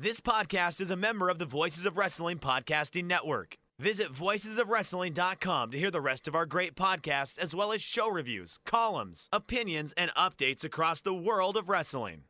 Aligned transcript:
This 0.00 0.20
podcast 0.20 0.80
is 0.80 0.92
a 0.92 0.96
member 0.96 1.28
of 1.28 1.40
the 1.40 1.44
Voices 1.44 1.84
of 1.84 1.98
Wrestling 1.98 2.38
Podcasting 2.38 3.06
Network. 3.06 3.56
Visit 3.80 4.12
voicesofwrestling.com 4.12 5.72
to 5.72 5.76
hear 5.76 5.90
the 5.90 6.00
rest 6.00 6.28
of 6.28 6.36
our 6.36 6.46
great 6.46 6.76
podcasts, 6.76 7.36
as 7.36 7.52
well 7.52 7.72
as 7.72 7.82
show 7.82 8.08
reviews, 8.08 8.60
columns, 8.64 9.28
opinions, 9.32 9.92
and 9.94 10.14
updates 10.14 10.62
across 10.62 11.00
the 11.00 11.12
world 11.12 11.56
of 11.56 11.68
wrestling. 11.68 12.22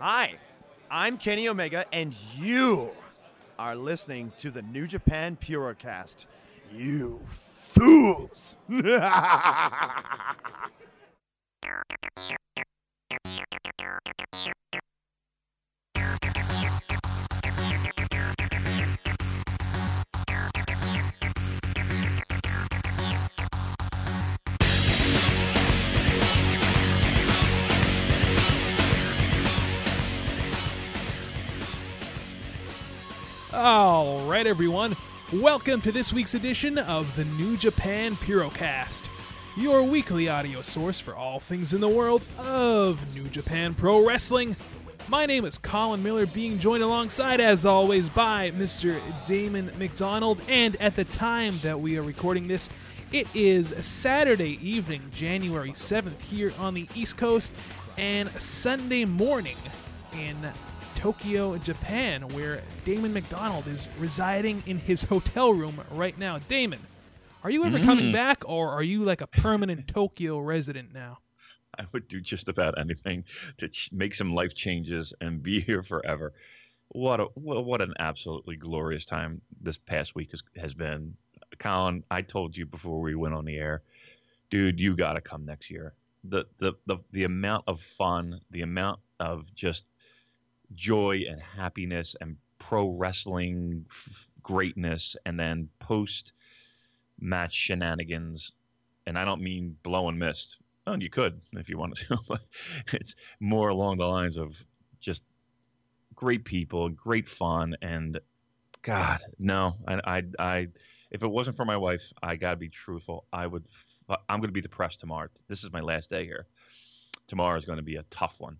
Hi, 0.00 0.34
I'm 0.90 1.16
Kenny 1.16 1.48
Omega, 1.48 1.84
and 1.92 2.12
you 2.36 2.90
are 3.56 3.76
listening 3.76 4.32
to 4.38 4.50
the 4.50 4.62
New 4.62 4.88
Japan 4.88 5.38
Purocast. 5.40 6.26
You 6.74 7.20
fools! 7.28 8.56
All 33.54 34.24
right, 34.24 34.46
everyone. 34.46 34.96
Welcome 35.30 35.82
to 35.82 35.92
this 35.92 36.10
week's 36.10 36.32
edition 36.32 36.78
of 36.78 37.14
the 37.16 37.26
New 37.26 37.58
Japan 37.58 38.16
Purocast, 38.16 39.06
your 39.58 39.82
weekly 39.82 40.26
audio 40.30 40.62
source 40.62 40.98
for 40.98 41.14
all 41.14 41.38
things 41.38 41.74
in 41.74 41.82
the 41.82 41.88
world 41.88 42.24
of 42.38 43.14
New 43.14 43.28
Japan 43.28 43.74
Pro 43.74 44.06
Wrestling. 44.06 44.56
My 45.08 45.26
name 45.26 45.44
is 45.44 45.58
Colin 45.58 46.02
Miller, 46.02 46.24
being 46.24 46.58
joined 46.60 46.82
alongside, 46.82 47.40
as 47.40 47.66
always, 47.66 48.08
by 48.08 48.52
Mr. 48.52 48.98
Damon 49.26 49.70
McDonald. 49.78 50.40
And 50.48 50.74
at 50.80 50.96
the 50.96 51.04
time 51.04 51.58
that 51.60 51.78
we 51.78 51.98
are 51.98 52.02
recording 52.02 52.46
this, 52.46 52.70
it 53.12 53.26
is 53.34 53.74
Saturday 53.84 54.58
evening, 54.66 55.02
January 55.14 55.72
7th, 55.72 56.18
here 56.22 56.52
on 56.58 56.72
the 56.72 56.88
East 56.94 57.18
Coast, 57.18 57.52
and 57.98 58.30
Sunday 58.40 59.04
morning 59.04 59.58
in 60.14 60.36
Tokyo, 61.02 61.58
Japan, 61.58 62.22
where 62.28 62.62
Damon 62.84 63.12
McDonald 63.12 63.66
is 63.66 63.88
residing 63.98 64.62
in 64.66 64.78
his 64.78 65.02
hotel 65.12 65.52
room 65.52 65.80
right 65.90 66.16
now. 66.16 66.38
Damon, 66.46 66.78
are 67.42 67.50
you 67.50 67.64
ever 67.64 67.80
coming 67.80 68.10
mm. 68.10 68.12
back, 68.12 68.44
or 68.46 68.70
are 68.70 68.84
you 68.84 69.02
like 69.02 69.20
a 69.20 69.26
permanent 69.26 69.88
Tokyo 69.92 70.38
resident 70.38 70.94
now? 70.94 71.18
I 71.76 71.86
would 71.90 72.06
do 72.06 72.20
just 72.20 72.48
about 72.48 72.78
anything 72.78 73.24
to 73.56 73.68
ch- 73.68 73.90
make 73.90 74.14
some 74.14 74.32
life 74.32 74.54
changes 74.54 75.12
and 75.20 75.42
be 75.42 75.58
here 75.68 75.82
forever. 75.82 76.34
What 76.90 77.18
a 77.18 77.26
wha- 77.34 77.62
what 77.62 77.82
an 77.82 77.94
absolutely 77.98 78.54
glorious 78.54 79.04
time 79.04 79.40
this 79.60 79.78
past 79.78 80.14
week 80.14 80.30
has, 80.30 80.44
has 80.56 80.72
been. 80.72 81.16
Colin, 81.58 82.04
I 82.12 82.22
told 82.22 82.56
you 82.56 82.64
before 82.64 83.00
we 83.00 83.16
went 83.16 83.34
on 83.34 83.44
the 83.44 83.56
air, 83.56 83.82
dude, 84.50 84.78
you 84.78 84.94
got 84.94 85.14
to 85.14 85.20
come 85.20 85.44
next 85.44 85.68
year. 85.68 85.94
The, 86.22 86.44
the 86.58 86.74
the 86.86 86.98
the 87.10 87.24
amount 87.24 87.64
of 87.66 87.80
fun, 87.80 88.38
the 88.52 88.62
amount 88.62 89.00
of 89.18 89.52
just 89.56 89.86
joy 90.74 91.22
and 91.28 91.40
happiness 91.40 92.16
and 92.20 92.36
pro 92.58 92.90
wrestling 92.90 93.84
f- 93.90 94.30
greatness, 94.42 95.16
and 95.26 95.38
then 95.38 95.68
post 95.78 96.32
match 97.20 97.52
shenanigans. 97.52 98.52
And 99.06 99.18
I 99.18 99.24
don't 99.24 99.42
mean 99.42 99.76
blow 99.82 100.08
and 100.08 100.18
mist. 100.18 100.58
Oh, 100.86 100.96
you 100.96 101.10
could 101.10 101.40
if 101.54 101.68
you 101.68 101.78
wanted 101.78 102.06
to, 102.06 102.18
but 102.28 102.42
it's 102.92 103.14
more 103.40 103.68
along 103.68 103.98
the 103.98 104.06
lines 104.06 104.36
of 104.36 104.64
just 105.00 105.22
great 106.14 106.44
people, 106.44 106.88
great 106.88 107.28
fun, 107.28 107.76
and 107.82 108.18
God, 108.82 109.20
no, 109.38 109.76
I, 109.86 110.00
I, 110.04 110.22
I 110.38 110.68
if 111.10 111.22
it 111.22 111.30
wasn't 111.30 111.56
for 111.56 111.64
my 111.64 111.76
wife, 111.76 112.02
I 112.22 112.36
gotta 112.36 112.56
be 112.56 112.68
truthful. 112.68 113.26
I 113.32 113.46
would, 113.46 113.64
f- 113.68 114.18
I'm 114.28 114.40
gonna 114.40 114.52
be 114.52 114.60
depressed 114.60 115.00
tomorrow. 115.00 115.28
This 115.48 115.62
is 115.62 115.72
my 115.72 115.80
last 115.80 116.10
day 116.10 116.24
here. 116.24 116.46
Tomorrow 117.28 117.58
is 117.58 117.64
to 117.64 117.82
be 117.82 117.96
a 117.96 118.02
tough 118.04 118.40
one 118.40 118.58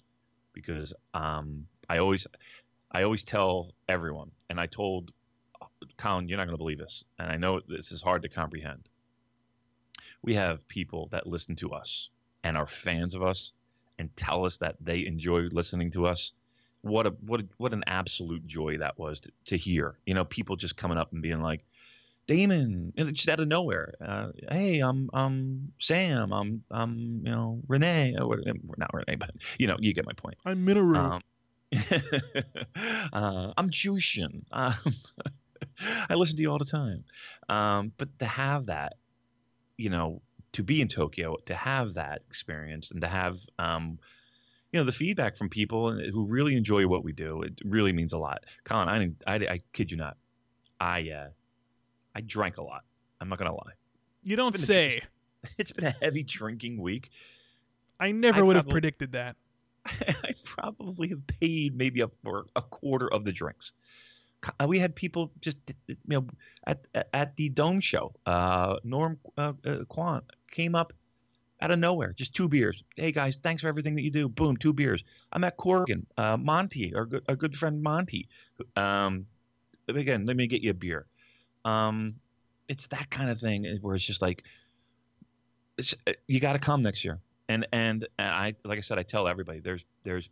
because 0.53 0.93
um, 1.15 1.67
I 1.88 1.98
always, 1.98 2.26
I 2.91 3.03
always 3.03 3.25
tell 3.25 3.72
everyone, 3.88 4.31
and 4.48 4.60
I 4.60 4.66
told 4.66 5.12
Colin, 5.97 6.28
you're 6.28 6.38
not 6.38 6.47
going 6.47 6.54
to 6.54 6.62
believe 6.62 6.78
this, 6.78 7.04
and 7.19 7.31
I 7.31 7.37
know 7.37 7.60
this 7.66 7.93
is 7.93 8.03
hard 8.03 8.22
to 8.22 8.28
comprehend. 8.28 8.88
We 10.22 10.34
have 10.34 10.66
people 10.69 11.09
that 11.10 11.26
listen 11.26 11.56
to 11.56 11.70
us 11.70 12.10
and 12.44 12.56
are 12.56 12.66
fans 12.66 13.15
of 13.15 13.22
us 13.22 13.53
and 13.98 14.15
tell 14.16 14.44
us 14.44 14.59
that 14.59 14.76
they 14.81 15.06
enjoy 15.06 15.41
listening 15.53 15.91
to 15.93 16.06
us. 16.06 16.32
What 16.82 17.06
a 17.06 17.10
what 17.10 17.41
a, 17.41 17.48
what 17.59 17.72
an 17.72 17.84
absolute 17.87 18.47
joy 18.47 18.78
that 18.78 18.99
was 18.99 19.20
to, 19.20 19.31
to 19.47 19.56
hear. 19.56 19.97
You 20.06 20.14
know, 20.14 20.25
people 20.25 20.56
just 20.56 20.76
coming 20.76 20.99
up 20.99 21.12
and 21.12 21.22
being 21.22 21.41
like, 21.41 21.64
Damon, 22.26 22.93
just 22.97 23.28
out 23.28 23.41
of 23.41 23.49
nowhere. 23.49 23.94
Uh, 24.00 24.28
hey, 24.50 24.81
I'm 24.81 25.09
I'm 25.12 25.72
Sam. 25.78 26.32
I'm 26.32 26.64
I'm 26.70 27.22
you 27.25 27.31
know 27.31 27.60
Renee. 27.69 28.16
Or, 28.20 28.41
not 28.76 28.91
Renee, 28.93 29.16
but 29.16 29.31
you 29.59 29.66
know 29.66 29.76
you 29.78 29.93
get 29.94 30.06
my 30.06 30.12
point. 30.14 30.37
I'm 30.44 30.66
Minoru. 30.66 30.97
Um, 30.97 31.22
uh, 33.12 33.53
I'm 33.56 33.71
Jushin. 33.71 34.43
Um, 34.53 34.75
I 36.09 36.15
listen 36.15 36.37
to 36.37 36.43
you 36.43 36.50
all 36.50 36.59
the 36.59 36.65
time. 36.65 37.05
Um, 37.49 37.93
but 37.97 38.19
to 38.19 38.27
have 38.27 38.66
that, 38.66 38.94
you 39.77 39.91
know, 39.91 40.22
to 40.53 40.62
be 40.62 40.81
in 40.81 40.88
Tokyo, 40.88 41.37
to 41.47 41.55
have 41.55 41.94
that 41.94 42.22
experience, 42.28 42.91
and 42.91 43.00
to 43.00 43.09
have, 43.09 43.38
um, 43.59 43.99
you 44.71 44.81
know, 44.81 44.84
the 44.84 44.93
feedback 44.93 45.37
from 45.37 45.49
people 45.49 45.93
who 45.93 46.27
really 46.28 46.56
enjoy 46.56 46.87
what 46.87 47.05
we 47.05 47.12
do, 47.12 47.43
it 47.43 47.61
really 47.65 47.93
means 47.93 48.12
a 48.12 48.19
lot. 48.19 48.44
Colin, 48.65 49.16
I, 49.27 49.32
I, 49.32 49.37
I 49.47 49.61
kid 49.72 49.91
you 49.91 49.97
not, 49.97 50.16
I, 50.78 51.11
uh, 51.11 51.28
I 52.15 52.21
drank 52.21 52.59
a 52.59 52.62
lot. 52.62 52.82
I'm 53.21 53.28
not 53.28 53.38
gonna 53.38 53.55
lie. 53.55 53.72
you 54.22 54.37
don't 54.37 54.55
it's 54.55 54.66
been 54.66 54.77
a 54.77 54.88
say. 54.88 55.03
It's 55.59 55.72
been 55.72 55.87
a 55.87 55.94
heavy 56.00 56.22
drinking 56.22 56.81
week. 56.81 57.11
I 57.99 58.12
never 58.12 58.41
I 58.41 58.43
would 58.43 58.56
have 58.56 58.69
predicted 58.69 59.12
that. 59.12 59.37
I 59.87 60.34
probably 60.44 61.09
have 61.09 61.26
paid 61.26 61.76
maybe 61.76 62.03
up 62.03 62.12
for 62.22 62.47
a 62.56 62.62
quarter 62.62 63.12
of 63.12 63.25
the 63.25 63.32
drinks. 63.32 63.72
We 64.66 64.78
had 64.78 64.97
people 64.97 65.31
just 65.41 65.56
you 65.87 65.97
know 66.06 66.26
at 66.66 66.87
at 67.12 67.37
the 67.37 67.48
Dome 67.48 67.81
show. 67.81 68.12
Uh, 68.26 68.76
Norm 68.82 69.19
uh, 69.38 69.53
uh, 69.65 70.20
came 70.50 70.75
up 70.75 70.93
out 71.60 71.70
of 71.70 71.78
nowhere, 71.78 72.12
just 72.12 72.34
two 72.34 72.48
beers. 72.48 72.82
Hey 72.97 73.12
guys, 73.12 73.37
thanks 73.37 73.62
for 73.62 73.69
everything 73.69 73.94
that 73.94 74.03
you 74.03 74.10
do. 74.10 74.28
Boom, 74.28 74.56
two 74.56 74.72
beers. 74.72 75.04
I'm 75.32 75.44
at 75.44 75.56
Corrigan. 75.56 76.06
Uh, 76.16 76.37
Monty, 76.37 76.93
our 76.94 77.06
good, 77.06 77.22
our 77.28 77.37
good 77.37 77.56
friend 77.56 77.81
Monty. 77.81 78.28
Um, 78.75 79.26
again, 79.87 80.26
let 80.26 80.37
me 80.37 80.49
get 80.49 80.62
you 80.62 80.70
a 80.70 80.75
beer. 80.75 81.06
Um, 81.64 82.16
it's 82.69 82.88
that 82.88 83.10
kind 83.10 83.31
of 83.31 83.38
thing 83.38 83.78
where 83.81 83.94
it's 83.94 84.04
just 84.04 84.22
like, 84.22 84.43
it's, 85.78 85.94
uh, 86.09 86.12
you 86.26 86.41
got 86.41 86.54
to 86.54 86.59
come 86.59 86.82
next 86.82 87.04
year 87.04 87.20
and 87.48 87.66
and 87.72 88.06
I 88.19 88.54
like 88.64 88.78
I 88.78 88.82
said, 88.82 88.98
I 88.98 89.03
tell 89.03 89.28
everybody 89.28 89.60
there's 89.60 89.84
there's 90.04 90.28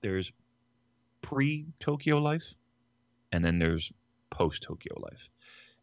there's 0.00 0.32
pre 1.22 1.66
Tokyo 1.80 2.18
life, 2.18 2.54
and 3.32 3.44
then 3.44 3.58
there's 3.58 3.92
post 4.30 4.62
Tokyo 4.62 4.98
life. 5.00 5.28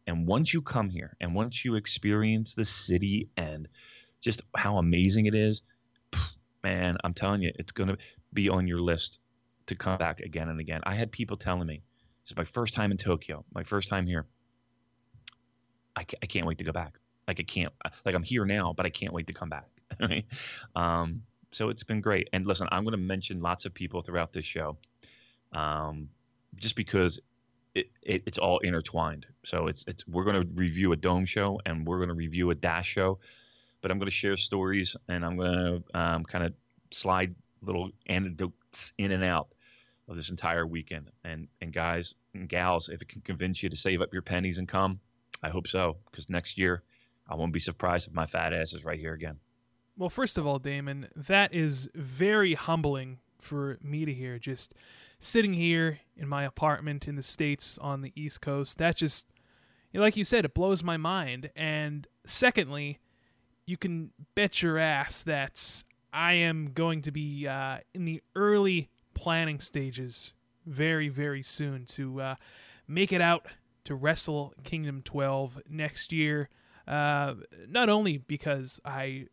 And 0.06 0.26
once 0.26 0.54
you 0.54 0.62
come 0.62 0.88
here, 0.88 1.16
and 1.20 1.34
once 1.34 1.64
you 1.64 1.74
experience 1.74 2.54
the 2.54 2.64
city 2.64 3.28
and 3.36 3.68
just 4.20 4.42
how 4.56 4.78
amazing 4.78 5.26
it 5.26 5.34
is, 5.34 5.62
man, 6.62 6.96
I'm 7.02 7.14
telling 7.14 7.42
you, 7.42 7.52
it's 7.56 7.72
gonna 7.72 7.96
be 8.32 8.48
on 8.48 8.68
your 8.68 8.80
list 8.80 9.18
to 9.66 9.74
come 9.74 9.98
back 9.98 10.20
again 10.20 10.48
and 10.48 10.60
again. 10.60 10.80
I 10.84 10.94
had 10.94 11.10
people 11.10 11.36
telling 11.36 11.66
me, 11.66 11.82
"This 12.22 12.32
is 12.32 12.36
my 12.36 12.44
first 12.44 12.74
time 12.74 12.92
in 12.92 12.98
Tokyo, 12.98 13.44
my 13.52 13.64
first 13.64 13.88
time 13.88 14.06
here. 14.06 14.26
I, 15.96 16.04
ca- 16.04 16.18
I 16.22 16.26
can't 16.26 16.46
wait 16.46 16.58
to 16.58 16.64
go 16.64 16.72
back. 16.72 17.00
Like 17.26 17.40
I 17.40 17.42
can't, 17.42 17.72
like 18.04 18.14
I'm 18.14 18.22
here 18.22 18.44
now, 18.44 18.72
but 18.72 18.86
I 18.86 18.90
can't 18.90 19.12
wait 19.12 19.26
to 19.28 19.32
come 19.32 19.48
back." 19.48 19.75
Um, 20.74 21.22
so 21.52 21.70
it's 21.70 21.84
been 21.84 22.00
great. 22.02 22.28
And 22.32 22.46
listen, 22.46 22.68
I'm 22.70 22.84
going 22.84 22.92
to 22.92 22.98
mention 22.98 23.40
lots 23.40 23.64
of 23.64 23.72
people 23.72 24.02
throughout 24.02 24.32
this 24.32 24.44
show, 24.44 24.76
um, 25.52 26.10
just 26.56 26.76
because 26.76 27.18
it, 27.74 27.90
it, 28.02 28.22
it's 28.26 28.38
all 28.38 28.58
intertwined. 28.58 29.26
So 29.44 29.66
it's 29.66 29.84
it's 29.86 30.06
we're 30.06 30.24
going 30.24 30.46
to 30.46 30.54
review 30.54 30.92
a 30.92 30.96
dome 30.96 31.24
show 31.24 31.60
and 31.64 31.86
we're 31.86 31.98
going 31.98 32.08
to 32.08 32.14
review 32.14 32.50
a 32.50 32.54
dash 32.54 32.88
show, 32.88 33.18
but 33.80 33.90
I'm 33.90 33.98
going 33.98 34.06
to 34.06 34.14
share 34.14 34.36
stories 34.36 34.96
and 35.08 35.24
I'm 35.24 35.36
going 35.36 35.52
to 35.52 35.98
um, 35.98 36.24
kind 36.24 36.44
of 36.44 36.52
slide 36.90 37.34
little 37.62 37.90
anecdotes 38.06 38.92
in 38.98 39.12
and 39.12 39.24
out 39.24 39.54
of 40.08 40.16
this 40.16 40.30
entire 40.30 40.66
weekend. 40.66 41.10
And 41.24 41.48
and 41.60 41.72
guys 41.72 42.14
and 42.34 42.48
gals, 42.48 42.88
if 42.88 43.02
it 43.02 43.08
can 43.08 43.22
convince 43.22 43.62
you 43.62 43.68
to 43.68 43.76
save 43.76 44.02
up 44.02 44.12
your 44.12 44.22
pennies 44.22 44.58
and 44.58 44.68
come, 44.68 45.00
I 45.42 45.48
hope 45.48 45.68
so. 45.68 45.96
Because 46.10 46.28
next 46.28 46.58
year, 46.58 46.82
I 47.28 47.34
won't 47.34 47.52
be 47.52 47.60
surprised 47.60 48.08
if 48.08 48.14
my 48.14 48.26
fat 48.26 48.52
ass 48.52 48.72
is 48.72 48.84
right 48.84 48.98
here 48.98 49.14
again. 49.14 49.38
Well, 49.98 50.10
first 50.10 50.36
of 50.36 50.46
all, 50.46 50.58
Damon, 50.58 51.08
that 51.16 51.54
is 51.54 51.88
very 51.94 52.52
humbling 52.52 53.18
for 53.40 53.78
me 53.82 54.04
to 54.04 54.12
hear. 54.12 54.38
Just 54.38 54.74
sitting 55.18 55.54
here 55.54 56.00
in 56.16 56.28
my 56.28 56.44
apartment 56.44 57.08
in 57.08 57.16
the 57.16 57.22
States 57.22 57.78
on 57.78 58.02
the 58.02 58.12
East 58.14 58.42
Coast, 58.42 58.76
that 58.76 58.96
just, 58.96 59.26
like 59.94 60.16
you 60.16 60.24
said, 60.24 60.44
it 60.44 60.52
blows 60.52 60.84
my 60.84 60.98
mind. 60.98 61.50
And 61.56 62.06
secondly, 62.26 62.98
you 63.64 63.78
can 63.78 64.10
bet 64.34 64.62
your 64.62 64.76
ass 64.76 65.22
that 65.22 65.84
I 66.12 66.34
am 66.34 66.72
going 66.74 67.00
to 67.02 67.10
be 67.10 67.48
uh, 67.48 67.78
in 67.94 68.04
the 68.04 68.22
early 68.34 68.90
planning 69.14 69.60
stages 69.60 70.34
very, 70.66 71.08
very 71.08 71.42
soon 71.42 71.86
to 71.86 72.20
uh, 72.20 72.34
make 72.86 73.12
it 73.12 73.22
out 73.22 73.46
to 73.84 73.94
Wrestle 73.94 74.52
Kingdom 74.62 75.00
12 75.02 75.62
next 75.70 76.12
year. 76.12 76.50
Uh, 76.86 77.34
not 77.68 77.88
only 77.88 78.18
because 78.18 78.78
I 78.84 79.26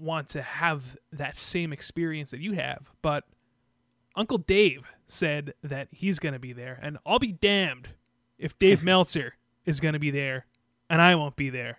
want 0.00 0.30
to 0.30 0.42
have 0.42 0.96
that 1.12 1.36
same 1.36 1.72
experience 1.72 2.30
that 2.30 2.40
you 2.40 2.52
have, 2.52 2.90
but 3.02 3.24
Uncle 4.16 4.38
Dave 4.38 4.82
said 5.06 5.54
that 5.62 5.88
he's 5.90 6.18
going 6.18 6.32
to 6.34 6.38
be 6.38 6.52
there, 6.52 6.78
and 6.82 6.98
I'll 7.06 7.18
be 7.18 7.32
damned 7.32 7.88
if 8.38 8.58
Dave 8.58 8.82
Meltzer 8.84 9.34
is 9.66 9.80
going 9.80 9.94
to 9.94 10.00
be 10.00 10.10
there 10.10 10.46
and 10.90 11.00
I 11.00 11.14
won't 11.14 11.36
be 11.36 11.48
there. 11.48 11.78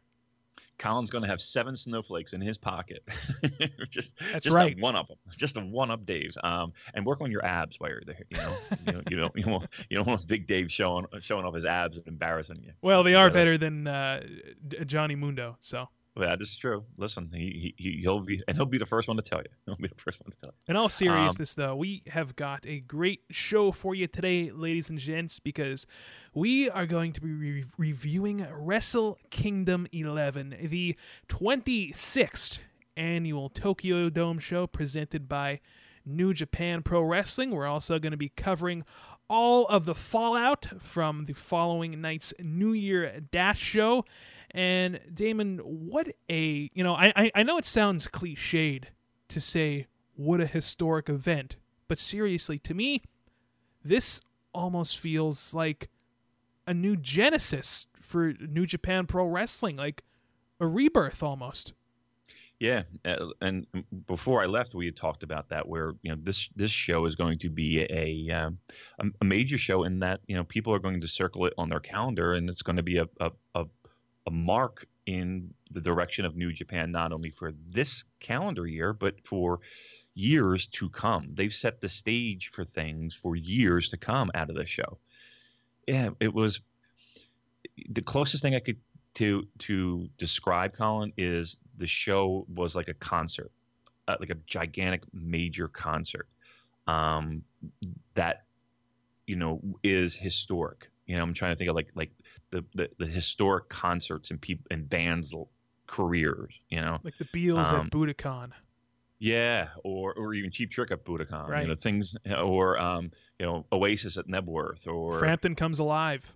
Colin's 0.80 1.12
going 1.12 1.22
to 1.22 1.28
have 1.28 1.40
seven 1.40 1.76
snowflakes 1.76 2.34
in 2.34 2.42
his 2.42 2.58
pocket. 2.58 3.04
just 3.92 4.18
That's 4.32 4.46
just 4.46 4.56
right. 4.56 4.76
one 4.80 4.96
up 4.96 5.10
them, 5.10 5.18
just 5.38 5.56
a 5.58 5.62
one 5.62 5.92
up 5.92 6.06
Dave. 6.06 6.36
Um, 6.44 6.74
and 6.96 7.06
work 7.06 7.22
on 7.22 7.30
your 7.30 7.46
abs 7.46 7.80
while 7.80 7.92
you're 7.92 8.02
there. 8.04 8.24
You 8.32 8.38
know, 8.38 8.58
you, 8.88 8.94
know, 8.94 9.02
you 9.12 9.18
don't 9.18 9.36
you 9.36 9.52
want 9.52 9.70
you 9.90 9.98
don't 9.98 10.08
want 10.08 10.26
Big 10.26 10.48
Dave 10.48 10.72
showing 10.72 11.06
showing 11.20 11.46
off 11.46 11.54
his 11.54 11.66
abs 11.66 11.98
and 11.98 12.08
embarrassing 12.08 12.56
you. 12.64 12.72
Well, 12.82 13.04
they 13.04 13.14
are 13.14 13.30
better 13.30 13.60
than 13.60 13.86
uh, 13.86 14.24
Johnny 14.88 15.14
Mundo, 15.14 15.58
so. 15.62 15.88
That 16.18 16.42
is 16.42 16.56
true. 16.58 16.84
Listen, 16.98 17.30
he, 17.34 17.74
he 17.78 18.00
he'll 18.02 18.20
be 18.20 18.42
and 18.48 18.58
he'll 18.58 18.66
be 18.66 18.78
the 18.78 18.86
first 18.86 19.08
one 19.08 19.16
to 19.16 19.24
tell 19.24 19.40
you. 19.40 19.46
He'll 19.66 19.78
be 19.78 19.88
the 19.88 19.96
first 19.96 20.20
one 20.20 20.30
to 20.32 20.38
tell 20.38 20.50
you. 20.50 20.56
In 20.68 20.76
all 20.76 20.84
Um, 20.86 20.90
seriousness, 20.90 21.54
though, 21.54 21.74
we 21.76 22.04
have 22.08 22.36
got 22.36 22.66
a 22.68 22.82
great 22.82 23.22
show 23.30 23.72
for 23.72 23.96
you 23.96 24.08
today, 24.08 24.52
ladies 24.52 24.90
and 24.90 25.00
gents, 25.00 25.40
because 25.40 25.88
we 26.34 26.70
are 26.70 26.86
going 26.86 27.14
to 27.14 27.22
be 27.22 27.32
re- 27.32 27.64
reviewing 27.78 28.46
Wrestle 28.52 29.20
Kingdom 29.30 29.88
11, 29.94 30.58
the 30.70 30.98
26th 31.30 32.60
annual 32.98 33.50
Tokyo 33.50 34.10
Dome 34.10 34.40
show 34.40 34.68
presented 34.68 35.30
by 35.30 35.62
New 36.06 36.34
Japan 36.34 36.84
Pro 36.84 37.02
Wrestling. 37.02 37.52
We're 37.52 37.68
also 37.68 38.00
going 38.00 38.12
to 38.12 38.18
be 38.18 38.30
covering 38.30 38.84
all 39.30 39.66
of 39.68 39.86
the 39.86 39.96
fallout 39.96 40.68
from 40.80 41.26
the 41.26 41.34
following 41.34 42.02
night's 42.02 42.34
New 42.40 42.74
Year 42.74 43.22
Dash 43.32 43.60
show. 43.60 44.04
And 44.54 45.00
Damon, 45.14 45.60
what 45.60 46.10
a 46.30 46.70
you 46.74 46.84
know, 46.84 46.94
I 46.94 47.32
I, 47.34 47.44
know 47.44 47.58
it 47.58 47.66
sounds 47.66 48.08
cliched 48.08 48.86
to 49.30 49.42
say 49.42 49.88
what 50.16 50.42
a 50.42 50.46
historic 50.46 51.10
event, 51.10 51.56
but 51.88 51.98
seriously, 51.98 52.60
to 52.60 52.74
me, 52.74 53.02
this 53.84 54.22
almost 54.54 55.00
feels 55.00 55.54
like 55.54 55.90
a 56.68 56.74
new 56.74 56.98
genesis 56.98 57.86
for 58.02 58.34
New 58.34 58.66
Japan 58.66 59.06
Pro 59.08 59.26
Wrestling, 59.26 59.78
like 59.78 60.04
a 60.60 60.68
rebirth 60.68 61.24
almost. 61.24 61.74
Yeah, 62.60 62.84
uh, 63.06 63.30
and 63.42 63.66
before 64.06 64.44
I 64.44 64.46
left, 64.46 64.76
we 64.76 64.86
had 64.86 64.96
talked 64.96 65.24
about 65.24 65.50
that. 65.50 65.68
Where 65.68 65.96
you 66.04 66.12
know 66.12 66.18
this 66.22 66.48
this 66.56 66.70
show 66.70 67.06
is 67.06 67.16
going 67.16 67.40
to 67.40 67.50
be 67.50 67.88
a 67.90 68.30
um, 68.32 68.60
a, 69.00 69.08
a 69.22 69.26
major 69.26 69.58
show 69.58 69.84
in 69.84 69.98
that 70.00 70.22
you 70.28 70.36
know 70.36 70.44
people 70.44 70.72
are 70.72 70.80
going 70.80 71.02
to 71.02 71.08
circle 71.08 71.48
it 71.48 71.54
on 71.58 71.70
their 71.70 71.80
calendar, 71.80 72.34
and 72.34 72.48
it's 72.50 72.62
going 72.62 72.76
to 72.76 72.84
be 72.84 72.98
a 72.98 73.08
a, 73.20 73.32
a 73.56 73.66
a 74.28 74.32
mark 74.32 74.86
in 75.06 75.54
the 75.72 75.82
direction 75.82 76.26
of 76.26 76.36
New 76.36 76.52
Japan, 76.52 76.92
not 76.92 77.12
only 77.12 77.32
for 77.32 77.54
this 77.70 78.04
calendar 78.20 78.68
year, 78.68 78.94
but 78.94 79.26
for 79.26 79.60
years 80.14 80.68
to 80.68 80.90
come. 80.90 81.30
They've 81.34 81.54
set 81.54 81.82
the 81.82 81.90
stage 81.90 82.50
for 82.50 82.66
things 82.66 83.16
for 83.16 83.36
years 83.36 83.90
to 83.90 83.98
come 83.98 84.32
out 84.36 84.50
of 84.50 84.56
this 84.56 84.70
show. 84.70 85.00
Yeah, 85.88 86.10
it 86.20 86.34
was 86.34 86.62
the 87.90 88.02
closest 88.02 88.44
thing 88.44 88.56
I 88.56 88.60
could 88.60 88.78
to 89.16 89.48
to 89.60 90.10
describe 90.18 90.74
Colin 90.74 91.14
is 91.18 91.58
the 91.78 91.88
show 91.88 92.46
was 92.54 92.76
like 92.76 92.88
a 92.88 92.94
concert, 92.94 93.52
uh, 94.08 94.16
like 94.20 94.30
a 94.30 94.38
gigantic 94.46 95.04
major 95.14 95.68
concert 95.68 96.28
um, 96.88 97.44
that 98.14 98.46
you 99.28 99.36
know 99.36 99.62
is 99.84 100.16
historic. 100.16 100.90
You 101.12 101.18
know, 101.18 101.24
I'm 101.24 101.34
trying 101.34 101.52
to 101.52 101.58
think 101.58 101.70
of 101.70 101.76
like 101.76 101.92
like 101.96 102.12
the 102.52 102.64
the, 102.74 102.90
the 102.98 103.06
historic 103.06 103.68
concerts 103.68 104.32
and 104.32 104.40
people 104.40 104.66
and 104.72 104.90
bands 104.90 105.34
careers. 105.88 106.58
You 106.70 106.80
know, 106.80 107.00
Like 107.04 107.18
the 107.18 107.26
Beatles 107.26 107.68
Um, 107.68 107.88
at 107.88 107.92
Budokan. 107.92 108.52
yeah, 109.20 109.68
or 109.84 110.14
or 110.14 110.34
even 110.34 110.52
Cheap 110.52 110.72
Trick 110.72 110.92
at 110.92 111.04
Budokan. 111.04 111.50
Right. 111.50 111.64
You 111.64 111.68
know, 111.68 111.76
things 111.76 112.16
or 112.40 112.80
um, 112.80 113.12
you 113.40 113.46
know 113.46 113.66
Oasis 113.74 114.18
at 114.18 114.28
Knebworth 114.28 114.88
or 114.88 115.20
Frampton 115.20 115.56
comes 115.56 115.80
alive. 115.80 116.34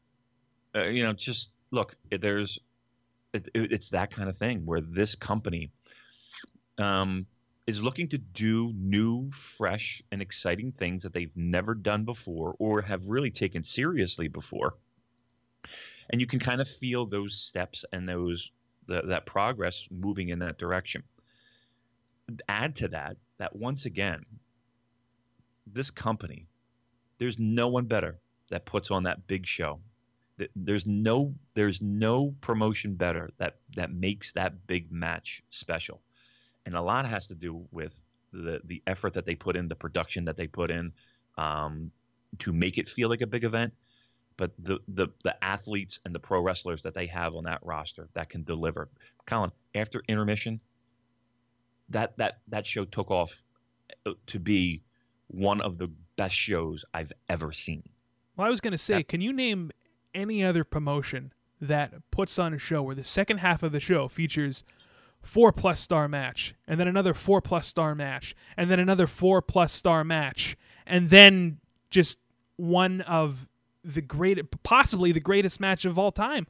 uh, 0.76 0.84
you 0.88 1.04
know, 1.04 1.14
just 1.14 1.52
look, 1.72 1.96
there's, 2.12 2.60
it, 3.34 3.48
it- 3.54 3.72
it's 3.72 3.90
that 3.92 4.12
kind 4.12 4.28
of 4.30 4.36
thing 4.38 4.66
where 4.66 4.82
this 4.82 5.16
company 5.16 5.72
um, 6.78 7.26
is 7.68 7.82
looking 7.82 8.08
to 8.10 8.18
do 8.18 8.72
new, 8.76 9.30
fresh, 9.32 10.04
and 10.12 10.22
exciting 10.22 10.72
things 10.72 11.04
that 11.04 11.14
they've 11.14 11.36
never 11.36 11.74
done 11.74 12.06
before 12.06 12.56
or 12.60 12.82
have 12.82 13.08
really 13.08 13.32
taken 13.32 13.64
seriously 13.64 14.28
before. 14.28 14.76
And 16.10 16.22
you 16.22 16.28
can 16.28 16.40
kind 16.40 16.62
of 16.62 16.70
feel 16.70 17.06
those 17.06 17.36
steps 17.36 17.84
and 17.92 18.08
those 18.08 18.52
the, 18.88 19.02
that 19.02 19.26
progress 19.26 19.88
moving 19.90 20.30
in 20.30 20.40
that 20.40 20.60
direction. 20.60 21.04
Add 22.48 22.76
to 22.76 22.88
that 22.90 23.18
that 23.40 23.56
once 23.56 23.86
again, 23.86 24.26
this 25.66 25.90
company, 25.90 26.46
there's 27.18 27.40
no 27.40 27.68
one 27.68 27.86
better 27.86 28.20
that 28.50 28.66
puts 28.66 28.92
on 28.92 29.04
that 29.04 29.26
big 29.26 29.48
show 29.48 29.80
th- 30.38 30.52
there's 30.56 30.86
no 30.86 31.34
there's 31.54 31.82
no 31.82 32.36
promotion 32.42 32.96
better 32.96 33.30
that 33.38 33.58
that 33.76 33.92
makes 33.92 34.32
that 34.34 34.68
big 34.68 34.92
match 34.92 35.42
special 35.50 36.02
and 36.66 36.76
a 36.76 36.82
lot 36.82 37.06
has 37.06 37.28
to 37.28 37.36
do 37.36 37.66
with 37.72 38.02
the 38.34 38.62
the 38.66 38.82
effort 38.88 39.14
that 39.14 39.26
they 39.26 39.36
put 39.36 39.56
in 39.56 39.68
the 39.68 39.76
production 39.76 40.26
that 40.26 40.38
they 40.38 40.48
put 40.48 40.72
in 40.72 40.92
um, 41.38 41.92
to 42.40 42.52
make 42.52 42.78
it 42.78 42.90
feel 42.90 43.10
like 43.10 43.22
a 43.22 43.28
big 43.28 43.44
event. 43.44 43.74
But 44.38 44.52
the, 44.60 44.80
the 44.88 45.08
the 45.24 45.42
athletes 45.44 46.00
and 46.06 46.14
the 46.14 46.20
pro 46.20 46.42
wrestlers 46.42 46.82
that 46.82 46.94
they 46.94 47.08
have 47.08 47.36
on 47.36 47.46
that 47.46 47.60
roster 47.64 48.10
that 48.14 48.30
can 48.30 48.44
deliver. 48.44 48.90
Colin 49.26 49.52
after 49.74 50.04
intermission 50.10 50.60
that 51.90 52.18
that 52.18 52.40
that 52.50 52.66
show 52.66 52.84
took 52.86 53.12
off 53.12 53.44
uh, 54.06 54.12
to 54.28 54.40
be 54.40 54.82
one 55.28 55.62
of 55.62 55.78
the 55.78 55.90
best 56.18 56.36
shows 56.36 56.86
i've 56.94 57.12
ever 57.30 57.52
seen. 57.52 57.84
Well, 58.36 58.48
I 58.48 58.50
was 58.50 58.62
going 58.62 58.72
to 58.72 58.78
say, 58.78 58.96
That- 58.96 59.08
can 59.08 59.22
you 59.22 59.32
name 59.34 59.72
any 60.14 60.44
other 60.44 60.64
promotion 60.64 61.34
that 61.62 61.94
puts 62.12 62.38
on 62.38 62.54
a 62.54 62.58
show 62.58 62.82
where 62.84 62.96
the 62.96 63.04
second 63.04 63.38
half 63.38 63.64
of 63.64 63.72
the 63.72 63.80
show 63.80 64.08
features 64.08 64.64
four 65.26 65.52
plus 65.52 65.80
star 65.80 66.08
match, 66.08 66.56
and 66.68 66.80
then 66.80 66.88
another 66.88 67.14
four 67.14 67.42
plus 67.42 67.68
star 67.68 67.96
match, 67.96 68.36
and 68.56 68.70
then 68.70 68.80
another 68.80 69.08
four 69.08 69.42
plus 69.42 69.74
star 69.74 70.04
match, 70.04 70.56
and 70.86 71.10
then 71.10 71.58
just 71.90 72.20
one 72.58 73.02
of 73.02 73.48
the 73.84 74.02
great, 74.02 74.40
possibly 74.64 75.12
the 75.12 75.20
greatest 75.20 75.60
match 75.60 75.84
of 75.84 75.98
all 76.00 76.12
time? 76.12 76.48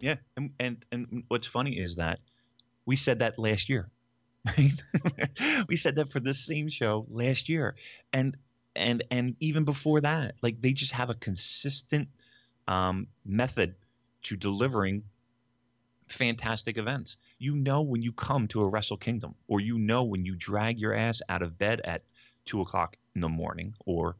Yeah, 0.00 0.16
and 0.36 0.50
and 0.58 0.84
and 0.90 1.24
what's 1.28 1.46
funny 1.46 1.78
is 1.78 1.96
that 1.96 2.18
we 2.84 2.96
said 2.96 3.20
that 3.20 3.38
last 3.38 3.68
year. 3.68 3.88
We 5.68 5.76
said 5.76 5.94
that 5.96 6.10
for 6.10 6.18
this 6.18 6.44
same 6.44 6.68
show 6.68 7.06
last 7.08 7.48
year, 7.48 7.76
and 8.12 8.36
and 8.74 9.04
and 9.10 9.36
even 9.40 9.64
before 9.64 10.00
that, 10.00 10.34
like 10.42 10.60
they 10.60 10.72
just 10.72 10.92
have 10.92 11.10
a 11.10 11.14
consistent 11.14 12.08
um, 12.66 13.06
method 13.24 13.76
to 14.22 14.36
delivering 14.36 15.04
fantastic 16.12 16.78
events. 16.78 17.16
You 17.38 17.54
know 17.54 17.82
when 17.82 18.02
you 18.02 18.12
come 18.12 18.48
to 18.48 18.60
a 18.60 18.66
Wrestle 18.66 18.96
Kingdom, 18.96 19.34
or 19.48 19.60
you 19.60 19.78
know 19.78 20.04
when 20.04 20.24
you 20.24 20.34
drag 20.34 20.78
your 20.78 20.94
ass 20.94 21.22
out 21.28 21.42
of 21.42 21.58
bed 21.58 21.80
at 21.84 22.02
two 22.44 22.60
o'clock 22.60 22.96
in 23.14 23.20
the 23.20 23.28
morning, 23.28 23.74
or 23.86 24.16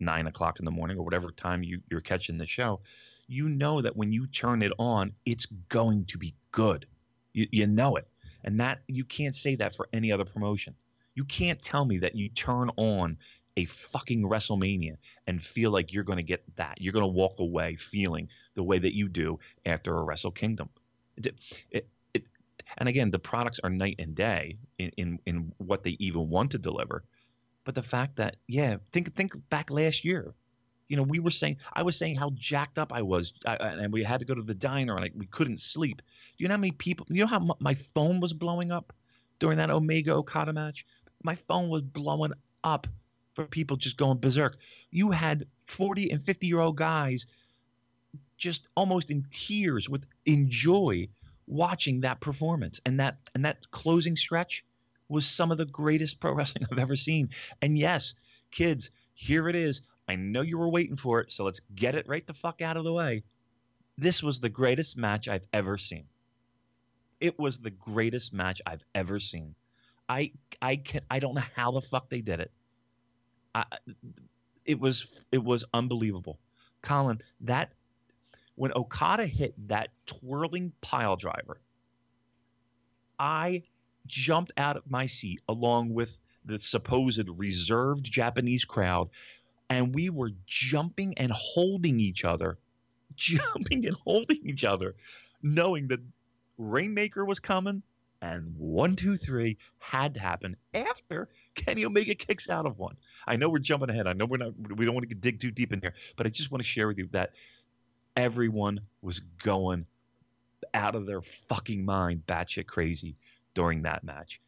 nine 0.00 0.26
o'clock 0.26 0.58
in 0.58 0.64
the 0.64 0.70
morning, 0.70 0.98
or 0.98 1.04
whatever 1.04 1.30
time 1.30 1.62
you, 1.62 1.80
you're 1.90 2.00
catching 2.00 2.38
the 2.38 2.46
show. 2.46 2.80
You 3.26 3.48
know 3.48 3.80
that 3.80 3.96
when 3.96 4.12
you 4.12 4.26
turn 4.26 4.62
it 4.62 4.72
on, 4.78 5.12
it's 5.24 5.46
going 5.68 6.04
to 6.06 6.18
be 6.18 6.34
good. 6.52 6.86
You, 7.32 7.48
you 7.50 7.66
know 7.66 7.96
it, 7.96 8.06
and 8.42 8.58
that 8.58 8.80
you 8.86 9.04
can't 9.04 9.36
say 9.36 9.54
that 9.56 9.74
for 9.74 9.88
any 9.92 10.12
other 10.12 10.24
promotion. 10.24 10.74
You 11.14 11.24
can't 11.24 11.62
tell 11.62 11.84
me 11.84 11.98
that 11.98 12.16
you 12.16 12.28
turn 12.28 12.70
on 12.76 13.18
a 13.56 13.66
fucking 13.66 14.22
WrestleMania 14.22 14.96
and 15.26 15.42
feel 15.42 15.70
like 15.70 15.92
you're 15.92 16.04
going 16.04 16.18
to 16.18 16.24
get 16.24 16.42
that. 16.56 16.80
You're 16.80 16.92
going 16.92 17.04
to 17.04 17.06
walk 17.06 17.38
away 17.38 17.76
feeling 17.76 18.28
the 18.54 18.64
way 18.64 18.78
that 18.78 18.96
you 18.96 19.08
do 19.08 19.38
after 19.64 19.96
a 19.96 20.02
Wrestle 20.02 20.32
Kingdom. 20.32 20.70
It, 21.16 21.40
it, 22.14 22.28
and 22.78 22.88
again, 22.88 23.10
the 23.10 23.18
products 23.18 23.60
are 23.62 23.70
night 23.70 23.96
and 23.98 24.14
day 24.14 24.58
in, 24.78 24.90
in, 24.96 25.18
in 25.26 25.52
what 25.58 25.82
they 25.82 25.96
even 26.00 26.28
want 26.28 26.50
to 26.52 26.58
deliver. 26.58 27.04
but 27.64 27.74
the 27.74 27.82
fact 27.82 28.16
that 28.16 28.36
yeah, 28.48 28.76
think 28.92 29.14
think 29.14 29.34
back 29.50 29.70
last 29.70 30.04
year. 30.04 30.34
You 30.88 30.96
know, 30.96 31.02
we 31.02 31.18
were 31.18 31.30
saying 31.30 31.58
I 31.74 31.82
was 31.82 31.96
saying 31.96 32.16
how 32.16 32.30
jacked 32.34 32.78
up 32.78 32.92
I 32.92 33.02
was, 33.02 33.32
I, 33.46 33.56
and 33.56 33.92
we 33.92 34.02
had 34.04 34.20
to 34.20 34.26
go 34.26 34.34
to 34.34 34.42
the 34.42 34.54
diner 34.54 34.96
and 34.96 35.04
I, 35.04 35.10
we 35.16 35.26
couldn't 35.26 35.60
sleep. 35.60 36.02
You 36.38 36.48
know 36.48 36.54
how 36.54 36.60
many 36.60 36.72
people? 36.72 37.06
You 37.10 37.22
know 37.22 37.26
how 37.28 37.40
m- 37.40 37.52
my 37.60 37.74
phone 37.74 38.20
was 38.20 38.32
blowing 38.34 38.70
up 38.72 38.92
during 39.40 39.56
that 39.58 39.70
Omega 39.70 40.14
Okada 40.14 40.52
match? 40.52 40.86
My 41.24 41.34
phone 41.36 41.68
was 41.70 41.82
blowing 41.82 42.32
up 42.64 42.86
for 43.34 43.46
people 43.46 43.76
just 43.76 43.96
going 43.96 44.18
berserk. 44.18 44.58
You 44.90 45.10
had 45.10 45.44
40 45.66 46.10
and 46.10 46.22
50 46.22 46.46
year 46.46 46.60
old 46.60 46.76
guys 46.76 47.26
just 48.44 48.68
almost 48.76 49.10
in 49.10 49.24
tears 49.30 49.88
with 49.88 50.04
enjoy 50.26 51.08
watching 51.46 52.02
that 52.02 52.20
performance 52.20 52.78
and 52.84 53.00
that 53.00 53.16
and 53.34 53.46
that 53.46 53.70
closing 53.70 54.16
stretch 54.16 54.66
was 55.08 55.26
some 55.26 55.50
of 55.50 55.56
the 55.56 55.64
greatest 55.64 56.20
pro 56.20 56.34
wrestling 56.34 56.66
I've 56.70 56.78
ever 56.78 56.94
seen. 56.94 57.30
And 57.62 57.78
yes, 57.78 58.14
kids, 58.50 58.90
here 59.14 59.48
it 59.48 59.56
is. 59.56 59.80
I 60.06 60.16
know 60.16 60.42
you 60.42 60.58
were 60.58 60.68
waiting 60.68 60.96
for 60.96 61.20
it, 61.20 61.32
so 61.32 61.44
let's 61.44 61.62
get 61.74 61.94
it 61.94 62.06
right 62.06 62.26
the 62.26 62.34
fuck 62.34 62.60
out 62.60 62.76
of 62.76 62.84
the 62.84 62.92
way. 62.92 63.24
This 63.96 64.22
was 64.22 64.40
the 64.40 64.50
greatest 64.50 64.98
match 64.98 65.26
I've 65.26 65.46
ever 65.54 65.78
seen. 65.78 66.04
It 67.20 67.38
was 67.38 67.58
the 67.58 67.70
greatest 67.70 68.34
match 68.34 68.60
I've 68.66 68.84
ever 68.94 69.20
seen. 69.20 69.54
I 70.06 70.32
I 70.60 70.76
can 70.76 71.00
I 71.10 71.18
don't 71.18 71.34
know 71.34 71.48
how 71.56 71.70
the 71.70 71.80
fuck 71.80 72.10
they 72.10 72.20
did 72.20 72.40
it. 72.40 72.50
I, 73.54 73.64
it 74.66 74.78
was 74.78 75.24
it 75.32 75.42
was 75.42 75.64
unbelievable. 75.72 76.38
Colin, 76.82 77.20
that 77.40 77.72
when 78.56 78.72
Okada 78.74 79.26
hit 79.26 79.54
that 79.68 79.90
twirling 80.06 80.72
pile 80.80 81.16
driver, 81.16 81.60
I 83.18 83.62
jumped 84.06 84.52
out 84.56 84.76
of 84.76 84.90
my 84.90 85.06
seat 85.06 85.40
along 85.48 85.94
with 85.94 86.18
the 86.44 86.60
supposed 86.60 87.28
reserved 87.28 88.04
Japanese 88.04 88.64
crowd, 88.64 89.08
and 89.70 89.94
we 89.94 90.10
were 90.10 90.30
jumping 90.46 91.14
and 91.16 91.32
holding 91.32 92.00
each 92.00 92.24
other, 92.24 92.58
jumping 93.14 93.86
and 93.86 93.96
holding 94.04 94.40
each 94.44 94.64
other, 94.64 94.94
knowing 95.42 95.88
that 95.88 96.00
Rainmaker 96.58 97.24
was 97.24 97.40
coming 97.40 97.82
and 98.24 98.56
one, 98.56 98.96
two, 98.96 99.16
three 99.16 99.58
had 99.78 100.14
to 100.14 100.20
happen 100.20 100.56
after 100.72 101.28
Kenny 101.54 101.84
Omega 101.84 102.14
kicks 102.14 102.48
out 102.48 102.64
of 102.64 102.78
one. 102.78 102.96
I 103.26 103.36
know 103.36 103.50
we're 103.50 103.58
jumping 103.58 103.90
ahead. 103.90 104.06
I 104.06 104.14
know 104.14 104.24
we're 104.24 104.38
not. 104.38 104.52
We 104.76 104.86
don't 104.86 104.94
want 104.94 105.08
to 105.08 105.14
dig 105.14 105.40
too 105.40 105.50
deep 105.50 105.72
in 105.72 105.80
here, 105.80 105.92
but 106.16 106.26
I 106.26 106.30
just 106.30 106.50
want 106.50 106.62
to 106.62 106.66
share 106.66 106.86
with 106.86 106.98
you 106.98 107.08
that 107.12 107.32
everyone 108.16 108.80
was 109.02 109.20
going 109.42 109.86
out 110.72 110.94
of 110.94 111.06
their 111.06 111.22
fucking 111.22 111.84
mind, 111.84 112.22
batshit 112.26 112.66
crazy 112.66 113.16
during 113.54 113.82
that 113.82 114.04
match. 114.04 114.40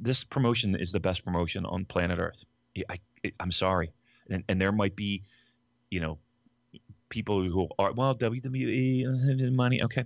This 0.00 0.24
promotion 0.24 0.74
is 0.76 0.92
the 0.92 1.00
best 1.00 1.24
promotion 1.24 1.64
on 1.64 1.84
planet 1.84 2.18
Earth. 2.18 2.44
I, 2.88 2.98
am 3.40 3.50
sorry, 3.50 3.92
and, 4.30 4.44
and 4.48 4.60
there 4.60 4.72
might 4.72 4.94
be, 4.94 5.22
you 5.90 6.00
know, 6.00 6.18
people 7.08 7.42
who 7.42 7.68
are 7.78 7.92
well 7.92 8.14
WWE 8.14 9.06
uh, 9.06 9.50
money. 9.50 9.82
Okay, 9.82 10.04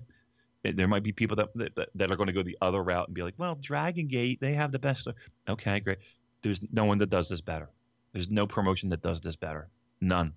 there 0.63 0.89
might 0.89 1.03
be 1.03 1.13
people 1.13 1.37
that 1.37 1.49
that, 1.55 1.89
that 1.95 2.11
are 2.11 2.17
going 2.17 2.29
to 2.29 2.33
go 2.33 2.43
the 2.43 2.57
other 2.63 2.83
route 2.83 3.09
and 3.09 3.15
be 3.15 3.23
like, 3.23 3.35
well, 3.37 3.57
Dragon 3.57 4.07
Gate, 4.07 4.41
they 4.41 4.55
have 4.55 4.73
the 4.73 4.79
best. 4.79 5.09
Okay, 5.49 5.81
great. 5.81 5.99
There's 6.43 6.61
no 6.73 6.85
one 6.85 6.99
that 6.99 7.11
does 7.11 7.29
this 7.29 7.41
better. 7.41 7.69
There's 8.13 8.31
no 8.31 8.47
promotion 8.47 8.89
that 8.91 9.03
does 9.03 9.21
this 9.21 9.37
better. 9.37 9.69
None. 10.01 10.33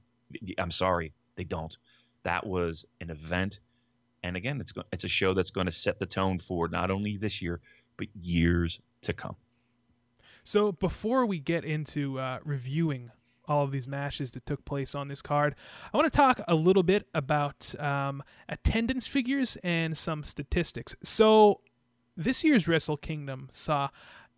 I'm 0.57 0.71
sorry, 0.71 1.13
they 1.35 1.43
don't. 1.43 1.77
That 2.23 2.45
was 2.45 2.85
an 3.01 3.09
event, 3.09 3.59
and 4.23 4.35
again, 4.35 4.59
it's 4.59 4.73
it's 4.91 5.03
a 5.03 5.09
show 5.09 5.33
that's 5.33 5.51
going 5.51 5.67
to 5.67 5.71
set 5.71 5.99
the 5.99 6.05
tone 6.05 6.39
for 6.39 6.67
not 6.67 6.91
only 6.91 7.17
this 7.17 7.41
year 7.41 7.61
but 7.97 8.07
years 8.13 8.81
to 9.01 9.13
come. 9.13 9.35
So 10.43 10.73
before 10.73 11.25
we 11.25 11.39
get 11.39 11.63
into 11.63 12.19
uh, 12.19 12.39
reviewing 12.43 13.11
all 13.47 13.63
of 13.63 13.71
these 13.71 13.87
matches 13.87 14.31
that 14.31 14.45
took 14.45 14.63
place 14.65 14.95
on 14.95 15.07
this 15.07 15.21
card. 15.21 15.55
I 15.93 15.97
want 15.97 16.11
to 16.11 16.15
talk 16.15 16.41
a 16.47 16.55
little 16.55 16.83
bit 16.83 17.07
about 17.13 17.79
um, 17.79 18.23
attendance 18.49 19.07
figures 19.07 19.57
and 19.63 19.97
some 19.97 20.23
statistics. 20.23 20.95
So, 21.03 21.61
this 22.17 22.43
year's 22.43 22.67
Wrestle 22.67 22.97
Kingdom 22.97 23.49
saw 23.51 23.89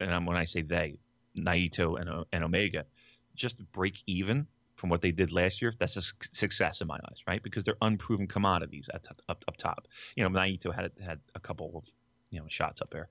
And 0.00 0.26
when 0.26 0.36
I 0.36 0.44
say 0.44 0.62
they, 0.62 0.98
Naito 1.36 2.00
and 2.00 2.24
and 2.32 2.44
Omega, 2.44 2.86
just 3.34 3.56
break 3.72 4.02
even 4.06 4.46
from 4.76 4.90
what 4.90 5.00
they 5.00 5.10
did 5.10 5.32
last 5.32 5.60
year, 5.60 5.74
that's 5.78 5.96
a 5.96 6.02
success 6.32 6.80
in 6.80 6.86
my 6.86 6.96
eyes, 7.10 7.22
right? 7.26 7.42
Because 7.42 7.64
they're 7.64 7.76
unproven 7.82 8.26
commodities 8.26 8.88
at 8.92 9.06
up 9.28 9.44
up 9.48 9.56
top. 9.56 9.88
You 10.16 10.24
know, 10.24 10.30
Naito 10.30 10.74
had 10.74 10.92
had 11.04 11.20
a 11.34 11.40
couple 11.40 11.72
of 11.76 11.84
you 12.30 12.40
know 12.40 12.46
shots 12.48 12.80
up 12.80 12.90
there. 12.90 13.08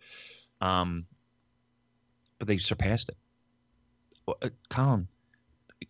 Um, 0.62 1.06
but 2.39 2.48
they 2.48 2.58
surpassed 2.58 3.10
it. 3.10 3.18
Uh, 4.27 4.50
Colin, 4.70 5.08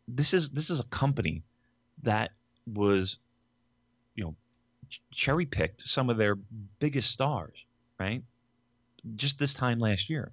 this 0.07 0.33
is 0.33 0.51
this 0.51 0.69
is 0.69 0.79
a 0.79 0.85
company 0.85 1.43
that 2.03 2.31
was, 2.65 3.19
you 4.15 4.23
know, 4.23 4.35
cherry 5.11 5.45
picked 5.45 5.87
some 5.87 6.09
of 6.09 6.17
their 6.17 6.35
biggest 6.79 7.11
stars, 7.11 7.65
right? 7.99 8.23
Just 9.15 9.39
this 9.39 9.53
time 9.53 9.79
last 9.79 10.09
year. 10.09 10.31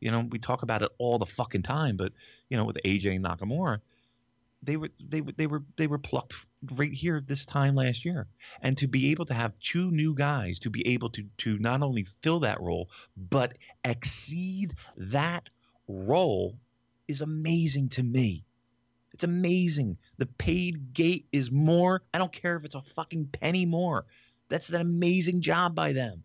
You 0.00 0.10
know, 0.10 0.20
we 0.30 0.38
talk 0.38 0.62
about 0.62 0.82
it 0.82 0.90
all 0.98 1.18
the 1.18 1.26
fucking 1.26 1.62
time, 1.62 1.96
but 1.96 2.12
you 2.48 2.56
know, 2.56 2.64
with 2.64 2.78
AJ 2.84 3.20
Nakamura, 3.20 3.80
they 4.62 4.76
were 4.76 4.90
they 5.00 5.20
were 5.20 5.32
they 5.32 5.46
were 5.46 5.62
they 5.76 5.86
were 5.86 5.98
plucked 5.98 6.34
right 6.74 6.92
here 6.92 7.20
this 7.20 7.46
time 7.46 7.74
last 7.74 8.04
year. 8.04 8.26
And 8.60 8.76
to 8.78 8.88
be 8.88 9.10
able 9.10 9.24
to 9.26 9.34
have 9.34 9.58
two 9.60 9.90
new 9.90 10.14
guys 10.14 10.58
to 10.60 10.70
be 10.70 10.86
able 10.88 11.10
to 11.10 11.24
to 11.38 11.58
not 11.58 11.82
only 11.82 12.06
fill 12.22 12.40
that 12.40 12.60
role 12.60 12.90
but 13.16 13.56
exceed 13.84 14.74
that 14.96 15.48
role 15.88 16.58
is 17.08 17.20
amazing 17.20 17.90
to 17.90 18.02
me. 18.02 18.44
It's 19.16 19.24
amazing. 19.24 19.96
The 20.18 20.26
paid 20.26 20.92
gate 20.92 21.26
is 21.32 21.50
more. 21.50 22.02
I 22.12 22.18
don't 22.18 22.30
care 22.30 22.54
if 22.56 22.66
it's 22.66 22.74
a 22.74 22.82
fucking 22.82 23.28
penny 23.28 23.64
more. 23.64 24.04
That's 24.50 24.68
an 24.68 24.78
amazing 24.78 25.40
job 25.40 25.74
by 25.74 25.94
them. 25.94 26.22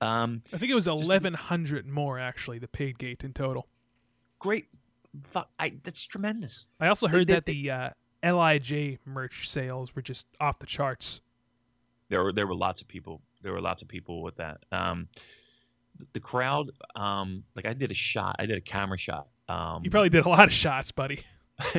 Um, 0.00 0.42
I 0.52 0.58
think 0.58 0.72
it 0.72 0.74
was 0.74 0.88
eleven 0.88 1.34
hundred 1.34 1.86
more 1.86 2.18
actually. 2.18 2.58
The 2.58 2.66
paid 2.66 2.98
gate 2.98 3.22
in 3.22 3.32
total. 3.32 3.68
Great, 4.40 4.66
fuck! 5.22 5.50
I 5.60 5.74
that's 5.84 6.04
tremendous. 6.04 6.66
I 6.80 6.88
also 6.88 7.06
heard 7.06 7.28
they, 7.28 7.34
that 7.34 7.46
the 7.46 7.70
uh, 7.70 7.90
Lij 8.24 8.98
merch 9.04 9.48
sales 9.48 9.94
were 9.94 10.02
just 10.02 10.26
off 10.40 10.58
the 10.58 10.66
charts. 10.66 11.20
There 12.08 12.24
were 12.24 12.32
there 12.32 12.48
were 12.48 12.56
lots 12.56 12.82
of 12.82 12.88
people. 12.88 13.22
There 13.42 13.52
were 13.52 13.60
lots 13.60 13.82
of 13.82 13.88
people 13.88 14.20
with 14.20 14.34
that. 14.38 14.64
Um, 14.72 15.06
the 16.12 16.18
crowd, 16.18 16.72
um, 16.96 17.44
like 17.54 17.66
I 17.66 17.72
did 17.72 17.92
a 17.92 17.94
shot, 17.94 18.34
I 18.40 18.46
did 18.46 18.58
a 18.58 18.60
camera 18.60 18.98
shot. 18.98 19.28
Um, 19.48 19.84
you 19.84 19.90
probably 19.90 20.10
did 20.10 20.26
a 20.26 20.28
lot 20.28 20.48
of 20.48 20.52
shots, 20.52 20.90
buddy. 20.90 21.24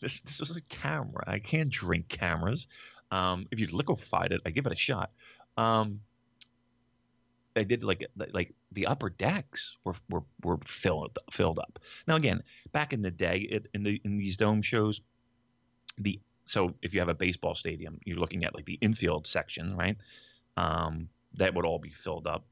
this 0.00 0.20
this 0.20 0.40
was 0.40 0.56
a 0.56 0.62
camera. 0.62 1.24
I 1.26 1.38
can't 1.38 1.70
drink 1.70 2.08
cameras. 2.08 2.66
Um, 3.10 3.46
if 3.50 3.60
you 3.60 3.66
liquefied 3.68 4.32
it, 4.32 4.40
I 4.46 4.50
give 4.50 4.66
it 4.66 4.72
a 4.72 4.76
shot. 4.76 5.10
Um, 5.56 6.00
I 7.56 7.64
did 7.64 7.82
like 7.82 8.04
like 8.32 8.54
the 8.72 8.86
upper 8.86 9.10
decks 9.10 9.76
were 9.84 9.94
were, 10.10 10.22
were 10.42 10.58
filled 10.66 11.18
filled 11.30 11.58
up. 11.58 11.78
Now 12.06 12.16
again, 12.16 12.42
back 12.72 12.92
in 12.92 13.02
the 13.02 13.10
day, 13.10 13.46
it, 13.50 13.66
in 13.74 13.82
the 13.82 14.00
in 14.04 14.18
these 14.18 14.36
dome 14.36 14.62
shows, 14.62 15.00
the 15.98 16.20
so 16.42 16.74
if 16.82 16.94
you 16.94 17.00
have 17.00 17.08
a 17.08 17.14
baseball 17.14 17.54
stadium, 17.54 17.98
you're 18.04 18.18
looking 18.18 18.44
at 18.44 18.54
like 18.54 18.66
the 18.66 18.78
infield 18.80 19.26
section, 19.26 19.76
right? 19.76 19.96
Um, 20.56 21.08
that 21.34 21.54
would 21.54 21.66
all 21.66 21.78
be 21.78 21.90
filled 21.90 22.26
up 22.26 22.46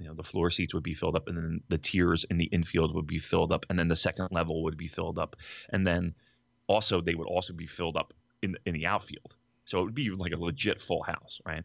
you 0.00 0.06
know 0.06 0.14
the 0.14 0.24
floor 0.24 0.50
seats 0.50 0.74
would 0.74 0.82
be 0.82 0.94
filled 0.94 1.14
up 1.14 1.28
and 1.28 1.36
then 1.36 1.60
the 1.68 1.78
tiers 1.78 2.24
in 2.30 2.38
the 2.38 2.46
infield 2.46 2.94
would 2.94 3.06
be 3.06 3.18
filled 3.18 3.52
up 3.52 3.66
and 3.68 3.78
then 3.78 3.86
the 3.86 3.96
second 3.96 4.28
level 4.32 4.64
would 4.64 4.76
be 4.76 4.88
filled 4.88 5.18
up 5.18 5.36
and 5.68 5.86
then 5.86 6.14
also 6.66 7.00
they 7.00 7.14
would 7.14 7.26
also 7.26 7.52
be 7.52 7.66
filled 7.66 7.96
up 7.96 8.14
in 8.42 8.56
in 8.64 8.74
the 8.74 8.86
outfield, 8.86 9.36
so 9.64 9.80
it 9.80 9.84
would 9.84 9.94
be 9.94 10.10
like 10.10 10.32
a 10.32 10.42
legit 10.42 10.80
full 10.80 11.02
house, 11.02 11.40
right? 11.44 11.64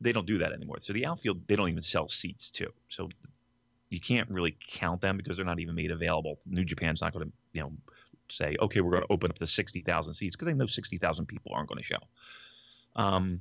They 0.00 0.12
don't 0.12 0.26
do 0.26 0.38
that 0.38 0.52
anymore. 0.52 0.76
So 0.80 0.92
the 0.92 1.06
outfield 1.06 1.46
they 1.46 1.56
don't 1.56 1.68
even 1.68 1.82
sell 1.82 2.08
seats 2.08 2.50
too. 2.50 2.72
So 2.88 3.08
you 3.88 4.00
can't 4.00 4.28
really 4.30 4.56
count 4.68 5.00
them 5.00 5.16
because 5.16 5.36
they're 5.36 5.46
not 5.46 5.60
even 5.60 5.74
made 5.74 5.92
available. 5.92 6.38
New 6.44 6.64
Japan's 6.64 7.00
not 7.00 7.12
going 7.12 7.26
to 7.26 7.32
you 7.52 7.62
know 7.62 7.72
say 8.28 8.56
okay 8.60 8.80
we're 8.80 8.90
going 8.90 9.04
to 9.04 9.12
open 9.12 9.30
up 9.30 9.38
the 9.38 9.46
sixty 9.46 9.80
thousand 9.80 10.14
seats 10.14 10.34
because 10.34 10.46
they 10.46 10.54
know 10.54 10.66
sixty 10.66 10.98
thousand 10.98 11.26
people 11.26 11.52
aren't 11.54 11.68
going 11.68 11.78
to 11.78 11.84
show. 11.84 11.98
Um, 12.96 13.40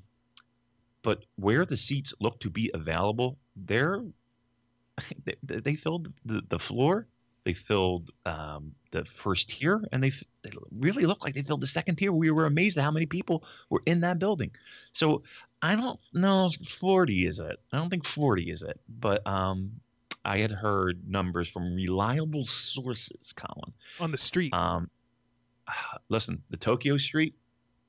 but 1.06 1.24
where 1.36 1.66
the 1.66 1.78
seats 1.78 2.16
look 2.20 2.40
to 2.40 2.50
be 2.50 2.72
available, 2.74 3.38
they're 3.56 4.02
they, 5.26 5.36
they 5.60 5.76
filled 5.76 6.12
the, 6.26 6.42
the 6.50 6.58
floor, 6.58 7.08
they 7.44 7.54
filled 7.54 8.10
um, 8.26 8.74
the 8.90 9.06
first 9.06 9.50
tier, 9.50 9.84
and 9.92 10.04
they, 10.04 10.10
they 10.42 10.50
really 10.72 11.06
looked 11.06 11.24
like 11.24 11.36
they 11.36 11.44
filled 11.44 11.62
the 11.62 11.68
second 11.68 11.98
tier. 11.98 12.12
We 12.12 12.32
were 12.32 12.48
amazed 12.48 12.78
at 12.80 12.84
how 12.84 12.92
many 12.92 13.06
people 13.06 13.44
were 13.70 13.84
in 13.86 14.02
that 14.02 14.18
building. 14.18 14.52
So 14.94 15.22
I 15.62 15.76
don't 15.76 16.00
know 16.12 16.48
if 16.48 16.68
40 16.68 17.28
is 17.28 17.40
it. 17.40 17.60
I 17.72 17.78
don't 17.78 17.90
think 17.90 18.06
40 18.06 18.50
is 18.50 18.64
it, 18.64 18.80
but 18.90 19.26
um, 19.28 19.74
I 20.24 20.40
had 20.40 20.52
heard 20.52 21.08
numbers 21.08 21.50
from 21.50 21.76
reliable 21.76 22.46
sources, 22.46 23.32
Colin. 23.36 23.74
On 24.00 24.10
the 24.10 24.18
street. 24.18 24.56
Um, 24.56 24.90
listen, 26.10 26.42
the 26.50 26.58
Tokyo 26.58 26.98
Street, 26.98 27.36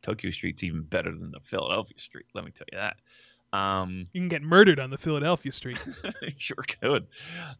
Tokyo 0.07 0.31
Street's 0.31 0.63
even 0.63 0.83
better 0.83 1.11
than 1.11 1.33
the 1.33 1.41
Philadelphia 1.41 1.99
Street. 1.99 2.27
Let 2.33 2.45
me 2.45 2.53
tell 2.53 2.67
you 2.73 2.79
that. 2.79 2.97
Um, 3.53 4.07
you 4.13 4.21
can 4.21 4.29
get 4.29 4.43
murdered 4.43 4.79
on 4.79 4.91
the 4.91 4.97
Philadelphia 4.97 5.51
Street. 5.51 5.85
sure 6.39 6.65
could. 6.81 7.09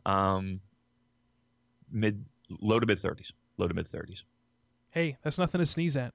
Um, 0.05 0.61
mid, 1.91 2.25
low 2.61 2.79
to 2.79 2.87
mid 2.87 3.01
thirties. 3.01 3.33
Low 3.57 3.67
to 3.67 3.75
mid 3.75 3.89
thirties. 3.89 4.23
Hey, 4.91 5.17
that's 5.25 5.39
nothing 5.39 5.59
to 5.59 5.67
sneeze 5.67 5.97
at. 5.97 6.15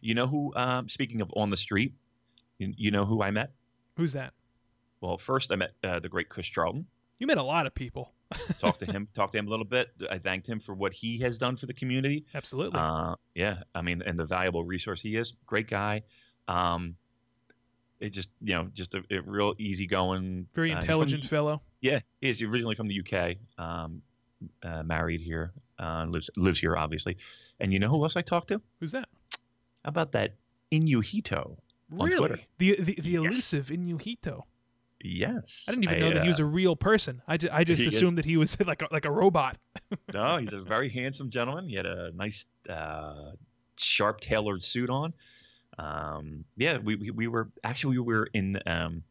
You 0.00 0.14
know 0.14 0.26
who? 0.26 0.54
Um, 0.56 0.88
speaking 0.88 1.20
of 1.20 1.30
on 1.36 1.50
the 1.50 1.56
street, 1.56 1.92
you, 2.58 2.72
you, 2.78 2.90
know 2.90 3.04
who 3.04 3.22
I 3.22 3.30
met? 3.30 3.52
Who's 3.96 4.14
that? 4.14 4.32
Well, 5.02 5.18
first 5.18 5.52
I 5.52 5.56
met 5.56 5.72
uh, 5.84 5.98
the 5.98 6.08
great 6.08 6.30
Chris 6.30 6.46
Charlton. 6.46 6.86
You 7.18 7.26
met 7.26 7.38
a 7.38 7.42
lot 7.42 7.66
of 7.66 7.74
people. 7.74 8.12
Talked 8.58 8.80
to 8.80 8.86
him. 8.86 9.08
Talked 9.14 9.32
to 9.32 9.38
him 9.38 9.46
a 9.46 9.50
little 9.50 9.64
bit. 9.64 9.90
I 10.10 10.18
thanked 10.18 10.46
him 10.46 10.60
for 10.60 10.74
what 10.74 10.92
he 10.92 11.18
has 11.18 11.38
done 11.38 11.56
for 11.56 11.66
the 11.66 11.74
community. 11.74 12.24
Absolutely. 12.34 12.78
Uh, 12.78 13.16
yeah, 13.34 13.62
I 13.74 13.82
mean, 13.82 14.02
and 14.04 14.18
the 14.18 14.24
valuable 14.24 14.64
resource 14.64 15.00
he 15.00 15.16
is. 15.16 15.34
Great 15.46 15.68
guy. 15.68 16.02
Um, 16.48 16.96
it 18.02 18.10
just 18.10 18.30
you 18.42 18.54
know 18.54 18.68
just 18.74 18.94
a, 18.94 19.02
a 19.10 19.20
real 19.20 19.54
easygoing, 19.58 20.46
very 20.54 20.72
intelligent 20.72 21.24
uh, 21.24 21.28
fellow. 21.28 21.62
Yeah, 21.80 22.00
he's 22.20 22.42
originally 22.42 22.74
from 22.74 22.88
the 22.88 23.00
UK, 23.00 23.36
um, 23.58 24.02
uh, 24.62 24.82
married 24.82 25.20
here, 25.20 25.52
uh, 25.78 26.04
lives 26.08 26.28
lives 26.36 26.58
here 26.58 26.76
obviously. 26.76 27.16
And 27.60 27.72
you 27.72 27.78
know 27.78 27.88
who 27.88 28.02
else 28.02 28.16
I 28.16 28.22
talked 28.22 28.48
to? 28.48 28.60
Who's 28.80 28.92
that? 28.92 29.08
How 29.84 29.88
about 29.88 30.12
that 30.12 30.34
Inuhito 30.72 31.56
on 31.96 32.06
really? 32.06 32.16
Twitter? 32.16 32.40
The 32.58 32.76
the, 32.80 32.98
the 33.00 33.14
elusive 33.14 33.70
yes. 33.70 33.78
Inuhito. 33.78 34.42
Yes. 35.02 35.64
I 35.68 35.72
didn't 35.72 35.84
even 35.84 36.00
know 36.00 36.10
that 36.10 36.22
he 36.22 36.28
was 36.28 36.38
a 36.38 36.44
real 36.44 36.76
person. 36.76 37.22
I, 37.26 37.36
ju- 37.36 37.48
I 37.52 37.64
just 37.64 37.84
assumed 37.84 38.18
is. 38.18 38.22
that 38.22 38.24
he 38.24 38.36
was 38.36 38.56
like 38.66 38.82
a, 38.82 38.88
like 38.90 39.04
a 39.04 39.10
robot. 39.10 39.58
no, 40.14 40.36
he's 40.36 40.52
a 40.52 40.60
very 40.60 40.88
handsome 40.88 41.30
gentleman. 41.30 41.68
He 41.68 41.74
had 41.74 41.86
a 41.86 42.12
nice, 42.12 42.46
uh, 42.68 43.32
sharp 43.76 44.20
tailored 44.20 44.62
suit 44.62 44.90
on 44.90 45.12
um, 45.78 46.44
yeah, 46.56 46.78
we, 46.78 46.96
we, 46.96 47.10
we 47.10 47.26
were 47.28 47.50
actually 47.64 47.98
we 47.98 48.04
were 48.04 48.28
in 48.34 48.60
um, 48.66 49.02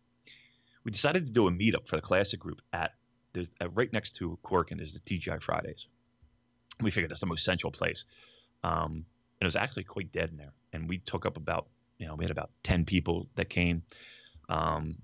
we 0.84 0.92
decided 0.92 1.26
to 1.26 1.32
do 1.32 1.48
a 1.48 1.52
meetup 1.52 1.88
for 1.88 1.96
the 1.96 2.02
classic 2.02 2.40
group 2.40 2.62
at 2.74 2.94
there's 3.34 3.50
uh, 3.62 3.70
right 3.70 3.92
next 3.94 4.16
to 4.18 4.38
Korakuen 4.44 4.82
is 4.82 4.94
the 4.94 5.00
TGI 5.00 5.42
Fridays. 5.42 5.88
We 6.82 6.92
figured 6.92 7.12
that's 7.12 7.22
the 7.22 7.28
most 7.28 7.46
central 7.46 7.72
place. 7.72 8.06
Um, 8.64 8.92
and 8.92 9.42
it 9.42 9.46
was 9.46 9.56
actually 9.56 9.84
quite 9.84 10.12
dead 10.12 10.30
in 10.30 10.38
there. 10.38 10.54
And 10.74 10.88
we 10.88 11.00
took 11.00 11.26
up 11.26 11.38
about 11.38 11.68
you 11.98 12.08
know 12.08 12.16
we 12.16 12.24
had 12.24 12.32
about 12.32 12.52
ten 12.64 12.86
people 12.86 13.28
that 13.36 13.50
came. 13.50 13.84
Um, 14.50 14.98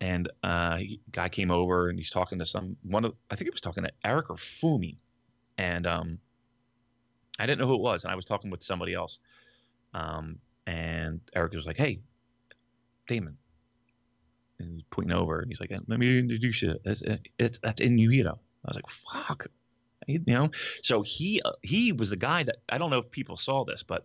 and 0.00 0.28
uh, 0.42 0.78
guy 1.10 1.28
came 1.28 1.50
over 1.50 1.88
and 1.88 1.98
he's 1.98 2.10
talking 2.10 2.38
to 2.38 2.46
some 2.46 2.76
one 2.82 3.04
of 3.04 3.14
I 3.30 3.36
think 3.36 3.46
he 3.46 3.50
was 3.50 3.60
talking 3.60 3.84
to 3.84 3.92
Eric 4.04 4.30
or 4.30 4.36
Fumi, 4.36 4.96
and 5.58 5.86
um, 5.86 6.18
I 7.38 7.46
didn't 7.46 7.60
know 7.60 7.66
who 7.66 7.74
it 7.74 7.80
was, 7.80 8.04
and 8.04 8.12
I 8.12 8.16
was 8.16 8.24
talking 8.24 8.50
with 8.50 8.62
somebody 8.62 8.94
else. 8.94 9.18
Um, 9.94 10.38
and 10.66 11.20
Eric 11.34 11.54
was 11.54 11.66
like, 11.66 11.76
"Hey, 11.76 12.00
Damon," 13.06 13.36
and 14.58 14.74
he's 14.74 14.84
pointing 14.90 15.16
over, 15.16 15.40
and 15.40 15.48
he's 15.48 15.60
like, 15.60 15.70
"Let 15.70 15.98
me 15.98 16.18
introduce 16.18 16.62
you. 16.62 16.76
It's, 16.84 17.02
it's 17.38 17.58
that's 17.62 17.80
Inuhito." 17.80 18.34
I 18.34 18.68
was 18.68 18.76
like, 18.76 18.90
"Fuck," 18.90 19.46
you 20.06 20.22
know. 20.26 20.50
So 20.82 21.02
he 21.02 21.40
uh, 21.42 21.52
he 21.62 21.92
was 21.92 22.10
the 22.10 22.16
guy 22.16 22.42
that 22.42 22.56
I 22.68 22.78
don't 22.78 22.90
know 22.90 22.98
if 22.98 23.10
people 23.10 23.36
saw 23.36 23.64
this, 23.64 23.82
but 23.82 24.04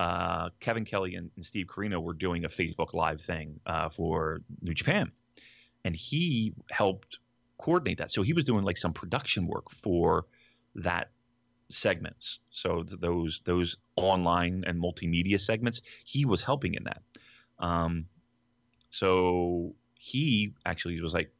uh, 0.00 0.48
Kevin 0.60 0.84
Kelly 0.84 1.14
and, 1.14 1.30
and, 1.36 1.44
Steve 1.44 1.66
Corino 1.66 2.02
were 2.02 2.14
doing 2.14 2.46
a 2.46 2.48
Facebook 2.48 2.94
Live 2.94 3.20
thing 3.20 3.60
uh, 3.66 3.90
for 3.90 4.40
New 4.62 4.72
Japan, 4.72 5.12
and 5.84 5.94
he 5.94 6.52
helped 6.70 7.18
coordinate 7.58 7.98
that. 7.98 8.10
So 8.10 8.22
he 8.22 8.32
was 8.32 8.44
doing 8.44 8.64
like 8.64 8.76
some 8.76 8.92
production 8.92 9.46
work 9.46 9.70
for 9.70 10.26
that 10.76 11.10
segments. 11.70 12.40
So 12.50 12.82
th- 12.82 13.00
those 13.00 13.40
those 13.44 13.76
online 13.96 14.64
and 14.66 14.80
multimedia 14.82 15.40
segments, 15.40 15.82
he 16.04 16.24
was 16.24 16.42
helping 16.42 16.74
in 16.74 16.84
that. 16.84 17.02
Um, 17.58 18.06
so 18.90 19.74
he 19.94 20.54
actually 20.64 21.00
was 21.00 21.14
like, 21.14 21.32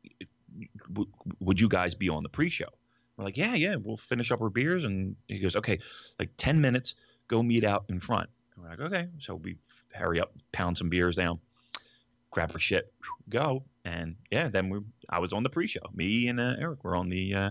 "Would 1.41 1.61
you 1.61 1.69
guys 1.69 1.95
be 1.95 2.09
on 2.09 2.23
the 2.23 2.29
pre-show?" 2.29 2.69
We're 3.17 3.25
like, 3.25 3.37
"Yeah, 3.37 3.55
yeah, 3.55 3.77
we'll 3.77 3.97
finish 3.97 4.31
up 4.31 4.41
our 4.41 4.51
beers." 4.51 4.85
And 4.85 5.17
he 5.27 5.39
goes, 5.41 5.57
"Okay, 5.57 5.79
like 6.19 6.31
ten 6.37 6.61
minutes, 6.61 6.95
go 7.29 7.43
meet 7.43 7.65
out 7.65 7.85
in 7.89 8.01
front." 8.01 8.31
And 8.55 8.65
we're 8.65 8.71
like, 8.71 8.81
"Okay." 8.81 9.09
So 9.19 9.35
we 9.35 9.57
hurry 9.93 10.21
up, 10.21 10.33
pound 10.53 10.79
some 10.79 10.89
beers 10.89 11.17
down, 11.17 11.41
grab 12.31 12.53
our 12.53 12.59
shit, 12.59 12.93
go, 13.29 13.65
and 13.85 14.17
yeah, 14.31 14.49
then 14.49 14.69
we 14.69 14.81
I 15.09 15.19
was 15.19 15.33
on 15.33 15.43
the 15.43 15.51
pre-show. 15.51 15.81
Me 15.95 16.29
and 16.29 16.41
uh, 16.41 16.57
Eric 16.59 16.85
were 16.85 16.97
on 16.97 17.09
the. 17.09 17.35
Uh, 17.35 17.51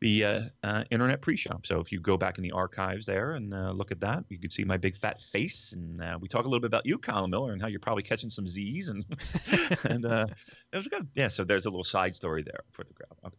the 0.00 0.24
uh, 0.24 0.40
uh, 0.62 0.84
internet 0.90 1.22
pre-show. 1.22 1.58
So 1.64 1.80
if 1.80 1.90
you 1.90 2.00
go 2.00 2.16
back 2.18 2.36
in 2.36 2.44
the 2.44 2.52
archives 2.52 3.06
there 3.06 3.32
and 3.32 3.54
uh, 3.54 3.70
look 3.70 3.90
at 3.90 4.00
that, 4.00 4.24
you 4.28 4.38
can 4.38 4.50
see 4.50 4.64
my 4.64 4.76
big 4.76 4.94
fat 4.94 5.22
face, 5.22 5.72
and 5.72 6.02
uh, 6.02 6.18
we 6.20 6.28
talk 6.28 6.44
a 6.44 6.48
little 6.48 6.60
bit 6.60 6.66
about 6.66 6.84
you, 6.84 6.98
Colin 6.98 7.30
Miller, 7.30 7.52
and 7.52 7.62
how 7.62 7.68
you're 7.68 7.80
probably 7.80 8.02
catching 8.02 8.28
some 8.28 8.46
Z's, 8.46 8.88
and 8.88 9.04
and 9.84 10.04
uh, 10.04 10.26
was 10.72 10.86
good. 10.88 11.08
Yeah, 11.14 11.28
so 11.28 11.44
there's 11.44 11.64
a 11.66 11.70
little 11.70 11.84
side 11.84 12.14
story 12.14 12.42
there 12.42 12.60
for 12.72 12.84
the 12.84 12.92
crowd. 12.92 13.16
Okay. 13.24 13.36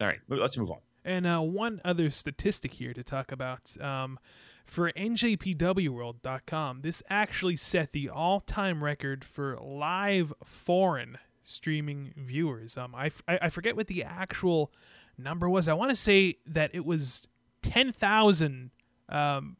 All 0.00 0.06
right, 0.06 0.20
let's 0.28 0.56
move 0.56 0.70
on. 0.70 0.78
And 1.04 1.52
one 1.52 1.80
other 1.84 2.10
statistic 2.10 2.72
here 2.72 2.94
to 2.94 3.02
talk 3.02 3.32
about. 3.32 3.76
Um, 3.80 4.18
for 4.64 4.92
NJPWWorld.com, 4.92 6.82
this 6.82 7.02
actually 7.08 7.56
set 7.56 7.92
the 7.92 8.10
all-time 8.10 8.84
record 8.84 9.24
for 9.24 9.58
live 9.60 10.32
foreign 10.44 11.18
streaming 11.48 12.12
viewers. 12.16 12.76
Um, 12.76 12.94
I, 12.94 13.10
I, 13.26 13.38
I 13.42 13.48
forget 13.48 13.76
what 13.76 13.86
the 13.86 14.04
actual 14.04 14.72
number 15.16 15.48
was. 15.48 15.68
I 15.68 15.74
want 15.74 15.90
to 15.90 15.96
say 15.96 16.36
that 16.46 16.70
it 16.74 16.84
was 16.84 17.26
10,000 17.62 18.70
um, 19.08 19.56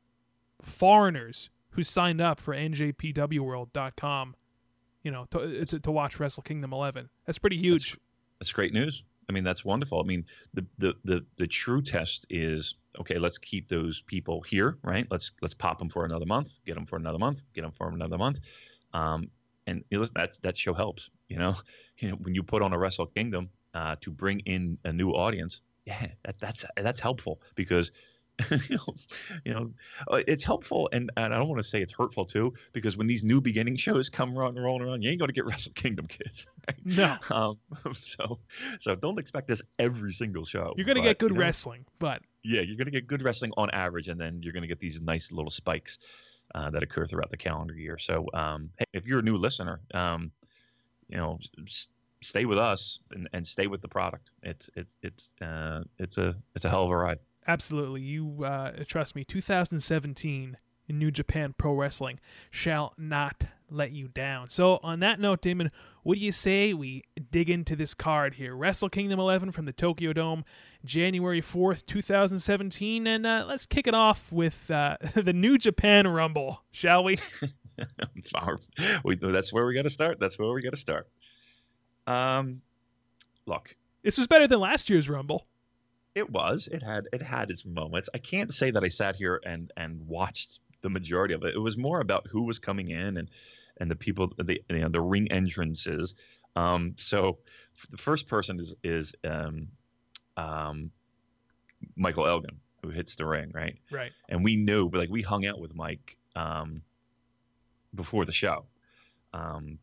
foreigners 0.63 1.51
who 1.71 1.83
signed 1.83 2.21
up 2.21 2.41
for 2.41 2.55
NJPWWorld.com, 2.55 4.35
you 5.03 5.11
know, 5.11 5.27
to, 5.31 5.65
to, 5.65 5.81
to, 5.81 5.91
watch 5.91 6.19
Wrestle 6.21 6.43
Kingdom 6.43 6.73
11. 6.73 7.09
That's 7.27 7.39
pretty 7.39 7.57
huge. 7.57 7.93
That's, 7.93 8.03
that's, 8.41 8.53
great 8.53 8.73
news. 8.73 9.05
I 9.29 9.33
mean, 9.33 9.45
that's 9.45 9.65
wonderful. 9.65 10.01
I 10.01 10.05
mean, 10.05 10.25
the, 10.55 10.67
the, 10.79 10.95
the, 11.05 11.27
the 11.37 11.47
true 11.47 11.83
test 11.83 12.27
is 12.31 12.77
okay. 12.99 13.19
Let's 13.19 13.39
keep 13.39 13.69
those 13.69 14.03
people 14.03 14.41
here, 14.43 14.79
right? 14.83 15.07
Let's 15.11 15.33
let's 15.43 15.55
pop 15.55 15.79
them 15.79 15.91
for 15.91 16.05
another 16.05 16.27
month, 16.27 16.61
get 16.65 16.75
them 16.75 16.87
for 16.87 16.97
another 16.97 17.19
month, 17.19 17.45
get 17.55 17.63
them 17.63 17.73
for 17.73 17.89
another 17.89 18.17
month, 18.17 18.41
um, 18.95 19.31
and 19.67 19.85
you 19.91 19.99
know, 19.99 20.07
that 20.15 20.41
that 20.43 20.57
show 20.57 20.73
helps. 20.73 21.11
You 21.29 21.39
know, 21.39 21.57
you 21.99 22.11
know 22.11 22.17
when 22.17 22.35
you 22.35 22.43
put 22.43 22.63
on 22.63 22.73
a 22.73 22.79
Wrestle 22.79 23.07
Kingdom, 23.07 23.51
uh, 23.75 23.97
to 24.01 24.11
bring 24.11 24.41
in 24.41 24.79
a 24.85 24.93
new 24.93 25.11
audience, 25.11 25.61
yeah, 25.85 26.09
that, 26.25 26.39
that's 26.39 26.65
that's 26.77 27.01
helpful 27.01 27.41
because 27.55 27.93
you 28.69 28.77
know, 28.77 28.95
you 29.45 29.55
know, 29.55 29.71
uh, 30.09 30.23
it's 30.29 30.45
helpful, 30.45 30.89
and, 30.93 31.11
and 31.17 31.35
I 31.35 31.39
don't 31.39 31.49
want 31.49 31.59
to 31.59 31.69
say 31.69 31.83
it's 31.83 31.93
hurtful 31.93 32.25
too, 32.25 32.53
because 32.73 32.97
when 32.97 33.07
these 33.07 33.25
new 33.25 33.41
beginning 33.41 33.77
shows 33.77 34.09
come 34.09 34.37
rolling 34.37 34.59
around, 34.59 35.03
you 35.03 35.11
ain't 35.11 35.19
going 35.19 35.29
to 35.29 35.35
get 35.35 35.45
Wrestle 35.47 35.73
Kingdom 35.73 36.07
kids. 36.07 36.47
Right? 36.69 36.77
No. 36.85 37.17
Um, 37.31 37.59
so, 38.01 38.39
so 38.79 38.95
don't 38.95 39.19
expect 39.19 39.49
this 39.49 39.63
every 39.79 40.13
single 40.13 40.45
show. 40.45 40.73
You're 40.77 40.87
going 40.87 40.97
to 40.97 41.03
get 41.03 41.19
good 41.19 41.31
you 41.31 41.37
know, 41.37 41.41
wrestling, 41.41 41.85
but 41.99 42.23
yeah, 42.45 42.61
you're 42.61 42.77
going 42.77 42.87
to 42.87 42.93
get 42.93 43.07
good 43.07 43.23
wrestling 43.23 43.53
on 43.57 43.71
average, 43.71 44.09
and 44.09 44.21
then 44.21 44.41
you're 44.43 44.53
going 44.53 44.63
to 44.63 44.69
get 44.69 44.79
these 44.79 45.01
nice 45.01 45.33
little 45.33 45.51
spikes 45.51 45.99
uh, 46.55 46.71
that 46.71 46.83
occur 46.83 47.07
throughout 47.07 47.31
the 47.31 47.37
calendar 47.37 47.75
year. 47.75 47.99
So, 47.99 48.27
um, 48.35 48.71
hey, 48.79 48.85
if 48.93 49.07
you're 49.07 49.19
a 49.19 49.23
new 49.23 49.37
listener, 49.37 49.81
um, 49.95 50.31
you 51.09 51.17
know, 51.17 51.39
stay 52.21 52.45
with 52.45 52.59
us 52.59 52.99
and, 53.11 53.29
and 53.33 53.47
stay 53.47 53.67
with 53.67 53.83
the 53.83 53.89
product. 53.89 54.31
It's 54.43 54.71
it's 54.77 54.97
it's 55.03 55.31
uh, 55.41 55.83
it's 55.99 56.19
a 56.19 56.35
it's 56.55 56.65
a 56.65 56.71
hell 56.71 56.85
of 56.85 56.91
a 56.91 56.97
ride. 56.97 57.19
Absolutely, 57.47 58.03
you 58.03 58.45
uh, 58.45 58.85
trust 58.87 59.17
me. 59.17 59.25
2017 59.25 60.57
in 60.89 60.99
New 60.99 61.11
Japan 61.11 61.55
Pro 61.57 61.75
Wrestling 61.75 62.19
shall 62.51 62.95
not 62.99 63.45
let 63.71 63.93
you 63.93 64.09
down. 64.09 64.49
So, 64.49 64.81
on 64.83 65.01
that 65.01 65.21
note, 65.21 65.43
Damon, 65.43 65.71
what 66.03 66.17
do 66.17 66.25
you 66.25 66.33
say 66.33 66.73
we 66.73 67.05
dig 67.31 67.51
into 67.51 67.77
this 67.77 67.95
card 67.95 68.35
here? 68.35 68.55
Wrestle 68.55 68.89
Kingdom 68.89 69.21
11 69.21 69.53
from 69.53 69.67
the 69.67 69.73
Tokyo 69.73 70.13
Dome, 70.13 70.45
January 70.85 71.43
4th, 71.43 71.85
2017. 71.87 73.07
And 73.07 73.27
uh, 73.27 73.45
let's 73.47 73.67
kick 73.67 73.87
it 73.87 73.95
off 73.95 74.33
with 74.33 74.71
uh, 74.71 74.97
the 75.15 75.33
New 75.33 75.59
Japan 75.59 76.07
Rumble, 76.07 76.63
shall 76.71 77.05
we? 77.05 77.19
we 79.05 79.15
that's 79.15 79.53
where 79.53 79.67
we 79.67 79.75
got 79.75 79.83
to 79.83 79.91
start. 79.91 80.19
That's 80.19 80.39
where 80.39 80.53
we 80.53 80.63
got 80.63 80.71
to 80.71 80.77
start. 80.77 81.09
Um, 82.07 82.63
look, 83.47 83.75
this 84.03 84.19
was 84.19 84.27
better 84.27 84.47
than 84.47 84.61
last 84.61 84.91
year's 84.91 85.09
Rumble. 85.09 85.47
It 86.15 86.31
was. 86.31 86.69
It 86.71 86.83
had 86.83 87.05
it 87.13 87.23
had 87.23 87.51
its 87.51 87.65
moments. 87.65 88.09
I 88.15 88.19
can't 88.19 88.53
say 88.53 88.71
that 88.71 88.83
I 88.83 88.89
sat 88.89 89.17
here 89.17 89.41
and 89.45 89.73
and 89.77 90.07
watched 90.07 90.61
the 90.83 90.91
majority 90.91 91.35
of 91.35 91.45
it. 91.45 91.55
It 91.55 91.61
was 91.61 91.77
more 91.77 92.01
about 92.01 92.27
who 92.27 92.43
was 92.43 92.59
coming 92.59 92.91
in 92.91 93.17
and 93.17 93.31
and 93.79 93.91
the 93.91 93.97
people 93.97 94.33
the 94.37 94.61
you 94.71 94.81
know 94.81 94.89
the 94.89 95.01
ring 95.01 95.31
entrances. 95.31 96.15
Um, 96.57 96.95
so 96.97 97.39
the 97.91 97.99
first 97.99 98.27
person 98.27 98.59
is 98.59 98.75
is 98.83 99.15
um, 99.25 99.69
um, 100.37 100.91
Michael 101.97 102.27
Elgin 102.27 102.59
who 102.83 102.91
hits 102.91 103.17
the 103.17 103.27
ring, 103.27 103.51
right? 103.55 103.77
Right. 103.91 104.13
And 104.29 104.45
we 104.45 104.57
knew, 104.57 104.89
but 104.89 104.99
like 104.99 105.11
we 105.11 105.23
hung 105.23 105.47
out 105.47 105.61
with 105.61 105.75
Mike 105.75 106.17
um, 106.37 106.83
before 107.95 108.25
the 108.25 108.33
show. 108.33 108.65
Um, 109.33 109.79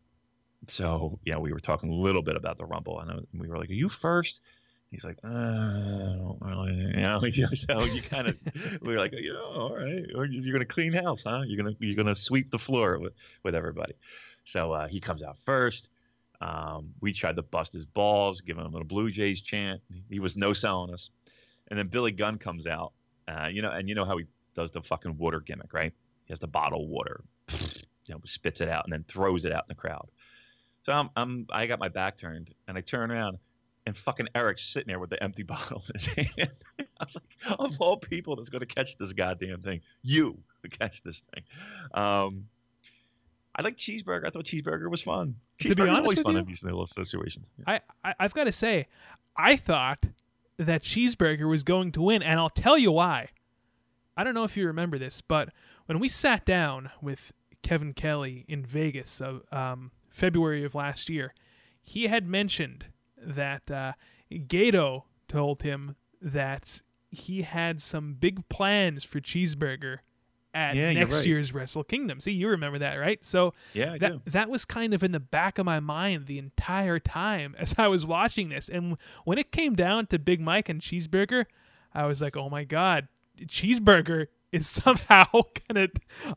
so 0.68 1.20
yeah, 1.26 1.38
we 1.38 1.54
were 1.54 1.60
talking 1.60 1.90
a 1.90 1.96
little 1.96 2.24
bit 2.24 2.36
about 2.36 2.58
the 2.58 2.66
Rumble, 2.66 3.00
and 3.00 3.26
we 3.34 3.48
were 3.48 3.58
like, 3.58 3.70
"Are 3.70 3.74
you 3.74 3.90
first? 3.90 4.42
He's 4.92 5.04
like, 5.04 5.18
uh, 5.26 5.28
I 5.28 6.16
don't 6.18 6.38
really, 6.42 6.74
you 6.74 6.94
know. 6.94 7.22
So 7.54 7.84
you 7.84 8.02
kind 8.02 8.28
of, 8.28 8.38
we 8.82 8.94
were 8.94 9.00
like, 9.00 9.14
yeah, 9.14 9.34
all 9.34 9.76
right, 9.76 10.06
you're 10.08 10.54
gonna 10.54 10.66
clean 10.66 10.94
house, 10.94 11.24
huh? 11.26 11.44
You're 11.46 11.62
gonna 11.62 11.76
you're 11.80 11.96
gonna 11.98 12.16
sweep 12.16 12.50
the 12.50 12.60
floor 12.60 12.98
with 13.00 13.14
with 13.44 13.56
everybody. 13.56 13.94
So 14.46 14.72
uh, 14.72 14.88
he 14.88 15.00
comes 15.02 15.24
out 15.24 15.38
first. 15.38 15.90
Um, 16.40 16.94
we 17.02 17.14
tried 17.14 17.38
to 17.38 17.42
bust 17.42 17.74
his 17.74 17.86
balls, 17.86 18.42
give 18.42 18.58
him 18.58 18.66
a 18.66 18.70
little 18.70 18.88
Blue 18.88 19.10
Jays 19.10 19.42
chant. 19.42 19.82
He 20.10 20.20
was 20.20 20.38
no 20.38 20.54
selling 20.54 20.94
us. 20.94 21.10
And 21.68 21.80
then 21.80 21.88
Billy 21.88 22.12
Gunn 22.12 22.38
comes 22.38 22.68
out, 22.68 22.94
uh, 23.28 23.50
you 23.52 23.62
know, 23.62 23.72
and 23.72 23.90
you 23.90 23.96
know 23.96 24.06
how 24.06 24.18
he 24.18 24.26
does 24.54 24.72
the 24.72 24.82
fucking 24.82 25.18
water 25.18 25.40
gimmick, 25.40 25.74
right? 25.74 25.94
He 26.26 26.32
has 26.32 26.40
the 26.40 26.48
bottle 26.48 26.88
water, 26.88 27.24
you 28.08 28.16
know, 28.16 28.22
spits 28.26 28.62
it 28.62 28.70
out 28.70 28.86
and 28.86 28.94
then 28.94 29.04
throws 29.08 29.46
it 29.46 29.52
out 29.52 29.64
in 29.64 29.70
the 29.70 29.76
crowd. 29.76 30.08
So 30.84 30.94
I'm, 30.94 31.10
I'm 31.16 31.48
I 31.52 31.66
got 31.66 31.80
my 31.80 31.90
back 31.90 32.18
turned 32.18 32.54
and 32.68 32.78
I 32.78 32.82
turn 32.82 33.12
around 33.12 33.40
and 33.86 33.98
fucking 33.98 34.28
Eric's 34.36 34.64
sitting 34.64 34.88
there 34.88 35.00
with 35.00 35.10
the 35.10 35.22
empty 35.22 35.44
bottle 35.44 35.84
in 35.88 36.00
his 36.00 36.06
hand. 36.06 36.54
I 36.80 37.06
was 37.06 37.16
like, 37.16 37.60
of 37.60 37.76
all 37.80 37.98
people 37.98 38.36
that's 38.36 38.50
going 38.50 38.62
to 38.62 38.66
catch 38.66 38.98
this 38.98 39.14
goddamn 39.14 39.62
thing, 39.62 39.82
you 40.04 40.38
to 40.64 40.70
catch 40.70 41.02
this 41.02 41.24
thing. 41.34 41.44
Um, 41.94 42.46
I 43.56 43.62
like 43.62 43.78
cheeseburger. 43.78 44.26
I 44.28 44.30
thought 44.30 44.46
cheeseburger 44.46 44.90
was 44.90 45.02
fun. 45.02 45.36
Cheeseburger 45.60 45.94
is 45.94 46.00
always 46.00 46.22
fun 46.22 46.34
you, 46.34 46.40
in 46.40 46.46
these 46.46 46.64
little 46.64 46.86
situations. 46.88 47.52
Yeah. 47.58 47.80
I, 48.04 48.10
I 48.10 48.16
I've 48.20 48.34
got 48.34 48.46
to 48.46 48.52
say, 48.52 48.88
I 49.38 49.56
thought 49.56 50.06
that 50.58 50.84
cheeseburger 50.84 51.50
was 51.50 51.64
going 51.64 51.92
to 51.94 52.02
win, 52.02 52.22
and 52.22 52.40
I'll 52.40 52.50
tell 52.50 52.78
you 52.78 52.92
why. 52.92 53.30
I 54.18 54.24
don't 54.24 54.34
know 54.34 54.44
if 54.44 54.56
you 54.56 54.68
remember 54.68 54.98
this, 54.98 55.22
but 55.22 55.50
when 55.86 56.00
we 56.00 56.10
sat 56.10 56.46
down 56.46 56.90
with 57.02 57.32
Kevin 57.66 57.94
Kelly 57.94 58.46
in 58.48 58.64
Vegas, 58.64 59.20
uh, 59.22 59.40
um, 59.52 59.90
February 60.08 60.64
of 60.64 60.76
last 60.76 61.10
year, 61.10 61.34
he 61.82 62.04
had 62.04 62.28
mentioned 62.28 62.86
that 63.18 63.72
uh, 63.72 63.94
Gedo 64.32 65.06
told 65.28 65.64
him 65.64 65.96
that 66.22 66.84
he 67.10 67.42
had 67.42 67.82
some 67.82 68.14
big 68.14 68.48
plans 68.50 69.04
for 69.04 69.20
Cheeseburger 69.20 69.98
at 70.54 70.76
yeah, 70.76 70.94
next 70.94 71.16
right. 71.16 71.26
year's 71.26 71.56
Wrestle 71.56 71.84
Kingdom. 71.84 72.20
See, 72.20 72.34
you 72.34 72.50
remember 72.50 72.78
that, 72.78 72.98
right? 72.98 73.18
So 73.26 73.56
yeah, 73.74 73.94
I 73.94 73.98
that 73.98 74.12
do. 74.12 74.22
that 74.28 74.48
was 74.48 74.64
kind 74.64 74.94
of 74.94 75.04
in 75.04 75.12
the 75.12 75.20
back 75.20 75.58
of 75.58 75.66
my 75.66 75.80
mind 75.80 76.28
the 76.28 76.38
entire 76.38 77.00
time 77.00 77.56
as 77.60 77.74
I 77.80 77.88
was 77.88 78.06
watching 78.06 78.50
this. 78.50 78.70
And 78.70 78.98
when 79.24 79.40
it 79.40 79.52
came 79.52 79.74
down 79.74 80.06
to 80.08 80.20
Big 80.20 80.40
Mike 80.40 80.70
and 80.70 80.82
Cheeseburger, 80.82 81.46
I 81.96 82.06
was 82.06 82.22
like, 82.22 82.38
"Oh 82.38 82.48
my 82.48 82.64
god, 82.64 83.08
Cheeseburger 83.42 84.28
is 84.56 84.68
somehow 84.70 85.26
going 85.34 85.88
to 85.88 85.90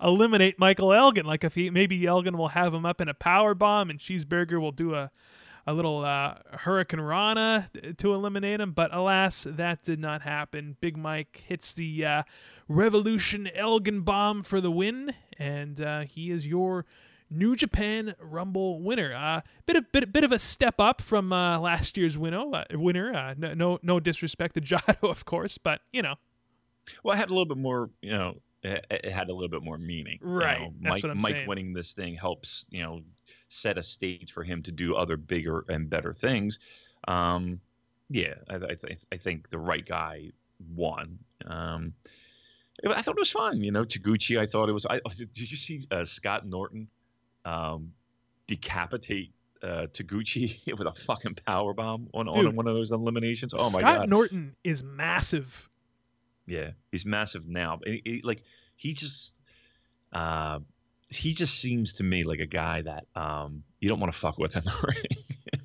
eliminate 0.02 0.59
Michael 0.59 0.92
Elgin. 0.92 1.26
Like 1.26 1.44
if 1.44 1.54
he 1.54 1.70
maybe 1.70 2.07
Elgin 2.07 2.37
will 2.37 2.48
have 2.48 2.74
him 2.74 2.85
up 2.85 3.00
in 3.00 3.09
a 3.09 3.14
power 3.14 3.54
bomb 3.54 3.90
and 3.90 3.98
Cheeseburger 3.98 4.61
will 4.61 4.72
do 4.72 4.94
a 4.94 5.11
a 5.66 5.74
little 5.74 6.02
uh, 6.02 6.37
hurricanrana 6.54 7.96
to 7.98 8.12
eliminate 8.14 8.59
him, 8.59 8.72
but 8.72 8.94
alas, 8.94 9.46
that 9.46 9.83
did 9.83 10.00
not 10.00 10.22
happen. 10.22 10.78
Big 10.81 10.96
Mike 10.96 11.44
hits 11.46 11.74
the 11.74 12.07
uh, 12.07 12.22
Revolution 12.68 13.50
Elgin 13.54 14.00
bomb 14.00 14.42
for 14.42 14.62
the 14.62 14.70
win, 14.70 15.12
and 15.38 15.78
uh, 15.78 16.00
he 16.00 16.31
is 16.31 16.46
your 16.46 16.87
New 17.28 17.54
Japan 17.54 18.14
Rumble 18.18 18.81
winner. 18.81 19.14
Uh, 19.14 19.42
bit 19.66 19.76
of 19.76 19.92
bit 19.92 20.11
bit 20.11 20.24
of 20.24 20.33
a 20.33 20.38
step 20.38 20.81
up 20.81 21.02
from 21.02 21.35
uh, 21.35 21.59
last 21.59 21.98
year's 21.98 22.16
winner. 22.16 22.44
Uh, 22.50 22.64
winner. 22.72 23.35
no, 23.37 23.52
no 23.52 23.78
no 23.83 24.00
disrespect 24.00 24.54
to 24.54 24.62
Jado, 24.62 24.96
of 25.11 25.26
course, 25.26 25.59
but 25.59 25.83
you 25.92 26.00
know. 26.00 26.14
Well, 27.03 27.14
I 27.14 27.18
had 27.18 27.29
a 27.29 27.33
little 27.33 27.46
bit 27.46 27.59
more, 27.59 27.90
you 28.03 28.12
know, 28.12 28.37
it, 28.62 29.05
had 29.11 29.29
a 29.29 29.33
little 29.33 29.48
bit 29.48 29.62
more 29.62 29.79
meaning. 29.79 30.18
Right. 30.20 30.61
You 30.61 30.66
know, 30.66 30.72
Mike, 30.81 31.05
Mike 31.05 31.33
saying. 31.33 31.48
winning 31.48 31.72
this 31.72 31.92
thing 31.92 32.14
helps, 32.14 32.64
you 32.70 32.83
know, 32.83 33.03
set 33.48 33.79
a 33.79 33.83
stage 33.83 34.33
for 34.33 34.42
him 34.42 34.62
to 34.62 34.72
do 34.72 34.94
other 34.94 35.16
bigger 35.16 35.64
and 35.68 35.88
better 35.88 36.12
things. 36.12 36.59
Um, 37.07 37.61
yeah, 38.11 38.35
I, 38.48 38.57
I, 38.57 38.74
th- 38.74 38.98
I 39.12 39.16
think 39.16 39.51
the 39.51 39.59
right 39.59 39.85
guy 39.85 40.33
won. 40.74 41.18
Um, 41.46 41.92
I 42.87 43.03
thought 43.03 43.16
it 43.16 43.20
was 43.20 43.31
fun. 43.31 43.62
You 43.62 43.72
know, 43.72 43.85
Taguchi, 43.85 44.38
I 44.38 44.46
thought 44.46 44.68
it 44.68 44.72
was. 44.72 44.87
I, 44.87 45.01
did 45.16 45.51
you 45.51 45.57
see 45.57 45.83
uh, 45.90 46.05
Scott 46.05 46.46
Norton 46.46 46.88
um, 47.44 47.92
decapitate 48.46 49.33
uh, 49.62 49.87
Taguchi 49.92 50.61
with 50.79 50.87
a 50.87 50.94
fucking 50.94 51.38
power 51.46 51.74
bomb 51.74 52.09
on, 52.14 52.29
on 52.29 52.57
one 52.57 52.66
of 52.66 52.74
those 52.74 52.92
eliminations? 52.92 53.53
Oh 53.57 53.70
my 53.70 53.81
god! 53.81 53.94
Scott! 53.94 54.09
Norton 54.09 54.57
is 54.64 54.83
massive. 54.83 55.68
Yeah, 56.48 56.70
he's 56.90 57.04
massive 57.06 57.46
now. 57.46 57.78
He- 57.84 58.02
he- 58.04 58.20
like 58.22 58.42
he 58.76 58.94
just, 58.94 59.38
uh, 60.12 60.61
he 61.11 61.34
just 61.34 61.58
seems 61.58 61.94
to 61.94 62.02
me 62.04 62.22
like 62.24 62.40
a 62.40 62.46
guy 62.46 62.82
that 62.82 63.06
um, 63.14 63.62
you 63.80 63.88
don't 63.88 64.00
want 64.00 64.12
to 64.12 64.18
fuck 64.18 64.38
with 64.38 64.56
in 64.56 64.64
the 64.64 64.74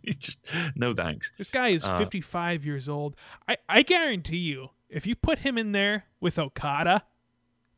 ring. 0.03 0.15
just 0.19 0.39
no 0.75 0.93
thanks. 0.93 1.31
This 1.37 1.49
guy 1.49 1.69
is 1.69 1.83
Uh, 1.85 1.97
55 1.97 2.65
years 2.65 2.87
old. 2.89 3.15
I, 3.47 3.57
I 3.67 3.81
guarantee 3.83 4.37
you, 4.37 4.69
if 4.89 5.07
you 5.07 5.15
put 5.15 5.39
him 5.39 5.57
in 5.57 5.71
there 5.71 6.05
with 6.19 6.37
Okada, 6.37 7.03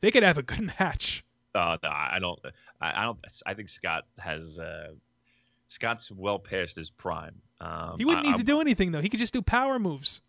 they 0.01 0.11
could 0.11 0.23
have 0.23 0.37
a 0.37 0.43
good 0.43 0.71
match. 0.79 1.23
Uh, 1.53 1.77
no, 1.81 1.89
I 1.89 2.17
don't. 2.19 2.39
I, 2.81 3.01
I 3.01 3.03
don't. 3.05 3.19
I 3.45 3.53
think 3.53 3.69
Scott 3.69 4.05
has. 4.19 4.59
Uh, 4.59 4.89
Scott's 5.67 6.11
well 6.11 6.37
past 6.39 6.75
his 6.75 6.89
prime. 6.89 7.41
Um, 7.61 7.95
He 7.97 8.05
wouldn't 8.05 8.25
I- 8.25 8.29
need 8.29 8.35
to 8.35 8.41
I'm- 8.41 8.45
do 8.45 8.61
anything 8.61 8.91
though. 8.91 9.01
He 9.01 9.09
could 9.09 9.19
just 9.19 9.33
do 9.33 9.41
power 9.41 9.79
moves. 9.79 10.21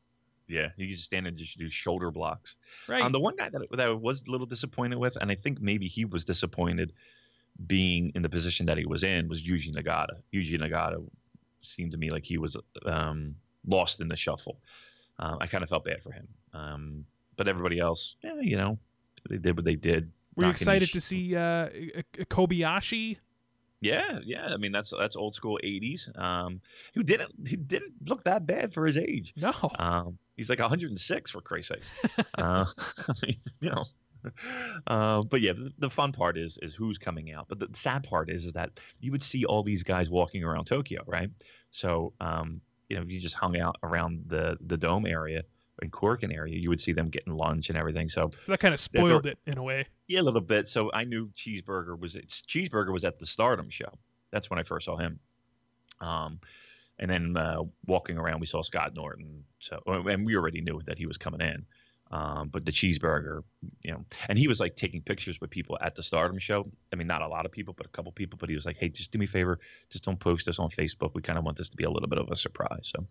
Yeah, 0.49 0.69
he 0.77 0.87
could 0.87 0.97
just 0.97 1.05
stand 1.05 1.27
and 1.27 1.37
just 1.37 1.59
do 1.59 1.69
shoulder 1.69 2.11
blocks. 2.11 2.57
Right. 2.89 3.03
Um, 3.03 3.13
the 3.13 3.21
one 3.21 3.37
guy 3.37 3.49
that, 3.49 3.63
that 3.73 3.89
I 3.89 3.91
was 3.91 4.23
a 4.27 4.31
little 4.31 4.47
disappointed 4.47 4.99
with, 4.99 5.17
and 5.17 5.31
I 5.31 5.35
think 5.35 5.61
maybe 5.61 5.89
he 5.89 6.05
was 6.05 6.25
disappointed 6.25 6.93
being 7.67 8.13
in 8.15 8.23
the 8.23 8.29
position 8.29 8.67
that 8.67 8.79
he 8.79 8.87
was 8.87 9.03
in, 9.03 9.29
was 9.29 9.43
Yuji 9.43 9.75
Nagata. 9.75 10.17
Yuji 10.33 10.61
Nagata 10.61 11.05
seemed 11.63 11.93
to 11.93 11.99
me 11.99 12.11
like 12.11 12.25
he 12.25 12.39
was 12.39 12.57
um, 12.85 13.35
lost 13.67 14.01
in 14.01 14.09
the 14.09 14.17
shuffle. 14.17 14.59
Um, 15.19 15.39
I 15.41 15.47
kind 15.47 15.65
of 15.65 15.71
felt 15.71 15.85
bad 15.85 16.03
for 16.03 16.13
him. 16.13 16.29
Um, 16.53 17.05
but 17.37 17.49
everybody 17.49 17.79
else, 17.79 18.17
yeah, 18.23 18.41
you 18.41 18.57
know, 18.57 18.79
they 19.29 19.39
did 19.39 19.57
what 19.57 19.65
they 19.65 19.77
did. 19.77 20.11
Were 20.37 20.45
you 20.45 20.51
excited 20.51 20.93
to 20.93 21.01
see 21.01 21.35
uh, 21.35 21.69
Kobayashi? 22.19 23.17
Yeah, 23.81 24.21
yeah. 24.25 24.49
I 24.53 24.57
mean, 24.57 24.73
that's 24.73 24.93
that's 24.99 25.17
old 25.17 25.35
school 25.35 25.59
'80s. 25.63 26.19
Um, 26.19 26.61
who 26.95 27.03
didn't 27.03 27.33
he 27.47 27.57
didn't 27.57 27.95
look 28.07 28.25
that 28.25 28.47
bad 28.47 28.73
for 28.73 28.87
his 28.87 28.97
age. 28.97 29.33
No. 29.37 29.53
Um, 29.79 30.19
he's 30.37 30.49
like 30.51 30.59
106 30.61 31.31
for 31.31 31.41
Christ's 31.41 31.69
sake. 31.75 32.27
uh, 32.39 32.65
I 33.09 33.13
mean, 33.27 33.37
you 33.61 33.71
know. 33.71 33.85
Uh, 34.87 35.23
but 35.23 35.41
yeah, 35.41 35.53
the, 35.53 35.73
the 35.79 35.91
fun 35.91 36.13
part 36.13 36.37
is 36.37 36.59
is 36.63 36.75
who's 36.75 36.99
coming 36.99 37.33
out. 37.33 37.47
But 37.49 37.59
the 37.61 37.69
sad 37.75 38.03
part 38.05 38.29
is 38.31 38.45
is 38.45 38.53
that 38.55 38.81
you 39.01 39.13
would 39.13 39.23
see 39.23 39.45
all 39.45 39.63
these 39.63 39.83
guys 39.85 40.11
walking 40.11 40.45
around 40.45 40.65
Tokyo, 40.65 41.03
right? 41.07 41.31
So 41.71 42.13
um, 42.21 42.61
you 42.89 42.97
know, 42.97 43.03
if 43.03 43.11
you 43.11 43.21
just 43.21 43.35
hung 43.37 43.59
out 43.59 43.77
around 43.83 44.25
the 44.27 44.57
the 44.61 44.77
dome 44.77 45.07
area 45.07 45.43
in 45.83 45.91
Korakuen 45.91 46.35
area, 46.35 46.57
you 46.59 46.71
would 46.71 46.81
see 46.81 46.93
them 46.93 47.09
getting 47.09 47.37
lunch 47.37 47.69
and 47.69 47.79
everything. 47.79 48.09
So 48.09 48.31
So 48.43 48.53
that 48.53 48.59
kind 48.61 48.75
of 48.75 48.81
they're- 48.91 49.01
spoiled 49.03 49.27
it 49.27 49.39
in 49.47 49.59
a 49.59 49.63
way. 49.63 49.87
yeah, 50.09 50.21
a 50.21 50.23
little 50.23 50.41
bit. 50.41 50.69
So 50.69 50.91
I 50.93 51.05
knew 51.05 51.29
Cheeseburger 51.37 51.97
was 51.99 52.17
it's, 52.17 52.43
Cheeseburger 52.43 52.93
was 52.93 53.05
at 53.05 53.19
the 53.21 53.27
Stardom 53.27 53.69
show. 53.71 53.93
That's 54.33 54.49
when 54.51 54.59
I 54.59 54.63
first 54.65 54.87
saw 54.87 54.97
him. 54.97 55.21
Um, 56.01 56.41
and 56.99 57.11
then 57.11 57.37
uh, 57.37 57.63
walking 57.87 58.19
around, 58.19 58.41
we 58.41 58.47
saw 58.47 58.63
Scott 58.63 58.95
Norton. 58.95 59.45
So 59.61 59.81
and 59.87 60.27
we 60.27 60.37
already 60.37 60.61
knew 60.61 60.81
that 60.87 60.99
he 60.99 61.07
was 61.07 61.19
coming 61.19 61.41
in. 61.41 61.67
Um, 62.09 62.51
but 62.51 62.65
the 62.65 62.71
cheeseburger, 62.71 63.43
you 63.83 63.91
know, 63.93 64.05
and 64.29 64.39
he 64.39 64.47
was 64.47 64.61
like 64.61 64.77
taking 64.77 65.03
pictures 65.03 65.41
with 65.41 65.51
people 65.51 65.77
at 65.81 65.97
the 65.97 66.03
Stardom 66.05 66.39
show. 66.39 66.71
I 66.93 66.97
mean, 66.97 67.09
not 67.09 67.21
a 67.21 67.27
lot 67.27 67.47
of 67.47 67.53
people, 67.53 67.75
but 67.77 67.87
a 67.87 67.89
couple 67.89 68.13
people. 68.13 68.39
But 68.39 68.49
he 68.49 68.55
was 68.55 68.65
like, 68.65 68.77
"Hey, 68.77 68.91
just 68.91 69.11
do 69.11 69.19
me 69.19 69.25
a 69.25 69.29
favor, 69.29 69.59
just 69.91 70.05
don't 70.05 70.21
post 70.21 70.47
this 70.47 70.61
on 70.61 70.71
Facebook. 70.71 71.13
We 71.15 71.23
kind 71.23 71.37
of 71.39 71.45
want 71.45 71.57
this 71.59 71.69
to 71.71 71.77
be 71.77 71.85
a 71.85 71.91
little 71.91 72.09
bit 72.09 72.21
of 72.21 72.31
a 72.31 72.37
surprise." 72.37 72.93
So, 72.95 73.07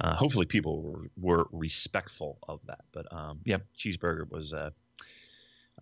uh, 0.00 0.16
hopefully, 0.16 0.46
people 0.46 0.82
were, 0.82 1.10
were 1.16 1.46
respectful 1.52 2.38
of 2.48 2.60
that. 2.66 2.80
But 2.92 3.06
um, 3.12 3.40
yeah, 3.44 3.58
cheeseburger 3.78 4.28
was 4.28 4.52
uh, 4.52 4.70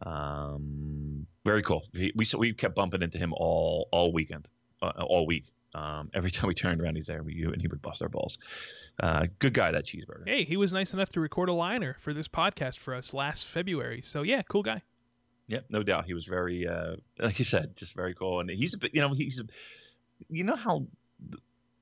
Um, 0.02 1.26
very 1.44 1.62
cool. 1.62 1.84
He, 1.94 2.12
we 2.14 2.26
we 2.38 2.52
kept 2.52 2.74
bumping 2.74 3.02
into 3.02 3.18
him 3.18 3.32
all 3.34 3.88
all 3.92 4.12
weekend, 4.12 4.48
uh, 4.82 4.92
all 4.98 5.26
week. 5.26 5.44
Um, 5.74 6.10
every 6.14 6.30
time 6.30 6.48
we 6.48 6.54
turned 6.54 6.80
around, 6.80 6.96
he's 6.96 7.06
there. 7.06 7.22
We 7.22 7.42
and 7.44 7.60
he 7.60 7.68
would 7.68 7.82
bust 7.82 8.02
our 8.02 8.08
balls. 8.08 8.38
Uh, 9.00 9.26
good 9.38 9.54
guy, 9.54 9.70
that 9.70 9.86
cheeseburger. 9.86 10.26
Hey, 10.26 10.44
he 10.44 10.56
was 10.56 10.72
nice 10.72 10.92
enough 10.92 11.10
to 11.10 11.20
record 11.20 11.48
a 11.48 11.52
liner 11.52 11.96
for 12.00 12.12
this 12.12 12.28
podcast 12.28 12.78
for 12.78 12.94
us 12.94 13.14
last 13.14 13.44
February. 13.44 14.02
So 14.02 14.22
yeah, 14.22 14.42
cool 14.42 14.62
guy. 14.62 14.82
Yeah, 15.46 15.60
no 15.68 15.82
doubt. 15.82 16.04
He 16.04 16.14
was 16.14 16.26
very, 16.26 16.68
uh, 16.68 16.94
like 17.18 17.38
you 17.40 17.44
said, 17.44 17.76
just 17.76 17.94
very 17.94 18.14
cool. 18.14 18.38
And 18.38 18.48
he's 18.48 18.74
a 18.74 18.78
bit, 18.78 18.94
you 18.94 19.00
know, 19.00 19.12
he's, 19.12 19.40
a, 19.40 19.44
you 20.28 20.44
know 20.44 20.54
how 20.54 20.86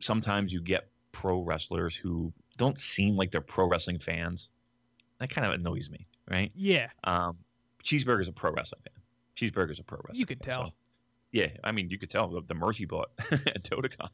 sometimes 0.01 0.53
you 0.53 0.63
get 0.63 0.89
pro 1.13 1.43
wrestlers 1.43 1.95
who 1.95 2.33
don't 2.57 2.79
seem 2.79 3.17
like 3.17 3.31
they're 3.31 3.41
pro 3.43 3.69
wrestling 3.69 3.99
fans. 3.99 4.49
That 5.19 5.29
kind 5.29 5.47
of 5.47 5.53
annoys 5.53 5.91
me, 5.91 6.07
right? 6.31 6.51
Yeah. 6.55 6.89
Um, 7.05 7.37
Cheeseburger's 7.85 8.29
a 8.29 8.33
pro 8.33 8.53
wrestling 8.53 8.81
fan. 8.85 9.03
Cheeseburger's 9.37 9.81
a 9.81 9.85
pro 9.85 9.99
wrestling. 9.99 10.21
You 10.21 10.27
could 10.27 10.43
fan, 10.45 10.55
tell. 10.55 10.65
so- 10.67 10.73
yeah, 11.31 11.49
I 11.63 11.73
mean, 11.73 11.91
you 11.91 11.99
could 11.99 12.09
tell 12.09 12.29
the 12.41 12.55
merch 12.55 12.79
he 12.79 12.87
bought 12.87 13.11
at 13.31 13.63
Totacon. 13.63 14.09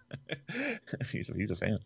he's 1.13 1.29
he's 1.29 1.51
a 1.51 1.57
fan. 1.57 1.79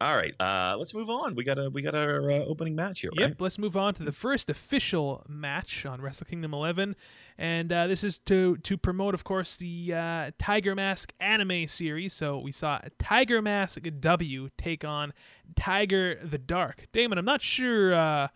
All 0.00 0.16
right, 0.16 0.34
uh, 0.40 0.74
let's 0.76 0.92
move 0.92 1.08
on. 1.08 1.34
We 1.36 1.44
got 1.44 1.58
a 1.58 1.70
we 1.70 1.82
got 1.82 1.94
our 1.94 2.30
uh, 2.30 2.38
opening 2.40 2.74
match 2.74 3.00
here, 3.00 3.10
Yep, 3.14 3.28
right? 3.28 3.40
let's 3.40 3.58
move 3.58 3.76
on 3.76 3.94
to 3.94 4.02
the 4.02 4.10
first 4.12 4.50
official 4.50 5.24
match 5.28 5.86
on 5.86 6.00
Wrestle 6.00 6.26
Kingdom 6.26 6.52
11, 6.52 6.96
and 7.38 7.72
uh, 7.72 7.86
this 7.86 8.02
is 8.02 8.18
to 8.20 8.56
to 8.56 8.76
promote, 8.76 9.14
of 9.14 9.22
course, 9.22 9.54
the 9.56 9.94
uh, 9.94 10.30
Tiger 10.38 10.74
Mask 10.74 11.12
anime 11.20 11.68
series. 11.68 12.12
So 12.12 12.38
we 12.38 12.50
saw 12.50 12.80
Tiger 12.98 13.40
Mask 13.40 13.80
W 14.00 14.48
take 14.58 14.84
on 14.84 15.12
Tiger 15.54 16.18
the 16.24 16.38
Dark. 16.38 16.88
Damon, 16.92 17.18
I'm 17.18 17.24
not 17.24 17.40
sure 17.40 17.94
uh, 17.94 18.28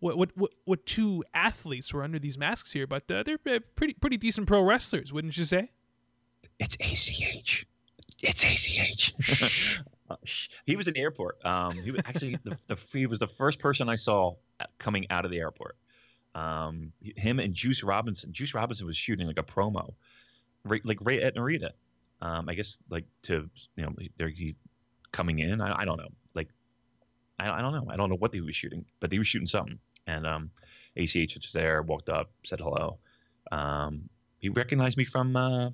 what, 0.00 0.18
what 0.18 0.30
what 0.36 0.50
what 0.64 0.84
two 0.84 1.22
athletes 1.32 1.94
were 1.94 2.02
under 2.02 2.18
these 2.18 2.36
masks 2.36 2.72
here, 2.72 2.88
but 2.88 3.08
uh, 3.08 3.22
they're 3.22 3.38
uh, 3.48 3.60
pretty 3.76 3.94
pretty 3.94 4.16
decent 4.16 4.48
pro 4.48 4.62
wrestlers, 4.62 5.12
wouldn't 5.12 5.36
you 5.36 5.44
say? 5.44 5.70
It's 6.58 6.76
ACH. 6.80 7.66
It's 8.22 8.44
ACH. 8.44 9.82
He 10.66 10.76
was 10.76 10.88
in 10.88 10.94
the 10.94 11.00
airport. 11.00 11.44
Um, 11.44 11.72
he 11.72 11.90
was 11.90 12.02
actually 12.04 12.36
the, 12.44 12.58
the 12.66 12.76
he 12.92 13.06
was 13.06 13.18
the 13.18 13.26
first 13.26 13.58
person 13.58 13.88
I 13.88 13.96
saw 13.96 14.34
coming 14.78 15.06
out 15.10 15.24
of 15.24 15.30
the 15.30 15.38
airport. 15.38 15.76
Um, 16.34 16.92
him 17.00 17.40
and 17.40 17.54
Juice 17.54 17.82
Robinson. 17.82 18.32
Juice 18.32 18.54
Robinson 18.54 18.86
was 18.86 18.96
shooting 18.96 19.26
like 19.26 19.38
a 19.38 19.42
promo, 19.42 19.94
right, 20.64 20.84
like 20.84 20.98
right 21.02 21.20
at 21.20 21.36
Narita. 21.36 21.70
Um, 22.20 22.48
I 22.48 22.54
guess 22.54 22.78
like 22.90 23.04
to 23.22 23.48
you 23.76 23.84
know 23.84 24.26
he's 24.28 24.54
coming 25.12 25.38
in. 25.38 25.60
I, 25.60 25.80
I 25.80 25.84
don't 25.84 25.98
know. 25.98 26.08
Like 26.34 26.48
I, 27.38 27.50
I 27.50 27.60
don't 27.60 27.72
know. 27.72 27.86
I 27.90 27.96
don't 27.96 28.08
know 28.08 28.16
what 28.16 28.34
he 28.34 28.40
was 28.40 28.54
shooting, 28.54 28.84
but 29.00 29.12
he 29.12 29.18
was 29.18 29.28
shooting 29.28 29.46
something. 29.46 29.78
And 30.06 30.26
um, 30.26 30.50
ACH 30.96 31.34
was 31.34 31.50
there, 31.52 31.82
walked 31.82 32.08
up, 32.08 32.30
said 32.44 32.60
hello. 32.60 32.98
Um, 33.50 34.08
he 34.38 34.48
recognized 34.48 34.96
me 34.96 35.04
from 35.04 35.36
uh, 35.36 35.70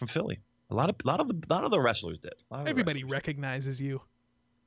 from 0.00 0.08
Philly. 0.08 0.40
A 0.70 0.74
lot 0.74 0.88
of 0.88 0.96
a 1.04 1.06
lot 1.06 1.20
of 1.20 1.28
the 1.28 1.34
a 1.48 1.52
lot 1.52 1.62
of 1.64 1.70
the 1.70 1.78
wrestlers 1.80 2.18
did. 2.18 2.32
A 2.32 2.54
lot 2.54 2.58
of 2.60 2.64
the 2.64 2.70
Everybody 2.70 3.04
wrestlers. 3.04 3.12
recognizes 3.12 3.80
you. 3.80 4.00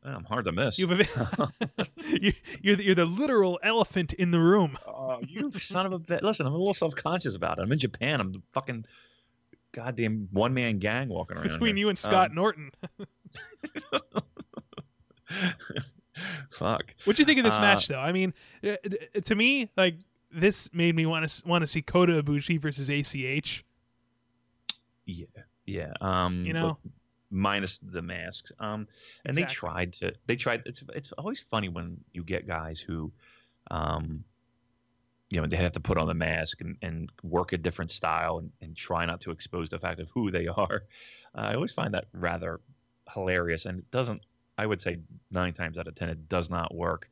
I'm 0.05 0.25
hard 0.25 0.45
to 0.45 0.51
miss. 0.51 0.77
You've 0.77 0.91
a, 0.91 0.97
you, 2.21 2.33
you're 2.61 2.75
the, 2.75 2.83
you're 2.83 2.95
the 2.95 3.05
literal 3.05 3.57
elephant 3.63 4.11
in 4.13 4.31
the 4.31 4.39
room. 4.39 4.77
oh, 4.87 5.19
you 5.27 5.49
son 5.53 5.85
of 5.85 5.93
a 5.93 5.99
bitch! 5.99 6.21
Listen, 6.21 6.45
I'm 6.45 6.53
a 6.53 6.57
little 6.57 6.73
self 6.73 6.93
conscious 6.95 7.35
about 7.35 7.57
it. 7.57 7.61
I'm 7.63 7.71
in 7.71 7.79
Japan. 7.79 8.19
I'm 8.21 8.33
the 8.33 8.41
fucking 8.51 8.85
goddamn 9.71 10.27
one 10.31 10.53
man 10.53 10.77
gang 10.79 11.07
walking 11.09 11.37
around. 11.37 11.47
Between 11.47 11.75
here. 11.77 11.85
you 11.85 11.89
and 11.89 11.97
Scott 11.97 12.29
Um, 12.31 12.35
Norton. 12.35 12.71
fuck. 16.51 16.93
What 17.05 17.15
do 17.15 17.21
you 17.21 17.25
think 17.25 17.39
of 17.39 17.45
this 17.45 17.55
Uh, 17.55 17.61
match, 17.61 17.87
though? 17.87 17.99
I 17.99 18.11
mean, 18.11 18.33
uh, 18.63 18.75
to 19.23 19.35
me, 19.35 19.69
like 19.77 19.95
this 20.31 20.69
made 20.73 20.95
me 20.95 21.05
want 21.05 21.27
to 21.29 21.47
want 21.47 21.61
to 21.61 21.67
see 21.67 21.81
Kota 21.81 22.21
Ibushi 22.21 22.59
versus 22.59 22.89
ACH. 22.89 23.63
Yeah, 25.05 25.25
yeah. 25.65 25.93
Um, 26.01 26.45
You 26.45 26.53
know? 26.53 26.77
minus 27.33 27.79
the 27.79 28.01
masks. 28.01 28.51
Um, 28.59 28.87
and 29.25 29.35
they 29.35 29.43
tried 29.43 29.93
to. 29.93 30.13
They 30.27 30.35
tried. 30.35 30.63
It's 30.65 30.83
it's 30.95 31.11
always 31.13 31.41
funny 31.41 31.67
when 31.67 31.97
you 32.13 32.23
get 32.23 32.47
guys 32.47 32.79
who, 32.79 33.11
um, 33.71 34.23
you 35.29 35.41
know, 35.41 35.47
they 35.47 35.57
have 35.57 35.73
to 35.73 35.79
put 35.79 35.97
on 35.97 36.07
the 36.07 36.13
mask 36.13 36.61
and, 36.61 36.77
and 36.81 37.11
work 37.23 37.51
a 37.51 37.57
different 37.57 37.91
style 37.91 38.37
and, 38.37 38.51
and 38.61 38.77
try 38.77 39.05
not 39.05 39.21
to 39.21 39.31
expose 39.31 39.69
the 39.69 39.79
fact 39.79 39.99
of 39.99 40.09
who 40.11 40.31
they 40.31 40.47
are. 40.57 40.83
Uh, 41.35 41.41
I 41.41 41.55
always 41.55 41.73
find 41.73 41.93
that 41.95 42.05
rather 42.13 42.61
hilarious, 43.11 43.65
and 43.65 43.79
it 43.79 43.91
doesn't. 43.91 44.21
I 44.57 44.67
would 44.67 44.81
say 44.81 44.99
nine 45.31 45.53
times 45.53 45.79
out 45.79 45.87
of 45.87 45.95
ten, 45.95 46.09
it 46.09 46.29
does 46.29 46.49
not 46.49 46.73
work. 46.73 47.09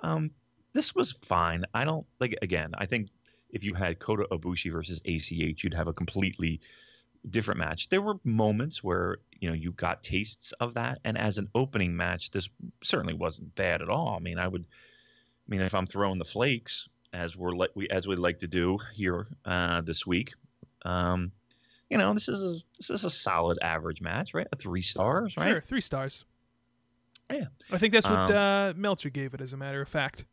Um, 0.00 0.30
this 0.72 0.94
was 0.94 1.12
fine. 1.12 1.64
I 1.74 1.84
don't 1.84 2.06
like. 2.18 2.36
Again, 2.40 2.72
I 2.78 2.86
think 2.86 3.10
if 3.50 3.64
you 3.64 3.74
had 3.74 3.98
Kota 3.98 4.26
Ibushi 4.30 4.72
versus 4.72 5.00
ACH, 5.04 5.62
you'd 5.62 5.74
have 5.74 5.88
a 5.88 5.92
completely 5.92 6.60
different 7.28 7.58
match. 7.58 7.88
There 7.88 8.02
were 8.02 8.16
moments 8.24 8.82
where 8.82 9.18
you 9.40 9.48
know 9.48 9.54
you 9.54 9.72
got 9.72 10.02
tastes 10.02 10.52
of 10.60 10.74
that, 10.74 10.98
and 11.04 11.16
as 11.16 11.38
an 11.38 11.48
opening 11.54 11.96
match, 11.96 12.30
this 12.30 12.48
certainly 12.82 13.14
wasn't 13.14 13.54
bad 13.54 13.82
at 13.82 13.88
all. 13.88 14.14
I 14.16 14.20
mean, 14.20 14.38
I 14.38 14.48
would, 14.48 14.64
I 14.64 15.46
mean, 15.48 15.60
if 15.60 15.74
I'm 15.74 15.86
throwing 15.86 16.18
the 16.18 16.24
flakes 16.24 16.88
as 17.12 17.36
we're 17.36 17.52
like 17.52 17.70
we 17.74 17.88
as 17.88 18.06
we 18.06 18.16
like 18.16 18.38
to 18.40 18.48
do 18.48 18.78
here 18.94 19.26
uh, 19.44 19.80
this 19.80 20.06
week, 20.06 20.34
um, 20.84 21.32
you 21.90 21.98
know, 21.98 22.12
this 22.14 22.28
is 22.28 22.40
a 22.40 22.64
this 22.78 22.90
is 22.90 23.04
a 23.04 23.10
solid 23.10 23.58
average 23.62 24.00
match, 24.00 24.34
right? 24.34 24.46
A 24.52 24.56
three 24.56 24.82
stars, 24.82 25.36
right? 25.36 25.48
Sure, 25.48 25.60
three 25.60 25.80
stars. 25.80 26.24
Yeah. 27.30 27.46
I 27.70 27.78
think 27.78 27.92
that's 27.92 28.08
what 28.08 28.30
Um, 28.30 28.36
uh, 28.36 28.72
Meltzer 28.74 29.10
gave 29.10 29.34
it, 29.34 29.40
as 29.40 29.52
a 29.52 29.56
matter 29.56 29.82
of 29.82 29.88
fact. 29.88 30.24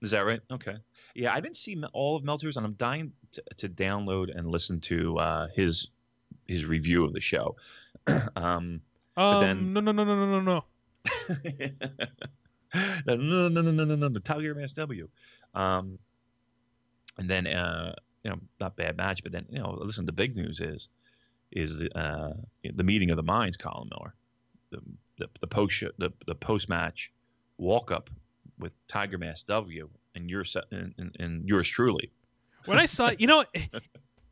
Is 0.00 0.12
that 0.12 0.20
right? 0.20 0.40
Okay. 0.50 0.76
Yeah, 1.14 1.34
I 1.34 1.40
didn't 1.40 1.56
see 1.56 1.82
all 1.92 2.16
of 2.16 2.22
Meltzer's, 2.22 2.56
and 2.56 2.64
I'm 2.64 2.74
dying 2.74 3.12
to, 3.32 3.42
to 3.56 3.68
download 3.68 4.36
and 4.36 4.46
listen 4.46 4.78
to 4.82 5.18
uh, 5.18 5.48
his 5.54 5.88
his 6.48 6.64
review 6.66 7.04
of 7.04 7.12
the 7.12 7.20
show. 7.20 7.56
um, 8.36 8.80
Um, 9.16 9.40
then- 9.40 9.72
no, 9.72 9.80
no, 9.80 9.92
no, 9.92 10.04
no, 10.04 10.14
no, 10.14 10.40
no, 10.40 10.40
no. 10.40 10.64
no, 13.06 13.16
no, 13.16 13.48
no, 13.48 13.60
no, 13.62 13.84
no, 13.84 13.96
no, 13.96 14.08
the 14.08 14.20
Tiger 14.20 14.54
Mask 14.54 14.74
W. 14.76 15.08
Um, 15.54 15.98
and 17.18 17.28
then, 17.28 17.46
uh, 17.46 17.94
you 18.24 18.30
know, 18.30 18.38
not 18.60 18.76
bad 18.76 18.96
match, 18.96 19.22
but 19.22 19.32
then, 19.32 19.46
you 19.50 19.58
know, 19.58 19.76
listen, 19.80 20.04
the 20.06 20.12
big 20.12 20.36
news 20.36 20.60
is, 20.60 20.88
is 21.52 21.82
uh, 21.94 22.32
the 22.74 22.84
meeting 22.84 23.10
of 23.10 23.16
the 23.16 23.22
minds, 23.22 23.56
Colin 23.56 23.88
Miller, 23.90 24.14
the 24.70 24.80
the, 25.18 25.28
the 25.40 25.46
post 25.46 25.82
the, 25.98 26.12
the 26.26 26.34
post 26.34 26.68
match 26.68 27.10
walk 27.56 27.90
up 27.90 28.08
with 28.58 28.76
Tiger 28.86 29.18
Mask 29.18 29.46
W, 29.46 29.88
and 30.14 30.28
your 30.30 30.44
and, 30.70 30.94
and, 30.98 31.16
and 31.18 31.48
yours 31.48 31.66
truly. 31.68 32.12
When 32.66 32.78
I 32.78 32.86
saw, 32.86 33.10
you 33.18 33.26
know, 33.26 33.44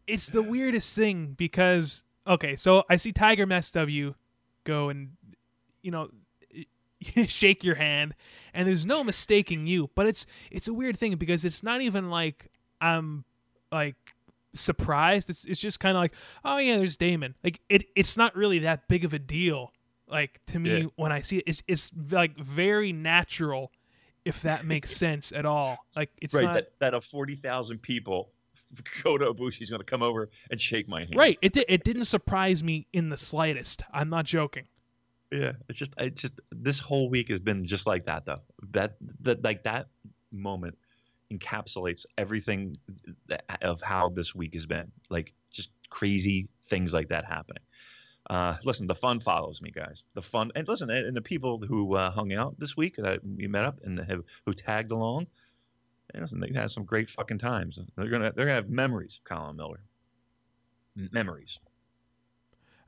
it's 0.06 0.28
the 0.28 0.42
weirdest 0.42 0.94
thing 0.94 1.34
because 1.36 2.04
okay, 2.26 2.56
so 2.56 2.84
I 2.90 2.96
see 2.96 3.12
Tiger 3.12 3.46
Mask 3.46 3.72
W 3.74 4.14
go 4.64 4.88
and 4.88 5.10
you 5.82 5.90
know 5.90 6.08
shake 7.26 7.62
your 7.64 7.76
hand, 7.76 8.14
and 8.54 8.66
there's 8.66 8.86
no 8.86 9.04
mistaking 9.04 9.66
you. 9.66 9.90
But 9.94 10.06
it's 10.06 10.26
it's 10.50 10.68
a 10.68 10.74
weird 10.74 10.98
thing 10.98 11.16
because 11.16 11.44
it's 11.44 11.62
not 11.62 11.80
even 11.80 12.10
like 12.10 12.50
I'm 12.80 13.24
like 13.70 13.96
surprised. 14.54 15.30
It's 15.30 15.44
it's 15.44 15.60
just 15.60 15.80
kind 15.80 15.96
of 15.96 16.02
like 16.02 16.14
oh 16.44 16.58
yeah, 16.58 16.78
there's 16.78 16.96
Damon. 16.96 17.34
Like 17.44 17.60
it 17.68 17.84
it's 17.94 18.16
not 18.16 18.34
really 18.36 18.60
that 18.60 18.88
big 18.88 19.04
of 19.04 19.14
a 19.14 19.18
deal. 19.18 19.72
Like 20.08 20.40
to 20.46 20.58
me 20.58 20.80
Yeah. 20.82 20.86
when 20.96 21.12
I 21.12 21.20
see 21.22 21.38
it, 21.38 21.44
it's 21.46 21.62
it's 21.66 21.90
like 22.10 22.36
very 22.38 22.92
natural. 22.92 23.72
If 24.24 24.42
that 24.42 24.64
makes 24.64 24.90
sense 24.96 25.30
at 25.32 25.46
all, 25.46 25.78
like 25.94 26.10
it's 26.20 26.34
right, 26.34 26.44
not 26.44 26.54
that 26.54 26.78
that 26.80 26.94
of 26.94 27.04
forty 27.04 27.36
thousand 27.36 27.82
people, 27.82 28.30
Kota 29.02 29.26
Ibushi's 29.26 29.70
going 29.70 29.80
to 29.80 29.86
come 29.86 30.02
over 30.02 30.30
and 30.50 30.60
shake 30.60 30.88
my 30.88 31.00
hand. 31.00 31.14
Right. 31.16 31.38
It 31.42 31.52
di- 31.52 31.64
it 31.68 31.84
didn't 31.84 32.04
surprise 32.04 32.62
me 32.62 32.86
in 32.92 33.08
the 33.08 33.16
slightest. 33.16 33.82
I'm 33.92 34.10
not 34.10 34.24
joking. 34.24 34.64
Yeah, 35.32 35.52
it's 35.68 35.78
just 35.78 35.92
I 35.98 36.10
just 36.10 36.34
this 36.52 36.78
whole 36.78 37.10
week 37.10 37.28
has 37.30 37.40
been 37.40 37.66
just 37.66 37.86
like 37.86 38.04
that 38.04 38.26
though. 38.26 38.42
That 38.70 38.94
that 39.20 39.42
like 39.42 39.64
that 39.64 39.88
moment 40.30 40.78
encapsulates 41.32 42.06
everything 42.16 42.76
that, 43.26 43.44
of 43.62 43.80
how 43.82 44.08
this 44.08 44.34
week 44.34 44.54
has 44.54 44.66
been. 44.66 44.92
Like 45.10 45.34
just 45.50 45.70
crazy 45.90 46.48
things 46.68 46.92
like 46.92 47.08
that 47.08 47.24
happening. 47.24 47.62
Uh, 48.28 48.56
listen, 48.64 48.86
the 48.86 48.94
fun 48.94 49.20
follows 49.20 49.62
me, 49.62 49.70
guys. 49.70 50.02
The 50.14 50.22
fun, 50.22 50.50
and 50.56 50.66
listen, 50.66 50.90
and, 50.90 51.06
and 51.06 51.16
the 51.16 51.22
people 51.22 51.58
who 51.58 51.94
uh, 51.94 52.10
hung 52.10 52.32
out 52.32 52.58
this 52.58 52.76
week 52.76 52.96
that 52.96 53.20
we 53.24 53.46
met 53.46 53.64
up 53.64 53.80
and 53.84 53.98
have 53.98 54.22
who 54.44 54.52
tagged 54.52 54.90
along, 54.90 55.28
listen, 56.20 56.40
they 56.40 56.52
had 56.52 56.70
some 56.70 56.84
great 56.84 57.08
fucking 57.08 57.38
times. 57.38 57.78
They're 57.96 58.08
gonna 58.08 58.32
they're 58.34 58.46
gonna 58.46 58.56
have 58.56 58.70
memories, 58.70 59.20
Colin 59.24 59.56
Miller. 59.56 59.80
M- 60.96 61.10
memories. 61.12 61.58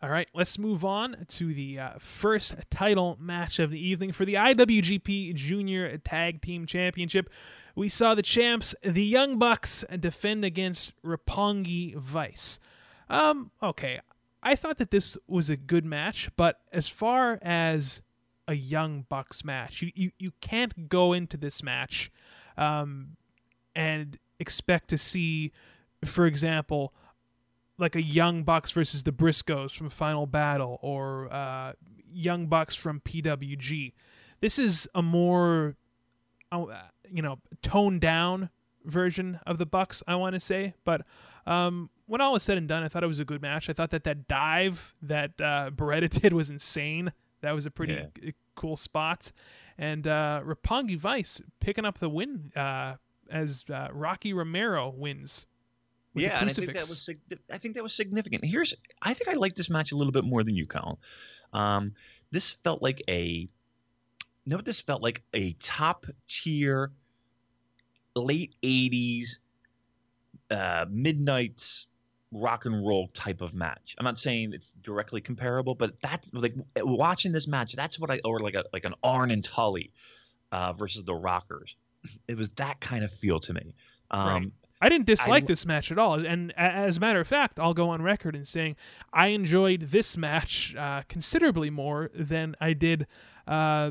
All 0.01 0.11
right, 0.11 0.31
let's 0.33 0.59
move 0.61 0.85
on 0.85 1.27
to 1.27 1.53
the 1.53 1.81
uh, 1.81 1.91
first 1.99 2.55
title 2.71 3.17
match 3.21 3.59
of 3.59 3.73
the 3.73 3.85
evening 3.85 4.13
for 4.13 4.25
the 4.25 4.35
IWGP 4.35 5.35
Junior 5.35 5.99
Tag 5.99 6.41
Team 6.41 6.67
Championship. 6.67 7.29
We 7.75 7.89
saw 7.89 8.15
the 8.15 8.23
champs, 8.23 8.77
the 8.83 9.05
Young 9.05 9.39
Bucks, 9.41 9.85
defend 9.99 10.45
against 10.45 10.93
Roppongi 11.03 11.97
Vice. 11.97 12.61
Um, 13.11 13.51
okay, 13.61 14.01
I 14.41 14.55
thought 14.55 14.79
that 14.79 14.93
this 14.93 15.19
was 15.27 15.51
a 15.51 15.57
good 15.57 15.85
match, 15.85 16.31
but 16.37 16.61
as 16.73 16.87
far 16.87 17.41
as 17.43 18.01
a 18.47 18.55
Young 18.55 19.05
Bucks 19.09 19.45
match, 19.45 19.83
you 19.83 19.91
you, 19.97 20.13
you 20.17 20.33
can't 20.41 20.89
go 20.89 21.13
into 21.13 21.37
this 21.37 21.61
match 21.61 22.13
um, 22.59 23.17
and 23.75 24.19
expect 24.39 24.89
to 24.91 24.99
see 24.99 25.53
for 26.05 26.27
example, 26.27 26.93
like 27.77 27.97
a 27.97 28.03
Young 28.03 28.45
Bucks 28.45 28.71
versus 28.71 29.03
the 29.03 29.11
Briscoes 29.13 29.73
from 29.77 29.89
Final 29.89 30.27
Battle 30.27 30.79
or 30.81 31.33
uh, 31.33 31.73
Young 32.13 32.47
Bucks 32.47 32.75
from 32.77 33.01
PWG. 33.01 33.93
This 34.41 34.61
is 34.61 34.89
a 34.95 35.03
more, 35.03 35.75
uh, 36.53 36.67
you 37.11 37.21
know, 37.23 37.39
toned 37.63 38.01
down 38.01 38.51
version 38.85 39.41
of 39.45 39.59
the 39.59 39.67
Bucks, 39.67 40.05
I 40.07 40.15
want 40.15 40.35
to 40.35 40.41
say. 40.41 40.75
But 40.85 41.03
um, 41.49 41.91
when 42.07 42.21
all 42.21 42.33
was 42.33 42.45
said 42.45 42.59
and 42.59 42.69
done, 42.69 42.85
I 42.85 42.89
thought 42.89 43.03
it 43.03 43.09
was 43.09 43.19
a 43.19 43.25
good 43.25 43.43
match. 43.43 43.69
I 43.69 43.73
thought 43.73 43.91
that 43.91 44.05
that 44.05 44.29
dive 44.29 44.95
that 45.03 45.33
uh, 45.41 45.71
Beretta 45.75 46.09
did 46.21 46.33
was 46.33 46.49
insane. 46.49 47.13
That 47.41 47.57
was 47.57 47.67
a 47.67 47.73
pretty 47.73 47.95
Yeah. 47.95 48.31
cool 48.55 48.77
spot. 48.77 49.33
And 49.79 50.07
uh, 50.09 50.41
Roppongi 50.45 50.99
Vice 50.99 51.41
picking 51.61 51.85
up 51.85 51.99
the 51.99 52.09
win 52.09 52.53
uh, 52.57 52.95
as 53.31 53.65
uh, 53.73 53.89
Rocky 53.93 54.33
Romero 54.33 54.91
wins. 54.91 55.47
yeah, 56.15 56.41
and 56.41 56.51
I 56.51 56.53
think 56.53 56.73
that 56.73 56.89
was 56.89 57.09
I 57.51 57.59
think 57.59 57.75
that 57.75 57.83
was 57.83 57.95
significant. 57.95 58.45
Here's 58.45 58.75
I 59.01 59.15
think 59.15 59.29
I 59.29 59.35
like 59.35 59.55
this 59.55 59.71
match 59.71 59.93
a 59.93 59.97
little 59.97 60.13
bit 60.13 60.25
more 60.25 60.43
than 60.43 60.57
you, 60.57 60.67
Colin. 60.67 60.97
Um, 61.53 61.95
this 62.31 62.51
felt 62.51 62.83
like 62.83 63.03
a 63.09 63.23
you 63.25 63.49
know 64.47 64.57
what 64.57 64.65
this 64.65 64.81
felt 64.81 65.03
like 65.03 65.23
a 65.33 65.53
top 65.53 66.07
tier 66.27 66.91
late 68.17 68.57
'80s 68.63 69.39
uh, 70.51 70.87
midnight's 70.91 71.87
rock 72.33 72.67
and 72.67 72.87
roll 72.87 73.09
type 73.09 73.41
of 73.41 73.55
match. 73.55 73.95
I'm 73.99 74.05
not 74.05 74.19
saying 74.19 74.53
it's 74.53 74.73
directly 74.83 75.21
comparable, 75.21 75.75
but 75.75 76.01
that's 76.01 76.31
like 76.33 76.55
watching 76.77 77.33
this 77.33 77.47
match. 77.49 77.75
That's 77.75 77.99
what 77.99 78.11
I 78.11 78.21
or 78.25 78.39
like 78.41 78.55
a 78.55 78.65
like 78.73 78.85
an 78.85 78.95
Arn 79.03 79.31
and 79.31 79.43
Tully 79.43 79.93
uh, 80.53 80.73
versus 80.75 81.05
the 81.05 81.15
Rockers. 81.15 81.77
It 82.29 82.37
was 82.37 82.51
that 82.51 82.81
kind 82.81 83.05
of 83.05 83.13
feel 83.13 83.41
to 83.41 83.55
me. 83.55 83.75
Um, 84.11 84.27
Right. 84.29 84.53
I 84.81 84.89
didn't 84.89 85.07
dislike 85.07 85.43
I- 85.43 85.47
this 85.47 85.67
match 85.67 85.91
at 85.91 85.99
all. 85.99 86.25
And 86.25 86.53
as 86.57 86.99
a 86.99 87.01
matter 87.01 87.19
of 87.19 87.27
fact, 87.27 87.59
I'll 87.59 87.75
go 87.75 87.91
on 87.91 88.01
record 88.01 88.37
in 88.37 88.45
saying 88.45 88.77
I 89.13 89.29
enjoyed 89.29 89.89
this 89.91 90.17
match 90.17 90.73
uh, 90.77 91.03
considerably 91.09 91.69
more 91.71 92.11
than 92.15 92.55
I 92.61 92.75
did 92.75 93.09
uh, 93.49 93.91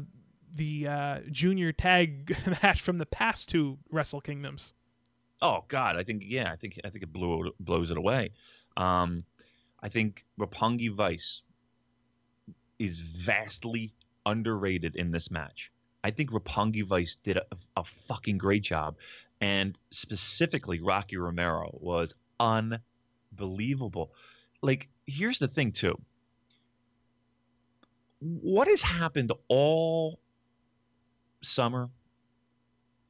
the 0.56 0.88
uh, 0.88 1.20
junior 1.30 1.74
tag 1.74 2.38
match 2.64 2.82
from 2.82 3.00
the 3.00 3.06
past 3.06 3.50
two 3.50 3.80
Wrestle 3.92 4.22
Kingdoms. 4.22 4.72
Oh 5.42 5.64
God, 5.68 5.98
I 5.98 6.04
think 6.04 6.24
yeah, 6.26 6.52
I 6.52 6.56
think 6.56 6.80
I 6.84 6.90
think 6.90 7.04
it 7.04 7.14
blew 7.14 7.52
blows 7.60 7.92
it 7.92 7.98
away. 7.98 8.32
Um, 8.76 9.24
I 9.82 9.90
think 9.90 10.26
Roppongi 10.40 10.92
Vice 10.92 11.44
is 12.80 13.00
vastly 13.00 13.94
underrated 14.26 14.96
in 14.96 15.12
this 15.12 15.30
match. 15.32 15.72
I 16.04 16.12
think 16.12 16.32
Roppongi 16.32 16.84
Vice 16.84 17.16
did 17.16 17.38
a, 17.38 17.46
a 17.76 17.84
fucking 17.84 18.38
great 18.38 18.64
job, 18.64 18.98
and 19.42 19.80
specifically 19.92 20.82
Rocky 20.82 21.18
Romero 21.18 21.70
was 21.74 22.16
unbelievable. 22.40 24.14
Like, 24.62 24.90
here's 25.06 25.40
the 25.40 25.48
thing 25.48 25.72
too. 25.72 26.00
What 28.20 28.68
has 28.68 28.82
happened 28.82 29.32
all 29.48 30.20
summer, 31.42 31.90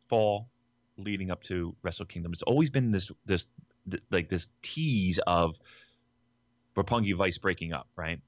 fall, 0.09 0.49
leading 0.97 1.31
up 1.31 1.43
to 1.43 1.75
Wrestle 1.83 2.05
Kingdom. 2.05 2.33
It's 2.33 2.43
always 2.43 2.69
been 2.69 2.91
this 2.91 3.11
this 3.25 3.47
th- 3.89 4.03
like 4.11 4.29
this 4.29 4.49
tease 4.61 5.19
of 5.27 5.57
Roppongi 6.75 7.15
Vice 7.15 7.37
breaking 7.37 7.73
up, 7.73 7.87
right? 7.95 8.19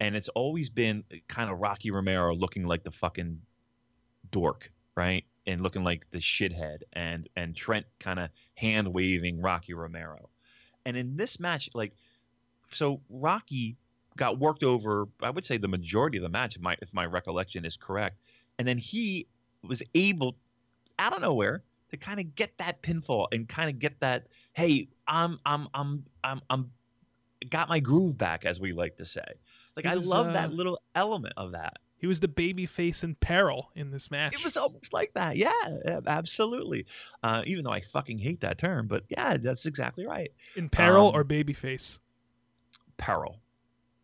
And 0.00 0.16
it's 0.16 0.28
always 0.28 0.70
been 0.70 1.04
kind 1.28 1.50
of 1.50 1.58
Rocky 1.58 1.90
Romero 1.90 2.34
looking 2.34 2.64
like 2.64 2.82
the 2.82 2.90
fucking 2.90 3.40
dork, 4.30 4.72
right? 4.96 5.24
And 5.46 5.60
looking 5.60 5.84
like 5.84 6.10
the 6.10 6.18
shithead, 6.18 6.82
and 6.92 7.28
and 7.36 7.54
Trent 7.54 7.86
kind 7.98 8.18
of 8.18 8.30
hand 8.54 8.92
waving 8.92 9.40
Rocky 9.40 9.74
Romero. 9.74 10.28
And 10.84 10.96
in 10.96 11.16
this 11.16 11.38
match, 11.38 11.68
like, 11.74 11.92
so 12.70 13.00
Rocky 13.08 13.76
got 14.16 14.38
worked 14.38 14.64
over. 14.64 15.08
I 15.22 15.30
would 15.30 15.44
say 15.44 15.56
the 15.56 15.68
majority 15.68 16.18
of 16.18 16.22
the 16.22 16.28
match, 16.28 16.56
if 16.56 16.62
my 16.62 16.76
if 16.82 16.92
my 16.92 17.06
recollection 17.06 17.64
is 17.64 17.76
correct. 17.76 18.20
And 18.58 18.68
then 18.68 18.78
he 18.78 19.26
was 19.62 19.82
able, 19.94 20.36
out 20.98 21.14
of 21.14 21.22
nowhere, 21.22 21.62
to 21.92 21.96
kind 21.98 22.18
of 22.18 22.34
get 22.34 22.56
that 22.58 22.82
pinfall 22.82 23.28
and 23.32 23.48
kind 23.48 23.70
of 23.70 23.78
get 23.78 24.00
that 24.00 24.28
hey 24.54 24.88
i'm 25.06 25.38
i'm 25.46 25.68
i'm 25.74 26.04
i'm 26.24 26.40
i'm 26.50 26.70
got 27.50 27.68
my 27.68 27.80
groove 27.80 28.16
back 28.18 28.44
as 28.44 28.60
we 28.60 28.72
like 28.72 28.96
to 28.96 29.04
say. 29.04 29.24
Like 29.76 29.84
He 29.84 29.90
i 29.90 29.94
love 29.94 30.28
uh, 30.28 30.32
that 30.32 30.52
little 30.52 30.80
element 30.94 31.34
of 31.36 31.52
that. 31.52 31.74
He 31.98 32.06
was 32.06 32.18
the 32.18 32.28
baby 32.28 32.66
face 32.66 33.04
in 33.04 33.14
peril 33.14 33.70
in 33.76 33.90
this 33.90 34.10
match. 34.10 34.34
it 34.34 34.44
was 34.44 34.56
almost 34.56 34.92
like 34.92 35.12
that. 35.14 35.36
Yeah 35.36 35.52
absolutely. 36.06 36.86
Uh, 37.22 37.42
even 37.46 37.64
though 37.64 37.72
i 37.72 37.80
fucking 37.80 38.18
hate 38.18 38.40
that 38.40 38.58
term 38.58 38.86
but 38.86 39.04
yeah 39.08 39.36
that's 39.36 39.66
exactly 39.66 40.06
right. 40.06 40.30
In 40.56 40.68
peril 40.68 41.08
um, 41.08 41.14
or 41.14 41.24
baby 41.24 41.52
face. 41.52 42.00
peril. 42.96 43.38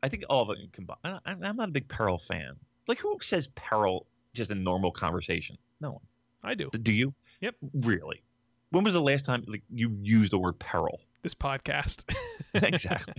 I 0.03 0.09
think 0.09 0.25
all 0.31 0.49
of 0.51 0.59
it 0.59 0.73
combined. 0.73 1.21
I'm 1.25 1.57
not 1.57 1.69
a 1.69 1.73
big 1.73 1.89
peril 1.89 2.19
fan. 2.19 2.55
Like 2.87 2.99
who 2.99 3.17
says 3.21 3.49
peril 3.49 4.07
just 4.33 4.51
in 4.51 4.63
normal 4.63 4.93
conversation? 4.93 5.59
No 5.81 5.93
one. 5.93 6.03
I 6.43 6.55
do. 6.55 6.71
do 6.71 6.93
you 6.93 7.13
Yep. 7.41 7.55
really 7.75 8.23
when 8.71 8.85
was 8.85 8.95
the 8.95 9.01
last 9.01 9.25
time 9.25 9.45
like 9.47 9.63
you 9.71 9.97
used 10.03 10.33
the 10.33 10.39
word 10.39 10.59
peril 10.59 11.01
This 11.23 11.35
podcast. 11.35 12.05
exactly. 12.55 13.15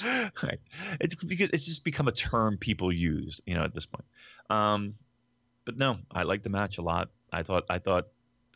right. 0.42 0.60
It's 1.00 1.14
because 1.14 1.50
it's 1.50 1.64
just 1.64 1.84
become 1.84 2.08
a 2.08 2.12
term 2.12 2.58
people 2.58 2.92
use, 2.92 3.40
you 3.46 3.54
know, 3.54 3.62
at 3.62 3.74
this 3.74 3.86
point. 3.86 4.04
Um, 4.50 4.94
but 5.64 5.76
no, 5.76 5.98
I 6.10 6.22
like 6.24 6.42
the 6.42 6.50
match 6.50 6.78
a 6.78 6.82
lot. 6.82 7.10
I 7.32 7.42
thought 7.42 7.64
I 7.68 7.78
thought 7.78 8.08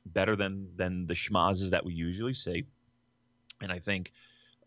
better 0.06 0.36
than 0.36 0.68
than 0.76 1.06
the 1.06 1.14
schmazes 1.14 1.70
that 1.70 1.84
we 1.84 1.94
usually 1.94 2.34
see, 2.34 2.64
and 3.60 3.70
I 3.70 3.78
think 3.78 4.12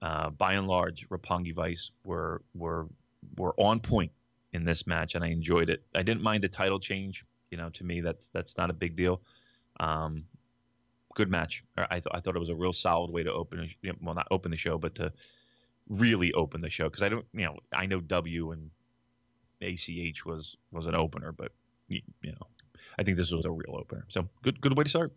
uh, 0.02 0.30
by 0.30 0.54
and 0.54 0.68
large, 0.68 1.08
Roppongi 1.10 1.54
Vice 1.54 1.92
were 2.04 2.42
were 2.54 2.88
were 3.38 3.54
on 3.58 3.80
point 3.80 4.12
in 4.54 4.64
this 4.64 4.86
match, 4.86 5.16
and 5.16 5.24
I 5.24 5.30
enjoyed 5.30 5.70
it. 5.70 5.84
I 5.94 6.04
didn't 6.04 6.22
mind 6.22 6.44
the 6.44 6.50
title 6.50 6.80
change. 6.80 7.26
You 7.50 7.58
know, 7.58 7.70
to 7.72 7.84
me, 7.84 8.02
that's 8.02 8.30
that's 8.30 8.58
not 8.58 8.70
a 8.70 8.74
big 8.74 8.96
deal. 8.96 9.22
Um, 9.80 10.26
good 11.16 11.30
match. 11.30 11.64
I, 11.78 12.00
th- 12.00 12.08
I 12.12 12.20
thought 12.20 12.36
it 12.36 12.40
was 12.40 12.50
a 12.50 12.56
real 12.56 12.74
solid 12.74 13.12
way 13.12 13.24
to 13.24 13.32
open, 13.34 13.68
sh- 13.68 13.78
well, 14.02 14.16
not 14.16 14.28
open 14.32 14.52
the 14.52 14.58
show, 14.58 14.78
but 14.78 14.96
to 14.96 15.12
really 15.90 16.34
open 16.34 16.62
the 16.62 16.70
show. 16.70 16.86
Because 16.86 17.04
I 17.04 17.10
don't, 17.10 17.26
you 17.34 17.46
know, 17.46 17.58
I 17.74 17.86
know 17.86 18.02
W 18.02 18.52
and 18.52 18.72
ACH 19.62 20.26
was 20.26 20.58
was 20.72 20.88
an 20.88 20.96
opener, 20.96 21.32
but 21.32 21.52
y- 21.90 22.02
you 22.22 22.32
know, 22.32 22.48
I 23.00 23.04
think 23.04 23.18
this 23.18 23.32
was 23.32 23.46
a 23.46 23.52
real 23.52 23.76
opener. 23.78 24.06
So 24.10 24.28
good, 24.44 24.62
good 24.62 24.78
way 24.78 24.84
to 24.84 24.90
start. 24.90 25.14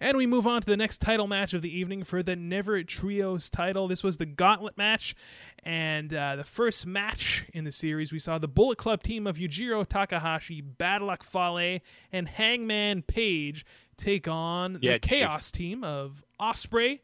And 0.00 0.16
we 0.16 0.26
move 0.26 0.46
on 0.46 0.60
to 0.60 0.66
the 0.66 0.76
next 0.76 0.98
title 1.00 1.26
match 1.26 1.54
of 1.54 1.62
the 1.62 1.74
evening 1.76 2.04
for 2.04 2.22
the 2.22 2.36
Never 2.36 2.82
Trios 2.82 3.48
title. 3.48 3.88
This 3.88 4.02
was 4.02 4.18
the 4.18 4.26
Gauntlet 4.26 4.76
match. 4.76 5.14
And 5.62 6.12
uh, 6.12 6.36
the 6.36 6.44
first 6.44 6.86
match 6.86 7.46
in 7.54 7.64
the 7.64 7.72
series, 7.72 8.12
we 8.12 8.18
saw 8.18 8.38
the 8.38 8.48
Bullet 8.48 8.76
Club 8.76 9.02
team 9.02 9.26
of 9.26 9.36
Yujiro 9.38 9.86
Takahashi, 9.88 10.60
Bad 10.60 11.00
Luck 11.02 11.22
Fale, 11.24 11.80
and 12.12 12.28
Hangman 12.28 13.02
Page 13.02 13.64
take 13.96 14.28
on 14.28 14.78
Yeah, 14.82 14.94
the 14.94 14.98
Chaos 14.98 15.50
team 15.50 15.84
of 15.84 16.22
Ospreay, 16.40 17.00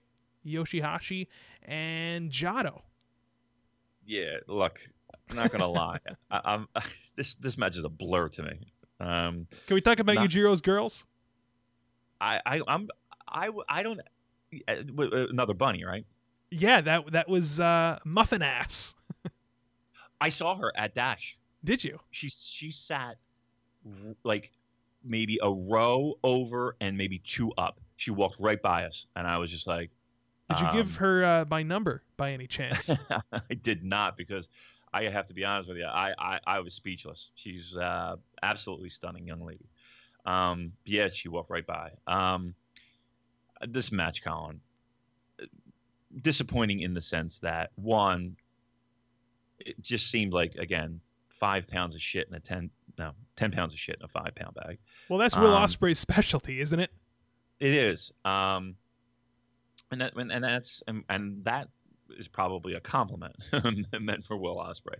Yoshihashi, 0.46 1.28
and 1.62 2.30
Jado. 2.30 2.82
Yeah, 4.04 4.38
look, 4.48 4.80
I'm 5.30 5.36
not 5.36 5.52
gonna 5.52 5.68
lie. 5.68 5.98
I, 6.30 6.40
I'm 6.44 6.68
this 7.14 7.36
this 7.36 7.56
match 7.56 7.76
is 7.76 7.84
a 7.84 7.88
blur 7.88 8.28
to 8.30 8.42
me. 8.42 8.58
Um, 8.98 9.46
Can 9.66 9.74
we 9.74 9.80
talk 9.80 10.00
about 10.00 10.16
Not- 10.16 10.28
Yujiro's 10.28 10.60
girls? 10.60 11.06
I, 12.20 12.40
I 12.44 12.62
I'm 12.66 12.88
I 13.28 13.50
I 13.68 13.82
don't 13.82 14.00
w- 14.68 15.10
uh, 15.12 15.26
another 15.30 15.54
bunny, 15.54 15.84
right? 15.84 16.06
Yeah, 16.50 16.80
that 16.80 17.12
that 17.12 17.28
was 17.28 17.60
uh, 17.60 17.98
Muffin 18.04 18.42
Ass. 18.42 18.94
I 20.20 20.28
saw 20.28 20.56
her 20.56 20.72
at 20.76 20.94
Dash. 20.94 21.38
Did 21.64 21.84
you? 21.84 21.98
she 22.10 22.28
she 22.28 22.70
sat 22.70 23.16
like 24.24 24.52
maybe 25.02 25.38
a 25.42 25.50
row 25.50 26.14
over 26.22 26.76
and 26.80 26.96
maybe 26.96 27.18
two 27.18 27.52
up. 27.56 27.80
She 27.96 28.10
walked 28.10 28.38
right 28.40 28.60
by 28.60 28.84
us, 28.84 29.06
and 29.16 29.26
I 29.26 29.38
was 29.38 29.50
just 29.50 29.66
like, 29.66 29.90
Did 30.48 30.60
you 30.60 30.66
give 30.72 30.96
um, 30.96 31.00
her 31.00 31.24
uh, 31.24 31.44
my 31.50 31.62
number 31.62 32.02
by 32.16 32.32
any 32.32 32.46
chance? 32.46 32.90
I 33.32 33.54
did 33.54 33.84
not 33.84 34.16
because 34.16 34.48
I 34.92 35.04
have 35.04 35.26
to 35.26 35.34
be 35.34 35.44
honest 35.44 35.68
with 35.68 35.78
you. 35.78 35.86
I 35.86 36.12
I, 36.18 36.40
I 36.46 36.60
was 36.60 36.74
speechless. 36.74 37.30
She's 37.34 37.76
uh, 37.76 38.16
absolutely 38.42 38.90
stunning 38.90 39.26
young 39.26 39.40
lady. 39.40 39.69
Um, 40.26 40.72
yeah, 40.84 41.08
she 41.12 41.28
walked 41.28 41.50
right 41.50 41.66
by. 41.66 41.90
Um, 42.06 42.54
this 43.66 43.90
match, 43.92 44.22
Colin, 44.22 44.60
disappointing 46.22 46.80
in 46.80 46.92
the 46.92 47.00
sense 47.00 47.38
that 47.40 47.70
one, 47.76 48.36
it 49.58 49.80
just 49.80 50.10
seemed 50.10 50.32
like 50.32 50.54
again 50.56 51.00
five 51.28 51.66
pounds 51.68 51.94
of 51.94 52.00
shit 52.02 52.28
in 52.28 52.34
a 52.34 52.40
ten 52.40 52.70
no 52.98 53.12
ten 53.36 53.50
pounds 53.50 53.72
of 53.72 53.78
shit 53.78 53.96
in 53.98 54.04
a 54.04 54.08
five 54.08 54.34
pound 54.34 54.54
bag. 54.54 54.78
well, 55.08 55.18
that's 55.18 55.36
Will 55.36 55.54
Um, 55.54 55.62
Ospreay's 55.64 55.98
specialty, 55.98 56.60
isn't 56.60 56.80
it? 56.80 56.90
It 57.58 57.74
is. 57.74 58.12
Um, 58.24 58.76
and 59.90 60.00
that 60.00 60.14
and, 60.16 60.32
and 60.32 60.42
that's 60.44 60.82
and, 60.86 61.04
and 61.08 61.44
that 61.44 61.68
is 62.18 62.28
probably 62.28 62.74
a 62.74 62.80
compliment 62.80 63.36
meant 64.00 64.24
for 64.24 64.36
Will 64.36 64.56
Ospreay. 64.56 64.98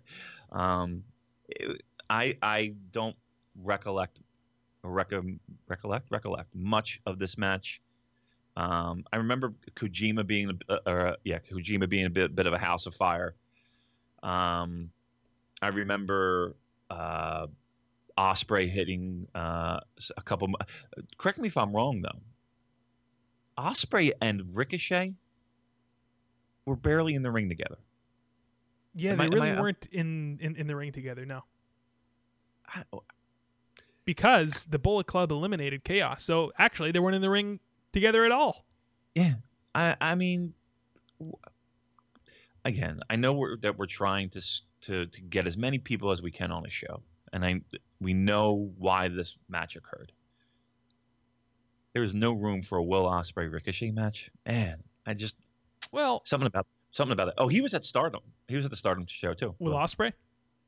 Um, 0.53 1.05
it- 1.49 1.83
I 2.09 2.37
I 2.43 2.75
don't 2.91 3.15
recollect 3.63 4.19
recom, 4.85 5.39
recollect 5.69 6.07
recollect 6.11 6.55
much 6.55 7.01
of 7.07 7.19
this 7.19 7.37
match. 7.39 7.81
Um, 8.57 9.05
I 9.13 9.17
remember 9.17 9.53
Kojima 9.77 10.27
being, 10.27 10.51
a, 10.69 10.73
uh, 10.73 10.79
or, 10.87 11.07
uh, 11.09 11.17
yeah, 11.25 11.39
Kojima 11.39 11.89
being 11.89 12.07
a 12.07 12.11
bit, 12.11 12.35
bit 12.35 12.47
of 12.47 12.53
a 12.53 12.59
house 12.59 12.87
of 12.87 12.95
fire. 12.95 13.35
Um, 14.23 14.91
I 15.63 15.69
remember 15.69 16.57
uh, 16.91 17.47
Ospreay 18.19 18.69
hitting 18.69 19.29
uh, 19.35 19.81
a 20.17 20.23
couple. 20.23 20.49
Correct 21.17 21.39
me 21.39 21.49
if 21.49 21.57
I'm 21.57 21.73
wrong, 21.75 22.03
though. 22.03 22.19
Ospreay 23.57 24.13
and 24.21 24.43
Ricochet 24.55 25.15
were 26.67 26.77
barely 26.77 27.15
in 27.15 27.23
the 27.23 27.31
ring 27.31 27.49
together. 27.49 27.79
Yeah, 28.95 29.13
Am 29.13 29.19
they 29.19 29.25
I- 29.25 29.29
really 29.29 29.51
I- 29.51 29.61
weren't 29.61 29.87
in, 29.93 30.39
in 30.41 30.57
in 30.57 30.67
the 30.67 30.75
ring 30.75 30.93
together. 30.93 31.25
No, 31.25 31.45
I- 32.67 32.83
because 34.05 34.67
the 34.67 34.79
Bullet 34.79 35.07
Club 35.07 35.31
eliminated 35.31 35.85
Chaos. 35.85 36.25
So 36.25 36.53
actually, 36.59 36.93
they 36.93 36.99
weren't 36.99 37.17
in 37.17 37.23
the 37.23 37.31
ring 37.31 37.61
together 37.93 38.25
at 38.25 38.33
all. 38.33 38.65
Yeah, 39.15 39.35
I 39.75 39.97
I 40.01 40.15
mean, 40.15 40.55
again, 42.65 43.01
I 43.09 43.17
know 43.17 43.33
we're, 43.33 43.57
that 43.59 43.79
we're 43.79 43.87
trying 43.87 44.31
to 44.31 44.43
to 44.83 45.07
to 45.07 45.21
get 45.21 45.47
as 45.47 45.57
many 45.57 45.79
people 45.79 46.11
as 46.11 46.23
we 46.23 46.31
can 46.31 46.53
on 46.53 46.63
the 46.63 46.71
show, 46.71 47.03
and 47.33 47.45
I 47.45 47.61
we 48.01 48.15
know 48.15 48.73
why 48.79 49.09
this 49.09 49.37
match 49.49 49.77
occurred. 49.77 50.13
There 51.93 52.03
is 52.03 52.15
no 52.15 52.33
room 52.33 52.63
for 52.63 52.79
a 52.79 52.83
Will 52.83 53.05
Ospreay 53.05 53.53
Ricochet 53.53 53.91
match, 53.91 54.31
and 54.47 54.83
I 55.07 55.15
just 55.15 55.37
Well, 55.93 56.23
something 56.25 56.47
about 56.47 56.67
something 56.93 57.13
about 57.13 57.29
it. 57.29 57.35
Oh, 57.39 57.49
he 57.49 57.61
was 57.61 57.75
at 57.75 57.85
Stardom. 57.85 58.23
He 58.49 58.57
was 58.57 58.65
at 58.65 58.71
the 58.71 58.77
Stardom 58.77 59.07
show 59.07 59.35
too. 59.35 59.55
Will 59.59 59.75
Ospreay. 59.75 60.13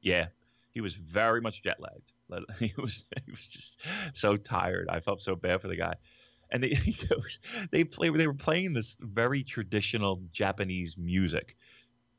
Yeah, 0.01 0.27
he 0.73 0.81
was 0.81 0.95
very 0.95 1.41
much 1.41 1.63
jet 1.63 1.79
lagged. 1.81 2.13
He 2.59 2.73
was 2.77 3.05
he 3.25 3.31
was 3.31 3.47
just 3.47 3.81
so 4.15 4.37
tired. 4.37 4.89
I 4.89 5.01
felt 5.01 5.21
so 5.21 5.37
bad 5.37 5.61
for 5.61 5.69
the 5.69 5.77
guy. 5.77 5.95
And 6.51 6.63
they 6.63 6.69
he 6.75 6.93
goes, 7.07 7.39
they 7.71 7.85
play 7.85 8.09
they 8.11 8.27
were 8.27 8.35
playing 8.35 8.73
this 8.73 8.97
very 9.01 9.43
traditional 9.43 10.23
Japanese 10.33 10.97
music 10.97 11.57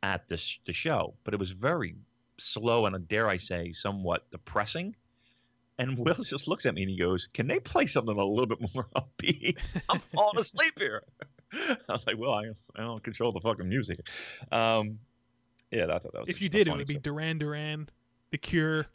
at 0.01 0.27
the 0.27 0.37
sh- 0.37 0.59
the 0.65 0.73
show, 0.73 1.15
but 1.23 1.33
it 1.33 1.39
was 1.39 1.51
very 1.51 1.95
slow 2.37 2.85
and 2.85 3.07
dare 3.07 3.27
I 3.27 3.37
say 3.37 3.71
somewhat 3.71 4.29
depressing. 4.31 4.95
And 5.79 5.97
Will 6.05 6.15
just 6.15 6.47
looks 6.47 6.65
at 6.65 6.75
me 6.75 6.83
and 6.83 6.91
he 6.91 6.97
goes, 6.97 7.27
"Can 7.33 7.47
they 7.47 7.59
play 7.59 7.87
something 7.87 8.15
a 8.15 8.23
little 8.23 8.45
bit 8.45 8.59
more 8.75 8.87
upbeat? 8.95 9.57
I'm 9.89 9.99
falling 9.99 10.39
asleep 10.39 10.77
here." 10.77 11.03
I 11.53 11.77
was 11.89 12.05
like, 12.05 12.17
"Well, 12.17 12.33
I, 12.33 12.49
I 12.75 12.81
don't 12.81 13.03
control 13.03 13.31
the 13.31 13.41
fucking 13.41 13.67
music." 13.67 13.99
Um, 14.51 14.99
yeah, 15.71 15.85
I 15.85 15.97
thought 15.99 16.13
that 16.13 16.19
was. 16.21 16.29
If 16.29 16.41
you 16.41 16.49
did, 16.49 16.67
it 16.67 16.75
would 16.75 16.87
be. 16.87 16.97
Duran 16.97 17.39
Duran, 17.39 17.89
The 18.33 18.39
Cure. 18.39 18.87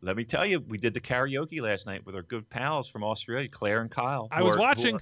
Let 0.00 0.16
me 0.16 0.24
tell 0.24 0.44
you, 0.44 0.58
we 0.58 0.78
did 0.78 0.92
the 0.92 1.00
karaoke 1.00 1.60
last 1.60 1.86
night 1.86 2.04
with 2.04 2.16
our 2.16 2.22
good 2.22 2.50
pals 2.50 2.88
from 2.88 3.04
Australia, 3.04 3.48
Claire 3.48 3.82
and 3.82 3.90
Kyle. 3.90 4.26
I 4.32 4.42
was 4.42 4.56
are- 4.56 4.58
watching. 4.58 4.96
are- 4.96 5.00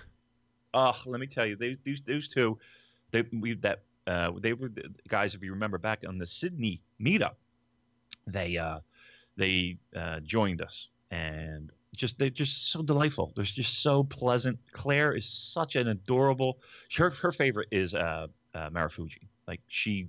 Oh, 0.74 0.94
let 1.06 1.20
me 1.22 1.26
tell 1.26 1.46
you, 1.46 1.56
they, 1.56 1.78
these 1.82 2.02
those 2.02 2.28
two, 2.28 2.58
they 3.12 3.24
we 3.32 3.54
that 3.54 3.84
uh, 4.06 4.32
they 4.40 4.52
were 4.52 4.68
the 4.68 4.92
guys. 5.08 5.34
If 5.34 5.42
you 5.42 5.52
remember 5.52 5.78
back 5.78 6.04
on 6.06 6.18
the 6.18 6.26
Sydney 6.26 6.82
meetup, 7.00 7.36
they 8.26 8.58
uh, 8.58 8.80
they 9.38 9.78
uh, 9.94 10.20
joined 10.20 10.60
us 10.60 10.88
and 11.10 11.72
just 11.94 12.18
they're 12.18 12.28
just 12.28 12.70
so 12.70 12.82
delightful. 12.82 13.32
They're 13.34 13.46
just 13.46 13.82
so 13.82 14.04
pleasant. 14.04 14.58
Claire 14.72 15.14
is 15.14 15.26
such 15.26 15.76
an 15.76 15.88
adorable. 15.88 16.58
Her 16.94 17.08
her 17.08 17.32
favorite 17.32 17.68
is 17.70 17.94
uh, 17.94 18.26
uh, 18.54 18.68
Marufuji. 18.68 19.28
Like 19.48 19.62
she 19.66 20.08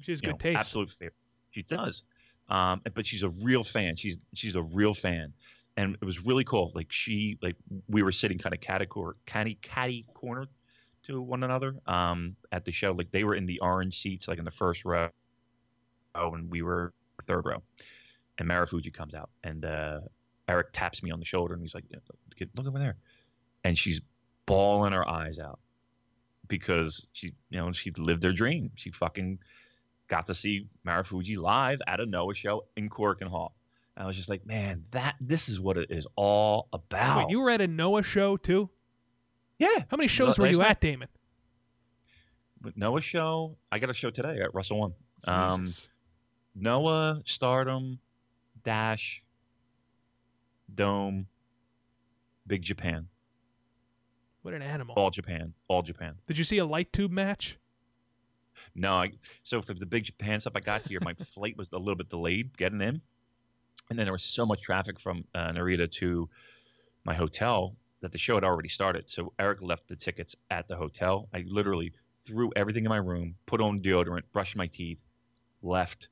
She 0.00 0.12
has 0.12 0.22
good 0.22 0.30
know, 0.30 0.36
taste. 0.38 0.60
Absolute 0.60 0.88
favorite. 0.88 1.14
She 1.50 1.62
does. 1.64 2.04
Um, 2.48 2.82
but 2.94 3.06
she's 3.06 3.22
a 3.22 3.30
real 3.42 3.64
fan. 3.64 3.96
She's 3.96 4.18
she's 4.34 4.54
a 4.54 4.62
real 4.62 4.94
fan, 4.94 5.32
and 5.76 5.96
it 6.00 6.04
was 6.04 6.24
really 6.24 6.44
cool. 6.44 6.72
Like 6.74 6.92
she 6.92 7.38
like 7.42 7.56
we 7.88 8.02
were 8.02 8.12
sitting 8.12 8.38
kind 8.38 8.54
of 8.54 8.60
catty 8.60 8.86
catty 9.26 9.58
catty 9.62 10.06
corner 10.14 10.46
to 11.04 11.20
one 11.20 11.42
another 11.42 11.76
um, 11.86 12.36
at 12.52 12.64
the 12.64 12.72
show. 12.72 12.92
Like 12.92 13.10
they 13.10 13.24
were 13.24 13.34
in 13.34 13.46
the 13.46 13.60
orange 13.60 14.00
seats, 14.00 14.28
like 14.28 14.38
in 14.38 14.44
the 14.44 14.50
first 14.50 14.84
row, 14.84 15.08
oh, 16.14 16.34
and 16.34 16.50
we 16.50 16.62
were 16.62 16.92
third 17.26 17.46
row. 17.46 17.62
And 18.38 18.48
Marufuji 18.48 18.92
comes 18.92 19.14
out, 19.14 19.30
and 19.42 19.64
uh, 19.64 20.00
Eric 20.48 20.68
taps 20.72 21.02
me 21.02 21.10
on 21.10 21.20
the 21.20 21.24
shoulder, 21.24 21.54
and 21.54 21.62
he's 21.62 21.74
like, 21.74 21.84
"Look 22.54 22.66
over 22.66 22.78
there," 22.78 22.96
and 23.62 23.78
she's 23.78 24.00
bawling 24.46 24.92
her 24.92 25.08
eyes 25.08 25.38
out 25.38 25.60
because 26.48 27.06
she, 27.12 27.32
you 27.50 27.58
know, 27.58 27.72
she 27.72 27.90
lived 27.92 28.24
her 28.24 28.32
dream. 28.32 28.70
She 28.74 28.90
fucking 28.90 29.38
got 30.08 30.26
to 30.26 30.34
see 30.34 30.66
Marufuji 30.86 31.36
live 31.36 31.80
at 31.86 32.00
a 32.00 32.06
Noah 32.06 32.34
show 32.34 32.64
in 32.76 32.88
Korakuen 32.90 33.28
Hall. 33.28 33.54
I 33.96 34.06
was 34.06 34.16
just 34.16 34.28
like, 34.28 34.44
man, 34.44 34.82
that 34.90 35.14
this 35.20 35.48
is 35.48 35.60
what 35.60 35.76
it 35.76 35.90
is 35.90 36.06
all 36.16 36.68
about. 36.72 37.18
Wait, 37.18 37.30
you 37.30 37.40
were 37.40 37.50
at 37.50 37.60
a 37.60 37.68
Noah 37.68 38.02
show 38.02 38.36
too? 38.36 38.68
yeah. 39.58 39.84
How 39.88 39.96
many 39.96 40.08
shows 40.08 40.36
La- 40.38 40.44
were 40.44 40.50
you 40.50 40.58
night. 40.58 40.70
at, 40.72 40.80
Damon? 40.80 41.08
But 42.60 42.76
Noah 42.76 43.00
show, 43.00 43.56
I 43.70 43.78
got 43.78 43.90
a 43.90 43.94
show 43.94 44.10
today 44.10 44.40
at 44.40 44.52
Wrestle-1. 44.54 44.94
Um, 45.24 45.66
Noah, 46.56 47.20
Stardom, 47.24 47.98
Dash, 48.64 49.22
Dome, 50.74 51.26
Big 52.46 52.62
Japan, 52.62 53.08
what 54.42 54.54
an 54.54 54.62
animal. 54.62 54.94
all 54.96 55.10
Japan, 55.10 55.54
all 55.68 55.82
Japan. 55.82 56.14
Did 56.26 56.36
you 56.36 56.44
see 56.44 56.58
a 56.58 56.64
light 56.66 56.92
tube 56.92 57.10
match? 57.12 57.58
No, 58.74 58.94
I, 58.94 59.12
so 59.42 59.62
for 59.62 59.74
the 59.74 59.86
Big 59.86 60.04
Japan 60.04 60.40
stuff, 60.40 60.54
I 60.56 60.60
got 60.60 60.82
here. 60.82 61.00
My 61.02 61.14
flight 61.34 61.56
was 61.56 61.70
a 61.72 61.78
little 61.78 61.96
bit 61.96 62.08
delayed 62.08 62.56
getting 62.56 62.80
in, 62.80 63.00
and 63.90 63.98
then 63.98 64.06
there 64.06 64.12
was 64.12 64.24
so 64.24 64.46
much 64.46 64.62
traffic 64.62 64.98
from 65.00 65.24
uh, 65.34 65.52
Narita 65.52 65.90
to 65.92 66.28
my 67.04 67.14
hotel 67.14 67.76
that 68.00 68.12
the 68.12 68.18
show 68.18 68.34
had 68.34 68.44
already 68.44 68.68
started. 68.68 69.04
So 69.08 69.32
Eric 69.38 69.62
left 69.62 69.88
the 69.88 69.96
tickets 69.96 70.36
at 70.50 70.68
the 70.68 70.76
hotel. 70.76 71.28
I 71.32 71.44
literally 71.46 71.92
threw 72.26 72.52
everything 72.56 72.84
in 72.84 72.88
my 72.88 72.98
room, 72.98 73.36
put 73.46 73.60
on 73.60 73.80
deodorant, 73.80 74.22
brushed 74.32 74.56
my 74.56 74.66
teeth, 74.66 75.02
left, 75.62 76.08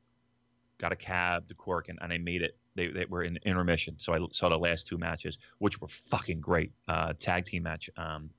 got 0.78 0.92
a 0.92 0.96
cab 0.96 1.48
to 1.48 1.54
Cork, 1.54 1.88
and, 1.88 1.98
and 2.02 2.12
I 2.12 2.18
made 2.18 2.42
it. 2.42 2.56
They, 2.74 2.88
they 2.88 3.04
were 3.04 3.22
in 3.22 3.38
intermission, 3.44 3.96
so 3.98 4.14
I 4.14 4.26
saw 4.32 4.48
the 4.48 4.58
last 4.58 4.86
two 4.86 4.96
matches, 4.96 5.36
which 5.58 5.80
were 5.80 5.88
fucking 5.88 6.40
great. 6.40 6.72
Uh, 6.88 7.12
tag 7.12 7.44
team 7.44 7.64
match. 7.64 7.90
Um, 7.98 8.30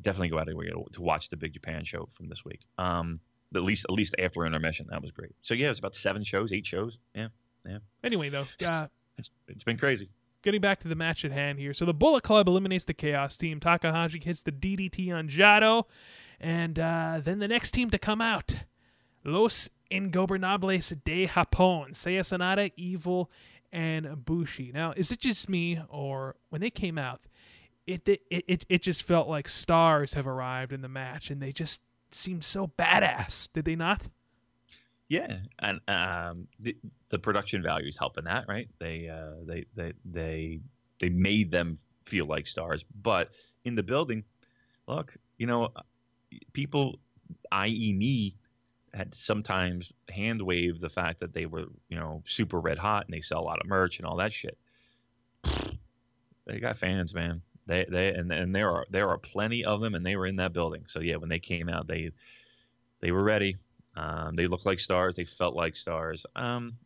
definitely 0.00 0.28
go 0.28 0.38
out 0.38 0.42
of 0.42 0.48
your 0.48 0.58
way 0.58 0.68
to, 0.92 1.00
watch 1.02 1.28
the 1.28 1.36
Big 1.36 1.52
Japan 1.52 1.84
show 1.84 2.08
from 2.12 2.28
this 2.28 2.44
week. 2.44 2.60
Um, 2.78 3.20
at 3.54 3.62
least 3.62 3.86
at 3.88 3.94
least 3.94 4.14
after 4.18 4.44
intermission, 4.44 4.86
that 4.90 5.00
was 5.00 5.10
great. 5.10 5.34
So 5.42 5.54
yeah, 5.54 5.66
it 5.66 5.70
was 5.70 5.78
about 5.78 5.94
seven 5.94 6.22
shows, 6.22 6.52
eight 6.52 6.66
shows. 6.66 6.98
Yeah, 7.14 7.28
yeah, 7.66 7.78
Anyway, 8.04 8.28
though, 8.28 8.46
uh, 8.64 8.86
it's, 9.16 9.30
it's 9.48 9.64
been 9.64 9.78
crazy. 9.78 10.08
getting 10.42 10.60
back 10.60 10.80
to 10.80 10.88
the 10.88 10.94
match 10.94 11.24
at 11.24 11.32
hand 11.32 11.58
here. 11.58 11.72
So 11.72 11.84
the 11.84 11.94
Bullet 11.94 12.22
Club 12.22 12.46
eliminates 12.46 12.84
the 12.84 12.94
Chaos 12.94 13.36
team. 13.36 13.58
Takahashi 13.58 14.20
hits 14.22 14.42
the 14.42 14.52
DDT 14.52 15.12
on 15.14 15.28
Jado. 15.28 15.84
And 16.40 16.78
uh, 16.78 17.20
then 17.22 17.38
the 17.40 17.48
next 17.48 17.72
team 17.72 17.90
to 17.90 17.98
come 17.98 18.20
out 18.20 18.56
Los 19.24 19.68
Ingobernables 19.90 21.02
de 21.04 21.26
Japón. 21.26 21.90
Seiya 21.92 22.20
Sanada, 22.20 22.70
Evil, 22.76 23.30
and 23.72 24.24
Bushi. 24.24 24.70
Now, 24.72 24.92
is 24.96 25.10
it 25.10 25.20
just 25.20 25.48
me, 25.48 25.80
or 25.88 26.36
when 26.50 26.60
they 26.60 26.70
came 26.70 26.96
out, 26.98 27.22
it, 27.88 28.08
it, 28.30 28.44
it, 28.46 28.66
it 28.68 28.82
just 28.82 29.02
felt 29.02 29.28
like 29.28 29.48
stars 29.48 30.12
have 30.12 30.26
arrived 30.26 30.72
in 30.72 30.82
the 30.82 30.88
match 30.88 31.30
and 31.30 31.40
they 31.40 31.52
just 31.52 31.80
seemed 32.10 32.44
so 32.44 32.70
badass, 32.78 33.48
did 33.52 33.64
they 33.64 33.76
not? 33.76 34.08
Yeah, 35.08 35.38
and 35.60 35.80
um, 35.88 36.48
the, 36.60 36.76
the 37.08 37.18
production 37.18 37.62
value 37.62 37.88
is 37.88 37.96
helping 37.96 38.24
that, 38.24 38.44
right? 38.46 38.68
They 38.78 39.08
uh, 39.08 39.42
they 39.46 39.64
they 39.74 39.94
they 40.04 40.60
they 40.98 41.08
made 41.08 41.50
them 41.50 41.78
feel 42.04 42.26
like 42.26 42.46
stars, 42.46 42.84
but 43.02 43.30
in 43.64 43.74
the 43.74 43.82
building, 43.82 44.22
look, 44.86 45.16
you 45.38 45.46
know, 45.46 45.72
people, 46.52 46.98
i.e., 47.52 47.94
me, 47.94 48.34
had 48.92 49.14
sometimes 49.14 49.90
hand 50.10 50.42
waved 50.42 50.82
the 50.82 50.90
fact 50.90 51.20
that 51.20 51.32
they 51.32 51.46
were, 51.46 51.64
you 51.88 51.96
know, 51.96 52.22
super 52.26 52.60
red 52.60 52.76
hot 52.76 53.06
and 53.06 53.14
they 53.14 53.22
sell 53.22 53.40
a 53.40 53.48
lot 53.48 53.60
of 53.60 53.66
merch 53.66 53.98
and 53.98 54.06
all 54.06 54.16
that 54.16 54.32
shit. 54.32 54.58
They 56.48 56.60
got 56.60 56.78
fans, 56.78 57.14
man. 57.14 57.42
They 57.68 57.84
they 57.88 58.08
and 58.14 58.32
and 58.32 58.52
there 58.54 58.70
are 58.70 58.84
there 58.90 59.08
are 59.08 59.18
plenty 59.18 59.64
of 59.64 59.80
them, 59.80 59.94
and 59.94 60.04
they 60.04 60.16
were 60.16 60.26
in 60.26 60.36
that 60.36 60.52
building. 60.52 60.84
So 60.88 61.00
yeah, 61.00 61.16
when 61.16 61.28
they 61.28 61.38
came 61.38 61.68
out, 61.68 61.86
they 61.86 62.10
they 63.00 63.12
were 63.12 63.22
ready. 63.22 63.56
Um, 63.94 64.34
they 64.34 64.46
looked 64.48 64.66
like 64.66 64.80
stars. 64.80 65.14
They 65.14 65.24
felt 65.24 65.54
like 65.54 65.76
stars. 65.76 66.24
Um, 66.34 66.78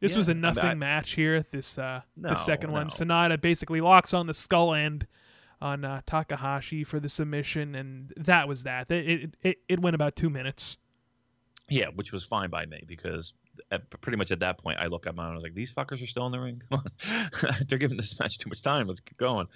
This 0.00 0.14
was 0.16 0.28
Yeah, 0.28 0.32
a 0.32 0.34
I 0.34 0.34
mean, 0.34 0.40
nothing 0.42 0.64
I- 0.70 0.74
match 0.74 1.12
here. 1.12 1.44
This 1.50 1.78
uh, 1.78 2.02
the 2.16 2.36
second 2.36 2.70
one, 2.72 2.84
no. 2.86 2.90
Sanada 2.90 3.40
basically 3.40 3.80
locks 3.80 4.14
on 4.14 4.26
the 4.26 4.34
skull 4.34 4.74
end 4.74 5.06
on 5.60 5.84
uh, 5.84 6.02
Takahashi 6.06 6.84
for 6.84 7.00
the 7.00 7.08
submission, 7.08 7.74
and 7.74 8.12
that 8.16 8.46
was 8.46 8.62
that. 8.64 8.90
It 8.90 9.34
it, 9.42 9.58
it, 9.68 9.80
went 9.80 9.94
about 9.96 10.14
two 10.14 10.30
minutes. 10.30 10.76
yeah, 11.68 11.86
which 11.94 12.12
was 12.12 12.24
fine 12.24 12.50
by 12.50 12.64
me 12.66 12.84
because 12.86 13.32
at, 13.72 13.88
pretty 14.00 14.16
much 14.16 14.30
at 14.30 14.38
that 14.40 14.58
point, 14.58 14.78
I 14.78 14.86
look 14.86 15.06
at 15.08 15.14
mine 15.16 15.26
and 15.26 15.32
I 15.32 15.36
was 15.36 15.42
like, 15.42 15.54
these 15.54 15.72
fuckers 15.72 16.00
are 16.02 16.06
still 16.06 16.26
in 16.26 16.32
the 16.32 16.38
ring. 16.40 16.62
Come 16.70 16.82
on, 16.84 17.54
they're 17.68 17.78
giving 17.78 17.96
this 17.96 18.18
match 18.20 18.38
too 18.38 18.48
much 18.48 18.62
time. 18.62 18.86
Let's 18.86 19.00
get 19.00 19.16
going. 19.16 19.46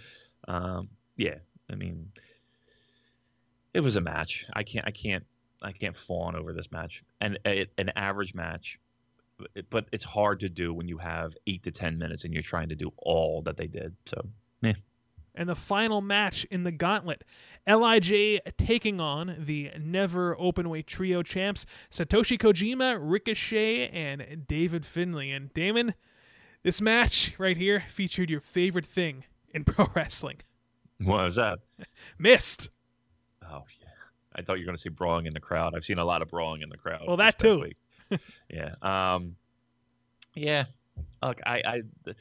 Um, 0.49 0.89
yeah, 1.17 1.37
I 1.71 1.75
mean, 1.75 2.11
it 3.75 3.81
was 3.81 3.97
a 3.97 4.01
match. 4.01 4.47
I 4.53 4.63
can't, 4.63 4.87
I 4.87 4.91
can't, 4.91 5.25
I 5.63 5.73
can't 5.73 5.97
fawn 5.97 6.37
over 6.37 6.53
this 6.53 6.71
match. 6.73 7.05
And 7.21 7.39
a, 7.47 7.67
an 7.79 7.91
average 7.97 8.35
match, 8.35 8.79
but 9.71 9.87
it's 9.93 10.05
hard 10.05 10.41
to 10.41 10.49
do 10.49 10.75
when 10.75 10.89
you 10.89 10.99
have 10.99 11.37
eight 11.47 11.63
to 11.65 11.71
ten 11.71 11.99
minutes 11.99 12.25
and 12.25 12.33
you're 12.33 12.43
trying 12.43 12.69
to 12.69 12.75
do 12.75 12.93
all 12.99 13.43
that 13.43 13.57
they 13.57 13.67
did. 13.67 13.95
So 14.07 14.23
and 15.35 15.49
the 15.49 15.55
final 15.55 16.01
match 16.01 16.45
in 16.51 16.65
the 16.65 16.73
gauntlet. 16.73 17.25
LIJ 17.67 18.41
taking 18.59 19.01
on 19.01 19.37
the 19.39 19.71
never 19.81 20.37
openweight 20.37 20.87
trio 20.87 21.23
champs 21.23 21.65
Satoshi 21.91 22.39
Kojima, 22.39 22.99
Ricochet, 23.01 23.89
and 23.89 24.47
David 24.47 24.85
Finlay. 24.85 25.31
And 25.31 25.53
Damon, 25.55 25.95
this 26.63 26.81
match 26.81 27.35
right 27.39 27.57
here 27.57 27.85
featured 27.89 28.31
your 28.31 28.41
favorite 28.41 28.87
thing 28.87 29.25
in 29.53 29.65
pro 29.65 29.89
wrestling. 29.95 30.39
What 30.99 31.25
was 31.25 31.37
that? 31.37 31.59
Mist. 32.19 32.71
Oh 33.45 33.63
yeah, 33.81 33.89
I 34.35 34.43
thought 34.43 34.55
you 34.55 34.63
were 34.63 34.67
going 34.67 34.77
to 34.77 34.83
say 34.83 34.91
brawling 34.91 35.27
in 35.27 35.35
the 35.35 35.41
crowd. 35.41 35.75
I've 35.75 35.85
seen 35.85 35.99
a 35.99 36.05
lot 36.05 36.23
of 36.23 36.29
brawling 36.29 36.63
in 36.63 36.69
the 36.69 36.79
crowd. 36.79 37.03
Well, 37.07 37.17
that 37.17 37.39
too. 37.39 37.73
yeah. 38.51 38.75
Um. 38.83 39.37
Yeah. 40.35 40.65
Look, 41.23 41.41
I, 41.47 41.63
I, 41.65 42.13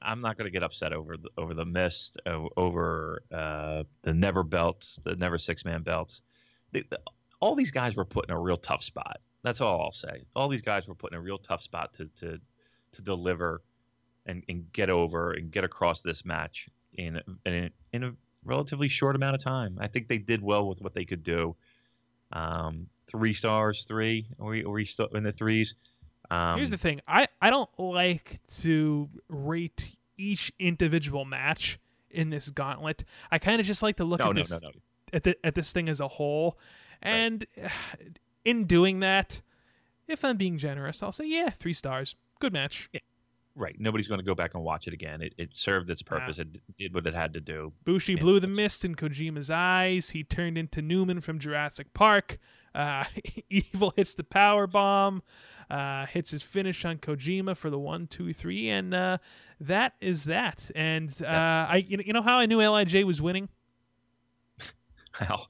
I'm 0.00 0.20
not 0.20 0.36
going 0.36 0.46
to 0.46 0.50
get 0.50 0.62
upset 0.62 0.92
over 0.92 1.16
the, 1.16 1.28
over 1.36 1.54
the 1.54 1.64
mist, 1.64 2.20
over 2.56 3.22
uh, 3.32 3.84
the 4.02 4.14
never 4.14 4.42
belts, 4.42 4.98
the 5.04 5.16
never 5.16 5.38
six 5.38 5.64
man 5.64 5.82
belts. 5.82 6.22
The, 6.72 6.84
the, 6.88 7.00
all 7.40 7.54
these 7.54 7.70
guys 7.70 7.96
were 7.96 8.04
put 8.04 8.28
in 8.28 8.34
a 8.34 8.38
real 8.38 8.56
tough 8.56 8.82
spot. 8.82 9.20
That's 9.42 9.60
all 9.60 9.80
I'll 9.80 9.92
say. 9.92 10.22
All 10.36 10.48
these 10.48 10.62
guys 10.62 10.86
were 10.86 10.94
put 10.94 11.12
in 11.12 11.18
a 11.18 11.20
real 11.20 11.38
tough 11.38 11.62
spot 11.62 11.92
to 11.94 12.06
to 12.16 12.38
to 12.92 13.02
deliver 13.02 13.62
and, 14.26 14.42
and 14.48 14.72
get 14.72 14.90
over 14.90 15.32
and 15.32 15.50
get 15.50 15.64
across 15.64 16.02
this 16.02 16.24
match 16.24 16.68
in 16.94 17.20
in 17.44 17.54
a, 17.54 17.70
in 17.92 18.04
a 18.04 18.12
relatively 18.44 18.88
short 18.88 19.16
amount 19.16 19.34
of 19.36 19.42
time. 19.42 19.78
I 19.80 19.86
think 19.86 20.08
they 20.08 20.18
did 20.18 20.42
well 20.42 20.68
with 20.68 20.80
what 20.80 20.94
they 20.94 21.04
could 21.04 21.22
do. 21.22 21.56
Um, 22.32 22.88
three 23.06 23.34
stars, 23.34 23.84
three. 23.84 24.26
Are 24.40 24.46
we, 24.46 24.64
are 24.64 24.70
we 24.70 24.84
still 24.84 25.06
in 25.08 25.22
the 25.22 25.32
threes? 25.32 25.74
Um, 26.30 26.56
Here's 26.56 26.70
the 26.70 26.78
thing. 26.78 27.00
I, 27.06 27.28
I 27.40 27.50
don't 27.50 27.70
like 27.78 28.40
to 28.60 29.08
rate 29.28 29.96
each 30.16 30.52
individual 30.58 31.24
match 31.24 31.78
in 32.10 32.30
this 32.30 32.50
gauntlet. 32.50 33.04
I 33.30 33.38
kind 33.38 33.60
of 33.60 33.66
just 33.66 33.82
like 33.82 33.96
to 33.96 34.04
look 34.04 34.20
no, 34.20 34.30
at 34.30 34.36
no, 34.36 34.42
this 34.42 34.62
no, 34.62 34.70
at 35.12 35.24
the, 35.24 35.36
at 35.44 35.54
this 35.54 35.72
thing 35.72 35.88
as 35.88 36.00
a 36.00 36.08
whole. 36.08 36.58
And 37.02 37.46
in 38.44 38.64
doing 38.64 39.00
that, 39.00 39.42
if 40.08 40.24
I'm 40.24 40.36
being 40.36 40.58
generous, 40.58 41.02
I'll 41.02 41.12
say 41.12 41.26
yeah, 41.26 41.50
3 41.50 41.72
stars. 41.72 42.16
Good 42.40 42.52
match. 42.52 42.88
Right. 43.54 43.76
Nobody's 43.78 44.08
going 44.08 44.20
to 44.20 44.24
go 44.24 44.34
back 44.34 44.54
and 44.54 44.64
watch 44.64 44.86
it 44.88 44.94
again. 44.94 45.20
It, 45.20 45.34
it 45.36 45.50
served 45.52 45.90
its 45.90 46.02
purpose. 46.02 46.38
It 46.38 46.58
did 46.76 46.94
what 46.94 47.06
it 47.06 47.14
had 47.14 47.34
to 47.34 47.40
do. 47.40 47.72
Bushi 47.84 48.14
blew 48.14 48.40
the 48.40 48.46
mist 48.46 48.82
in 48.84 48.94
Kojima's 48.94 49.50
eyes. 49.50 50.10
He 50.10 50.24
turned 50.24 50.56
into 50.56 50.80
Newman 50.80 51.20
from 51.20 51.38
Jurassic 51.38 51.92
Park. 51.92 52.38
Uh, 52.74 53.04
Evil 53.50 53.92
hits 53.94 54.14
the 54.14 54.24
power 54.24 54.66
bomb, 54.66 55.22
uh, 55.68 56.06
hits 56.06 56.30
his 56.30 56.42
finish 56.42 56.84
on 56.86 56.96
Kojima 56.96 57.54
for 57.54 57.68
the 57.68 57.78
one, 57.78 58.06
two, 58.06 58.32
three, 58.32 58.70
and 58.70 58.94
uh, 58.94 59.18
that 59.60 59.94
is 60.00 60.24
that. 60.24 60.70
And 60.74 61.14
uh, 61.22 61.26
I, 61.68 61.84
you 61.86 61.98
know, 61.98 62.02
you 62.06 62.14
know 62.14 62.22
how 62.22 62.38
I 62.38 62.46
knew 62.46 62.58
Lij 62.66 62.94
was 63.04 63.20
winning. 63.20 63.50
How? 65.12 65.48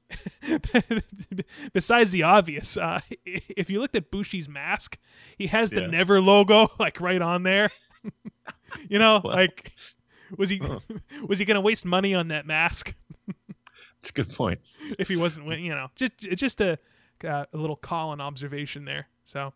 Besides 1.72 2.10
the 2.10 2.24
obvious, 2.24 2.76
uh, 2.76 2.98
if 3.24 3.70
you 3.70 3.80
looked 3.80 3.94
at 3.94 4.10
Bushi's 4.10 4.48
mask, 4.48 4.98
he 5.38 5.46
has 5.46 5.70
the 5.70 5.82
Yeah. 5.82 5.86
Never 5.86 6.20
logo 6.20 6.72
like 6.80 7.00
right 7.00 7.22
on 7.22 7.44
there. 7.44 7.70
you 8.88 8.98
know, 8.98 9.20
Well. 9.24 9.34
like 9.34 9.72
was 10.36 10.48
he 10.50 10.60
was 11.28 11.38
he 11.38 11.44
going 11.44 11.56
to 11.56 11.60
waste 11.60 11.84
money 11.84 12.14
on 12.14 12.28
that 12.28 12.46
mask? 12.46 12.94
It's 14.00 14.10
a 14.10 14.14
good 14.14 14.32
point. 14.32 14.58
if 14.98 15.06
he 15.06 15.14
wasn't 15.16 15.46
you 15.60 15.70
know, 15.70 15.86
just 15.94 16.12
it's 16.24 16.40
just 16.40 16.60
a 16.60 16.76
uh, 17.24 17.44
a 17.52 17.56
little 17.56 17.76
call 17.76 18.12
and 18.12 18.20
observation 18.20 18.84
there. 18.84 19.06
So 19.24 19.52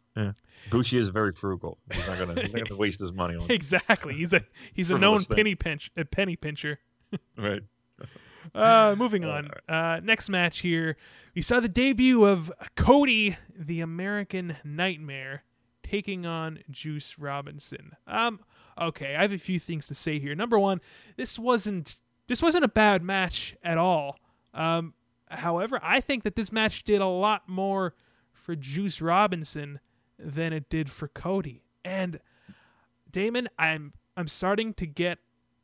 Bushi 0.71 0.99
is 0.99 1.09
very 1.09 1.33
frugal. 1.33 1.79
He's 1.93 2.07
not 2.07 2.17
going 2.17 2.33
to. 2.33 2.43
He's 2.43 2.55
not 2.55 2.67
to 2.67 2.77
waste 2.77 3.01
his 3.01 3.13
money 3.13 3.35
on. 3.35 3.51
exactly, 3.51 4.15
he's 4.15 4.33
a 4.33 4.43
he's 4.73 4.93
a 4.93 4.99
known 4.99 5.25
penny 5.25 5.57
pinch 5.57 5.91
a 5.97 6.05
penny 6.05 6.37
pincher. 6.37 6.79
Right. 7.37 7.63
Uh, 8.55 8.95
moving 8.97 9.25
on. 9.25 9.51
Uh, 9.69 9.99
next 10.03 10.29
match 10.29 10.61
here, 10.61 10.97
we 11.35 11.43
saw 11.43 11.59
the 11.59 11.69
debut 11.69 12.25
of 12.25 12.53
Cody, 12.77 13.37
the 13.59 13.81
American 13.81 14.57
Nightmare, 14.63 15.43
taking 15.91 16.27
on 16.27 16.61
Juice 16.71 17.19
Robinson. 17.19 17.93
Um, 18.07 18.41
okay, 18.81 19.15
I 19.17 19.23
have 19.23 19.33
a 19.33 19.39
few 19.39 19.61
things 19.61 19.87
to 19.87 19.95
say 19.95 20.19
here. 20.19 20.35
Number 20.35 20.59
one, 20.59 20.81
this 21.17 21.39
wasn't 21.39 22.01
this 22.29 22.43
wasn't 22.43 22.65
a 22.65 22.69
bad 22.69 23.03
match 23.03 23.57
at 23.63 23.79
all. 23.79 24.19
Um, 24.53 24.95
however, 25.31 25.79
I 25.83 26.01
think 26.01 26.25
that 26.25 26.35
this 26.35 26.51
match 26.51 26.83
did 26.83 27.01
a 27.01 27.07
lot 27.07 27.49
more 27.49 27.95
for 28.33 28.57
Juice 28.57 29.01
Robinson 29.01 29.81
than 30.19 30.53
it 30.53 30.69
did 30.69 30.91
for 30.91 31.09
Cody. 31.09 31.63
And 31.85 32.19
Damon, 33.11 33.49
I'm 33.59 33.93
I'm 34.17 34.29
starting 34.29 34.75
to 34.75 34.87
get 34.87 35.19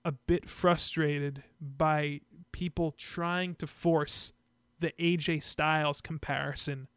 a 0.05 0.13
bit 0.13 0.49
frustrated 0.49 1.43
by 1.61 2.21
people 2.53 2.93
trying 2.93 3.55
to 3.57 3.67
force 3.67 4.33
the 4.79 4.93
AJ 5.01 5.43
Styles 5.43 6.01
comparison 6.01 6.89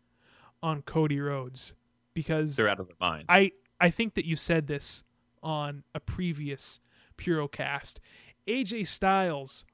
on 0.62 0.82
Cody 0.82 1.20
Rhodes 1.20 1.76
because 2.16 2.56
They're 2.56 2.68
out 2.68 2.80
of 2.80 2.88
their 2.88 2.96
mind. 3.00 3.26
I 3.30 3.52
I 3.80 3.92
think 3.92 4.16
that 4.16 4.26
you 4.26 4.36
said 4.36 4.66
this 4.66 5.04
on 5.44 5.84
a 5.94 6.00
previous 6.00 6.80
Purocast. 7.20 7.98
AJ 8.48 8.88
Styles 8.88 9.66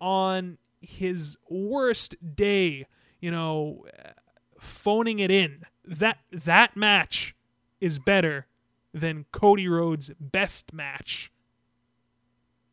on 0.00 0.56
his 0.80 1.36
worst 1.50 2.14
day, 2.34 2.86
you 3.20 3.30
know, 3.30 3.84
phoning 4.58 5.18
it 5.18 5.30
in. 5.30 5.64
That 5.84 6.18
that 6.32 6.76
match 6.76 7.34
is 7.80 7.98
better 7.98 8.46
than 8.94 9.26
Cody 9.32 9.68
Rhodes' 9.68 10.10
best 10.18 10.72
match. 10.72 11.30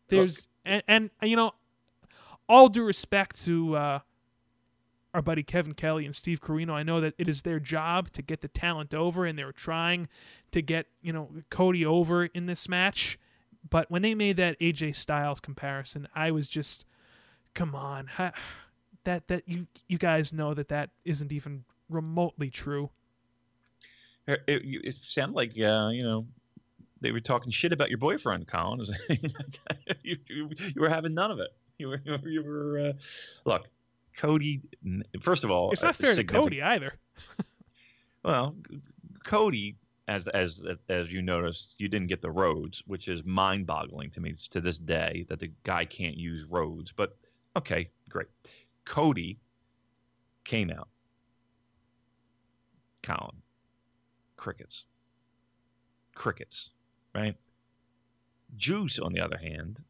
There's 0.08 0.48
and, 0.64 0.84
and 0.88 1.10
you 1.22 1.36
know, 1.36 1.52
all 2.48 2.70
due 2.70 2.84
respect 2.84 3.44
to 3.46 3.76
uh, 3.76 4.00
our 5.16 5.22
buddy 5.22 5.44
Kevin 5.44 5.74
Kelly 5.74 6.06
and 6.06 6.14
Steve 6.14 6.42
Corino, 6.42 6.72
I 6.72 6.84
know 6.84 7.00
that 7.00 7.14
it 7.18 7.30
is 7.30 7.44
their 7.44 7.60
job 7.60 8.12
to 8.12 8.22
get 8.22 8.42
the 8.42 8.50
talent 8.50 8.94
over, 8.94 9.26
and 9.26 9.40
they 9.40 9.46
were 9.46 9.54
trying 9.54 10.10
to 10.52 10.62
get 10.62 10.88
you 11.02 11.14
know 11.14 11.30
Cody 11.50 11.86
over 11.86 12.26
in 12.26 12.48
this 12.48 12.68
match. 12.68 13.18
But 13.68 13.90
when 13.90 14.02
they 14.02 14.14
made 14.14 14.36
that 14.38 14.60
AJ 14.60 14.96
Styles 14.98 15.40
comparison, 15.40 16.08
I 16.14 16.32
was 16.32 16.50
just, 16.50 16.86
come 17.54 17.74
on, 17.74 18.10
that 19.06 19.30
that 19.30 19.44
you 19.48 19.68
you 19.88 19.98
guys 19.98 20.34
know 20.34 20.54
that 20.54 20.68
that 20.68 20.90
isn't 21.06 21.32
even 21.32 21.64
remotely 21.90 22.50
true. 22.50 22.90
It, 24.28 24.44
it, 24.48 24.62
it 24.66 24.96
sounded 24.96 25.36
like 25.36 25.52
uh, 25.52 25.92
you 25.94 26.04
know 26.04 26.28
they 27.00 27.14
were 27.14 27.22
talking 27.22 27.52
shit 27.52 27.72
about 27.72 27.88
your 27.88 28.00
boyfriend, 28.00 28.48
Colin. 28.48 28.86
you, 30.04 30.18
you, 30.28 30.50
you 30.58 30.82
were 30.82 30.90
having 30.90 31.14
none 31.14 31.32
of 31.32 31.40
it. 31.40 31.52
You 31.78 31.88
were, 31.90 32.02
you 32.26 32.44
were 32.44 32.80
uh, 32.80 32.94
look, 33.46 33.70
Cody. 34.18 34.62
First 35.20 35.44
of 35.44 35.52
all, 35.52 35.72
It's 35.72 35.84
uh, 35.84 35.88
not 35.88 35.96
fair 35.96 36.16
to 36.16 36.24
Cody 36.24 36.62
either. 36.62 36.94
Well, 38.24 38.56
Cody, 39.24 39.76
as 40.08 40.28
as 40.28 40.60
as 40.90 41.12
you 41.12 41.22
noticed, 41.22 41.76
you 41.78 41.88
didn't 41.88 42.08
get 42.08 42.24
the 42.24 42.32
Rhodes, 42.32 42.82
which 42.88 43.08
is 43.08 43.24
mind-boggling 43.24 44.10
to 44.12 44.20
me 44.20 44.34
to 44.50 44.60
this 44.62 44.80
day 44.80 45.28
that 45.30 45.40
the 45.40 45.52
guy 45.64 45.86
can't 45.86 46.18
use 46.18 46.46
Rhodes. 46.46 46.92
But 46.92 47.16
okay, 47.56 47.88
great. 48.10 48.28
Cody 48.84 49.38
came 50.44 50.72
out. 50.72 50.88
Colin, 53.04 53.36
crickets, 54.38 54.86
crickets, 56.16 56.72
right? 57.14 57.36
Juice, 58.58 58.98
on 58.98 59.14
the 59.14 59.22
other 59.22 59.38
hand, 59.38 59.84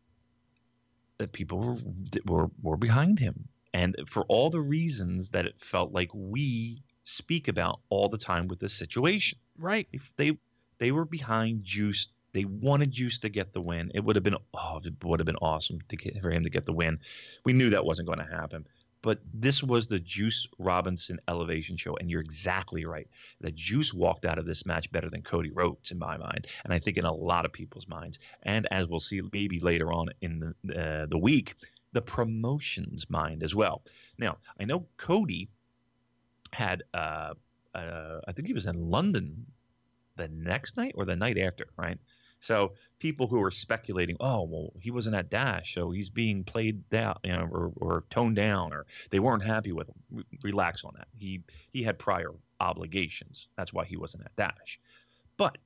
that 1.19 1.31
people 1.31 1.59
were 1.59 1.77
were 2.25 2.49
were 2.61 2.77
behind 2.77 3.17
him, 3.19 3.47
and 3.75 3.93
for 4.07 4.23
all 4.29 4.49
the 4.49 4.61
reasons 4.61 5.31
that 5.31 5.45
it 5.45 5.59
felt 5.59 5.91
like 5.91 6.09
we 6.13 6.81
speak 7.03 7.49
about 7.49 7.81
all 7.89 8.07
the 8.07 8.17
time 8.17 8.47
with 8.47 8.57
this 8.57 8.73
situation. 8.73 9.37
Right. 9.59 9.85
If 9.91 10.13
they 10.15 10.37
they 10.77 10.91
were 10.91 11.03
behind 11.03 11.65
Juice, 11.65 12.07
they 12.31 12.45
wanted 12.45 12.89
Juice 12.91 13.19
to 13.19 13.29
get 13.29 13.51
the 13.51 13.59
win. 13.61 13.91
It 13.93 14.03
would 14.03 14.15
have 14.15 14.23
been 14.23 14.37
oh, 14.53 14.79
it 14.83 15.03
would 15.03 15.19
have 15.19 15.25
been 15.25 15.35
awesome 15.41 15.79
to 15.89 15.97
get 15.97 16.21
for 16.21 16.31
him 16.31 16.43
to 16.43 16.49
get 16.49 16.65
the 16.65 16.71
win. 16.71 16.99
We 17.43 17.51
knew 17.51 17.71
that 17.71 17.85
wasn't 17.85 18.07
going 18.07 18.19
to 18.19 18.25
happen. 18.25 18.65
But 19.01 19.19
this 19.35 19.61
was 19.61 19.85
the 19.85 19.99
Juice 19.99 20.47
Robinson 20.57 21.19
elevation 21.27 21.77
show, 21.77 21.95
and 21.95 22.09
you're 22.09 22.21
exactly 22.21 22.85
right. 22.85 23.07
That 23.41 23.53
Juice 23.53 23.93
walked 23.93 24.25
out 24.25 24.39
of 24.39 24.47
this 24.47 24.65
match 24.65 24.91
better 24.91 25.11
than 25.11 25.21
Cody 25.21 25.51
Rhodes, 25.51 25.91
in 25.91 25.99
my 25.99 26.17
mind, 26.17 26.47
and 26.63 26.73
I 26.73 26.79
think 26.79 26.97
in 26.97 27.05
a 27.05 27.13
lot 27.13 27.45
of 27.45 27.53
people's 27.53 27.87
minds. 27.87 28.17
And 28.41 28.67
as 28.71 28.87
we'll 28.87 28.99
see, 28.99 29.21
maybe 29.31 29.59
later 29.59 29.93
on 29.93 30.07
in 30.21 30.55
the 30.63 30.81
uh, 30.81 31.05
the 31.05 31.19
week, 31.19 31.53
the 31.95 32.01
promotion's 32.01 33.09
mind 33.09 33.41
as 33.41 33.55
well. 33.55 33.81
Now, 34.17 34.37
I 34.59 34.65
know 34.65 34.85
Cody 34.97 35.49
had, 36.51 36.83
uh, 36.93 37.33
uh, 37.73 38.19
I 38.27 38.31
think 38.33 38.47
he 38.47 38.53
was 38.53 38.65
in 38.65 38.91
London 38.91 39.45
the 40.17 40.27
next 40.27 40.75
night 40.75 40.93
or 40.97 41.05
the 41.05 41.15
night 41.15 41.37
after, 41.37 41.67
right? 41.77 41.97
So 42.41 42.73
people 42.99 43.27
who 43.27 43.39
were 43.39 43.49
speculating, 43.49 44.17
oh 44.19 44.43
well, 44.43 44.73
he 44.81 44.91
wasn't 44.91 45.15
at 45.15 45.29
Dash, 45.29 45.73
so 45.73 45.89
he's 45.91 46.09
being 46.09 46.43
played 46.43 46.89
down, 46.89 47.17
you 47.23 47.31
know, 47.31 47.47
or, 47.49 47.71
or 47.77 48.03
toned 48.09 48.35
down, 48.35 48.73
or 48.73 48.85
they 49.09 49.19
weren't 49.19 49.41
happy 49.41 49.71
with 49.71 49.87
him. 49.87 49.95
Re- 50.11 50.23
relax 50.43 50.83
on 50.83 50.93
that. 50.97 51.07
He 51.17 51.43
he 51.71 51.81
had 51.81 51.97
prior 51.97 52.31
obligations. 52.59 53.47
That's 53.57 53.71
why 53.71 53.85
he 53.85 53.95
wasn't 53.95 54.25
at 54.25 54.35
Dash. 54.35 54.79
But 55.37 55.57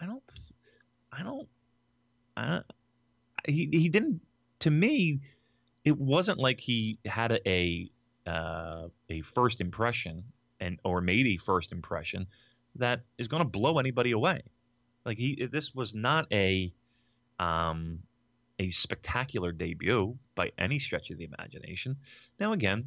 I 0.00 0.06
don't, 0.06 0.22
I 1.12 1.22
don't, 1.22 1.48
I, 2.36 2.62
he 3.46 3.68
he 3.70 3.88
didn't 3.90 4.22
to 4.60 4.70
me, 4.70 5.20
it 5.84 5.98
wasn't 5.98 6.38
like 6.38 6.60
he 6.60 6.98
had 7.04 7.32
a 7.32 7.48
a, 7.48 7.90
uh, 8.26 8.88
a 9.08 9.22
first 9.22 9.60
impression 9.60 10.24
and 10.60 10.78
or 10.84 11.00
made 11.00 11.26
a 11.26 11.36
first 11.36 11.72
impression 11.72 12.26
that 12.76 13.02
is 13.18 13.28
going 13.28 13.42
to 13.42 13.48
blow 13.48 13.78
anybody 13.78 14.12
away. 14.12 14.42
Like 15.04 15.18
he, 15.18 15.48
this 15.50 15.74
was 15.74 15.94
not 15.94 16.26
a 16.32 16.72
um, 17.38 18.00
a 18.58 18.68
spectacular 18.68 19.52
debut 19.52 20.16
by 20.34 20.52
any 20.58 20.78
stretch 20.78 21.10
of 21.10 21.18
the 21.18 21.24
imagination. 21.24 21.96
Now 22.38 22.52
again, 22.52 22.86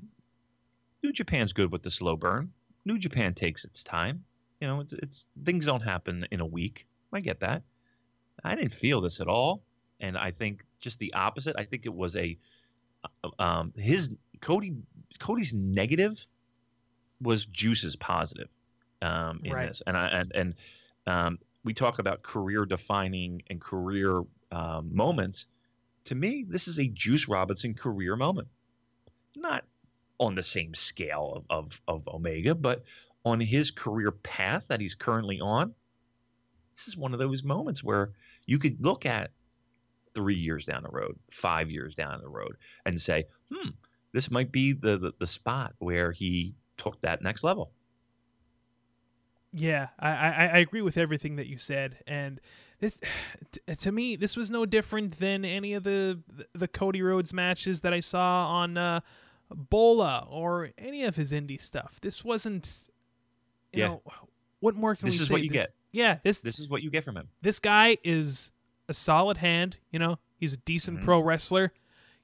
New 1.01 1.11
Japan's 1.11 1.53
good 1.53 1.71
with 1.71 1.81
the 1.81 1.91
slow 1.91 2.15
burn. 2.15 2.51
New 2.85 2.99
Japan 2.99 3.33
takes 3.33 3.65
its 3.65 3.83
time. 3.83 4.23
You 4.61 4.67
know, 4.67 4.79
it's, 4.81 4.93
it's 4.93 5.25
things 5.43 5.65
don't 5.65 5.81
happen 5.81 6.25
in 6.31 6.39
a 6.39 6.45
week. 6.45 6.87
I 7.11 7.19
get 7.19 7.39
that. 7.41 7.63
I 8.43 8.55
didn't 8.55 8.73
feel 8.73 9.01
this 9.01 9.19
at 9.19 9.27
all, 9.27 9.63
and 9.99 10.17
I 10.17 10.31
think 10.31 10.63
just 10.83 10.99
the 10.99 11.13
opposite. 11.13 11.55
I 11.57 11.63
think 11.63 11.85
it 11.85 11.93
was 11.93 12.15
a 12.15 12.37
uh, 13.23 13.29
um, 13.39 13.73
his 13.75 14.11
Cody 14.41 14.75
Cody's 15.17 15.53
negative 15.53 16.25
was 17.21 17.45
Juice's 17.45 17.95
positive 17.95 18.49
um, 19.01 19.39
in 19.43 19.53
Right. 19.53 19.67
this, 19.69 19.81
and 19.87 19.97
I 19.97 20.07
and 20.07 20.31
and 20.35 20.55
um, 21.07 21.39
we 21.63 21.73
talk 21.73 21.99
about 21.99 22.21
career 22.21 22.65
defining 22.65 23.43
and 23.49 23.59
career 23.59 24.21
um, 24.51 24.95
moments. 24.95 25.47
To 26.05 26.15
me, 26.15 26.45
this 26.47 26.67
is 26.67 26.79
a 26.79 26.87
Juice 26.87 27.29
Robinson 27.29 27.73
career 27.75 28.17
moment, 28.17 28.49
not 29.37 29.63
on 30.19 30.35
the 30.35 30.43
same 30.43 30.73
scale 30.73 31.45
of, 31.49 31.63
of, 31.63 31.81
of 31.87 32.07
Omega, 32.09 32.55
but 32.55 32.83
on 33.23 33.39
his 33.39 33.71
career 33.71 34.11
path 34.11 34.65
that 34.67 34.81
he's 34.81 34.95
currently 34.95 35.39
on. 35.39 35.73
This 36.73 36.89
is 36.89 36.97
one 36.97 37.13
of 37.13 37.19
those 37.19 37.41
moments 37.43 37.81
where 37.81 38.11
you 38.45 38.59
could 38.59 38.83
look 38.83 39.05
at 39.05 39.31
three 40.15 40.35
years 40.35 40.65
down 40.65 40.83
the 40.83 40.89
road, 40.89 41.17
five 41.29 41.69
years 41.71 41.95
down 41.95 42.19
the 42.21 42.29
road, 42.29 42.55
and 42.85 42.99
say, 42.99 43.25
hmm, 43.51 43.69
this 44.11 44.29
might 44.31 44.51
be 44.51 44.73
the, 44.73 44.97
the, 44.97 45.13
the 45.19 45.27
spot 45.27 45.73
where 45.79 46.11
he 46.11 46.53
took 46.77 46.99
that 47.01 47.21
next 47.21 47.43
level. 47.43 47.71
Yeah, 49.55 49.89
I, 49.99 50.09
I, 50.09 50.31
I 50.53 50.57
agree 50.59 50.81
with 50.81 50.97
everything 50.97 51.35
that 51.35 51.47
you 51.47 51.57
said, 51.59 51.97
and 52.07 52.41
this 52.79 52.99
t- 53.51 53.75
to 53.75 53.91
me 53.91 54.15
this 54.15 54.35
was 54.35 54.49
no 54.49 54.65
different 54.65 55.19
than 55.19 55.45
any 55.45 55.73
of 55.73 55.83
the 55.83 56.19
the 56.55 56.67
Cody 56.67 57.01
Rhodes 57.01 57.33
matches 57.33 57.81
that 57.81 57.93
I 57.93 57.99
saw 57.99 58.47
on 58.47 58.77
uh, 58.77 59.01
Bola 59.53 60.25
or 60.29 60.71
any 60.77 61.03
of 61.03 61.15
his 61.15 61.31
indie 61.31 61.61
stuff. 61.61 61.99
This 62.01 62.23
wasn't, 62.23 62.89
you 63.71 63.81
Yeah. 63.83 63.87
know, 63.89 64.01
what 64.59 64.73
more 64.75 64.95
can 64.95 65.05
This 65.05 65.13
we 65.13 65.17
say? 65.17 65.19
This 65.19 65.25
is 65.27 65.31
what 65.31 65.41
you 65.43 65.49
This- 65.49 65.53
get. 65.53 65.73
Yeah, 65.95 66.17
this 66.23 66.41
This 66.41 66.57
is 66.57 66.71
what 66.71 66.81
you 66.81 66.89
get 66.89 67.03
from 67.03 67.15
him. 67.15 67.27
this 67.43 67.59
guy 67.59 67.97
is 68.03 68.49
a 68.89 68.93
solid 68.93 69.37
hand. 69.37 69.77
You 69.91 69.99
know, 69.99 70.19
he's 70.37 70.53
a 70.53 70.57
decent 70.57 70.99
Mhm. 70.99 71.03
pro 71.03 71.19
wrestler. 71.21 71.73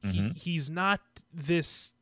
He, 0.02 0.20
Mhm. 0.20 0.38
he's 0.38 0.70
not 0.70 1.02
this 1.34 1.94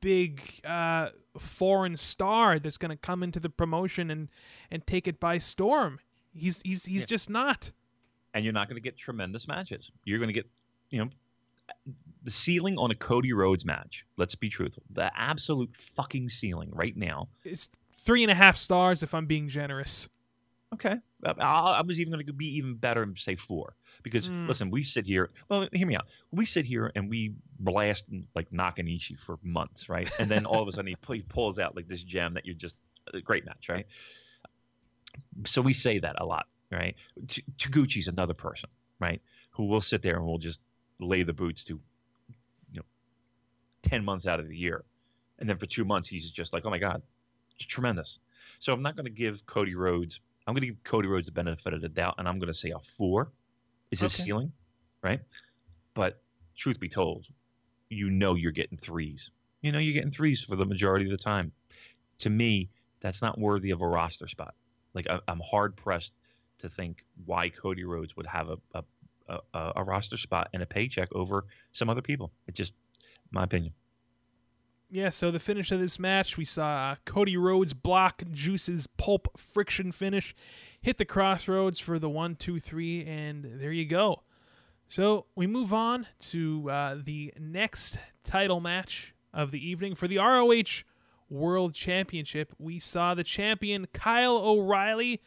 big 0.00 0.60
uh, 0.64 1.10
foreign 1.38 1.96
star 1.96 2.58
that's 2.58 2.76
going 2.78 2.90
to 2.90 2.96
come 2.96 3.22
into 3.22 3.38
the 3.40 3.48
promotion 3.48 4.10
and, 4.10 4.28
and 4.70 4.86
take 4.86 5.06
it 5.08 5.18
by 5.20 5.38
storm. 5.38 6.00
He's 6.34 6.60
he's 6.62 6.84
he's 6.86 7.02
Yeah. 7.02 7.06
just 7.06 7.30
not. 7.30 7.72
and 8.34 8.44
you're 8.44 8.54
not 8.54 8.66
going 8.66 8.76
to 8.76 8.80
get 8.80 8.96
tremendous 8.96 9.46
matches. 9.46 9.90
You're 10.04 10.18
going 10.18 10.30
to 10.30 10.32
get, 10.32 10.48
you 10.88 10.98
know, 11.04 11.10
the 12.22 12.30
ceiling 12.30 12.78
on 12.78 12.90
a 12.90 12.94
Cody 12.94 13.34
Rhodes 13.34 13.66
match. 13.66 14.06
Let's 14.16 14.34
be 14.34 14.48
truthful. 14.48 14.82
The 14.88 15.12
absolute 15.14 15.76
fucking 15.76 16.30
ceiling 16.30 16.70
right 16.72 16.96
now. 16.96 17.28
It's 17.44 17.68
three 18.00 18.22
and 18.24 18.30
a 18.30 18.34
half 18.34 18.56
stars 18.56 19.02
if 19.02 19.12
I'm 19.12 19.26
being 19.26 19.48
generous. 19.50 20.08
Okay, 20.72 20.96
I, 21.24 21.32
I 21.40 21.82
was 21.82 22.00
even 22.00 22.12
going 22.12 22.26
to 22.26 22.32
be 22.32 22.56
even 22.56 22.74
better 22.74 23.02
and 23.02 23.16
say 23.16 23.36
four 23.36 23.76
because 24.02 24.28
Mm. 24.28 24.48
listen, 24.48 24.70
we 24.70 24.82
sit 24.82 25.06
here. 25.06 25.30
Well, 25.48 25.68
hear 25.72 25.86
me 25.86 25.94
out. 25.96 26.06
We 26.30 26.46
sit 26.46 26.64
here 26.66 26.90
and 26.94 27.08
we 27.08 27.34
blast 27.58 28.06
like 28.34 28.50
Nakanishi 28.50 29.18
for 29.18 29.38
months, 29.42 29.88
right? 29.88 30.10
And 30.18 30.30
then 30.30 30.46
all 30.46 30.62
of 30.62 30.68
a 30.68 30.72
sudden 30.72 30.88
he, 30.88 30.96
he 31.14 31.22
pulls 31.22 31.58
out 31.58 31.76
like 31.76 31.86
this 31.86 32.02
gem 32.02 32.34
that 32.34 32.44
you're 32.46 32.54
just 32.54 32.74
a 33.12 33.20
great 33.20 33.44
match, 33.44 33.68
right? 33.68 33.86
So 35.46 35.62
we 35.62 35.72
say 35.72 35.98
that 36.00 36.16
a 36.18 36.24
lot, 36.24 36.46
right? 36.70 36.96
T- 37.28 37.44
Taguchi's 37.58 38.08
another 38.08 38.34
person, 38.34 38.70
right? 38.98 39.20
Who 39.52 39.66
will 39.66 39.80
sit 39.80 40.02
there 40.02 40.16
and 40.16 40.24
will 40.24 40.38
just 40.38 40.60
lay 40.98 41.22
the 41.22 41.32
boots 41.32 41.64
to, 41.64 41.74
you 42.72 42.76
know, 42.78 42.84
ten 43.82 44.04
months 44.04 44.26
out 44.26 44.40
of 44.40 44.48
the 44.48 44.56
year, 44.56 44.84
and 45.38 45.48
then 45.48 45.58
for 45.58 45.66
two 45.66 45.84
months 45.84 46.08
he's 46.08 46.30
just 46.30 46.52
like, 46.52 46.64
oh 46.64 46.70
my 46.70 46.78
god, 46.78 47.02
it's 47.56 47.66
tremendous. 47.66 48.18
So 48.58 48.72
I'm 48.72 48.82
not 48.82 48.96
going 48.96 49.06
to 49.06 49.12
give 49.12 49.44
Cody 49.46 49.74
Rhodes. 49.74 50.20
I'm 50.46 50.54
going 50.54 50.62
to 50.62 50.66
give 50.68 50.82
Cody 50.84 51.08
Rhodes 51.08 51.26
the 51.26 51.32
benefit 51.32 51.72
of 51.74 51.80
the 51.80 51.88
doubt, 51.88 52.16
and 52.18 52.28
I'm 52.28 52.38
going 52.38 52.48
to 52.48 52.54
say 52.54 52.70
a 52.70 52.80
four 52.80 53.32
is 53.90 54.00
his 54.00 54.12
Okay. 54.12 54.14
ceiling, 54.14 54.52
right? 55.02 55.20
But 55.94 56.22
truth 56.56 56.80
be 56.80 56.88
told, 56.88 57.26
you 57.90 58.10
know 58.10 58.34
you're 58.34 58.52
getting 58.52 58.78
threes. 58.78 59.30
You 59.62 59.72
know 59.72 59.78
you're 59.78 59.94
getting 59.94 60.10
threes 60.10 60.42
for 60.42 60.56
the 60.56 60.66
majority 60.66 61.06
of 61.06 61.10
the 61.12 61.22
time. 61.22 61.52
To 62.20 62.30
me, 62.30 62.70
that's 63.00 63.22
not 63.22 63.38
worthy 63.38 63.70
of 63.70 63.82
a 63.82 63.86
roster 63.88 64.26
spot. 64.28 64.54
Like 64.94 65.08
I, 65.08 65.20
I'm 65.28 65.40
hard 65.40 65.76
pressed 65.76 66.14
to 66.58 66.68
think 66.68 67.04
why 67.24 67.48
Cody 67.48 67.84
Rhodes 67.84 68.16
would 68.16 68.26
have 68.26 68.48
a 68.50 68.58
a, 69.28 69.38
a 69.54 69.72
a 69.76 69.84
roster 69.84 70.16
spot 70.16 70.48
and 70.52 70.62
a 70.62 70.66
paycheck 70.66 71.08
over 71.14 71.46
some 71.72 71.88
other 71.90 72.02
people. 72.02 72.32
It 72.46 72.54
just 72.54 72.74
my 73.30 73.44
opinion. 73.44 73.74
Yeah, 74.94 75.08
so 75.08 75.30
the 75.30 75.38
finish 75.38 75.72
of 75.72 75.80
this 75.80 75.98
match, 75.98 76.36
we 76.36 76.44
saw 76.44 76.96
Cody 77.06 77.34
Rhodes 77.34 77.72
block 77.72 78.24
Juice's 78.30 78.86
pulp 78.86 79.26
friction 79.38 79.90
finish, 79.90 80.34
hit 80.82 80.98
the 80.98 81.06
Cross 81.06 81.48
Rhodes 81.48 81.78
for 81.78 81.98
the 81.98 82.10
one, 82.10 82.36
two, 82.36 82.60
three, 82.60 83.02
and 83.06 83.58
there 83.58 83.72
you 83.72 83.86
go. 83.86 84.22
So 84.90 85.24
we 85.34 85.46
move 85.46 85.72
on 85.72 86.08
to 86.28 86.70
uh, 86.70 86.96
the 87.02 87.32
next 87.40 87.96
title 88.22 88.60
match 88.60 89.14
of 89.32 89.50
the 89.50 89.66
evening 89.66 89.94
for 89.94 90.06
the 90.06 90.18
ROH 90.18 90.82
World 91.30 91.72
Championship. 91.72 92.52
We 92.58 92.78
saw 92.78 93.14
the 93.14 93.24
champion 93.24 93.86
Kyle 93.94 94.36
O'Reilly 94.36 95.22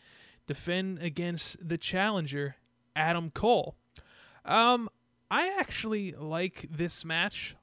defend 0.46 1.00
against 1.00 1.68
the 1.68 1.80
challenger 1.80 2.58
Adam 2.96 3.32
Cole. 3.32 3.74
Um, 4.46 4.90
I 5.32 5.56
actually 5.58 6.12
like 6.12 6.68
this 6.70 7.04
match 7.04 7.56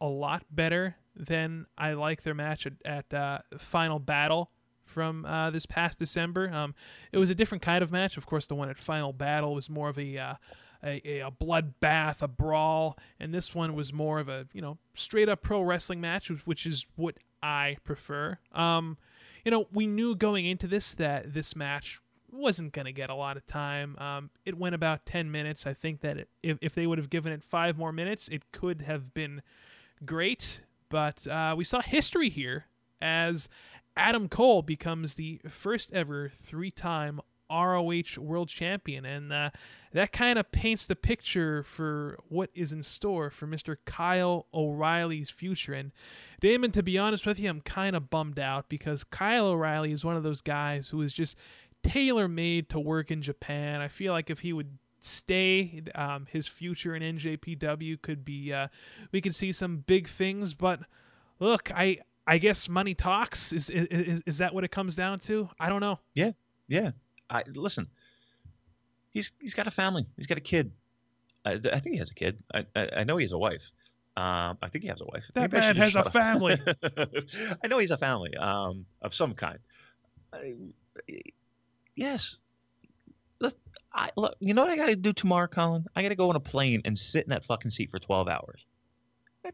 a 0.00 0.06
lot 0.06 0.44
better 0.52 0.94
than 1.18 1.66
I 1.76 1.92
like 1.94 2.22
their 2.22 2.34
match 2.34 2.66
at, 2.66 2.74
at 2.84 3.12
uh, 3.14 3.38
Final 3.58 3.98
Battle 3.98 4.50
from 4.84 5.24
uh, 5.24 5.50
this 5.50 5.66
past 5.66 5.98
December. 5.98 6.50
Um, 6.50 6.74
it 7.12 7.18
was 7.18 7.30
a 7.30 7.34
different 7.34 7.62
kind 7.62 7.82
of 7.82 7.92
match. 7.92 8.16
Of 8.16 8.26
course, 8.26 8.46
the 8.46 8.54
one 8.54 8.70
at 8.70 8.78
Final 8.78 9.12
Battle 9.12 9.54
was 9.54 9.68
more 9.68 9.88
of 9.88 9.98
a 9.98 10.16
uh, 10.16 10.34
a, 10.82 11.20
a, 11.20 11.30
bloodbath, 11.30 12.22
a 12.22 12.28
brawl, 12.28 12.96
and 13.18 13.34
this 13.34 13.52
one 13.52 13.74
was 13.74 13.92
more 13.92 14.20
of 14.20 14.28
a 14.28 14.46
you 14.52 14.62
know 14.62 14.78
straight 14.94 15.28
up 15.28 15.42
pro 15.42 15.60
wrestling 15.62 16.00
match, 16.00 16.30
which- 16.30 16.46
which 16.46 16.66
is 16.66 16.86
what 16.96 17.16
I 17.42 17.76
prefer. 17.84 18.38
Um, 18.52 18.96
you 19.44 19.50
know, 19.50 19.66
we 19.72 19.86
knew 19.86 20.14
going 20.14 20.46
into 20.46 20.66
this 20.66 20.94
that 20.94 21.34
this 21.34 21.56
match 21.56 22.00
wasn't 22.30 22.72
going 22.72 22.84
to 22.84 22.92
get 22.92 23.10
a 23.10 23.14
lot 23.14 23.36
of 23.36 23.46
time. 23.46 23.96
Um, 23.98 24.30
it 24.44 24.58
went 24.58 24.74
about 24.74 25.06
10 25.06 25.30
minutes. 25.30 25.66
I 25.66 25.72
think 25.72 26.00
that 26.02 26.18
it, 26.18 26.28
if, 26.42 26.58
if 26.60 26.74
they 26.74 26.86
would 26.86 26.98
have 26.98 27.08
given 27.10 27.32
it 27.32 27.42
five 27.42 27.78
more 27.78 27.92
minutes, 27.92 28.28
it 28.28 28.52
could 28.52 28.82
have 28.82 29.14
been 29.14 29.40
great. 30.04 30.60
But 30.88 31.26
uh, 31.26 31.54
we 31.56 31.64
saw 31.64 31.80
history 31.80 32.30
here 32.30 32.66
as 33.00 33.48
Adam 33.96 34.28
Cole 34.28 34.62
becomes 34.62 35.14
the 35.14 35.40
first 35.48 35.92
ever 35.92 36.30
three 36.34 36.70
time 36.70 37.20
ROH 37.50 38.18
World 38.18 38.48
Champion. 38.48 39.04
And 39.04 39.32
uh, 39.32 39.50
that 39.92 40.12
kind 40.12 40.38
of 40.38 40.50
paints 40.52 40.86
the 40.86 40.96
picture 40.96 41.62
for 41.62 42.18
what 42.28 42.50
is 42.54 42.72
in 42.72 42.82
store 42.82 43.30
for 43.30 43.46
Mr. 43.46 43.76
Kyle 43.84 44.46
O'Reilly's 44.52 45.30
future. 45.30 45.74
And 45.74 45.92
Damon, 46.40 46.72
to 46.72 46.82
be 46.82 46.98
honest 46.98 47.26
with 47.26 47.40
you, 47.40 47.48
I'm 47.48 47.60
kind 47.60 47.96
of 47.96 48.10
bummed 48.10 48.38
out 48.38 48.68
because 48.68 49.04
Kyle 49.04 49.46
O'Reilly 49.46 49.92
is 49.92 50.04
one 50.04 50.16
of 50.16 50.22
those 50.22 50.40
guys 50.40 50.88
who 50.88 51.02
is 51.02 51.12
just 51.12 51.36
tailor 51.82 52.28
made 52.28 52.68
to 52.70 52.80
work 52.80 53.10
in 53.10 53.22
Japan. 53.22 53.80
I 53.80 53.88
feel 53.88 54.12
like 54.12 54.30
if 54.30 54.40
he 54.40 54.52
would 54.52 54.78
stay, 55.00 55.82
um, 55.94 56.26
his 56.30 56.46
future 56.46 56.94
in 56.94 57.02
NJPW 57.16 58.00
could 58.02 58.24
be, 58.24 58.52
uh, 58.52 58.68
we 59.12 59.20
could 59.20 59.34
see 59.34 59.52
some 59.52 59.78
big 59.86 60.08
things. 60.08 60.54
But 60.54 60.80
look, 61.40 61.70
I. 61.74 61.98
I 62.30 62.36
guess 62.36 62.68
money 62.68 62.92
talks. 62.92 63.54
Is, 63.54 63.70
is 63.70 64.20
is 64.26 64.36
that 64.36 64.52
what 64.52 64.62
it 64.62 64.70
comes 64.70 64.94
down 64.94 65.18
to? 65.20 65.48
I 65.58 65.70
don't 65.70 65.80
know. 65.80 65.98
Yeah, 66.12 66.32
yeah. 66.68 66.90
I 67.30 67.42
listen. 67.54 67.88
He's 69.14 69.32
he's 69.40 69.54
got 69.54 69.66
a 69.66 69.70
family. 69.70 70.04
He's 70.18 70.26
got 70.26 70.36
a 70.36 70.42
kid. 70.42 70.70
I, 71.46 71.52
I 71.52 71.80
think 71.80 71.94
he 71.94 71.96
has 71.96 72.10
a 72.10 72.14
kid. 72.14 72.36
I, 72.52 72.66
I 72.76 72.88
I 72.98 73.04
know 73.04 73.16
he 73.16 73.24
has 73.24 73.32
a 73.32 73.38
wife. 73.38 73.72
Um, 74.14 74.58
I 74.60 74.68
think 74.68 74.82
he 74.82 74.88
has 74.88 75.00
a 75.00 75.06
wife. 75.06 75.24
That 75.32 75.50
Maybe 75.50 75.60
man 75.62 75.76
has 75.76 75.96
a 75.96 76.00
up. 76.00 76.12
family. 76.12 76.58
I 77.64 77.66
know 77.66 77.78
he's 77.78 77.92
a 77.92 77.96
family. 77.96 78.36
Um, 78.36 78.84
of 79.00 79.14
some 79.14 79.32
kind. 79.32 79.58
I, 80.30 80.54
yes. 81.94 82.40
I 83.92 84.10
look. 84.16 84.36
You 84.40 84.54
know 84.54 84.62
what 84.62 84.70
I 84.70 84.76
got 84.76 84.86
to 84.86 84.96
do 84.96 85.12
tomorrow, 85.12 85.46
Colin? 85.46 85.86
I 85.96 86.02
got 86.02 86.10
to 86.10 86.14
go 86.14 86.28
on 86.30 86.36
a 86.36 86.40
plane 86.40 86.82
and 86.84 86.98
sit 86.98 87.24
in 87.24 87.30
that 87.30 87.44
fucking 87.44 87.70
seat 87.70 87.90
for 87.90 87.98
twelve 87.98 88.28
hours. 88.28 88.64
I, 89.44 89.50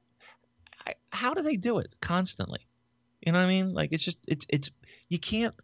I, 0.87 0.95
how 1.11 1.35
do 1.35 1.43
they 1.43 1.57
do 1.57 1.79
it 1.79 1.95
constantly? 2.01 2.67
You 3.25 3.33
know 3.33 3.39
what 3.39 3.47
I 3.47 3.49
mean? 3.49 3.73
Like 3.73 3.93
it's 3.93 4.05
just 4.05 4.19
it's 4.29 4.45
it's 4.49 4.71
you 5.09 5.19
can't 5.19 5.55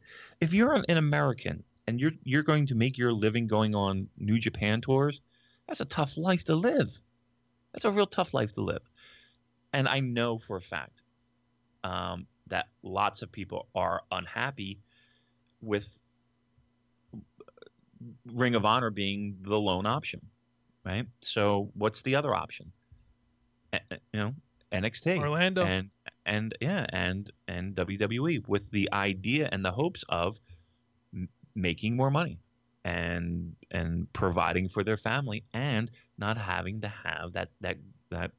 if 0.40 0.54
you're 0.54 0.72
an, 0.72 0.84
an 0.88 0.96
American 0.96 1.62
and 1.86 2.00
you're 2.00 2.12
you're 2.24 2.42
going 2.42 2.66
to 2.66 2.74
make 2.74 2.96
your 2.96 3.12
living 3.12 3.46
going 3.46 3.74
on 3.74 4.08
New 4.16 4.38
Japan 4.38 4.80
tours, 4.80 5.20
that's 5.66 5.80
a 5.80 5.84
tough 5.84 6.16
life 6.16 6.44
to 6.44 6.54
live. 6.54 6.90
That's 7.72 7.84
a 7.84 7.90
real 7.90 8.06
tough 8.06 8.32
life 8.34 8.52
to 8.52 8.62
live. 8.62 8.82
And 9.72 9.86
I 9.86 10.00
know 10.00 10.38
for 10.38 10.56
a 10.56 10.60
fact 10.60 11.02
um, 11.84 12.26
that 12.48 12.66
lots 12.82 13.22
of 13.22 13.30
people 13.30 13.68
are 13.74 14.02
unhappy 14.10 14.80
with 15.60 15.98
Ring 18.32 18.54
of 18.54 18.64
Honor 18.64 18.90
being 18.90 19.36
the 19.42 19.58
lone 19.58 19.86
option, 19.86 20.20
right? 20.84 21.06
So 21.20 21.70
what's 21.74 22.02
the 22.02 22.14
other 22.14 22.34
option? 22.34 22.72
you 23.72 24.20
know, 24.20 24.34
NXT, 24.72 25.18
Orlando, 25.18 25.64
and 25.64 25.90
and 26.26 26.54
yeah, 26.60 26.86
and 26.90 27.30
and 27.48 27.74
WWE 27.74 28.46
with 28.48 28.70
the 28.70 28.88
idea 28.92 29.48
and 29.52 29.64
the 29.64 29.70
hopes 29.70 30.04
of 30.08 30.40
m- 31.14 31.28
making 31.54 31.96
more 31.96 32.10
money 32.10 32.38
and 32.84 33.54
and 33.70 34.12
providing 34.12 34.68
for 34.68 34.82
their 34.82 34.96
family 34.96 35.44
and 35.52 35.90
not 36.18 36.36
having 36.36 36.80
to 36.80 36.88
have 36.88 37.32
that 37.34 37.50
that 37.60 37.76
that 38.10 38.32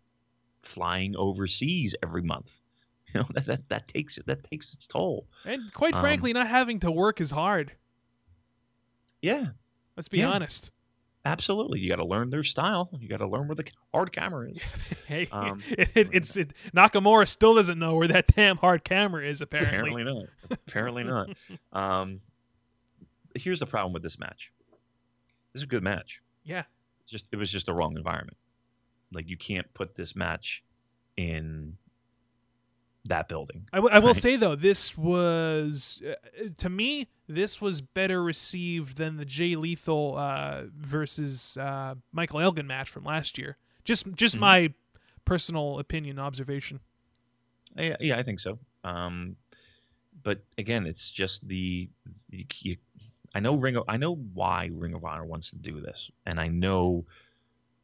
flying 0.64 1.16
overseas 1.16 1.96
every 2.04 2.24
month. 2.24 2.60
You 3.14 3.20
know 3.20 3.28
that 3.34 3.46
that, 3.46 3.70
that 3.70 3.88
takes 3.90 4.20
that 4.26 4.42
takes 4.42 4.74
its 4.74 4.88
toll. 4.88 5.28
and 5.44 5.74
quite 5.74 5.96
um, 5.96 6.00
frankly, 6.00 6.32
not 6.32 6.48
having 6.48 6.80
to 6.80 6.92
work 6.92 7.20
is 7.20 7.30
hard. 7.30 7.74
Yeah, 9.22 9.48
Let's 9.98 10.08
be 10.10 10.20
Yeah. 10.20 10.30
honest. 10.32 10.72
absolutely. 11.26 11.80
You 11.80 11.90
got 11.90 11.98
to 11.98 12.06
learn 12.06 12.30
their 12.32 12.44
style. 12.44 12.90
You 13.00 13.08
got 13.08 13.18
to 13.18 13.28
learn 13.28 13.48
where 13.48 13.56
the 13.56 13.66
hard 13.94 14.12
camera 14.12 14.50
is. 14.52 14.58
Hey, 15.08 15.28
Um, 15.32 15.62
it, 15.70 15.90
it, 15.96 16.10
it's 16.14 16.38
it, 16.38 16.54
Nakamura 16.76 17.28
still 17.28 17.54
doesn't 17.56 17.78
know 17.78 17.96
where 17.96 18.08
that 18.08 18.28
damn 18.28 18.58
hard 18.58 18.84
camera 18.84 19.28
is. 19.28 19.42
Apparently, 19.42 19.92
Apparently 19.92 20.04
not. 20.04 20.26
Apparently 20.68 21.04
not. 21.04 21.30
Um, 21.74 22.22
here's 23.36 23.60
the 23.60 23.66
problem 23.66 23.94
with 23.94 24.04
this 24.04 24.18
match. 24.20 24.52
This 25.54 25.60
is 25.60 25.64
a 25.64 25.68
good 25.68 25.84
match. 25.84 26.22
yeah. 26.44 26.64
It's 27.04 27.12
just 27.12 27.28
it 27.32 27.36
was 27.36 27.52
just 27.52 27.66
the 27.66 27.74
wrong 27.74 27.98
environment. 27.98 28.38
Like 29.12 29.28
you 29.28 29.36
can't 29.38 29.72
put 29.74 29.96
this 29.96 30.16
match 30.16 30.64
in 31.18 31.76
that 33.06 33.28
building. 33.28 33.68
I, 33.74 33.78
w- 33.78 33.94
I 33.94 34.00
will 34.00 34.08
Right. 34.08 34.16
say 34.16 34.36
though, 34.36 34.56
this 34.56 34.98
was 34.98 36.02
uh, 36.08 36.14
to 36.58 36.70
me 36.70 37.08
this 37.28 37.60
was 37.62 37.82
better 37.82 38.22
received 38.24 38.98
than 38.98 39.18
the 39.18 39.26
Jay 39.26 39.56
Lethal 39.56 40.18
uh, 40.18 40.64
versus 40.78 41.58
uh, 41.58 41.96
Michael 42.12 42.40
Elgin 42.42 42.68
match 42.68 42.90
from 42.90 43.04
last 43.04 43.38
year. 43.38 43.58
Just 43.84 44.06
just 44.14 44.36
Mhm. 44.36 44.40
my 44.40 44.74
personal 45.26 45.80
opinion 45.80 46.20
observation. 46.20 46.80
Yeah, 47.76 47.96
yeah, 48.00 48.18
I 48.18 48.24
think 48.24 48.40
so. 48.40 48.60
Um, 48.84 49.36
but 50.24 50.44
again, 50.58 50.86
it's 50.86 51.10
just 51.10 51.48
the 51.48 51.90
you, 52.30 52.46
you, 52.60 52.78
I 53.34 53.40
know 53.40 53.56
Ring 53.56 53.78
of, 53.78 53.86
I 53.88 53.98
know 53.98 54.16
why 54.16 54.70
Ring 54.74 54.94
of 54.94 55.06
Honor 55.06 55.26
wants 55.26 55.50
to 55.52 55.56
do 55.56 55.80
this, 55.82 56.12
and 56.26 56.40
I 56.40 56.48
know 56.50 57.06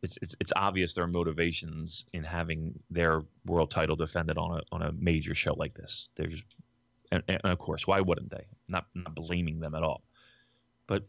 it's 0.02 0.18
it's 0.22 0.36
it's 0.40 0.54
obvious 0.56 0.94
their 0.94 1.08
motivations 1.08 2.06
in 2.14 2.24
having 2.24 2.80
their 2.90 3.24
world 3.46 3.72
title 3.72 3.96
defended 3.96 4.38
on 4.38 4.60
a 4.60 4.62
on 4.72 4.82
a 4.82 4.92
major 4.92 5.34
show 5.34 5.54
like 5.54 5.74
this. 5.74 6.10
There's 6.16 6.44
and, 7.12 7.24
and 7.28 7.42
of 7.44 7.58
course, 7.58 7.88
why 7.88 8.02
wouldn't 8.02 8.30
they? 8.30 8.46
Not 8.68 8.86
not 8.94 9.16
blaming 9.16 9.60
them 9.60 9.76
at 9.76 9.84
all, 9.84 10.04
but 10.88 11.08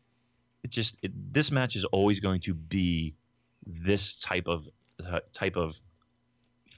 it 0.63 0.71
just 0.71 0.97
it, 1.03 1.13
this 1.33 1.51
match 1.51 1.77
is 1.77 1.85
always 1.85 2.21
going 2.21 2.41
to 2.43 2.55
be 2.55 3.15
this 3.67 4.17
type 4.17 4.47
of 4.47 4.69
uh, 5.05 5.21
type 5.33 5.57
of 5.57 5.81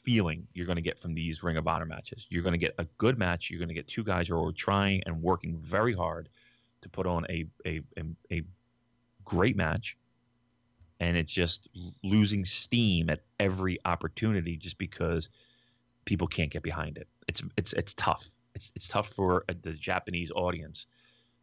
feeling 0.03 0.47
you're 0.55 0.67
going 0.67 0.77
to 0.77 0.83
get 0.83 0.99
from 0.99 1.15
these 1.15 1.43
Ring 1.43 1.57
of 1.57 1.69
Honor 1.69 1.85
matches. 1.85 2.27
You're 2.31 2.43
going 2.43 2.55
to 2.55 2.59
get 2.59 2.75
a 2.79 2.85
good 2.99 3.19
match. 3.19 3.51
You're 3.51 3.59
going 3.59 3.69
to 3.69 3.75
get 3.75 3.87
two 3.87 4.03
guys 4.03 4.29
who 4.29 4.43
are 4.43 4.53
trying 4.53 5.03
and 5.07 5.23
working 5.23 5.59
very 5.59 5.93
hard 5.93 6.29
to 6.83 6.89
put 6.89 7.07
on 7.07 7.27
a 7.29 7.47
a, 7.67 7.81
a, 7.97 8.03
a 8.33 8.43
great 9.25 9.57
match, 9.57 9.97
and 11.01 11.17
it's 11.17 11.33
just 11.33 11.69
losing 12.05 12.45
steam 12.45 13.11
at 13.11 13.21
every 13.39 13.79
opportunity 13.85 14.57
just 14.57 14.79
because 14.79 15.29
people 16.05 16.27
can't 16.27 16.51
get 16.51 16.63
behind 16.63 16.99
it. 16.99 17.09
It's 17.29 17.43
it's 17.57 17.73
it's 17.73 17.95
tough. 17.95 18.25
It's 18.55 18.71
it's 18.77 18.89
tough 18.89 19.09
for 19.09 19.45
uh 19.49 19.55
the 19.63 19.73
Japanese 19.73 20.31
audience 20.31 20.87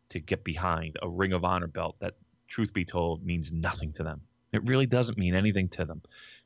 to 0.09 0.19
get 0.19 0.43
behind 0.43 0.97
a 1.01 1.09
Ring 1.09 1.33
of 1.33 1.43
Honor 1.43 1.67
belt 1.67 1.97
that, 1.99 2.15
truth 2.47 2.73
be 2.73 2.85
told, 2.85 3.25
means 3.25 3.51
nothing 3.51 3.91
to 3.93 4.03
them. 4.03 4.21
It 4.53 4.63
really 4.65 4.85
doesn't 4.85 5.17
mean 5.17 5.35
anything 5.35 5.67
to 5.69 5.83
them 5.85 6.01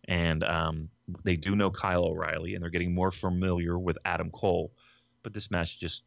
and 0.05 0.43
um, 0.43 0.89
they 1.23 1.35
do 1.35 1.55
know 1.55 1.69
Kyle 1.69 2.05
O'Reilly, 2.05 2.55
and 2.55 2.63
they're 2.63 2.69
getting 2.71 2.93
more 2.93 3.11
familiar 3.11 3.77
with 3.77 3.97
Adam 4.05 4.31
Cole. 4.31 4.71
But 5.23 5.33
this 5.33 5.51
match 5.51 5.79
just 5.79 6.03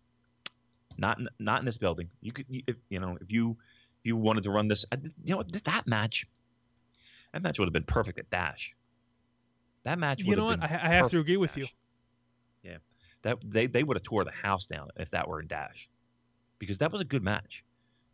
not 0.98 1.18
in, 1.18 1.28
not 1.38 1.60
in 1.60 1.64
this 1.66 1.78
building. 1.78 2.10
You 2.20 2.32
could, 2.32 2.46
you- 2.48 2.62
if, 2.66 2.76
you 2.88 3.00
know, 3.00 3.16
if 3.20 3.30
you 3.30 3.56
if 4.00 4.06
you 4.08 4.16
wanted 4.16 4.42
to 4.44 4.50
run 4.50 4.68
this, 4.68 4.84
I- 4.90 4.98
you 5.24 5.36
know, 5.36 5.42
that 5.42 5.86
match, 5.86 6.26
that 7.34 7.42
match 7.42 7.58
would 7.58 7.66
have 7.66 7.72
been 7.72 7.82
perfect 7.82 8.18
at 8.20 8.30
Dash. 8.30 8.76
That 9.82 9.98
match. 9.98 10.22
You 10.22 10.36
know 10.36 10.44
what? 10.44 10.62
I, 10.62 10.66
I 10.66 10.88
have 10.88 11.10
to 11.10 11.18
agree 11.18 11.36
with 11.36 11.56
you. 11.56 11.66
Yeah, 12.62 12.76
that 13.22 13.38
they 13.44 13.66
they 13.66 13.82
would 13.82 13.96
have 13.96 14.04
tore 14.04 14.24
the 14.24 14.30
house 14.30 14.66
down 14.66 14.88
if 14.96 15.10
that 15.10 15.28
were 15.28 15.40
in 15.40 15.48
Dash, 15.48 15.88
because 16.60 16.78
that 16.78 16.92
was 16.92 17.00
a 17.00 17.04
good 17.04 17.24
match. 17.24 17.64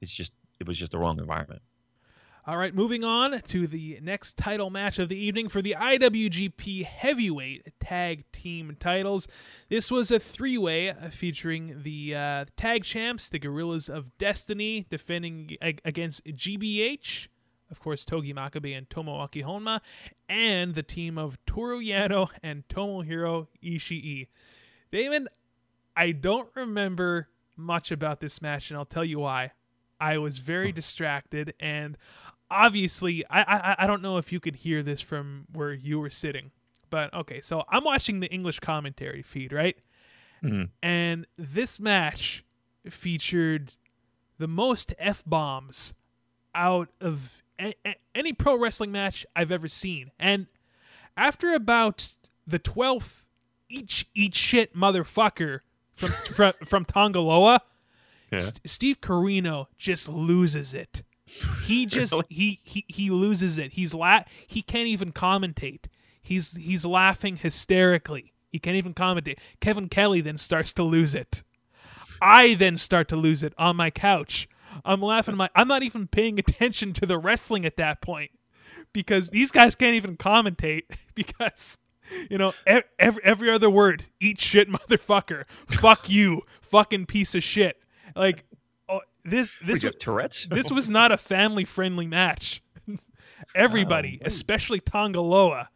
It's 0.00 0.12
just 0.12 0.32
it 0.58 0.66
was 0.66 0.78
just 0.78 0.92
the 0.92 0.98
wrong 0.98 1.18
environment. 1.18 1.60
All 2.46 2.56
right, 2.56 2.74
moving 2.74 3.04
on 3.04 3.38
to 3.42 3.66
the 3.66 3.98
next 4.02 4.38
title 4.38 4.70
match 4.70 4.98
of 4.98 5.10
the 5.10 5.16
evening 5.16 5.50
for 5.50 5.60
the 5.60 5.76
IWGP 5.78 6.86
Heavyweight 6.86 7.74
Tag 7.78 8.24
Team 8.32 8.74
titles. 8.80 9.28
This 9.68 9.90
was 9.90 10.10
a 10.10 10.18
three 10.18 10.56
way 10.56 10.94
featuring 11.10 11.82
the 11.82 12.14
uh, 12.14 12.44
tag 12.56 12.84
champs, 12.84 13.28
the 13.28 13.38
Guerrillas 13.38 13.90
of 13.90 14.16
Destiny, 14.16 14.86
defending 14.88 15.58
ag- 15.60 15.82
against 15.84 16.24
GBH, 16.24 17.28
of 17.70 17.80
course, 17.80 18.04
Togi 18.04 18.32
Makabe 18.34 18.76
and 18.76 18.88
Tomoaki 18.88 19.44
Honma, 19.44 19.80
and 20.28 20.74
the 20.74 20.82
team 20.82 21.18
of 21.18 21.38
Toru 21.46 21.80
Yano 21.80 22.28
and 22.42 22.66
Tomohiro 22.68 23.46
Ishii. 23.62 24.28
Damon, 24.90 25.28
I 25.96 26.12
don't 26.12 26.48
remember 26.54 27.28
much 27.56 27.90
about 27.92 28.20
this 28.20 28.40
match, 28.42 28.70
and 28.70 28.78
I'll 28.78 28.84
tell 28.84 29.04
you 29.04 29.20
why. 29.20 29.52
I 30.00 30.18
was 30.18 30.38
very 30.38 30.72
distracted, 30.72 31.54
and 31.60 31.96
obviously, 32.50 33.24
I, 33.28 33.42
I 33.42 33.84
I 33.84 33.86
don't 33.86 34.02
know 34.02 34.16
if 34.16 34.32
you 34.32 34.40
could 34.40 34.56
hear 34.56 34.82
this 34.82 35.00
from 35.00 35.46
where 35.52 35.72
you 35.72 36.00
were 36.00 36.10
sitting, 36.10 36.50
but 36.88 37.12
okay. 37.12 37.40
So 37.40 37.64
I'm 37.68 37.84
watching 37.84 38.20
the 38.20 38.28
English 38.28 38.60
commentary 38.60 39.22
feed, 39.22 39.52
right? 39.52 39.76
Mhm. 40.42 40.70
And 40.82 41.26
this 41.36 41.78
match 41.78 42.44
featured 42.88 43.74
the 44.38 44.48
most 44.48 44.94
f 44.98 45.22
bombs 45.26 45.92
out 46.54 46.88
of 47.00 47.42
a- 47.61 47.74
a- 47.86 47.96
any 48.14 48.32
pro 48.32 48.56
wrestling 48.56 48.92
match 48.92 49.24
I've 49.36 49.52
ever 49.52 49.68
seen, 49.68 50.11
and 50.18 50.46
after 51.16 51.52
about 51.54 52.16
the 52.46 52.58
twelfth, 52.58 53.24
each 53.68 54.08
each 54.14 54.34
shit 54.34 54.74
motherfucker 54.74 55.61
from 55.94 56.11
from 56.34 56.52
from 56.64 56.84
Tanga 56.84 57.20
Loa. 57.20 57.61
Yeah. 58.32 58.38
S- 58.38 58.61
Steve 58.64 59.00
Corino 59.00 59.66
just 59.76 60.08
loses 60.08 60.72
it. 60.74 61.02
He 61.64 61.86
just 61.98 62.12
Really? 62.12 62.24
he, 62.28 62.61
he 62.62 62.84
he 62.88 63.11
loses 63.11 63.58
it. 63.58 63.72
He's 63.72 63.94
la- 63.94 64.24
he 64.46 64.62
can't 64.62 64.88
even 64.88 65.12
commentate. 65.12 65.84
He's 66.22 66.56
he's 66.56 66.84
laughing 66.84 67.36
hysterically. 67.36 68.32
He 68.50 68.58
can't 68.58 68.76
even 68.76 68.94
commentate. 68.94 69.38
Kevin 69.61 69.88
Kelly 69.88 70.20
then 70.20 70.36
starts 70.38 70.72
to 70.74 70.82
lose 70.82 71.14
it. 71.14 71.42
I 72.22 72.54
then 72.54 72.76
start 72.76 73.08
to 73.08 73.16
lose 73.16 73.42
it 73.42 73.54
on 73.56 73.76
my 73.76 73.90
couch. 73.90 74.48
I'm 74.85 75.01
laughing 75.03 75.37
my 75.37 75.49
I'm 75.55 75.68
not 75.68 75.83
even 75.83 76.07
paying 76.07 76.39
attention 76.39 76.93
to 76.95 77.07
the 77.07 77.18
wrestling 77.18 77.64
at 77.64 77.76
that 77.76 78.01
point 78.01 78.31
because 78.93 79.31
these 79.31 79.51
guys 79.51 79.74
can't 79.74 79.95
even 79.95 80.16
commentate 80.16 80.83
because 81.14 81.78
you 82.31 82.39
know 82.39 82.53
every 82.99 83.22
every 83.24 83.51
other 83.51 83.70
word 83.70 84.05
eat 84.20 84.41
shit 84.41 84.68
motherfucker 84.72 85.45
fuck 85.68 86.09
you 86.09 86.43
fucking 86.62 87.07
piece 87.07 87.35
of 87.35 87.43
shit 87.45 87.76
like 88.16 88.45
oh, 88.89 89.01
this 89.24 89.49
this 89.64 89.85
was, 89.85 89.95
Tourette's. 89.97 90.47
this 90.51 90.70
was 90.70 90.91
not 90.91 91.12
a 91.12 91.16
family 91.16 91.64
friendly 91.64 92.07
match 92.07 92.62
everybody 93.55 94.18
Oh, 94.22 94.26
especially 94.26 94.81
Tanga 94.81 95.20
Loa 95.20 95.68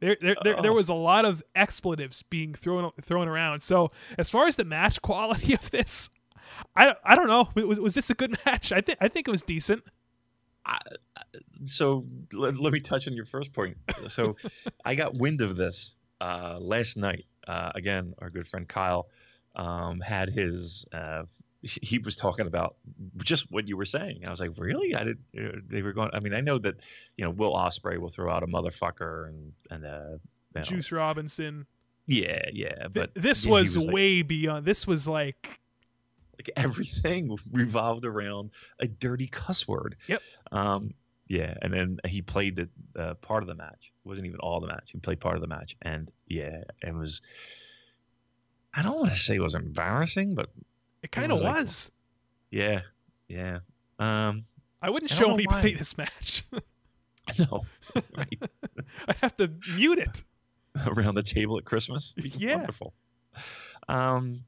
there, 0.00 0.16
there, 0.20 0.36
there, 0.42 0.56
there 0.60 0.70
Oh. 0.72 0.74
was 0.74 0.88
a 0.88 0.94
lot 0.94 1.24
of 1.24 1.42
expletives 1.54 2.22
being 2.24 2.54
thrown 2.54 2.90
thrown 3.00 3.28
around. 3.28 3.60
So 3.60 3.90
as 4.18 4.28
far 4.30 4.48
as 4.48 4.56
the 4.56 4.64
match 4.64 5.00
quality 5.00 5.54
of 5.54 5.70
this, 5.70 6.10
I, 6.76 6.94
I 7.04 7.14
don't 7.14 7.28
know. 7.28 7.48
Was, 7.54 7.78
was 7.80 7.94
this 7.94 8.10
a 8.10 8.14
good 8.14 8.36
match? 8.46 8.72
I 8.72 8.80
think 8.80 8.98
I 9.00 9.08
think 9.08 9.28
it 9.28 9.30
was 9.30 9.42
decent. 9.42 9.82
so 11.66 12.06
let, 12.32 12.58
let 12.58 12.72
me 12.72 12.80
touch 12.80 13.06
on 13.08 13.14
your 13.14 13.24
first 13.24 13.52
point. 13.52 13.76
So 14.08 14.36
I 14.84 14.94
got 14.94 15.14
wind 15.14 15.40
of 15.40 15.56
this 15.56 15.94
uh, 16.20 16.58
last 16.60 16.96
night. 16.96 17.24
Uh, 17.46 17.72
again, 17.74 18.14
our 18.20 18.30
good 18.30 18.46
friend 18.46 18.68
Kyle 18.68 19.08
um, 19.56 20.00
had 20.00 20.28
his. 20.28 20.86
Uh, 20.92 21.24
he 21.64 21.98
was 21.98 22.16
talking 22.16 22.48
about 22.48 22.74
just 23.18 23.50
what 23.52 23.68
you 23.68 23.76
were 23.76 23.84
saying. 23.84 24.24
I 24.26 24.30
was 24.30 24.40
like, 24.40 24.50
really? 24.58 24.96
I 24.96 25.04
did. 25.04 25.18
Uh, 25.38 25.58
they 25.68 25.82
were 25.82 25.92
going. 25.92 26.10
I 26.12 26.18
mean, 26.20 26.34
I 26.34 26.40
know 26.40 26.58
that 26.58 26.80
you 27.16 27.24
know 27.24 27.30
Will 27.30 27.54
Ospreay 27.54 27.98
will 27.98 28.08
throw 28.08 28.30
out 28.32 28.42
a 28.42 28.46
motherfucker 28.48 29.28
and 29.28 29.52
and 29.70 29.84
uh, 29.84 29.98
you 30.10 30.18
know, 30.56 30.62
Juice 30.62 30.90
Robinson. 30.90 31.66
Yeah, 32.06 32.42
yeah. 32.52 32.74
Th- 32.74 32.92
But 32.92 33.10
this 33.14 33.44
yeah, 33.44 33.48
he 33.50 33.52
was, 33.52 33.76
like- 33.76 33.94
way 33.94 34.22
beyond. 34.22 34.66
This 34.66 34.88
was 34.88 35.06
like 35.06 35.60
like 36.46 36.50
everything 36.64 37.36
revolved 37.52 38.04
around 38.04 38.50
a 38.80 38.86
dirty 38.86 39.26
cuss 39.26 39.66
word. 39.68 39.96
Yep. 40.08 40.22
Um, 40.50 40.94
Yeah, 41.28 41.54
and 41.62 41.72
then 41.72 41.98
he 42.06 42.20
played 42.22 42.56
the 42.56 42.68
uh, 42.96 43.14
part 43.14 43.42
of 43.42 43.46
the 43.46 43.54
match. 43.54 43.92
It 44.04 44.08
wasn't 44.08 44.26
even 44.26 44.40
all 44.40 44.60
the 44.60 44.66
match. 44.66 44.90
He 44.92 44.98
played 44.98 45.20
part 45.20 45.36
of 45.36 45.40
the 45.40 45.46
match, 45.48 45.76
and 45.82 46.10
yeah, 46.26 46.62
it 46.82 46.94
was. 46.94 47.22
I 48.74 48.82
don't 48.82 48.98
want 48.98 49.10
to 49.12 49.16
say 49.18 49.36
it 49.36 49.40
was 49.42 49.54
embarrassing, 49.54 50.34
but 50.34 50.50
It 51.02 51.12
kind 51.12 51.30
of 51.32 51.40
was 51.42 51.90
like- 51.90 51.94
yeah, 52.50 52.80
yeah. 53.28 53.58
Um, 53.98 54.44
I 54.82 54.90
wouldn't 54.90 55.12
I 55.12 55.14
show 55.14 55.32
anybody 55.32 55.72
why. 55.72 55.78
this 55.78 55.96
match. 55.96 56.44
no, 57.38 57.64
right 58.16 58.42
I'd 59.08 59.16
have 59.18 59.36
to 59.36 59.48
mute 59.76 59.98
it. 59.98 60.24
around 60.86 61.14
the 61.14 61.22
table 61.22 61.56
at 61.56 61.64
Christmas. 61.64 62.12
Yeah. 62.16 62.56
wonderful. 62.56 62.92
Um, 63.88 64.44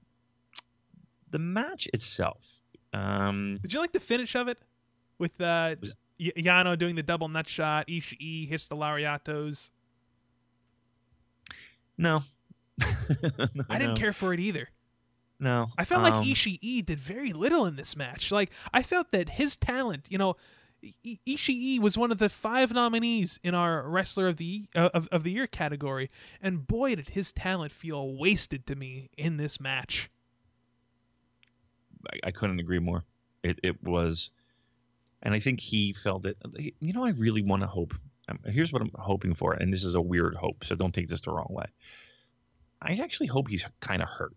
the 1.34 1.38
match 1.40 1.88
itself. 1.92 2.60
Um, 2.92 3.58
Did 3.60 3.72
you 3.72 3.80
like 3.80 3.90
the 3.90 3.98
finish 3.98 4.36
of 4.36 4.46
it 4.46 4.56
with 5.18 5.40
uh, 5.40 5.74
Was- 5.80 5.94
Y- 6.20 6.30
Yano 6.36 6.78
doing 6.78 6.94
the 6.94 7.02
double 7.02 7.26
nut 7.28 7.48
shot? 7.48 7.88
Ishii 7.88 8.48
hits 8.48 8.68
the 8.68 8.76
lariatos. 8.76 9.70
no, 11.98 12.22
I 13.68 13.78
didn't 13.78 13.96
care 13.96 14.12
for 14.12 14.32
it 14.32 14.38
either. 14.38 14.68
No, 15.40 15.70
I 15.76 15.84
felt 15.84 16.02
like 16.04 16.14
um, 16.14 16.24
Ishii 16.24 16.86
did 16.86 17.00
very 17.00 17.32
little 17.32 17.66
in 17.66 17.74
this 17.76 17.96
match. 17.96 18.30
Like 18.30 18.52
I 18.72 18.82
felt 18.84 19.10
that 19.10 19.30
his 19.30 19.56
talent, 19.56 20.06
you 20.08 20.18
know, 20.18 20.36
I- 21.04 21.18
Ishii 21.26 21.80
was 21.80 21.98
one 21.98 22.12
of 22.12 22.18
the 22.18 22.28
five 22.28 22.72
nominees 22.72 23.40
in 23.42 23.54
our 23.54 23.82
wrestler 23.88 24.28
of 24.28 24.36
the 24.36 24.68
uh, 24.76 24.90
of 24.94 25.08
of 25.10 25.24
the 25.24 25.32
year 25.32 25.46
category, 25.48 26.10
and 26.40 26.66
boy 26.66 26.94
did 26.94 27.08
his 27.10 27.32
talent 27.32 27.72
feel 27.72 28.14
wasted 28.14 28.66
to 28.68 28.76
me 28.76 29.10
in 29.18 29.36
this 29.36 29.58
match. 29.60 30.10
I, 32.12 32.28
I 32.28 32.30
couldn't 32.30 32.60
agree 32.60 32.78
more. 32.78 33.04
It 33.42 33.60
it 33.62 33.82
was, 33.82 34.30
and 35.22 35.34
I 35.34 35.40
think 35.40 35.60
he 35.60 35.92
felt 35.92 36.26
it. 36.26 36.36
You 36.80 36.92
know, 36.92 37.04
I 37.04 37.10
really 37.10 37.42
want 37.42 37.62
to 37.62 37.68
hope. 37.68 37.94
Um, 38.28 38.38
here's 38.46 38.72
what 38.72 38.80
I'm 38.80 38.90
hoping 38.94 39.34
for, 39.34 39.52
and 39.52 39.72
this 39.72 39.84
is 39.84 39.94
a 39.94 40.00
weird 40.00 40.34
hope, 40.34 40.64
so 40.64 40.74
don't 40.74 40.94
take 40.94 41.08
this 41.08 41.20
the 41.20 41.30
wrong 41.30 41.48
way. 41.50 41.66
I 42.80 42.94
actually 43.02 43.26
hope 43.26 43.48
he's 43.48 43.64
kind 43.80 44.02
of 44.02 44.08
hurt, 44.08 44.34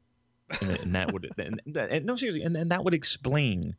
and, 0.61 0.71
and 0.71 0.95
that 0.95 1.13
would 1.13 1.31
and, 1.37 1.61
and, 1.65 2.05
no 2.05 2.15
seriously, 2.15 2.43
and, 2.43 2.55
and 2.57 2.71
that 2.71 2.83
would 2.83 2.93
explain 2.93 3.75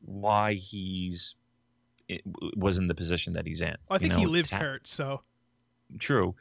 why 0.00 0.54
he's 0.54 1.36
was 2.56 2.78
in 2.78 2.86
the 2.86 2.94
position 2.94 3.32
that 3.34 3.46
he's 3.46 3.60
in. 3.60 3.76
I 3.90 3.94
You 3.94 4.00
think 4.00 4.14
he 4.14 4.26
lives 4.26 4.50
ta- 4.50 4.58
hurt, 4.58 4.88
so 4.88 5.22
true. 5.98 6.34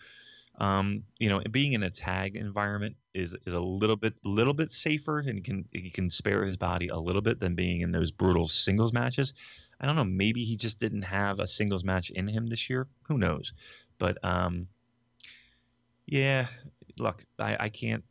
Um, 0.60 1.04
you 1.18 1.30
know, 1.30 1.42
being 1.52 1.74
in 1.74 1.84
a 1.84 1.90
tag 1.90 2.36
environment 2.36 2.96
is 3.14 3.36
is 3.46 3.54
a 3.54 3.60
little 3.60 3.96
bit 3.96 4.14
little 4.24 4.54
bit 4.54 4.72
safer, 4.72 5.20
and 5.20 5.44
can 5.44 5.66
he 5.72 5.90
can 5.90 6.10
spare 6.10 6.46
his 6.46 6.58
body 6.58 6.90
a 6.90 6.98
little 6.98 7.22
bit 7.22 7.40
than 7.40 7.56
being 7.56 7.82
in 7.82 7.92
those 7.92 8.12
brutal 8.12 8.48
singles 8.48 8.94
matches. 8.94 9.34
I 9.80 9.86
don't 9.86 9.96
know. 9.96 10.04
Maybe 10.04 10.44
he 10.44 10.56
just 10.56 10.80
didn't 10.80 11.02
have 11.02 11.40
a 11.40 11.48
singles 11.48 11.84
match 11.84 12.10
in 12.12 12.28
him 12.28 12.48
this 12.48 12.70
year. 12.70 12.88
Who 13.08 13.18
knows? 13.18 13.54
But 13.98 14.24
um, 14.24 14.68
yeah. 16.06 16.48
Look, 17.00 17.26
I, 17.40 17.58
I 17.60 17.70
can't 17.70 18.04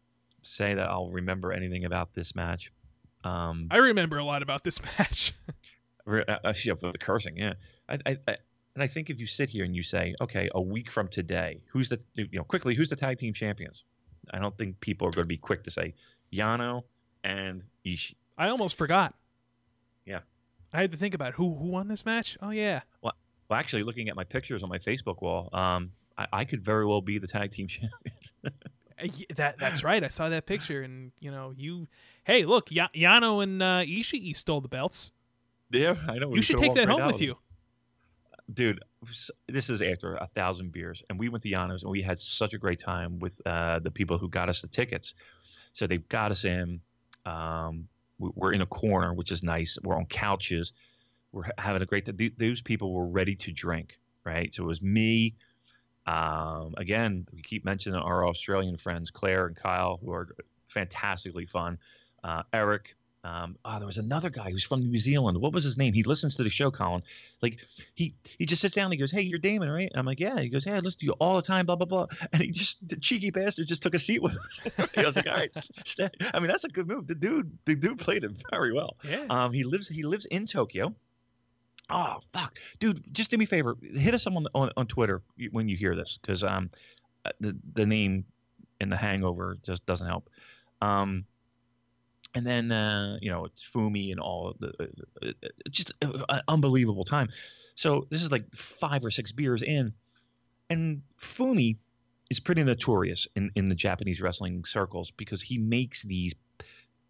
say 0.42 0.74
that 0.74 0.88
I'll 0.88 1.10
remember 1.10 1.52
anything 1.52 1.84
about 1.84 2.14
this 2.14 2.34
match. 2.34 2.72
Um, 3.24 3.68
I 3.70 3.76
remember 3.76 4.18
a 4.18 4.24
lot 4.24 4.42
about 4.42 4.64
this 4.64 4.80
match. 4.98 5.32
Uh, 6.06 6.22
uh, 6.28 6.52
yeah, 6.64 6.74
the 6.80 6.92
cursing, 6.98 7.36
yeah. 7.36 7.54
I, 7.88 7.98
I, 8.04 8.16
I, 8.26 8.36
and 8.74 8.82
I 8.82 8.86
think 8.86 9.10
if 9.10 9.20
you 9.20 9.26
sit 9.26 9.50
here 9.50 9.64
and 9.64 9.74
you 9.76 9.82
say, 9.82 10.14
okay, 10.20 10.48
a 10.54 10.60
week 10.60 10.90
from 10.90 11.08
today, 11.08 11.62
who's 11.68 11.88
the, 11.88 12.00
you 12.14 12.28
know, 12.32 12.44
quickly, 12.44 12.74
who's 12.74 12.90
the 12.90 12.96
tag 12.96 13.18
team 13.18 13.32
champions? 13.34 13.84
I 14.32 14.38
don't 14.38 14.56
think 14.56 14.80
people 14.80 15.06
are 15.08 15.10
going 15.10 15.24
to 15.24 15.28
be 15.28 15.36
quick 15.36 15.62
to 15.64 15.70
say 15.70 15.94
Yano 16.32 16.82
and 17.24 17.64
Ishii. 17.84 18.14
I 18.38 18.48
almost 18.48 18.76
forgot. 18.78 19.14
Yeah. 20.06 20.20
I 20.72 20.80
had 20.80 20.92
to 20.92 20.96
think 20.98 21.14
about 21.14 21.34
who 21.34 21.54
who 21.54 21.66
won 21.66 21.88
this 21.88 22.06
match. 22.06 22.38
Oh 22.40 22.50
yeah, 22.50 22.80
Well, 23.02 23.12
well, 23.48 23.58
actually, 23.58 23.82
looking 23.82 24.08
at 24.08 24.16
my 24.16 24.24
pictures 24.24 24.62
on 24.62 24.70
my 24.70 24.78
Facebook 24.78 25.20
wall, 25.20 25.50
um, 25.52 25.90
I, 26.16 26.26
I 26.32 26.44
could 26.44 26.64
very 26.64 26.86
well 26.86 27.02
be 27.02 27.18
the 27.18 27.26
tag 27.26 27.50
team 27.50 27.66
champion. 27.68 28.16
Uh, 28.44 29.06
that 29.36 29.58
that's 29.58 29.84
right. 29.84 30.02
I 30.02 30.08
saw 30.08 30.30
that 30.30 30.46
picture, 30.46 30.80
and 30.82 31.12
you 31.20 31.30
know, 31.30 31.52
you. 31.54 31.88
Hey, 32.24 32.44
look, 32.44 32.70
ya- 32.70 32.88
Yano 32.94 33.42
and 33.42 33.62
uh, 33.62 33.82
Ishii 33.84 34.34
stole 34.34 34.62
the 34.62 34.68
belts. 34.68 35.10
yeah, 35.70 35.94
I 36.08 36.18
know. 36.18 36.34
You 36.34 36.40
should 36.40 36.56
take 36.58 36.74
that 36.74 36.88
home 36.88 37.06
with 37.06 37.20
you. 37.20 37.36
Dude 38.52 38.80
this 39.48 39.70
is 39.70 39.82
after 39.82 40.14
a 40.14 40.26
thousand 40.34 40.72
beers 40.72 41.02
and 41.08 41.18
we 41.18 41.28
went 41.28 41.42
to 41.42 41.50
Yano's 41.50 41.82
and 41.82 41.90
we 41.90 42.02
had 42.02 42.18
such 42.18 42.54
a 42.54 42.58
great 42.58 42.78
time 42.80 43.18
with 43.18 43.40
uh, 43.46 43.78
the 43.78 43.90
people 43.90 44.18
who 44.18 44.28
got 44.28 44.48
us 44.48 44.62
the 44.62 44.68
tickets. 44.68 45.14
So 45.72 45.86
they 45.86 45.98
got 45.98 46.30
us 46.30 46.44
in 46.44 46.80
um, 47.24 47.88
we- 48.18 48.30
we're 48.34 48.52
in 48.52 48.60
a 48.62 48.66
corner 48.66 49.14
which 49.14 49.30
is 49.32 49.42
nice. 49.42 49.78
We're 49.82 49.96
on 49.96 50.06
couches. 50.06 50.72
We're 51.32 51.44
having 51.58 51.82
a 51.82 51.86
great 51.86 52.04
time 52.04 52.16
Th- 52.16 52.34
those 52.36 52.60
people 52.60 52.92
were 52.92 53.06
ready 53.06 53.34
to 53.36 53.52
drink 53.52 53.98
right? 54.24 54.54
So 54.54 54.64
it 54.64 54.66
was 54.66 54.82
me 54.82 55.34
um, 56.06 56.74
again 56.76 57.26
we 57.32 57.42
keep 57.42 57.64
mentioning 57.64 58.00
our 58.00 58.26
australian 58.26 58.76
friends 58.76 59.10
claire 59.10 59.46
and 59.46 59.56
kyle 59.56 59.98
who 60.02 60.12
are 60.12 60.34
fantastically 60.66 61.46
fun. 61.46 61.78
Uh, 62.24 62.42
eric 62.52 62.96
um, 63.24 63.56
oh, 63.64 63.78
there 63.78 63.86
was 63.86 63.98
another 63.98 64.30
guy 64.30 64.50
who's 64.50 64.64
from 64.64 64.80
New 64.80 64.98
Zealand. 64.98 65.38
What 65.38 65.52
was 65.52 65.62
his 65.62 65.78
name? 65.78 65.92
He 65.92 66.02
listens 66.02 66.36
to 66.36 66.42
the 66.42 66.50
show, 66.50 66.72
Colin. 66.72 67.02
Like 67.40 67.60
he 67.94 68.14
he 68.36 68.46
just 68.46 68.60
sits 68.60 68.74
down 68.74 68.86
and 68.86 68.94
he 68.94 68.98
goes, 68.98 69.12
"Hey, 69.12 69.22
you're 69.22 69.38
Damon, 69.38 69.70
right?" 69.70 69.88
And 69.88 69.96
I'm 69.96 70.06
like, 70.06 70.18
"Yeah." 70.18 70.40
He 70.40 70.48
goes, 70.48 70.64
"Hey, 70.64 70.72
I 70.72 70.80
listen 70.80 71.00
to 71.00 71.06
you 71.06 71.12
all 71.12 71.36
the 71.36 71.42
time." 71.42 71.66
Blah 71.66 71.76
blah 71.76 71.86
blah. 71.86 72.06
And 72.32 72.42
he 72.42 72.50
just 72.50 72.86
the 72.86 72.96
cheeky 72.96 73.30
bastard 73.30 73.68
just 73.68 73.82
took 73.82 73.94
a 73.94 73.98
seat 74.00 74.22
with 74.22 74.36
us. 74.36 74.60
I 74.96 75.06
was 75.06 75.14
like, 75.14 75.28
"All 75.28 75.36
right, 75.36 75.50
stay." 75.84 76.10
I 76.34 76.40
mean, 76.40 76.48
that's 76.48 76.64
a 76.64 76.68
good 76.68 76.88
move. 76.88 77.06
The 77.06 77.14
dude 77.14 77.56
the 77.64 77.76
dude 77.76 77.98
played 77.98 78.24
it 78.24 78.32
very 78.50 78.72
well. 78.72 78.96
Yeah. 79.08 79.26
Um, 79.30 79.52
he 79.52 79.62
lives 79.62 79.88
he 79.88 80.02
lives 80.02 80.26
in 80.26 80.46
Tokyo. 80.46 80.92
Oh 81.90 82.18
fuck, 82.32 82.58
dude! 82.80 83.04
Just 83.14 83.30
do 83.30 83.36
me 83.36 83.44
a 83.44 83.48
favor. 83.48 83.76
Hit 83.82 84.14
us 84.14 84.26
up 84.26 84.34
on 84.34 84.48
on, 84.54 84.70
on 84.76 84.86
Twitter 84.86 85.22
when 85.52 85.68
you 85.68 85.76
hear 85.76 85.94
this, 85.94 86.18
because 86.20 86.42
um, 86.42 86.70
uh, 87.24 87.30
the 87.38 87.56
the 87.74 87.86
name 87.86 88.24
in 88.80 88.88
the 88.88 88.96
Hangover 88.96 89.58
just 89.62 89.86
doesn't 89.86 90.08
help. 90.08 90.28
Um, 90.80 91.24
and 92.34 92.46
then 92.46 92.72
uh, 92.72 93.18
you 93.20 93.30
know 93.30 93.48
Fumi 93.74 94.10
and 94.10 94.20
all 94.20 94.54
the 94.58 94.72
uh, 94.80 95.26
uh, 95.26 95.48
just 95.70 95.92
uh, 96.02 96.24
an 96.28 96.40
unbelievable 96.48 97.04
time. 97.04 97.28
So 97.74 98.06
this 98.10 98.22
is 98.22 98.30
like 98.30 98.52
five 98.54 99.04
or 99.04 99.10
six 99.10 99.32
beers 99.32 99.62
in, 99.62 99.92
and 100.70 101.02
Fumi 101.18 101.76
is 102.30 102.40
pretty 102.40 102.64
notorious 102.64 103.26
in 103.36 103.50
in 103.56 103.68
the 103.68 103.74
Japanese 103.74 104.20
wrestling 104.20 104.64
circles 104.64 105.10
because 105.10 105.42
he 105.42 105.58
makes 105.58 106.02
these 106.02 106.34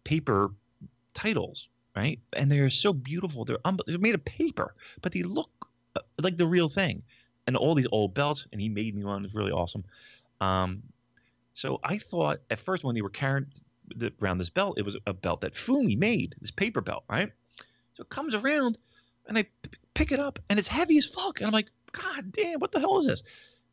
paper 0.03 0.51
titles, 1.13 1.69
right? 1.95 2.19
And 2.33 2.51
they're 2.51 2.69
so 2.69 2.93
beautiful. 2.93 3.45
They're 3.45 3.65
un- 3.65 3.79
they're 3.87 3.99
made 3.99 4.15
of 4.15 4.25
paper, 4.25 4.75
but 5.01 5.11
they 5.11 5.23
look 5.23 5.49
uh, 5.95 6.01
like 6.21 6.37
the 6.37 6.47
real 6.47 6.69
thing. 6.69 7.03
And 7.45 7.57
all 7.57 7.75
these 7.75 7.89
old 7.91 8.13
belts, 8.13 8.47
and 8.53 8.61
he 8.61 8.69
made 8.69 8.95
me 8.95 9.03
one. 9.03 9.25
It's 9.25 9.35
really 9.35 9.51
awesome. 9.51 9.83
Um, 10.39 10.81
so 11.51 11.79
I 11.83 11.97
thought 11.97 12.39
at 12.49 12.57
first 12.57 12.85
when 12.85 12.95
they 12.95 13.01
were 13.01 13.09
carrying 13.09 13.47
the, 13.95 14.13
around 14.21 14.37
this 14.37 14.49
belt, 14.49 14.77
it 14.77 14.85
was 14.85 14.97
a 15.05 15.13
belt 15.13 15.41
that 15.41 15.53
Fumi 15.53 15.97
made, 15.97 16.35
this 16.39 16.51
paper 16.51 16.81
belt, 16.81 17.03
right? 17.09 17.31
So 17.93 18.01
it 18.01 18.09
comes 18.09 18.33
around, 18.33 18.77
and 19.27 19.37
I 19.37 19.43
p- 19.43 19.71
pick 19.93 20.11
it 20.11 20.19
up, 20.19 20.39
and 20.49 20.59
it's 20.59 20.67
heavy 20.67 20.97
as 20.97 21.05
fuck. 21.05 21.39
And 21.39 21.47
I'm 21.47 21.53
like, 21.53 21.69
God 21.91 22.31
damn, 22.31 22.59
what 22.59 22.71
the 22.71 22.79
hell 22.79 22.97
is 22.99 23.07
this? 23.07 23.23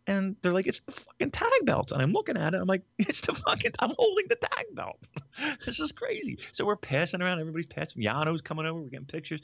And 0.06 0.36
they're 0.42 0.52
like, 0.52 0.66
it's 0.66 0.80
the 0.80 0.92
fucking 0.92 1.30
tag 1.30 1.64
belt. 1.64 1.92
And 1.92 2.02
I'm 2.02 2.12
looking 2.12 2.36
at 2.36 2.54
it. 2.54 2.60
I'm 2.60 2.66
like, 2.66 2.82
it's 2.98 3.20
the 3.20 3.34
fucking, 3.34 3.72
I'm 3.78 3.94
holding 3.98 4.26
the 4.28 4.36
tag 4.36 4.66
belt. 4.74 4.98
this 5.66 5.80
is 5.80 5.92
crazy. 5.92 6.38
So 6.52 6.64
we're 6.64 6.76
passing 6.76 7.22
around. 7.22 7.40
Everybody's 7.40 7.66
passing. 7.66 8.02
Yano's 8.02 8.40
coming 8.40 8.66
over. 8.66 8.80
We're 8.80 8.88
getting 8.88 9.06
pictures. 9.06 9.40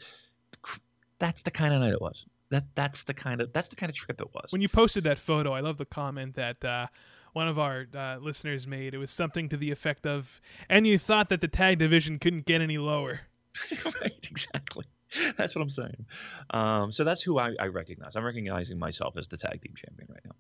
That's 1.18 1.43
the 1.43 1.51
kind 1.51 1.72
of 1.72 1.81
night 1.81 1.93
it 1.93 2.01
was. 2.01 2.27
That 2.51 2.64
that's 2.77 3.05
the 3.05 3.14
kind 3.14 3.41
of 3.41 3.53
that's 3.53 3.68
the 3.70 3.77
kind 3.77 3.91
of 3.91 3.97
trip 3.97 4.20
it 4.20 4.33
was. 4.33 4.53
When 4.53 4.61
you 4.61 4.68
posted 4.68 5.05
that 5.05 5.18
photo, 5.18 5.53
I 5.53 5.61
love 5.61 5.79
the 5.79 5.85
comment 5.85 6.37
that 6.37 6.64
uh, 6.64 6.87
one 7.37 7.49
of 7.49 7.59
our 7.59 7.87
uh, 7.95 8.16
listeners 8.16 8.66
made. 8.66 8.95
It 8.95 8.99
was 8.99 9.11
something 9.11 9.51
to 9.51 9.59
the 9.59 9.70
effect 9.70 10.07
of, 10.07 10.41
"And 10.70 10.87
you 10.87 10.99
thought 10.99 11.28
that 11.28 11.43
the 11.43 11.49
tag 11.49 11.78
division 11.78 12.18
couldn't 12.18 12.47
get 12.47 12.62
any 12.62 12.78
lower." 12.78 13.20
right, 13.84 14.28
exactly. 14.30 14.87
That's 15.37 15.55
what 15.55 15.61
I'm 15.61 15.70
saying. 15.70 16.07
Um, 16.51 16.93
so 16.93 17.05
that's 17.05 17.22
who 17.22 17.39
I, 17.39 17.55
I 17.61 17.66
recognize. 17.66 18.16
I'm 18.16 18.24
recognizing 18.24 18.78
myself 18.78 19.18
as 19.18 19.28
the 19.28 19.37
tag 19.37 19.61
team 19.61 19.74
champion 19.76 20.09
right 20.11 20.24
now. 20.24 20.34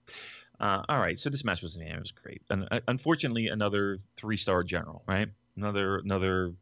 Uh, 0.58 0.82
all 0.88 0.98
right, 0.98 1.20
so 1.20 1.28
this 1.28 1.44
match 1.44 1.60
was 1.62 1.76
it 1.76 1.98
was 1.98 2.12
great, 2.12 2.40
and 2.48 2.66
uh, 2.70 2.80
unfortunately, 2.88 3.48
another 3.48 3.98
three 4.16 4.38
star 4.38 4.64
general, 4.64 5.02
right? 5.06 5.28
Another 5.54 5.98
another 5.98 6.54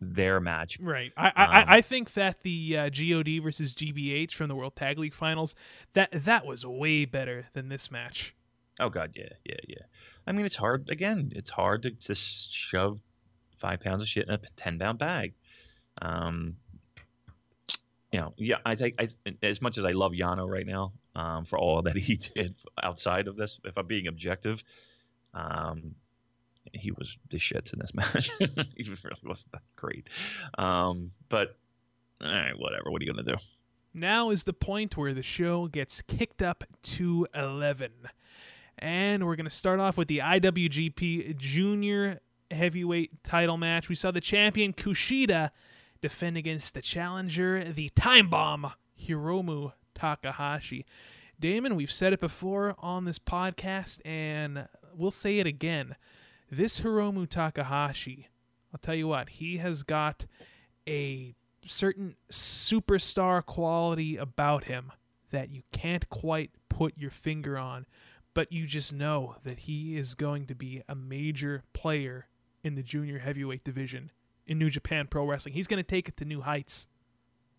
their 0.00 0.38
match. 0.38 0.78
Right. 0.78 1.12
I 1.16 1.32
I, 1.34 1.62
Um, 1.62 1.64
I 1.66 1.80
think 1.80 2.14
that 2.14 2.42
the 2.42 2.76
uh, 2.78 2.90
God 2.90 3.42
versus 3.42 3.74
GBH 3.74 4.32
from 4.32 4.46
the 4.46 4.54
World 4.54 4.76
Tag 4.76 4.96
League 4.96 5.14
Finals 5.14 5.56
that 5.94 6.10
that 6.12 6.46
was 6.46 6.64
way 6.64 7.04
better 7.04 7.46
than 7.52 7.68
this 7.68 7.90
match. 7.90 8.32
Oh 8.80 8.88
God, 8.88 9.12
yeah, 9.14 9.28
yeah, 9.44 9.56
yeah. 9.68 9.82
I 10.26 10.32
mean, 10.32 10.46
it's 10.46 10.56
hard. 10.56 10.88
Again, 10.88 11.32
it's 11.34 11.50
hard 11.50 11.82
to 11.82 11.90
just 11.90 12.52
shove 12.52 13.00
five 13.56 13.80
pounds 13.80 14.02
of 14.02 14.08
shit 14.08 14.26
in 14.26 14.34
a 14.34 14.38
ten 14.56 14.78
pound 14.78 14.98
bag. 14.98 15.34
Um, 16.02 16.56
you 18.12 18.20
know, 18.20 18.34
yeah. 18.36 18.58
I 18.64 18.74
think 18.74 18.94
I, 18.98 19.08
as 19.42 19.62
much 19.62 19.78
as 19.78 19.84
I 19.84 19.92
love 19.92 20.12
Yano 20.12 20.48
right 20.48 20.66
now, 20.66 20.92
um, 21.14 21.44
for 21.44 21.58
all 21.58 21.82
that 21.82 21.96
he 21.96 22.16
did 22.16 22.54
outside 22.82 23.28
of 23.28 23.36
this, 23.36 23.60
if 23.64 23.76
I'm 23.76 23.86
being 23.86 24.08
objective, 24.08 24.64
um, 25.34 25.94
he 26.72 26.90
was 26.90 27.16
the 27.30 27.38
shits 27.38 27.72
in 27.72 27.78
this 27.78 27.94
match. 27.94 28.30
he 28.38 28.46
really 28.84 28.98
wasn't 29.24 29.52
that 29.52 29.62
great. 29.76 30.08
Um, 30.58 31.12
but 31.28 31.56
all 32.20 32.30
right, 32.30 32.58
whatever. 32.58 32.90
What 32.90 33.02
are 33.02 33.04
you 33.04 33.12
gonna 33.12 33.28
do? 33.36 33.36
Now 33.92 34.30
is 34.30 34.42
the 34.42 34.52
point 34.52 34.96
where 34.96 35.14
the 35.14 35.22
show 35.22 35.68
gets 35.68 36.02
kicked 36.02 36.42
up 36.42 36.64
to 36.82 37.28
11. 37.32 37.92
And 38.78 39.26
we're 39.26 39.36
going 39.36 39.44
to 39.44 39.50
start 39.50 39.80
off 39.80 39.96
with 39.96 40.08
the 40.08 40.18
IWGP 40.18 41.36
Junior 41.36 42.20
Heavyweight 42.50 43.24
title 43.24 43.56
match. 43.56 43.88
We 43.88 43.94
saw 43.94 44.10
the 44.10 44.20
champion 44.20 44.72
Kushida 44.72 45.50
defend 46.00 46.36
against 46.36 46.74
the 46.74 46.82
challenger, 46.82 47.72
the 47.72 47.88
Time 47.90 48.28
Bomb, 48.28 48.72
Hiromu 49.00 49.72
Takahashi. 49.94 50.84
Damon, 51.40 51.76
we've 51.76 51.92
said 51.92 52.12
it 52.12 52.20
before 52.20 52.74
on 52.78 53.04
this 53.04 53.18
podcast, 53.18 54.00
and 54.04 54.68
we'll 54.94 55.10
say 55.10 55.38
it 55.38 55.46
again. 55.46 55.96
This 56.50 56.80
Hiromu 56.80 57.28
Takahashi, 57.28 58.28
I'll 58.72 58.78
tell 58.78 58.94
you 58.94 59.08
what, 59.08 59.30
he 59.30 59.58
has 59.58 59.82
got 59.82 60.26
a 60.88 61.34
certain 61.66 62.16
superstar 62.30 63.44
quality 63.44 64.16
about 64.16 64.64
him 64.64 64.92
that 65.30 65.50
you 65.50 65.62
can't 65.72 66.08
quite 66.10 66.50
put 66.68 66.96
your 66.96 67.10
finger 67.10 67.56
on, 67.58 67.86
but 68.34 68.52
you 68.52 68.66
just 68.66 68.92
know 68.92 69.36
that 69.44 69.60
he 69.60 69.96
is 69.96 70.14
going 70.14 70.46
to 70.46 70.54
be 70.54 70.82
a 70.88 70.94
major 70.94 71.62
player 71.72 72.26
in 72.62 72.74
the 72.74 72.82
junior 72.82 73.18
heavyweight 73.18 73.64
division 73.64 74.10
in 74.46 74.58
New 74.58 74.70
Japan 74.70 75.06
Pro 75.08 75.24
Wrestling. 75.24 75.54
He's 75.54 75.68
going 75.68 75.82
to 75.82 75.88
take 75.88 76.08
it 76.08 76.16
to 76.18 76.24
new 76.24 76.40
heights. 76.40 76.88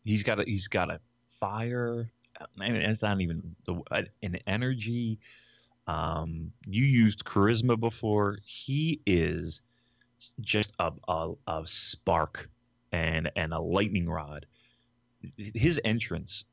He's 0.04 0.22
got 0.22 0.40
a 0.40 0.44
he's 0.44 0.68
got 0.68 0.92
a 0.92 1.00
fire. 1.40 2.12
I 2.60 2.70
mean, 2.72 2.76
it's 2.76 3.02
not 3.02 3.22
even 3.22 3.56
the 3.66 3.82
an 4.22 4.38
energy. 4.46 5.20
Um, 5.88 6.52
you 6.68 6.84
used 6.84 7.24
charisma 7.24 7.80
before. 7.80 8.38
He 8.44 9.02
is 9.06 9.62
just 10.42 10.74
a, 10.80 10.92
a, 11.08 11.34
a 11.48 11.62
spark 11.66 12.50
and 12.92 13.32
and 13.36 13.54
a 13.54 13.60
lightning 13.60 14.08
rod. 14.08 14.46
His 15.38 15.80
entrance 15.84 16.46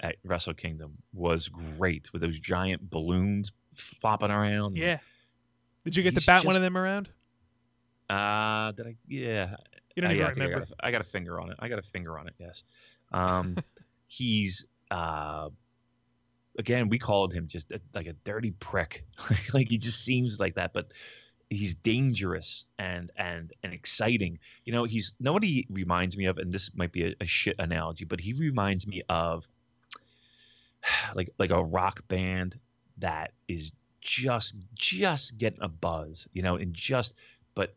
at 0.00 0.16
Wrestle 0.24 0.54
Kingdom 0.54 0.98
was 1.12 1.48
great 1.48 2.12
with 2.12 2.22
those 2.22 2.38
giant 2.38 2.88
balloons 2.90 3.52
flopping 3.74 4.30
around. 4.30 4.76
Yeah. 4.76 4.98
Did 5.84 5.96
you 5.96 6.02
get 6.02 6.16
to 6.16 6.26
bat 6.26 6.38
just, 6.38 6.46
one 6.46 6.56
of 6.56 6.62
them 6.62 6.76
around? 6.76 7.08
Uh, 8.10 8.72
did 8.72 8.86
I? 8.86 8.96
Yeah. 9.06 9.56
You 9.94 10.02
don't 10.02 10.12
even 10.12 10.26
I, 10.26 10.30
remember. 10.30 10.56
I 10.56 10.58
got, 10.58 10.70
a, 10.70 10.74
I 10.80 10.90
got, 10.90 11.00
a 11.00 11.04
finger 11.04 11.40
on 11.40 11.50
it. 11.50 11.56
I 11.58 11.68
got 11.68 11.78
a 11.78 11.82
finger 11.82 12.18
on 12.18 12.28
it. 12.28 12.34
Yes. 12.38 12.62
Um, 13.10 13.56
he's 14.06 14.66
uh, 14.90 15.48
again, 16.58 16.88
we 16.88 16.98
called 16.98 17.32
him 17.32 17.46
just 17.46 17.72
a, 17.72 17.80
like 17.94 18.06
a 18.06 18.12
dirty 18.12 18.50
prick. 18.50 19.06
like 19.54 19.68
he 19.68 19.78
just 19.78 20.04
seems 20.04 20.38
like 20.38 20.56
that, 20.56 20.72
but 20.72 20.92
he's 21.48 21.74
dangerous 21.74 22.66
and 22.78 23.10
and 23.16 23.52
and 23.62 23.72
exciting. 23.72 24.38
You 24.64 24.72
know, 24.72 24.84
he's 24.84 25.14
nobody 25.18 25.66
reminds 25.70 26.16
me 26.16 26.26
of, 26.26 26.38
and 26.38 26.52
this 26.52 26.74
might 26.74 26.92
be 26.92 27.04
a, 27.04 27.14
a 27.20 27.26
shit 27.26 27.56
analogy, 27.58 28.04
but 28.04 28.20
he 28.20 28.34
reminds 28.34 28.86
me 28.86 29.02
of 29.08 29.46
like 31.14 31.30
like 31.38 31.50
a 31.50 31.62
rock 31.62 32.06
band 32.08 32.58
that 32.98 33.32
is 33.46 33.72
just 34.00 34.56
just 34.74 35.38
getting 35.38 35.62
a 35.62 35.68
buzz, 35.68 36.26
you 36.32 36.42
know, 36.42 36.56
and 36.56 36.74
just 36.74 37.14
but 37.54 37.74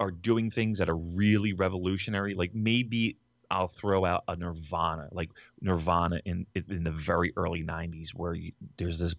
are 0.00 0.10
doing 0.10 0.50
things 0.50 0.78
that 0.78 0.88
are 0.88 0.96
really 0.96 1.52
revolutionary. 1.52 2.34
Like 2.34 2.54
maybe 2.54 3.16
I'll 3.50 3.68
throw 3.68 4.04
out 4.04 4.24
a 4.28 4.36
Nirvana, 4.36 5.08
like 5.12 5.30
Nirvana 5.60 6.20
in 6.24 6.46
in 6.54 6.84
the 6.84 6.90
very 6.90 7.32
early 7.36 7.62
'90s, 7.62 8.10
where 8.10 8.34
you, 8.34 8.52
there's 8.76 8.98
this 8.98 9.14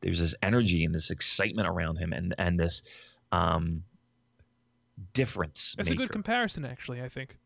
there's 0.00 0.20
this 0.20 0.34
energy 0.42 0.84
and 0.84 0.94
this 0.94 1.10
excitement 1.10 1.68
around 1.68 1.96
him, 1.98 2.12
and 2.12 2.34
and 2.38 2.58
this 2.58 2.82
um, 3.32 3.82
difference. 5.12 5.74
That's 5.76 5.90
maker. 5.90 6.02
a 6.02 6.06
good 6.06 6.12
comparison, 6.12 6.64
actually. 6.64 7.02
I 7.02 7.08
think. 7.08 7.36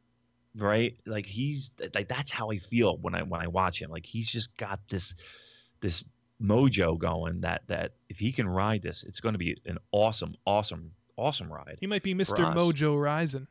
Right, 0.57 0.97
like 1.07 1.27
he's 1.27 1.71
like 1.95 2.09
that's 2.09 2.31
how 2.31 2.51
I 2.51 2.59
feel 2.59 2.97
when 2.99 3.15
I 3.15 3.23
when 3.23 3.41
I 3.41 3.47
watch 3.47 3.81
him. 3.81 3.91
Like 3.91 4.05
he's 4.05 4.29
just 4.29 4.57
got 4.57 4.81
this 4.89 5.15
this 5.81 6.05
mojo 6.43 6.99
going 6.99 7.43
that 7.43 7.63
that 7.69 7.93
if 8.09 8.19
he 8.19 8.33
can 8.33 8.49
ride 8.49 8.83
this, 8.83 9.05
it's 9.05 9.21
going 9.21 9.35
to 9.35 9.39
be 9.39 9.57
an 9.67 9.79
awesome, 9.93 10.35
awesome, 10.45 10.91
awesome 11.17 11.53
ride. 11.53 11.77
He 11.81 11.87
might 11.87 12.03
be 12.03 12.15
Mister 12.15 12.43
Mojo 12.43 13.01
Rising. 13.01 13.47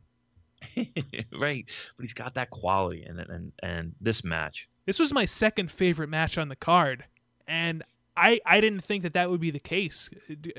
right, 0.75 1.65
but 1.95 2.03
he's 2.03 2.13
got 2.13 2.33
that 2.33 2.49
quality, 2.49 3.03
and 3.03 3.19
and 3.19 3.51
and 3.63 3.95
this 4.01 4.23
match. 4.25 4.67
This 4.85 4.99
was 4.99 5.13
my 5.13 5.25
second 5.25 5.71
favorite 5.71 6.09
match 6.09 6.37
on 6.37 6.49
the 6.49 6.55
card, 6.55 7.05
and 7.47 7.83
I, 8.19 8.41
I 8.45 8.59
didn't 8.59 8.83
think 8.83 9.03
that 9.03 9.13
that 9.13 9.29
would 9.29 9.39
be 9.39 9.51
the 9.51 9.59
case 9.59 10.09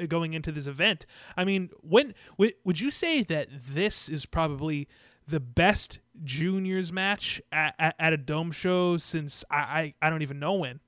going 0.09 0.33
into 0.33 0.51
this 0.51 0.67
event. 0.67 1.05
I 1.37 1.45
mean, 1.45 1.69
when 1.83 2.15
would, 2.39 2.55
would 2.65 2.81
you 2.81 2.91
say 2.91 3.23
that 3.25 3.49
this 3.53 4.09
is 4.09 4.25
probably 4.25 4.89
the 5.31 5.41
best 5.41 6.01
juniors 6.25 6.93
match 6.93 7.41
at, 7.53 7.75
at, 7.79 7.95
at 7.99 8.13
a 8.13 8.17
dome 8.17 8.53
show 8.53 8.97
since 8.97 9.45
I, 9.51 9.57
I, 9.57 9.95
I 10.03 10.11
don't 10.11 10.23
even 10.23 10.39
know 10.39 10.55
when? 10.55 10.81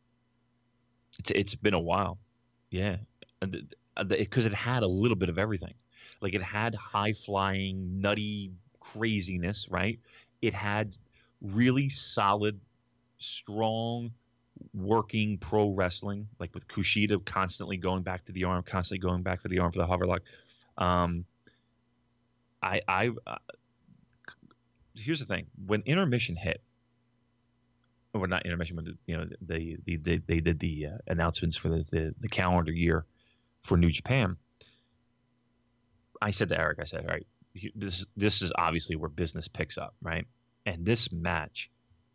It's, 1.19 1.31
it's 1.31 1.55
been 1.55 1.75
a 1.75 1.81
while, 1.81 2.19
yeah, 2.71 2.97
because 3.97 4.47
it 4.47 4.53
had 4.53 4.83
a 4.83 4.87
little 4.87 5.17
bit 5.17 5.29
of 5.29 5.39
everything. 5.39 5.75
Like 6.21 6.35
it 6.35 6.43
had 6.43 6.75
high 6.75 7.13
flying, 7.13 8.01
nutty 8.01 8.53
craziness, 8.81 9.69
right? 9.71 9.99
It 10.41 10.55
had 10.55 10.97
really 11.41 11.89
solid, 11.89 12.61
strong 13.19 14.13
working 14.75 15.39
pro 15.39 15.71
wrestling, 15.71 16.29
like 16.39 16.55
with 16.55 16.67
Kushida 16.69 17.25
constantly 17.25 17.77
going 17.77 18.03
back 18.03 18.25
to 18.25 18.33
the 18.33 18.45
arm, 18.45 18.63
constantly 18.63 18.99
going 18.99 19.23
back 19.23 19.41
for 19.41 19.49
the 19.49 19.59
arm 19.59 19.73
for 19.73 19.79
the 19.79 19.87
hoverlock. 19.87 20.21
Um, 20.79 21.25
I, 22.63 22.81
I, 22.87 23.11
uh, 23.27 23.37
here's 25.03 25.21
the 25.21 25.27
thing: 25.27 25.47
when 25.67 25.83
intermission 25.87 26.37
hit, 26.37 26.63
or 28.15 28.27
not 28.27 28.45
intermission, 28.45 28.77
but 28.77 28.87
you 29.07 29.17
know, 29.17 29.27
they 29.41 29.77
they 29.87 29.97
they, 29.97 30.17
they 30.19 30.41
did 30.41 30.59
the 30.59 30.87
uh, 30.87 30.99
announcements 31.07 31.57
for 31.57 31.69
the, 31.69 31.85
the 31.91 32.15
the 32.21 32.29
calendar 32.29 32.73
year 32.73 33.05
for 33.63 33.77
New 33.77 33.91
Japan. 33.91 34.37
I 36.21 36.31
said 36.31 36.49
to 36.51 36.59
Eric, 36.59 36.79
I 36.81 36.85
said, 36.85 37.01
"All 37.01 37.15
right, 37.15 37.27
this 37.75 38.07
this 38.17 38.43
is 38.43 38.53
obviously 38.57 38.97
where 38.97 39.11
business 39.11 39.49
picks 39.49 39.79
up, 39.79 39.95
right?" 40.03 40.27
And 40.67 40.85
this 40.85 41.11
match 41.11 41.71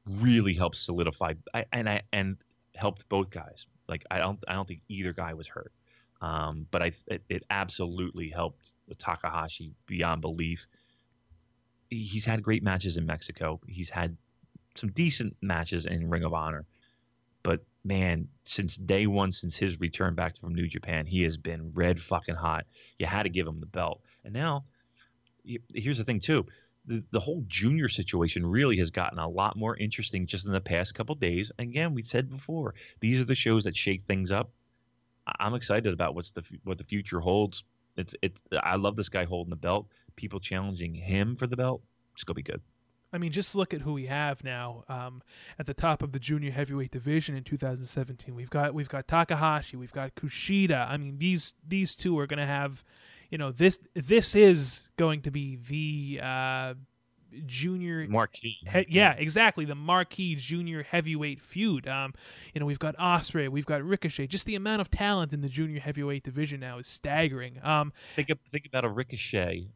really 0.06 0.54
helped 0.54 0.78
solidify 0.78 1.34
I, 1.54 1.66
and 1.72 1.90
I 1.90 2.02
and 2.14 2.38
helped 2.76 3.10
both 3.10 3.30
guys. 3.30 3.66
Like 3.88 4.06
I 4.10 4.20
don't 4.20 4.40
I 4.48 4.54
don't 4.54 4.68
think 4.68 4.82
either 4.88 5.14
guy 5.14 5.34
was 5.34 5.48
hurt, 5.48 5.72
um, 6.22 6.68
but 6.72 6.82
I 6.82 6.92
it, 7.08 7.24
it, 7.30 7.44
absolutely 7.50 8.30
helped 8.30 8.74
Takahashi 8.98 9.74
beyond 9.86 10.22
belief. 10.22 10.68
He's 11.90 12.26
had 12.26 12.44
great 12.44 12.64
matches 12.64 12.98
in 12.98 13.06
Mexico. 13.06 13.60
He's 13.68 13.90
had 13.90 14.18
some 14.76 14.92
decent 14.92 15.38
matches 15.42 15.86
in 15.86 16.10
Ring 16.10 16.24
of 16.24 16.34
Honor, 16.34 16.66
but 17.44 17.64
man, 17.84 18.28
since 18.44 18.76
day 18.76 19.08
one, 19.08 19.32
since 19.32 19.56
his 19.56 19.80
return 19.80 20.16
back 20.16 20.38
from 20.38 20.54
New 20.54 20.68
Japan, 20.68 21.06
he 21.06 21.24
has 21.24 21.38
been 21.38 21.72
red 21.74 22.00
fucking 22.00 22.36
hot. 22.36 22.66
You 23.00 23.06
had 23.06 23.24
to 23.24 23.30
give 23.30 23.48
him 23.48 23.60
the 23.60 23.66
belt, 23.66 24.02
and 24.24 24.34
now 24.34 24.66
here's 25.74 25.98
the 25.98 26.04
thing 26.04 26.20
too 26.20 26.46
the, 26.88 27.04
the 27.12 27.20
whole 27.20 27.44
junior 27.48 27.90
situation 27.90 28.46
really 28.46 28.78
has 28.78 28.92
gotten 28.92 29.20
a 29.20 29.28
lot 29.28 29.58
more 29.58 29.76
interesting 29.76 30.26
just 30.26 30.46
in 30.46 30.54
the 30.54 30.62
past 30.62 30.96
couple 30.96 31.16
days. 31.16 31.52
Again, 31.60 31.94
we 31.94 32.02
said 32.02 32.30
before, 32.30 32.74
these 33.02 33.20
are 33.20 33.26
the 33.26 33.36
shows 33.36 33.66
that 33.66 33.76
shake 33.76 34.02
things 34.02 34.32
up. 34.32 34.50
I'm 35.40 35.54
excited 35.54 35.94
about 35.94 36.16
what's 36.16 36.32
the 36.32 36.44
what 36.64 36.78
the 36.78 36.86
future 36.86 37.20
holds. 37.20 37.66
It's 37.98 38.16
it's 38.22 38.42
I 38.54 38.78
love 38.78 38.96
this 38.96 39.10
guy 39.10 39.26
holding 39.26 39.50
the 39.50 39.58
belt. 39.58 39.88
People 40.18 40.41
challenging 40.41 40.93
him 40.93 41.38
for 41.38 41.47
the 41.47 41.55
belt. 41.55 41.82
It's 42.13 42.26
gonna 42.26 42.36
be 42.36 42.43
good. 42.43 42.61
I 43.13 43.18
mean, 43.18 43.32
just 43.32 43.55
look 43.55 43.74
at 43.74 43.82
who 43.82 43.93
we 43.93 44.07
have 44.07 44.43
now 44.43 44.84
um, 44.89 45.22
at 45.57 45.65
the 45.65 45.74
top 45.74 46.03
of 46.03 46.11
the 46.11 46.20
junior 46.20 46.51
heavyweight 46.51 46.91
division 46.91 47.38
in 47.38 47.43
2017. 47.43 48.36
We've 48.36 48.49
got 48.49 48.74
we've 48.74 48.89
got 48.89 49.07
Takahashi, 49.07 49.78
we've 49.78 49.93
got 49.93 50.15
Kushida. 50.15 50.89
I 50.89 50.97
mean, 50.97 51.18
these 51.18 51.55
these 51.65 51.95
two 51.95 52.20
are 52.20 52.28
going 52.28 52.39
to 52.39 52.45
have 52.45 52.84
you 53.30 53.38
know 53.38 53.51
this 53.51 53.80
this 53.93 54.36
is 54.36 54.88
going 54.97 55.22
to 55.22 55.32
be 55.32 55.55
the 55.55 56.20
uh, 56.22 56.74
junior 57.45 58.07
marquee. 58.09 58.57
He, 58.72 58.86
yeah, 58.89 59.13
exactly 59.13 59.63
the 59.63 59.76
marquee 59.76 60.36
junior 60.36 60.84
heavyweight 60.84 61.41
feud. 61.41 61.88
Um, 61.88 62.13
you 62.53 62.59
know 62.59 62.65
we've 62.65 62.80
got 62.80 62.97
Ospreay, 62.97 63.49
we've 63.49 63.65
got 63.65 63.84
Ricochet. 63.84 64.28
Just 64.28 64.45
the 64.45 64.55
amount 64.55 64.82
of 64.82 64.89
talent 64.89 65.32
in 65.32 65.41
the 65.41 65.49
junior 65.49 65.80
heavyweight 65.80 66.24
division 66.24 66.59
now 66.59 66.80
is 66.80 66.88
staggering. 66.88 67.59
Um, 67.63 67.93
think 68.15 68.30
of, 68.30 68.39
think 68.51 68.65
about 68.65 68.84
a 68.84 68.89
Ricochet. 68.89 69.68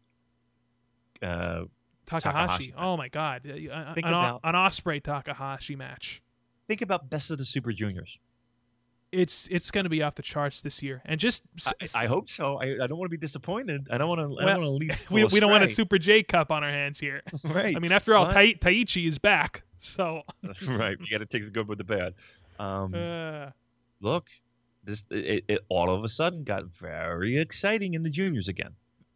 Uh, 1.22 1.66
Takahashi. 2.06 2.72
Takahashi. 2.72 2.74
Oh 2.78 2.98
my 2.98 3.08
God! 3.08 3.44
Think 3.44 3.68
an, 3.70 3.94
about, 3.96 4.42
an 4.44 4.56
Ospreay 4.56 5.04
Takahashi 5.04 5.76
match. 5.76 6.22
Think 6.68 6.82
about 6.82 7.10
Best 7.10 7.32
of 7.32 7.38
the 7.38 7.46
Super 7.46 7.72
Juniors 7.72 8.18
it's 9.12 9.48
it's 9.52 9.72
going 9.72 9.84
to 9.84 9.90
be 9.90 10.02
off 10.02 10.16
the 10.16 10.22
charts 10.22 10.62
this 10.62 10.82
year. 10.82 11.02
And 11.06 11.20
just 11.20 11.44
I, 11.82 12.04
I 12.04 12.06
hope 12.08 12.30
so. 12.30 12.58
I, 12.58 12.84
I 12.84 12.88
don't 12.88 12.98
want 12.98 13.12
to 13.12 13.18
be 13.18 13.18
disappointed. 13.18 13.88
I 13.92 13.98
don't 13.98 14.08
want 14.08 14.22
to. 14.22 14.30
Well, 14.30 14.48
I 14.48 14.54
don't 14.54 14.64
want 14.64 14.82
to 14.82 14.88
leave. 14.88 15.08
We, 15.12 15.24
we 15.26 15.40
don't 15.40 15.52
want 15.52 15.64
a 15.64 15.68
Super 15.68 15.98
J 15.98 16.24
Cup 16.24 16.52
on 16.52 16.64
our 16.64 16.70
hands 16.70 17.00
here. 17.00 17.22
right. 17.44 17.76
I 17.76 17.80
mean, 17.80 17.92
after 17.92 18.16
all, 18.16 18.32
tai, 18.32 18.54
Taichi 18.54 19.08
is 19.08 19.18
back, 19.18 19.64
so 19.78 20.22
right. 20.68 20.98
You 21.00 21.08
got 21.10 21.18
to 21.20 21.26
take 21.26 21.44
the 21.44 21.52
good 21.52 21.68
with 21.68 21.78
the 21.78 21.84
bad. 21.84 22.14
Um, 22.60 22.94
uh, 22.94 23.50
look, 24.00 24.30
this 24.84 25.04
it, 25.10 25.46
it 25.48 25.60
all 25.70 25.90
of 25.90 26.04
a 26.04 26.10
sudden 26.10 26.44
got 26.44 26.66
very 26.68 27.38
exciting 27.38 27.94
in 27.94 28.04
the 28.04 28.10
juniors 28.10 28.48
again. 28.48 28.72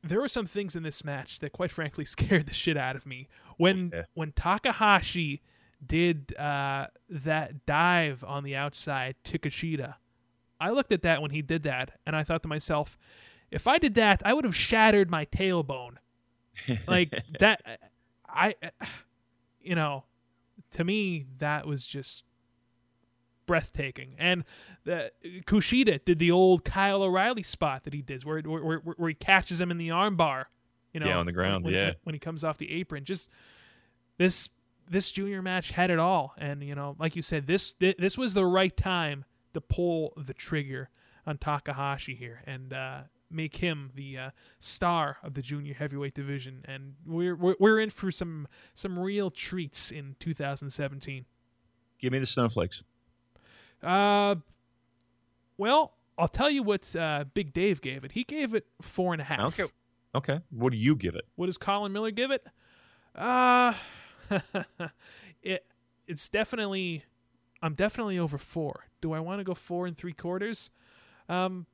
There 0.05 0.21
were 0.21 0.27
some 0.27 0.45
things 0.45 0.75
in 0.75 0.83
this 0.83 1.03
match 1.03 1.39
that, 1.39 1.51
quite 1.51 1.71
frankly, 1.71 2.05
scared 2.15 2.47
the 2.47 2.53
shit 2.53 2.77
out 2.77 2.95
of 2.95 3.05
me. 3.05 3.27
When 3.57 3.91
okay. 3.93 4.05
when 4.13 4.31
Takahashi 4.31 5.41
did 5.85 6.35
uh, 6.37 6.87
that 7.09 7.65
dive 7.65 8.23
on 8.25 8.43
the 8.43 8.55
outside 8.55 9.15
to 9.25 9.37
Kushida. 9.37 9.95
I 10.59 10.69
looked 10.69 10.91
at 10.91 11.01
that 11.01 11.21
when 11.21 11.31
he 11.31 11.41
did 11.41 11.63
that, 11.63 11.99
and 12.05 12.15
I 12.15 12.23
thought 12.23 12.41
to 12.43 12.49
myself, 12.49 12.97
if 13.51 13.67
I 13.67 13.77
did 13.77 13.95
that, 13.95 14.21
I 14.25 14.33
would 14.33 14.45
have 14.45 14.55
shattered 14.55 15.09
my 15.09 15.25
tailbone. 15.25 15.97
like 16.87 17.13
that, 17.39 17.61
I, 18.27 18.55
you 19.61 19.75
know, 19.75 20.05
to 20.71 20.83
me 20.83 21.25
that 21.39 21.67
was 21.67 21.85
just 21.85 22.23
breathtaking. 23.45 24.13
And 24.17 24.43
the, 24.83 25.11
Kushida 25.45 26.03
did 26.03 26.19
the 26.19 26.31
old 26.31 26.63
Kyle 26.63 27.03
O'Reilly 27.03 27.43
spot 27.43 27.83
that 27.83 27.93
he 27.93 28.01
did, 28.01 28.23
where 28.23 28.41
where, 28.41 28.61
where, 28.61 28.79
where 28.79 29.09
he 29.09 29.15
catches 29.15 29.59
him 29.61 29.71
in 29.71 29.77
the 29.77 29.89
armbar. 29.89 30.45
You 30.93 31.01
know, 31.01 31.07
Yeah, 31.07 31.17
on 31.17 31.25
the 31.25 31.33
ground, 31.33 31.65
when, 31.65 31.73
yeah. 31.73 31.91
when 32.03 32.15
he 32.15 32.19
comes 32.19 32.43
off 32.43 32.57
the 32.57 32.71
apron. 32.71 33.03
Just 33.03 33.29
this 34.17 34.49
this 34.89 35.11
junior 35.11 35.41
match 35.41 35.71
had 35.71 35.89
it 35.89 35.99
all, 35.99 36.33
and 36.37 36.63
you 36.63 36.75
know, 36.75 36.95
like 36.99 37.15
you 37.15 37.21
said, 37.21 37.47
this 37.47 37.75
this 37.79 38.17
was 38.17 38.33
the 38.33 38.45
right 38.45 38.75
time 38.75 39.25
to 39.53 39.61
pull 39.61 40.13
the 40.17 40.33
trigger 40.33 40.89
on 41.25 41.37
Takahashi 41.37 42.15
here 42.15 42.41
and 42.45 42.71
uh, 42.71 43.01
make 43.31 43.57
him 43.57 43.91
the 43.95 44.17
uh, 44.17 44.29
star 44.59 45.17
of 45.23 45.33
the 45.33 45.41
junior 45.41 45.73
heavyweight 45.73 46.13
division. 46.13 46.63
And 46.67 46.95
we're, 47.05 47.35
we're 47.35 47.55
we're 47.59 47.79
in 47.79 47.89
for 47.89 48.11
some 48.11 48.47
some 48.73 48.97
real 48.97 49.31
treats 49.31 49.91
in 49.91 50.15
2017. 50.19 51.25
Give 51.99 52.11
me 52.11 52.19
the 52.19 52.25
snowflakes. 52.25 52.83
Uh, 53.85 54.35
well, 55.57 55.93
I'll 56.17 56.27
tell 56.27 56.49
you 56.49 56.63
what 56.63 56.95
uh, 56.95 57.25
Big 57.33 57.53
Dave 57.53 57.81
gave 57.81 58.03
it. 58.03 58.13
He 58.13 58.23
gave 58.23 58.53
it 58.53 58.65
four 58.81 59.13
and 59.13 59.21
a 59.21 59.25
half. 59.25 59.59
Okay. 59.59 59.71
Okay. 60.15 60.39
What 60.49 60.71
do 60.71 60.77
you 60.77 60.95
give 60.95 61.15
it? 61.15 61.25
What 61.35 61.47
does 61.47 61.57
Colin 61.57 61.91
Miller 61.91 62.11
give 62.11 62.31
it? 62.31 62.47
Uh 63.15 63.73
it 65.43 65.65
it's 66.07 66.29
definitely 66.29 67.03
I'm 67.61 67.73
definitely 67.73 68.17
over 68.17 68.37
four. 68.37 68.85
Do 69.01 69.13
I 69.13 69.19
want 69.19 69.39
to 69.39 69.43
go 69.43 69.53
four 69.53 69.85
and 69.85 69.97
three 69.97 70.13
quarters? 70.13 70.69
Um 71.27 71.65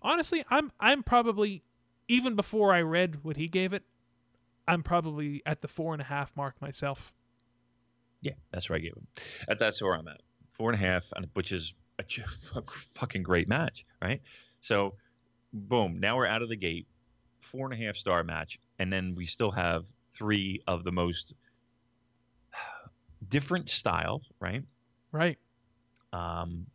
honestly, 0.00 0.44
I'm 0.48 0.70
I'm 0.78 1.02
probably 1.02 1.62
even 2.06 2.36
before 2.36 2.72
I 2.72 2.82
read 2.82 3.24
what 3.24 3.36
he 3.36 3.48
gave 3.48 3.72
it, 3.72 3.82
I'm 4.66 4.82
probably 4.82 5.42
at 5.44 5.60
the 5.60 5.68
four 5.68 5.92
and 5.92 6.00
a 6.00 6.06
half 6.06 6.36
mark 6.36 6.60
myself. 6.60 7.12
Yeah, 8.20 8.32
that's 8.52 8.68
where 8.70 8.76
I 8.76 8.80
gave 8.80 8.94
him. 8.94 9.06
That, 9.46 9.58
that's 9.58 9.80
where 9.82 9.94
I'm 9.94 10.08
at. 10.08 10.20
Four 10.58 10.72
a 10.72 10.76
half, 10.76 11.12
and 11.16 11.28
which 11.34 11.52
is 11.52 11.74
a 11.98 12.02
ch- 12.02 12.24
fucking 12.94 13.22
great 13.22 13.48
match, 13.48 13.86
right? 14.02 14.20
So, 14.60 14.94
boom. 15.52 16.00
Now 16.00 16.16
we're 16.16 16.26
out 16.26 16.42
of 16.42 16.48
the 16.48 16.56
gate. 16.56 16.86
Four 17.40 17.70
and 17.70 17.80
a 17.80 17.86
half 17.86 17.96
star 17.96 18.24
match, 18.24 18.58
and 18.78 18.92
then 18.92 19.14
we 19.14 19.24
still 19.24 19.50
have 19.52 19.84
three 20.08 20.62
of 20.66 20.84
the 20.84 20.92
most 20.92 21.34
different 23.28 23.68
styles, 23.68 24.28
right? 24.40 24.64
Right. 25.12 25.38
Um, 26.12 26.66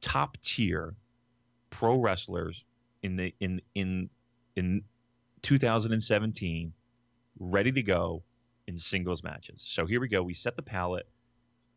top 0.00 0.38
tier 0.42 0.94
pro 1.70 1.96
wrestlers 2.00 2.64
in 3.02 3.16
the 3.16 3.34
in 3.40 3.60
in 3.74 4.08
in 4.56 4.82
2017, 5.42 6.72
ready 7.38 7.72
to 7.72 7.82
go 7.82 8.22
in 8.66 8.76
singles 8.76 9.22
matches. 9.22 9.62
So 9.64 9.86
here 9.86 10.00
we 10.00 10.08
go. 10.08 10.22
We 10.22 10.34
set 10.34 10.56
the 10.56 10.62
palette. 10.62 11.06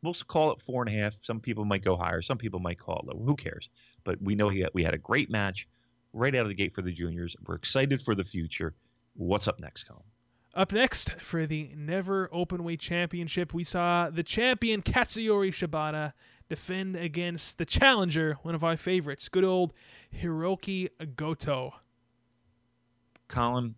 We'll 0.01 0.13
call 0.13 0.51
it 0.51 0.61
four 0.61 0.81
and 0.81 0.95
a 0.95 0.97
half. 0.97 1.17
Some 1.21 1.39
people 1.39 1.65
might 1.65 1.83
go 1.83 1.97
higher. 1.97 2.21
Some 2.21 2.37
people 2.37 2.59
might 2.59 2.79
call 2.79 2.99
it 2.99 3.05
lower. 3.05 3.25
Who 3.25 3.35
cares? 3.35 3.69
But 4.03 4.21
we 4.21 4.35
know 4.35 4.49
he 4.49 4.61
had, 4.61 4.69
we 4.73 4.83
had 4.83 4.93
a 4.93 4.97
great 4.97 5.29
match 5.29 5.67
right 6.13 6.33
out 6.35 6.43
of 6.43 6.47
the 6.47 6.55
gate 6.55 6.73
for 6.73 6.81
the 6.81 6.91
juniors. 6.91 7.35
We're 7.45 7.55
excited 7.55 8.01
for 8.01 8.15
the 8.15 8.23
future. 8.23 8.73
What's 9.15 9.47
up 9.47 9.59
next, 9.59 9.83
Colin? 9.83 10.03
Up 10.55 10.71
next 10.71 11.11
for 11.21 11.45
the 11.45 11.71
Never 11.75 12.27
Openweight 12.29 12.79
Championship, 12.79 13.53
we 13.53 13.63
saw 13.63 14.09
the 14.09 14.23
champion 14.23 14.81
Katsuyori 14.81 15.49
Shibata 15.49 16.13
defend 16.49 16.95
against 16.95 17.59
the 17.59 17.65
challenger, 17.65 18.37
one 18.41 18.55
of 18.55 18.63
our 18.63 18.75
favorites, 18.75 19.29
good 19.29 19.43
old 19.43 19.73
Hiroki 20.11 20.89
Goto. 21.15 21.73
Colin, 23.27 23.75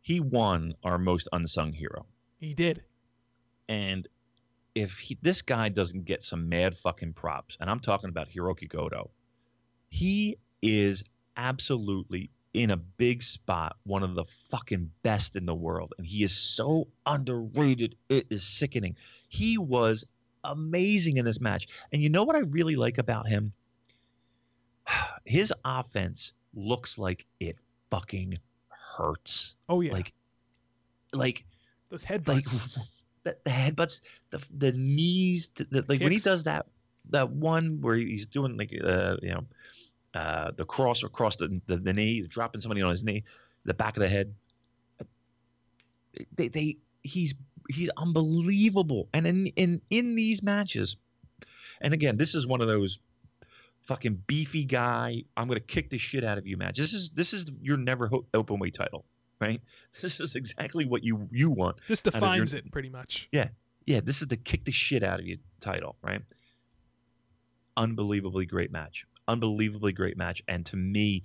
he 0.00 0.18
won 0.18 0.74
our 0.82 0.98
most 0.98 1.28
unsung 1.32 1.72
hero. 1.72 2.06
He 2.38 2.54
did. 2.54 2.82
And 3.68 4.08
if 4.74 4.98
he, 4.98 5.18
this 5.20 5.42
guy 5.42 5.68
doesn't 5.68 6.04
get 6.04 6.22
some 6.22 6.48
mad 6.48 6.76
fucking 6.76 7.12
props, 7.12 7.56
and 7.60 7.68
I'm 7.68 7.80
talking 7.80 8.08
about 8.08 8.28
Hiroki 8.30 8.68
Goto, 8.68 9.10
he 9.88 10.38
is 10.62 11.04
absolutely 11.36 12.30
in 12.54 12.70
a 12.70 12.76
big 12.76 13.22
spot, 13.22 13.76
one 13.84 14.02
of 14.02 14.14
the 14.14 14.24
fucking 14.50 14.90
best 15.02 15.36
in 15.36 15.46
the 15.46 15.54
world. 15.54 15.94
And 15.96 16.06
he 16.06 16.22
is 16.22 16.36
so 16.36 16.88
underrated. 17.06 17.96
It 18.08 18.26
is 18.30 18.44
sickening. 18.44 18.96
He 19.28 19.56
was 19.58 20.04
amazing 20.44 21.16
in 21.16 21.24
this 21.24 21.40
match. 21.40 21.68
And 21.92 22.02
you 22.02 22.10
know 22.10 22.24
what 22.24 22.36
I 22.36 22.40
really 22.40 22.76
like 22.76 22.98
about 22.98 23.26
him? 23.26 23.52
His 25.24 25.52
offense 25.64 26.32
looks 26.54 26.98
like 26.98 27.26
it 27.40 27.58
fucking 27.90 28.34
hurts. 28.96 29.56
Oh 29.68 29.80
yeah, 29.80 29.92
Like, 29.92 30.12
like 31.12 31.44
those 31.88 32.08
like 32.08 32.22
headbutts. 32.22 32.78
The, 33.24 33.36
the 33.44 33.50
headbutts, 33.50 34.00
the 34.30 34.42
the 34.56 34.72
knees, 34.72 35.48
the, 35.54 35.64
the, 35.64 35.84
like 35.88 36.00
when 36.00 36.12
he 36.12 36.18
does 36.18 36.44
that 36.44 36.66
that 37.10 37.30
one 37.30 37.80
where 37.80 37.96
he's 37.96 38.26
doing 38.26 38.56
like 38.56 38.72
uh 38.82 39.16
you 39.22 39.30
know 39.30 39.44
uh 40.14 40.50
the 40.56 40.64
cross 40.64 41.02
across 41.02 41.36
the, 41.36 41.60
the 41.66 41.76
the 41.76 41.92
knee, 41.92 42.22
dropping 42.22 42.60
somebody 42.60 42.82
on 42.82 42.90
his 42.90 43.04
knee, 43.04 43.24
the 43.64 43.74
back 43.74 43.96
of 43.96 44.02
the 44.02 44.08
head. 44.08 44.34
They 46.34 46.48
they 46.48 46.76
he's 47.02 47.34
he's 47.68 47.90
unbelievable, 47.96 49.08
and 49.12 49.26
in 49.26 49.46
in 49.48 49.80
in 49.90 50.14
these 50.14 50.42
matches, 50.42 50.96
and 51.80 51.94
again, 51.94 52.16
this 52.16 52.34
is 52.34 52.46
one 52.46 52.60
of 52.60 52.68
those 52.68 52.98
fucking 53.82 54.22
beefy 54.26 54.64
guy. 54.64 55.24
I'm 55.36 55.48
gonna 55.48 55.60
kick 55.60 55.90
the 55.90 55.98
shit 55.98 56.24
out 56.24 56.38
of 56.38 56.46
you 56.46 56.56
match. 56.56 56.76
This 56.76 56.92
is 56.92 57.10
this 57.10 57.32
is 57.32 57.46
your 57.60 57.76
never 57.76 58.08
ho- 58.08 58.26
open 58.34 58.58
weight 58.58 58.74
title, 58.74 59.04
right? 59.42 59.60
This 60.00 60.20
is 60.20 60.34
exactly 60.36 60.86
what 60.86 61.04
you 61.04 61.28
you 61.30 61.50
want. 61.50 61.76
this 61.88 62.00
of 62.00 62.14
your- 62.14 62.20
defines 62.20 62.54
it 62.54 62.70
pretty 62.72 62.88
much. 62.88 63.28
Yeah, 63.32 63.48
yeah. 63.86 64.00
this 64.00 64.22
is 64.22 64.28
the 64.28 64.36
kick 64.36 64.64
the 64.64 64.72
shit 64.72 65.02
out 65.02 65.20
of 65.20 65.26
you 65.26 65.38
title, 65.60 65.96
right? 66.02 66.22
Unbelievably 67.76 68.46
great 68.46 68.70
match. 68.70 69.06
Unbelievably 69.28 69.92
great 69.92 70.16
match. 70.16 70.42
And 70.48 70.64
to 70.66 70.76
me, 70.76 71.22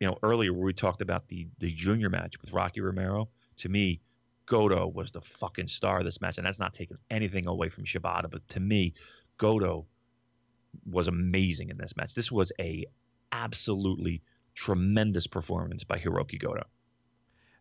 you 0.00 0.06
know, 0.06 0.18
earlier 0.22 0.52
where 0.52 0.64
we 0.64 0.72
talked 0.72 1.00
about 1.00 1.28
the 1.28 1.48
the 1.58 1.70
junior 1.72 2.10
match 2.10 2.40
with 2.40 2.52
Rocky 2.52 2.80
Romero, 2.80 3.28
to 3.58 3.68
me, 3.68 4.00
Goto 4.46 4.86
was 4.86 5.10
the 5.10 5.20
fucking 5.20 5.68
star 5.68 5.98
of 5.98 6.04
this 6.04 6.20
match. 6.20 6.38
And 6.38 6.46
that's 6.46 6.58
not 6.58 6.72
taking 6.72 6.98
anything 7.10 7.46
away 7.46 7.68
from 7.68 7.84
Shibata, 7.84 8.30
but 8.30 8.46
to 8.50 8.60
me, 8.60 8.94
Goto 9.38 9.86
was 10.84 11.08
amazing 11.08 11.70
in 11.70 11.78
this 11.78 11.96
match. 11.96 12.14
This 12.14 12.30
was 12.30 12.52
a 12.60 12.86
absolutely 13.32 14.22
tremendous 14.54 15.26
performance 15.26 15.84
by 15.84 15.98
Hiroki 15.98 16.38
Goto. 16.38 16.64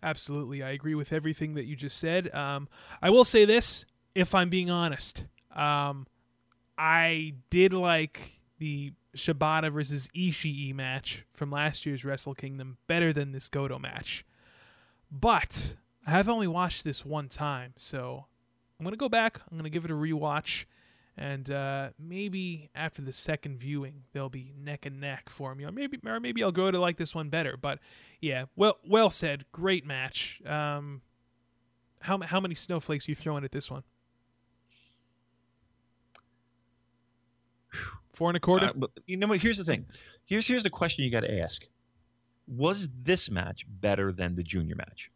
Absolutely, 0.04 0.62
I 0.62 0.72
agree 0.72 0.96
with 0.96 1.12
everything 1.12 1.56
that 1.56 1.66
you 1.66 1.76
just 1.76 1.98
said. 1.98 2.34
Um, 2.34 2.68
I 3.02 3.10
will 3.10 3.26
say 3.26 3.46
this, 3.46 3.86
if 4.14 4.36
I'm 4.36 4.50
being 4.50 4.70
honest, 4.70 5.26
um, 5.56 6.06
I 6.78 7.34
did 7.50 7.74
like 7.74 8.40
the 8.60 8.94
Shibata 9.16 9.72
versus 9.72 10.10
Ishii 10.16 10.74
match 10.76 11.24
from 11.34 11.52
last 11.52 11.86
year's 11.86 12.06
Wrestle 12.06 12.34
Kingdom 12.34 12.78
better 12.88 13.14
than 13.14 13.32
this 13.32 13.50
Goto 13.50 13.80
match, 13.80 14.26
but 15.12 15.76
I 16.06 16.12
have 16.12 16.30
only 16.30 16.48
watched 16.48 16.84
this 16.84 17.04
one 17.06 17.30
time, 17.30 17.74
so 17.78 18.26
I'm 18.80 18.84
gonna 18.84 18.98
go 18.98 19.10
back. 19.10 19.42
I'm 19.50 19.58
gonna 19.58 19.70
give 19.70 19.86
it 19.86 19.92
a 19.92 19.96
rewatch. 19.96 20.66
And 21.18 21.50
uh, 21.50 21.90
maybe 21.98 22.70
after 22.76 23.02
the 23.02 23.14
second 23.14 23.58
viewing, 23.58 24.04
they'll 24.12 24.30
be 24.30 24.54
neck 24.58 24.86
and 24.86 25.00
neck 25.00 25.30
for 25.30 25.56
me, 25.56 25.64
or 25.64 25.72
maybe, 25.72 25.98
or 26.06 26.20
maybe 26.20 26.44
I'll 26.44 26.52
grow 26.52 26.72
to 26.72 26.80
like 26.80 26.98
this 26.98 27.16
one 27.16 27.30
better. 27.30 27.56
But 27.56 27.80
yeah, 28.20 28.46
well, 28.56 28.78
well 28.86 29.10
said. 29.10 29.46
Great 29.54 29.86
match. 29.86 30.42
Um, 30.46 31.02
how 32.02 32.20
how 32.22 32.42
many 32.42 32.54
snowflakes 32.54 33.08
are 33.08 33.12
you 33.12 33.16
throwing 33.16 33.46
at 33.46 33.52
this 33.52 33.72
one? 33.72 33.84
Four 38.14 38.30
and 38.30 38.38
a 38.38 38.42
quarter. 38.42 38.72
Uh, 38.82 38.88
you 39.06 39.18
know 39.18 39.28
what? 39.28 39.40
Here's 39.40 39.58
the 39.58 39.64
thing. 39.64 39.86
Here's 40.26 40.48
here's 40.48 40.64
the 40.64 40.70
question 40.70 41.06
you 41.06 41.12
got 41.12 41.22
to 41.22 41.42
ask. 41.42 41.66
Was 42.48 42.90
this 43.02 43.32
match 43.32 43.66
better 43.68 44.12
than 44.12 44.36
the 44.36 44.44
junior 44.44 44.76
match? 44.76 45.12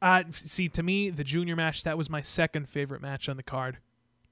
Uh, 0.00 0.24
see, 0.32 0.68
to 0.68 0.82
me, 0.82 1.10
the 1.10 1.24
junior 1.24 1.54
match 1.54 1.84
that 1.84 1.96
was 1.96 2.10
my 2.10 2.20
second 2.20 2.68
favorite 2.68 3.00
match 3.00 3.28
on 3.28 3.36
the 3.36 3.42
card. 3.42 3.78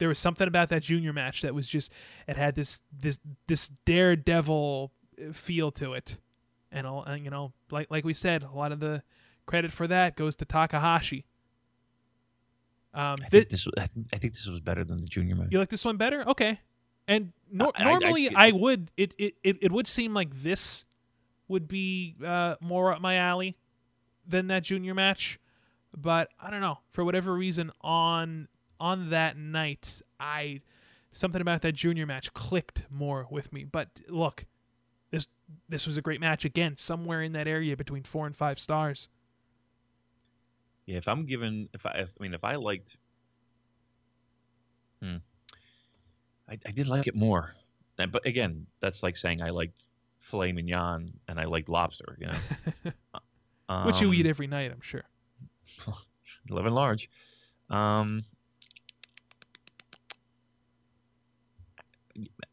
There 0.01 0.09
was 0.09 0.19
something 0.19 0.49
about 0.49 0.71
that 0.71 0.83
junior 0.83 1.13
match 1.13 1.43
that 1.43 1.55
was 1.55 1.69
just 1.69 1.93
it 2.27 2.37
had 2.37 2.57
this 2.57 2.83
this 3.01 3.21
this 3.47 3.69
daredevil 3.85 4.91
feel 5.33 5.71
to 5.73 5.93
it, 5.93 6.19
and, 6.73 6.87
all, 6.87 7.05
and 7.05 7.23
you 7.25 7.31
know, 7.31 7.53
like 7.71 7.89
like 7.91 8.05
we 8.05 8.15
said, 8.15 8.43
a 8.43 8.51
lot 8.51 8.73
of 8.73 8.81
the 8.81 9.03
credit 9.47 9.71
for 9.71 9.87
that 9.87 10.17
goes 10.17 10.35
to 10.37 10.45
Takahashi. 10.45 11.25
Um, 12.93 13.17
I 13.23 13.25
thi- 13.27 13.29
think 13.31 13.49
this 13.51 13.67
was, 13.67 13.75
I 13.79 13.87
think, 13.87 14.07
I 14.13 14.17
think 14.19 14.33
this 14.33 14.47
was 14.49 14.59
better 14.61 14.83
than 14.85 14.97
the 14.97 15.07
junior 15.07 15.37
match. 15.37 15.49
You 15.51 15.59
like 15.61 15.69
this 15.69 15.85
one 15.85 15.97
better? 15.97 16.29
Okay. 16.29 16.59
And 17.07 17.33
nor- 17.51 17.73
I- 17.77 17.83
I- 17.85 17.87
I 17.87 17.91
normally 17.99 18.35
I, 18.35 18.53
would 18.53 18.91
it, 18.97 19.15
it 19.19 19.35
it 19.45 19.59
it 19.63 19.73
would 19.73 19.87
seem 19.87 20.13
like 20.15 20.35
this 20.43 20.85
would 21.49 21.69
be 21.69 22.15
uh, 22.25 22.57
more 22.61 22.93
up 22.93 23.01
my 23.01 23.17
alley 23.17 23.57
than 24.27 24.47
that 24.49 24.63
junior 24.65 24.95
match, 24.95 25.39
but 25.97 26.31
I 26.41 26.51
don't 26.51 26.61
know 26.61 26.79
for 26.91 27.05
whatever 27.05 27.35
reason 27.35 27.71
on 27.81 28.49
on 28.81 29.11
that 29.11 29.37
night, 29.37 30.03
I 30.19 30.61
something 31.13 31.41
about 31.41 31.63
that 31.63 31.73
junior 31.73 32.07
match 32.07 32.33
clicked 32.33 32.85
more 32.91 33.27
with 33.31 33.53
me. 33.53 33.65
But 33.65 33.89
look, 34.09 34.47
this 35.11 35.29
this 35.69 35.87
was 35.87 35.97
a 35.97 36.03
great 36.03 36.21
match 36.21 36.45
again, 36.45 36.77
somewhere 36.77 37.23
in 37.23 37.33
that 37.33 37.47
area 37.47 37.77
between 37.77 38.03
four 38.03 38.27
and 38.27 38.35
five 38.35 38.59
stars. 38.59 39.09
Yeah, 40.87 40.97
if 40.97 41.07
I'm 41.07 41.25
given, 41.25 41.69
if 41.73 41.87
I, 41.87 41.91
if, 41.91 42.11
I 42.19 42.23
mean, 42.23 42.35
if 42.35 42.43
I 42.43 42.57
liked, 42.57 42.97
hmm, 45.01 45.17
I, 46.49 46.59
I 46.67 46.71
did 46.73 46.89
like 46.89 47.07
it 47.07 47.15
more. 47.15 47.55
And, 47.99 48.11
but 48.11 48.27
again, 48.27 48.67
that's 48.81 49.03
like 49.03 49.17
saying 49.17 49.43
I 49.43 49.51
liked 49.51 49.83
filet 50.19 50.53
mignon 50.53 51.13
and 51.29 51.39
I 51.39 51.45
liked 51.45 51.69
lobster. 51.69 52.17
You 52.19 52.29
know, 52.29 52.93
um, 53.69 53.87
Which 53.87 54.01
you 54.01 54.13
eat 54.13 54.27
every 54.27 54.47
night, 54.47 54.73
I'm 54.73 54.81
sure. 54.81 55.05
living 56.51 56.73
large. 56.73 57.09
Um, 57.69 58.25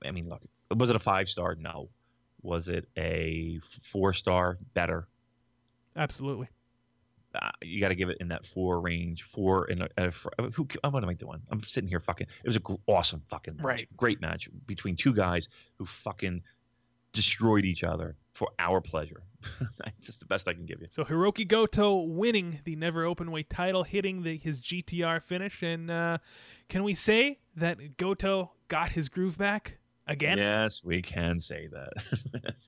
I 0.06 0.12
mean, 0.12 0.28
look, 0.28 0.44
was 0.76 0.90
it 0.90 0.96
a 0.96 1.00
five 1.00 1.30
star? 1.30 1.56
No. 1.56 1.90
Was 2.42 2.68
it 2.68 2.88
a 2.98 3.60
four 3.64 4.14
star? 4.14 4.58
Better. 4.74 5.08
Absolutely. 5.96 6.48
Uh, 7.36 7.50
you 7.62 7.80
got 7.80 7.90
to 7.90 7.96
give 7.96 8.10
it 8.10 8.18
in 8.20 8.30
that 8.30 8.46
four 8.46 8.80
range. 8.80 9.24
Four 9.24 9.66
and 9.66 9.84
a, 9.84 9.90
a, 9.98 10.12
who? 10.52 10.68
What 10.82 11.04
am 11.04 11.10
I 11.10 11.14
doing? 11.14 11.42
I'm 11.52 11.62
sitting 11.64 11.90
here 11.90 12.00
fucking. 12.00 12.28
It 12.44 12.48
was 12.48 12.56
a 12.56 12.62
gr- 12.62 12.76
awesome 12.88 13.22
fucking 13.28 13.58
match. 13.58 13.66
Right. 13.66 13.88
Great 13.98 14.22
match 14.22 14.50
between 14.66 14.96
two 14.96 15.14
guys 15.14 15.50
who 15.78 15.86
fucking 15.86 16.42
destroyed 17.14 17.66
each 17.66 17.84
other 17.84 18.16
for 18.34 18.50
our 18.60 18.80
pleasure. 18.80 19.24
That's 19.60 20.18
the 20.18 20.26
best 20.26 20.48
I 20.48 20.54
can 20.54 20.66
give 20.66 20.82
you. 20.82 20.88
So 20.92 21.04
Hiroki 21.04 21.48
Goto 21.48 22.02
winning 22.02 22.60
the 22.64 22.76
never 22.76 23.04
open 23.04 23.32
weight 23.32 23.50
title, 23.50 23.84
hitting 23.84 24.22
the, 24.22 24.38
his 24.38 24.62
GTR 24.62 25.22
finish, 25.22 25.64
and 25.64 25.90
uh, 25.90 26.20
can 26.70 26.84
we 26.84 26.94
say 26.94 27.40
that 27.56 27.98
Goto 27.98 28.52
got 28.68 28.92
his 28.92 29.10
groove 29.10 29.38
back 29.38 29.80
again? 30.08 30.38
Yes, 30.38 30.84
we 30.84 31.02
can 31.02 31.40
say 31.40 31.68
that. 31.72 31.94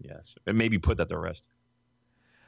yes, 0.00 0.34
and 0.46 0.56
maybe 0.56 0.78
put 0.78 0.96
that 0.98 1.08
to 1.08 1.18
rest. 1.18 1.46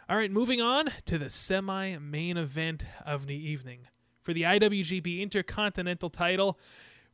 All 0.09 0.17
right, 0.17 0.31
moving 0.31 0.61
on 0.61 0.87
to 1.07 1.19
the 1.19 1.31
semi 1.31 1.97
main 1.99 2.37
event 2.37 2.85
of 3.07 3.27
the 3.27 3.37
evening. 3.37 3.87
For 4.21 4.33
the 4.33 4.43
IWGP 4.43 5.21
Intercontinental 5.21 6.11
title, 6.11 6.59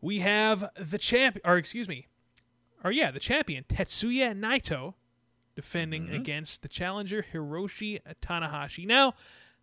we 0.01 0.19
have 0.21 0.69
the 0.79 0.99
champ, 0.99 1.39
or 1.45 1.57
excuse 1.57 1.89
me, 1.89 2.07
or 2.85 2.91
yeah, 2.93 3.11
the 3.11 3.21
champion, 3.21 3.65
Tetsuya 3.69 4.39
Naito, 4.39 4.95
defending 5.55 6.09
Mhm. 6.09 6.17
against 6.17 6.63
the 6.63 6.69
challenger, 6.69 7.25
Hiroshi 7.33 8.01
Tanahashi. 8.21 8.87
Now, 8.87 9.15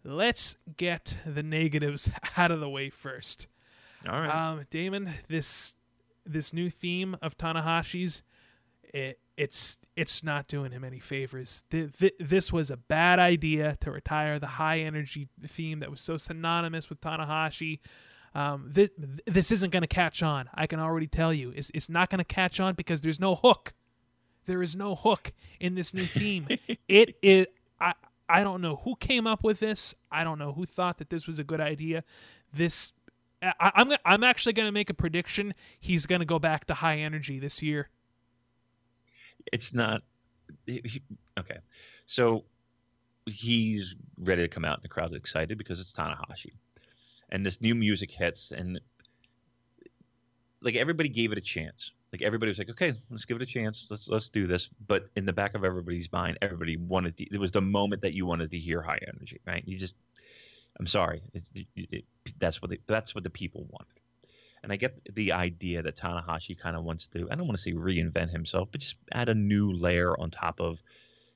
let's 0.03 0.57
get 0.77 1.17
the 1.25 1.43
negatives 1.43 2.09
out 2.37 2.51
of 2.51 2.59
the 2.59 2.69
way 2.69 2.89
first. 2.89 3.47
All 4.07 4.19
right. 4.19 4.29
Um, 4.29 4.65
Damon, 4.69 5.11
this 5.27 5.75
this 6.25 6.53
new 6.53 6.69
theme 6.69 7.17
of 7.21 7.37
Tanahashi's, 7.37 8.23
it, 8.93 9.19
it's 9.37 9.79
it's 9.95 10.23
not 10.23 10.47
doing 10.47 10.71
him 10.71 10.83
any 10.83 10.99
favors. 10.99 11.63
Th- 11.69 11.91
th- 11.97 12.13
this 12.19 12.51
was 12.51 12.71
a 12.71 12.77
bad 12.77 13.19
idea 13.19 13.77
to 13.81 13.91
retire 13.91 14.39
the 14.39 14.47
high 14.47 14.79
energy 14.79 15.27
theme 15.45 15.79
that 15.79 15.91
was 15.91 16.01
so 16.01 16.17
synonymous 16.17 16.89
with 16.89 17.01
Tanahashi. 17.01 17.79
Um, 18.33 18.71
th- 18.73 18.91
this 19.25 19.51
isn't 19.51 19.71
going 19.71 19.81
to 19.81 19.87
catch 19.87 20.21
on. 20.23 20.49
I 20.53 20.67
can 20.67 20.79
already 20.79 21.07
tell 21.07 21.33
you, 21.33 21.51
it's 21.55 21.71
it's 21.73 21.89
not 21.89 22.09
going 22.09 22.19
to 22.19 22.25
catch 22.25 22.59
on 22.59 22.75
because 22.75 23.01
there's 23.01 23.19
no 23.19 23.35
hook. 23.35 23.73
There 24.45 24.61
is 24.61 24.75
no 24.75 24.95
hook 24.95 25.33
in 25.59 25.75
this 25.75 25.93
new 25.93 26.05
theme. 26.05 26.47
it 26.87 27.17
is. 27.21 27.47
I 27.79 27.93
I 28.27 28.43
don't 28.43 28.61
know 28.61 28.77
who 28.83 28.95
came 28.95 29.27
up 29.27 29.43
with 29.43 29.59
this. 29.59 29.95
I 30.11 30.23
don't 30.23 30.39
know 30.39 30.53
who 30.53 30.65
thought 30.65 30.97
that 30.99 31.09
this 31.09 31.27
was 31.27 31.39
a 31.39 31.43
good 31.43 31.61
idea. 31.61 32.03
This 32.53 32.93
I, 33.41 33.71
I'm 33.75 33.91
I'm 34.05 34.23
actually 34.23 34.53
going 34.53 34.67
to 34.67 34.71
make 34.71 34.89
a 34.89 34.93
prediction. 34.93 35.53
He's 35.79 36.05
going 36.05 36.19
to 36.19 36.25
go 36.25 36.39
back 36.39 36.65
to 36.65 36.73
high 36.73 36.97
energy 36.97 37.39
this 37.39 37.61
year. 37.61 37.89
it's 39.51 39.73
not 39.73 40.01
okay. 41.39 41.59
So 42.05 42.45
he's 43.25 43.95
ready 44.17 44.43
to 44.43 44.47
come 44.47 44.65
out, 44.65 44.77
and 44.77 44.83
the 44.83 44.89
crowd's 44.89 45.15
excited 45.15 45.57
because 45.57 45.79
it's 45.79 45.91
Tanahashi, 45.91 46.53
and 47.29 47.45
this 47.45 47.61
new 47.61 47.75
music 47.75 48.11
hits, 48.11 48.51
and 48.51 48.79
like 50.61 50.75
everybody 50.75 51.09
gave 51.09 51.31
it 51.31 51.37
a 51.37 51.41
chance. 51.41 51.91
Like 52.11 52.21
everybody 52.21 52.49
was 52.49 52.57
like, 52.57 52.69
okay, 52.69 52.93
let's 53.09 53.25
give 53.25 53.37
it 53.37 53.43
a 53.43 53.47
chance. 53.47 53.87
Let's 53.89 54.07
let's 54.07 54.29
do 54.29 54.47
this. 54.47 54.69
But 54.87 55.07
in 55.15 55.25
the 55.25 55.33
back 55.33 55.53
of 55.53 55.65
everybody's 55.65 56.11
mind, 56.11 56.37
everybody 56.41 56.77
wanted. 56.77 57.17
To, 57.17 57.25
it 57.25 57.39
was 57.39 57.51
the 57.51 57.61
moment 57.61 58.01
that 58.03 58.13
you 58.13 58.25
wanted 58.25 58.51
to 58.51 58.57
hear 58.57 58.81
high 58.81 58.99
energy, 59.07 59.41
right? 59.45 59.63
You 59.65 59.77
just, 59.77 59.95
I'm 60.79 60.87
sorry, 60.87 61.21
it, 61.33 61.43
it, 61.53 61.67
it, 61.75 62.05
that's 62.37 62.61
what 62.61 62.71
they, 62.71 62.79
that's 62.87 63.15
what 63.15 63.23
the 63.23 63.29
people 63.29 63.65
wanted. 63.69 63.99
And 64.63 64.73
I 64.73 64.77
get 64.77 64.99
the 65.13 65.31
idea 65.33 65.83
that 65.83 65.95
Tanahashi 65.95 66.57
kind 66.57 66.75
of 66.75 66.83
wants 66.83 67.07
to, 67.09 67.27
I 67.29 67.35
don't 67.35 67.45
want 67.45 67.57
to 67.57 67.61
say 67.61 67.73
reinvent 67.73 68.31
himself, 68.31 68.69
but 68.71 68.81
just 68.81 68.95
add 69.11 69.29
a 69.29 69.35
new 69.35 69.71
layer 69.71 70.19
on 70.19 70.31
top 70.31 70.59
of 70.59 70.81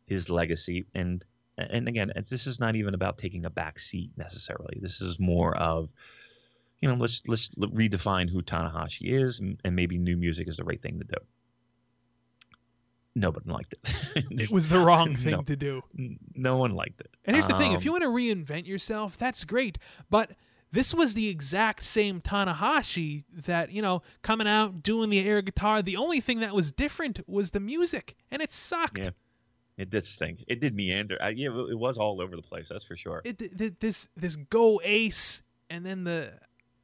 his 0.06 0.30
legacy. 0.30 0.88
And 0.95 1.24
and 1.57 1.88
again, 1.88 2.11
this 2.16 2.48
is 2.48 2.60
not 2.60 2.76
even 2.76 2.94
about 2.94 3.18
taking 3.18 3.45
a 3.45 3.49
back 3.49 3.80
seat 3.80 4.11
necessarily. 4.18 4.80
This 4.82 5.02
is 5.02 5.20
more 5.20 5.56
of, 5.56 5.90
you 6.80 6.88
know, 6.88 6.95
let's 6.95 7.22
let's 7.28 7.49
redefine 7.56 8.30
who 8.30 8.41
Tanahashi 8.41 9.11
is, 9.11 9.40
and, 9.40 9.60
and 9.64 9.76
maybe 9.76 9.98
new 9.98 10.18
music 10.18 10.48
is 10.48 10.57
the 10.57 10.64
right 10.64 10.82
thing 10.82 10.99
to 10.99 11.06
do. 11.06 11.18
Nobody 13.15 13.49
liked 13.49 13.73
it. 13.73 14.26
It 14.40 14.52
was 14.52 14.69
the 14.69 14.80
wrong 14.80 15.15
thing 15.15 15.31
No. 15.31 15.41
to 15.41 15.56
do. 15.56 15.81
no 16.36 16.57
one 16.57 16.72
liked 16.72 17.02
it. 17.02 17.10
And 17.26 17.36
here's 17.36 17.48
the 17.48 17.53
thing: 17.56 17.72
if 17.73 17.80
Um, 17.80 17.84
you 17.86 17.91
want 17.91 18.03
to 18.03 18.10
reinvent 18.10 18.68
yourself, 18.68 19.18
that's 19.18 19.44
great. 19.44 19.77
But 20.10 20.31
this 20.72 20.94
was 20.94 21.15
the 21.15 21.27
exact 21.27 21.84
same 21.84 22.22
Tanahashi 22.22 23.23
that 23.31 23.72
you 23.72 23.81
know 23.81 24.02
coming 24.22 24.48
out 24.48 24.84
doing 24.84 25.10
the 25.10 25.19
air 25.27 25.41
guitar. 25.41 25.81
The 25.81 25.98
only 25.98 26.22
thing 26.22 26.40
that 26.41 26.53
was 26.53 26.72
different 26.72 27.27
was 27.27 27.52
the 27.52 27.60
music, 27.60 28.15
and 28.31 28.41
it 28.41 28.52
sucked. 28.52 28.99
Yeah. 28.99 29.10
It 29.77 29.90
did 29.90 30.06
stink. 30.06 30.44
It 30.48 30.60
did 30.60 30.76
meander. 30.76 31.18
I, 31.22 31.30
yeah, 31.30 31.48
it 31.69 31.80
was 31.80 31.98
all 31.98 32.22
over 32.22 32.36
the 32.36 32.41
place. 32.41 32.68
That's 32.69 32.84
for 32.84 32.98
sure. 32.98 33.22
It, 33.23 33.38
th- 33.40 33.57
th- 33.57 33.73
this 33.80 34.10
this 34.18 34.36
go 34.36 34.80
ace, 34.84 35.41
and 35.69 35.86
then 35.86 36.03
the 36.03 36.34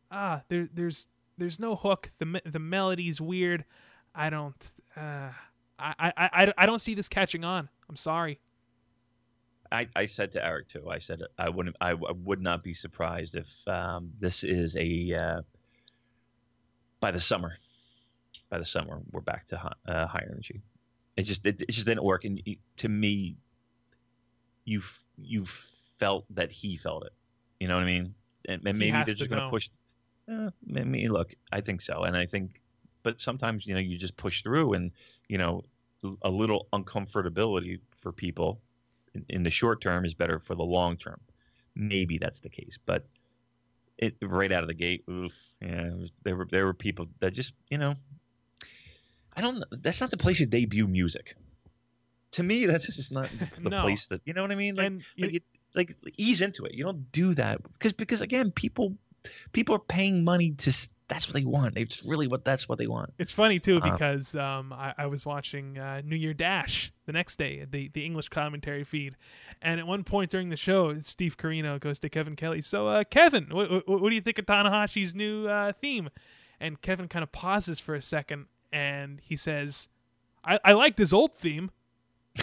ah 0.09 0.41
there 0.47 0.69
there's 0.73 1.09
there's 1.37 1.59
no 1.59 1.75
hook. 1.75 2.11
The 2.19 2.41
the 2.45 2.59
melody's 2.59 3.19
weird. 3.21 3.65
I 4.15 4.29
don't. 4.29 4.71
Uh, 4.95 5.29
I, 5.77 6.13
I, 6.17 6.29
I, 6.33 6.53
I 6.57 6.65
don't 6.65 6.79
see 6.79 6.95
this 6.95 7.09
catching 7.09 7.43
on. 7.43 7.69
I'm 7.89 7.95
sorry. 7.95 8.39
I, 9.71 9.87
I 9.95 10.05
said 10.05 10.31
to 10.33 10.45
Eric 10.45 10.67
too. 10.67 10.89
I 10.89 10.99
said 10.99 11.21
I 11.37 11.49
wouldn't. 11.49 11.75
I, 11.81 11.91
I 11.91 12.11
would 12.23 12.39
not 12.41 12.63
be 12.63 12.73
surprised 12.73 13.35
if 13.35 13.67
um, 13.67 14.11
this 14.19 14.43
is 14.43 14.75
a 14.77 15.13
uh, 15.13 15.41
by 16.99 17.11
the 17.11 17.19
summer. 17.19 17.53
By 18.49 18.59
the 18.59 18.65
summer, 18.65 19.01
we're 19.11 19.21
back 19.21 19.45
to 19.45 19.57
high, 19.57 19.73
uh, 19.87 20.05
high 20.07 20.25
energy. 20.29 20.61
It 21.17 21.23
just 21.23 21.45
it, 21.45 21.61
it 21.61 21.71
just 21.71 21.87
didn't 21.87 22.03
work. 22.03 22.25
And 22.25 22.41
to 22.77 22.89
me, 22.89 23.37
you 24.65 24.81
you 25.17 25.45
felt 25.45 26.25
that 26.35 26.51
he 26.51 26.77
felt 26.77 27.05
it. 27.05 27.13
You 27.59 27.67
know 27.67 27.75
what 27.75 27.83
I 27.83 27.87
mean? 27.87 28.13
And, 28.47 28.61
and 28.65 28.77
maybe 28.77 28.91
they're 28.91 29.15
just 29.15 29.29
going 29.29 29.41
to 29.41 29.49
push. 29.49 29.69
I 30.29 30.51
mean, 30.63 31.11
look, 31.11 31.33
I 31.51 31.61
think 31.61 31.81
so, 31.81 32.03
and 32.03 32.17
I 32.17 32.25
think, 32.25 32.61
but 33.05 33.21
sometimes 33.21 33.65
you 33.65 33.73
know 33.75 33.79
you 33.79 33.97
just 33.97 34.17
push 34.17 34.41
through, 34.41 34.73
and 34.73 34.91
you 35.29 35.37
know 35.37 35.63
a 36.21 36.29
little 36.29 36.67
uncomfortability 36.73 37.79
for 38.01 38.11
people 38.11 38.59
in, 39.13 39.25
in 39.29 39.43
the 39.43 39.49
short 39.49 39.79
term 39.81 40.03
is 40.05 40.13
better 40.13 40.39
for 40.39 40.55
the 40.55 40.63
long 40.63 40.97
term. 40.97 41.19
Maybe 41.75 42.17
that's 42.17 42.41
the 42.41 42.49
case, 42.49 42.77
but 42.85 43.05
it 43.97 44.15
right 44.21 44.51
out 44.51 44.63
of 44.63 44.67
the 44.69 44.75
gate, 44.75 45.03
oof, 45.09 45.33
yeah, 45.61 45.91
there 46.23 46.35
were 46.35 46.47
there 46.51 46.65
were 46.65 46.73
people 46.73 47.07
that 47.19 47.31
just 47.33 47.53
you 47.69 47.77
know, 47.77 47.95
I 49.35 49.41
don't. 49.41 49.63
That's 49.71 50.01
not 50.01 50.11
the 50.11 50.17
place 50.17 50.39
you 50.39 50.45
debut 50.47 50.87
music. 50.87 51.35
To 52.31 52.43
me, 52.43 52.65
that's 52.65 52.93
just 52.95 53.11
not 53.11 53.29
the, 53.61 53.69
No. 53.69 53.81
place 53.81 54.07
that 54.07 54.21
you 54.25 54.33
know 54.33 54.41
what 54.41 54.51
I 54.51 54.55
mean. 54.55 54.75
Like, 54.75 54.87
and 54.87 55.03
like, 55.17 55.31
you- 55.31 55.37
it, 55.37 55.43
like 55.73 55.95
ease 56.17 56.41
into 56.41 56.65
it. 56.65 56.73
You 56.73 56.83
don't 56.83 57.11
do 57.11 57.33
that 57.35 57.61
because 57.73 57.93
because 57.93 58.21
again, 58.21 58.51
people 58.51 58.95
people 59.53 59.75
are 59.75 59.85
paying 59.97 60.23
money 60.23 60.51
to. 60.51 60.71
S- 61.09 61.15
That's 61.15 61.27
what 61.27 61.33
they 61.35 61.45
want. 61.45 61.77
It's 61.77 62.03
really 62.03 62.27
what 62.27 62.43
that's 62.45 62.67
what 62.67 62.77
they 62.77 62.87
want. 62.87 63.13
It's 63.19 63.31
funny 63.33 63.59
too 63.59 63.77
Uh, 63.77 63.91
because 63.91 64.35
um, 64.35 64.73
I, 64.73 64.93
I 64.97 65.05
was 65.07 65.25
watching 65.25 65.77
uh, 65.77 66.01
New 66.03 66.15
Year 66.15 66.33
Dash 66.33 66.91
the 67.05 67.11
next 67.11 67.37
day, 67.37 67.65
the 67.69 67.89
the 67.89 68.05
English 68.05 68.29
commentary 68.29 68.83
feed, 68.83 69.15
and 69.61 69.79
at 69.79 69.87
one 69.87 70.03
point 70.03 70.31
during 70.31 70.49
the 70.49 70.55
show, 70.57 70.97
Steve 70.99 71.37
Corino 71.37 71.79
goes 71.79 71.99
to 71.99 72.09
Kevin 72.09 72.35
Kelly. 72.35 72.61
So, 72.61 72.87
uh, 72.87 73.03
Kevin, 73.03 73.47
what, 73.51 73.69
what, 73.87 74.01
what 74.01 74.09
do 74.09 74.15
you 74.15 74.21
think 74.21 74.39
of 74.39 74.45
Tanahashi's 74.45 75.13
new 75.15 75.47
uh, 75.47 75.73
theme? 75.73 76.09
And 76.59 76.81
Kevin 76.81 77.07
kind 77.07 77.21
of 77.23 77.31
pauses 77.31 77.79
for 77.79 77.95
a 77.95 78.01
second, 78.01 78.45
and 78.71 79.19
he 79.21 79.35
says, 79.35 79.89
"I, 80.43 80.59
I 80.63 80.73
liked 80.73 80.97
his 80.97 81.13
old 81.13 81.35
theme." 81.35 81.69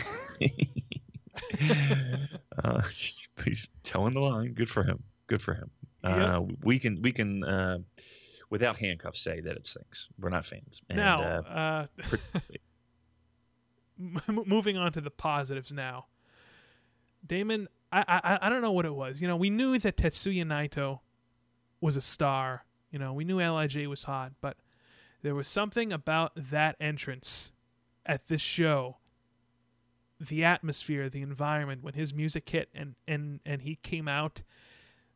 uh, 2.65 2.83
he's 3.45 3.69
towing 3.83 4.15
the 4.15 4.21
line. 4.21 4.53
Good 4.53 4.69
for 4.69 4.85
him. 4.85 5.03
Good 5.27 5.43
for 5.43 5.55
him. 5.55 5.71
Uh, 6.05 6.43
we 6.63 6.79
can 6.79 7.01
we 7.03 7.13
can 7.13 7.45
uh, 7.45 7.79
without 8.53 8.79
handcuffs 8.79 9.19
say 9.19 9.41
that 9.41 9.57
it 9.57 9.67
stinks. 9.67 10.09
We're 10.21 10.29
not 10.29 10.45
fans. 10.45 10.83
And, 10.91 10.99
now, 10.99 11.23
uh, 11.23 11.87
uh, 12.37 12.41
moving 14.47 14.77
on 14.77 14.93
to 14.93 15.01
the 15.01 15.11
positives 15.11 15.73
now. 15.73 16.05
Damon, 17.27 17.67
I, 17.91 18.05
I 18.07 18.39
I 18.43 18.49
don't 18.51 18.61
know 18.61 18.73
what 18.73 18.85
it 18.85 18.95
was. 18.95 19.23
You 19.23 19.29
know, 19.29 19.37
we 19.37 19.49
knew 19.49 19.79
that 19.79 19.97
Tetsuya 19.97 20.45
Naito 20.45 21.01
was 21.81 21.97
a 21.97 22.03
star 22.03 22.67
You 22.91 22.99
know, 22.99 23.15
we 23.15 23.25
knew 23.25 23.39
Lij 23.39 23.87
was 23.87 24.05
hot, 24.05 24.33
but 24.43 24.59
there 25.23 25.35
was 25.35 25.49
something 25.49 25.91
about 25.91 26.33
that 26.37 26.77
entrance 26.79 27.53
at 28.05 28.29
this 28.29 28.43
show 28.43 28.99
the 30.21 30.45
atmosphere, 30.45 31.09
the 31.09 31.23
environment 31.23 31.83
when 31.83 31.95
his 31.95 32.13
music 32.13 32.47
hit 32.51 32.69
and 32.75 32.97
and 33.09 33.41
and 33.47 33.63
he 33.63 33.77
came 33.77 34.09
out 34.09 34.43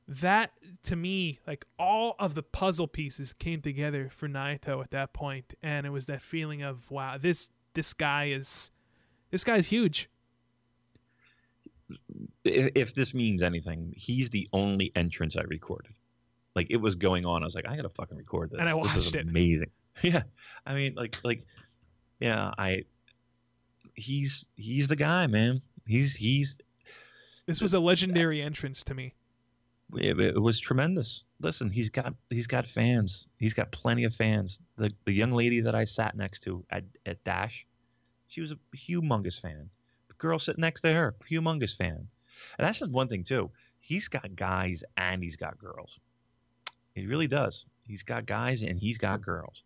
that 0.09 0.53
to 0.85 0.95
me 0.95 1.41
like 1.47 1.65
all 1.78 2.15
of 2.19 2.35
the 2.35 2.43
puzzle 2.43 2.87
pieces 2.87 3.33
came 3.33 3.61
together 3.61 4.09
for 4.11 4.28
Naito 4.28 4.83
at 4.83 4.91
that 4.93 5.12
point 5.12 5.55
and 5.62 5.85
it 5.85 5.91
was 5.91 6.07
that 6.07 6.23
feeling 6.23 6.62
of 6.62 6.89
wow 6.91 7.19
this 7.19 7.51
this 7.74 7.93
guy 7.93 8.28
is 8.28 8.70
this 9.31 9.43
guy's 9.43 9.66
huge. 9.66 10.09
If, 12.45 12.70
if 12.74 12.95
this 12.95 13.15
means 13.15 13.43
anything 13.43 13.93
he's 13.97 14.31
the 14.31 14.49
only 14.53 14.93
entrance 14.95 15.37
I 15.37 15.43
recorded. 15.43 15.93
Like 16.55 16.69
it 16.70 16.78
was 16.78 16.95
going 16.95 17.27
on. 17.27 17.43
I 17.43 17.47
was 17.47 17.55
like 17.55 17.69
I 17.69 17.77
got 17.77 17.83
to 17.83 17.89
fucking 17.91 18.16
record 18.16 18.51
this. 18.51 18.61
And 18.61 18.69
I 18.69 18.73
this 18.73 18.81
watched 18.81 18.97
is 18.97 19.15
it. 19.15 19.28
amazing. 19.28 19.70
Yeah. 20.03 20.24
I 20.66 20.74
mean 20.74 20.95
like 20.95 21.16
like 21.24 21.47
yeah 22.20 22.53
I 22.59 22.85
he's 23.95 24.45
he's 24.57 24.89
the 24.89 24.97
guy, 24.97 25.27
man. 25.27 25.62
He's 25.87 26.15
he's 26.15 26.61
this 27.47 27.61
was 27.62 27.73
a 27.74 27.81
legendary 27.81 28.43
entrance 28.43 28.85
to 28.85 28.95
me 28.95 29.15
it, 29.94 30.18
it 30.18 30.40
was 30.40 30.58
tremendous. 30.58 31.24
Listen, 31.40 31.70
he's 31.70 31.90
got 31.90 32.14
he's 32.30 32.46
got 32.46 32.66
fans. 32.66 33.28
He's 33.38 33.54
got 33.54 33.70
plenty 33.72 34.04
of 34.04 34.14
fans. 34.14 34.60
The 34.76 34.92
the 35.04 35.12
young 35.12 35.30
lady 35.30 35.60
that 35.60 35.74
I 35.74 35.84
sat 35.84 36.16
next 36.16 36.40
to 36.40 36.64
at, 36.70 36.84
at 37.04 37.22
Dash, 37.24 37.66
she 38.26 38.40
was 38.40 38.52
a 38.52 38.58
humongous 38.76 39.40
fan. 39.40 39.70
The 40.08 40.14
girl 40.14 40.38
sitting 40.38 40.62
next 40.62 40.80
to 40.82 40.92
her, 40.92 41.14
humongous 41.30 41.76
fan. 41.76 42.08
And 42.58 42.66
that's 42.66 42.80
the 42.80 42.88
one 42.88 43.08
thing 43.08 43.24
too. 43.24 43.50
He's 43.78 44.08
got 44.08 44.34
guys 44.34 44.84
and 44.96 45.22
he's 45.22 45.36
got 45.36 45.58
girls. 45.58 45.98
He 46.94 47.06
really 47.06 47.28
does. 47.28 47.66
He's 47.86 48.02
got 48.02 48.26
guys 48.26 48.62
and 48.62 48.78
he's 48.78 48.98
got 48.98 49.20
girls 49.22 49.62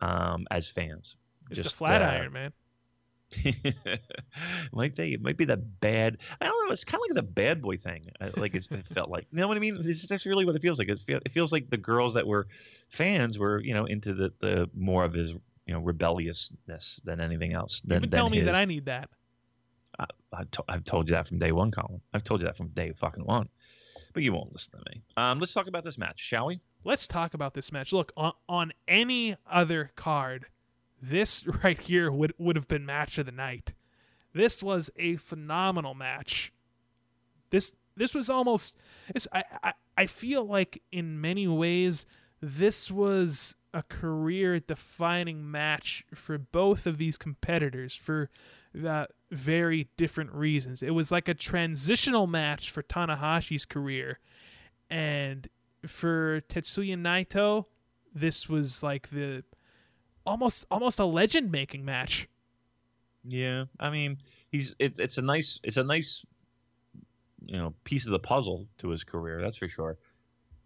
um, 0.00 0.46
as 0.50 0.68
fans. 0.68 1.16
it's 1.50 1.60
the 1.60 1.64
Just, 1.64 1.76
flat 1.76 2.02
uh, 2.02 2.06
iron 2.06 2.32
man 2.32 2.52
might 4.72 4.94
be 4.94 5.14
it 5.14 5.22
might 5.22 5.36
be 5.36 5.44
the 5.44 5.56
bad 5.56 6.18
i 6.40 6.46
don't 6.46 6.66
know 6.66 6.72
it's 6.72 6.84
kind 6.84 7.00
of 7.02 7.08
like 7.08 7.16
the 7.16 7.22
bad 7.22 7.62
boy 7.62 7.76
thing 7.76 8.04
uh, 8.20 8.30
like 8.36 8.54
it's, 8.54 8.68
it 8.70 8.86
felt 8.86 9.10
like 9.10 9.26
you 9.32 9.38
know 9.38 9.48
what 9.48 9.56
i 9.56 9.60
mean? 9.60 9.76
It's 9.76 9.86
just, 9.86 10.08
that's 10.08 10.26
really 10.26 10.44
what 10.44 10.54
it 10.54 10.62
feels 10.62 10.78
like 10.78 10.88
it, 10.88 10.98
feel, 10.98 11.20
it 11.24 11.32
feels 11.32 11.52
like 11.52 11.70
the 11.70 11.76
girls 11.76 12.14
that 12.14 12.26
were 12.26 12.46
fans 12.88 13.38
were 13.38 13.60
you 13.60 13.74
know 13.74 13.84
into 13.84 14.14
the, 14.14 14.32
the 14.38 14.70
more 14.74 15.04
of 15.04 15.12
his 15.12 15.32
you 15.66 15.74
know 15.74 15.80
rebelliousness 15.80 17.00
than 17.04 17.20
anything 17.20 17.54
else 17.54 17.80
than, 17.84 18.08
tell 18.10 18.28
me 18.28 18.40
that 18.40 18.54
i 18.54 18.64
need 18.64 18.86
that. 18.86 19.08
I've, 20.32 20.50
to, 20.52 20.64
I've 20.68 20.84
told 20.84 21.08
you 21.08 21.16
that 21.16 21.28
from 21.28 21.38
day 21.38 21.52
one 21.52 21.70
colin. 21.70 22.00
I've 22.14 22.24
told 22.24 22.40
you 22.40 22.46
that 22.46 22.56
from 22.56 22.68
day 22.68 22.92
fucking 22.92 23.24
one. 23.24 23.50
But 24.14 24.22
you 24.22 24.32
won't 24.32 24.52
listen 24.52 24.72
to 24.72 24.90
me. 24.90 25.02
Um 25.16 25.38
let's 25.38 25.52
talk 25.52 25.66
about 25.66 25.84
this 25.84 25.98
match 25.98 26.18
shall 26.18 26.46
we? 26.46 26.60
Let's 26.84 27.06
talk 27.06 27.34
about 27.34 27.54
this 27.54 27.70
match. 27.70 27.92
Look 27.92 28.12
on, 28.16 28.32
on 28.48 28.72
any 28.88 29.36
other 29.50 29.92
card 29.94 30.46
this 31.02 31.44
right 31.64 31.80
here 31.80 32.10
would 32.10 32.32
would 32.38 32.56
have 32.56 32.68
been 32.68 32.86
match 32.86 33.18
of 33.18 33.26
the 33.26 33.32
night. 33.32 33.74
This 34.32 34.62
was 34.62 34.88
a 34.96 35.16
phenomenal 35.16 35.94
match. 35.94 36.52
This 37.50 37.72
this 37.96 38.14
was 38.14 38.30
almost 38.30 38.76
I, 39.32 39.44
I 39.62 39.72
i 39.98 40.06
feel 40.06 40.46
like 40.46 40.82
in 40.90 41.20
many 41.20 41.46
ways 41.46 42.06
this 42.40 42.90
was 42.90 43.56
a 43.74 43.82
career 43.82 44.60
defining 44.60 45.50
match 45.50 46.04
for 46.14 46.38
both 46.38 46.86
of 46.86 46.98
these 46.98 47.18
competitors 47.18 47.94
for 47.94 48.30
uh, 48.86 49.06
very 49.30 49.88
different 49.96 50.32
reasons. 50.32 50.82
It 50.82 50.90
was 50.90 51.12
like 51.12 51.28
a 51.28 51.34
transitional 51.34 52.26
match 52.26 52.70
for 52.70 52.82
tanahashi's 52.82 53.64
career. 53.64 54.18
And 54.90 55.48
for 55.86 56.42
tetsuya 56.48 56.96
naito 56.96 57.66
this 58.14 58.48
was 58.48 58.82
like 58.82 59.10
the 59.10 59.42
almost 60.26 60.66
almost 60.70 60.98
a 60.98 61.04
legend 61.04 61.50
making 61.50 61.84
match 61.84 62.28
Yeah, 63.24 63.64
I 63.78 63.90
mean, 63.90 64.18
he's 64.50 64.74
it's 64.78 64.98
it's 64.98 65.18
a 65.18 65.22
nice 65.22 65.60
it's 65.62 65.76
a 65.76 65.84
nice 65.84 66.24
you 67.46 67.58
know 67.58 67.74
piece 67.84 68.06
of 68.06 68.12
the 68.12 68.18
puzzle 68.18 68.66
to 68.78 68.88
his 68.88 69.04
career. 69.04 69.40
That's 69.40 69.56
for 69.56 69.68
sure. 69.68 69.96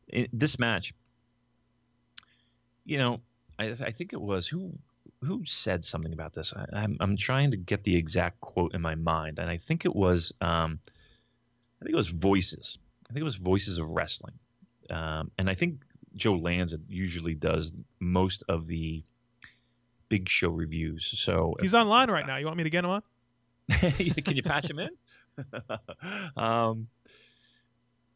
In 0.08 0.28
this 0.32 0.58
match, 0.58 0.94
you 2.84 2.98
know, 2.98 3.20
I 3.58 3.70
I 3.70 3.90
think 3.90 4.12
it 4.12 4.20
was 4.20 4.46
who 4.46 4.72
who 5.22 5.44
said 5.44 5.84
something 5.84 6.12
about 6.12 6.32
this. 6.32 6.54
I, 6.54 6.64
I'm 6.72 6.96
I'm 7.00 7.16
trying 7.16 7.50
to 7.50 7.56
get 7.56 7.84
the 7.84 7.96
exact 7.96 8.40
quote 8.40 8.74
in 8.74 8.80
my 8.80 8.94
mind, 8.94 9.38
and 9.38 9.50
I 9.50 9.58
think 9.58 9.84
it 9.84 9.94
was 9.94 10.32
um, 10.40 10.80
I 11.80 11.84
think 11.84 11.92
it 11.92 11.96
was 11.96 12.08
Voices. 12.08 12.78
I 13.08 13.12
think 13.12 13.20
it 13.20 13.24
was 13.24 13.36
Voices 13.36 13.78
of 13.78 13.90
Wrestling, 13.90 14.38
um, 14.90 15.30
and 15.38 15.50
I 15.50 15.54
think 15.54 15.84
Joe 16.14 16.34
Lanza 16.34 16.78
usually 16.88 17.34
does 17.34 17.72
most 18.00 18.42
of 18.48 18.66
the 18.66 19.04
big 20.08 20.28
show 20.28 20.50
reviews. 20.50 21.06
So 21.18 21.56
he's 21.60 21.74
online 21.74 22.10
right 22.10 22.26
now 22.28 22.36
you 22.36 22.46
want 22.46 22.58
me 22.58 22.64
to 22.64 22.70
get 22.70 22.84
him 22.84 22.90
on 22.90 23.02
Can 23.70 24.36
you 24.36 24.42
patch 24.42 24.70
him 24.70 24.78
in? 24.78 24.90
um, 26.36 26.88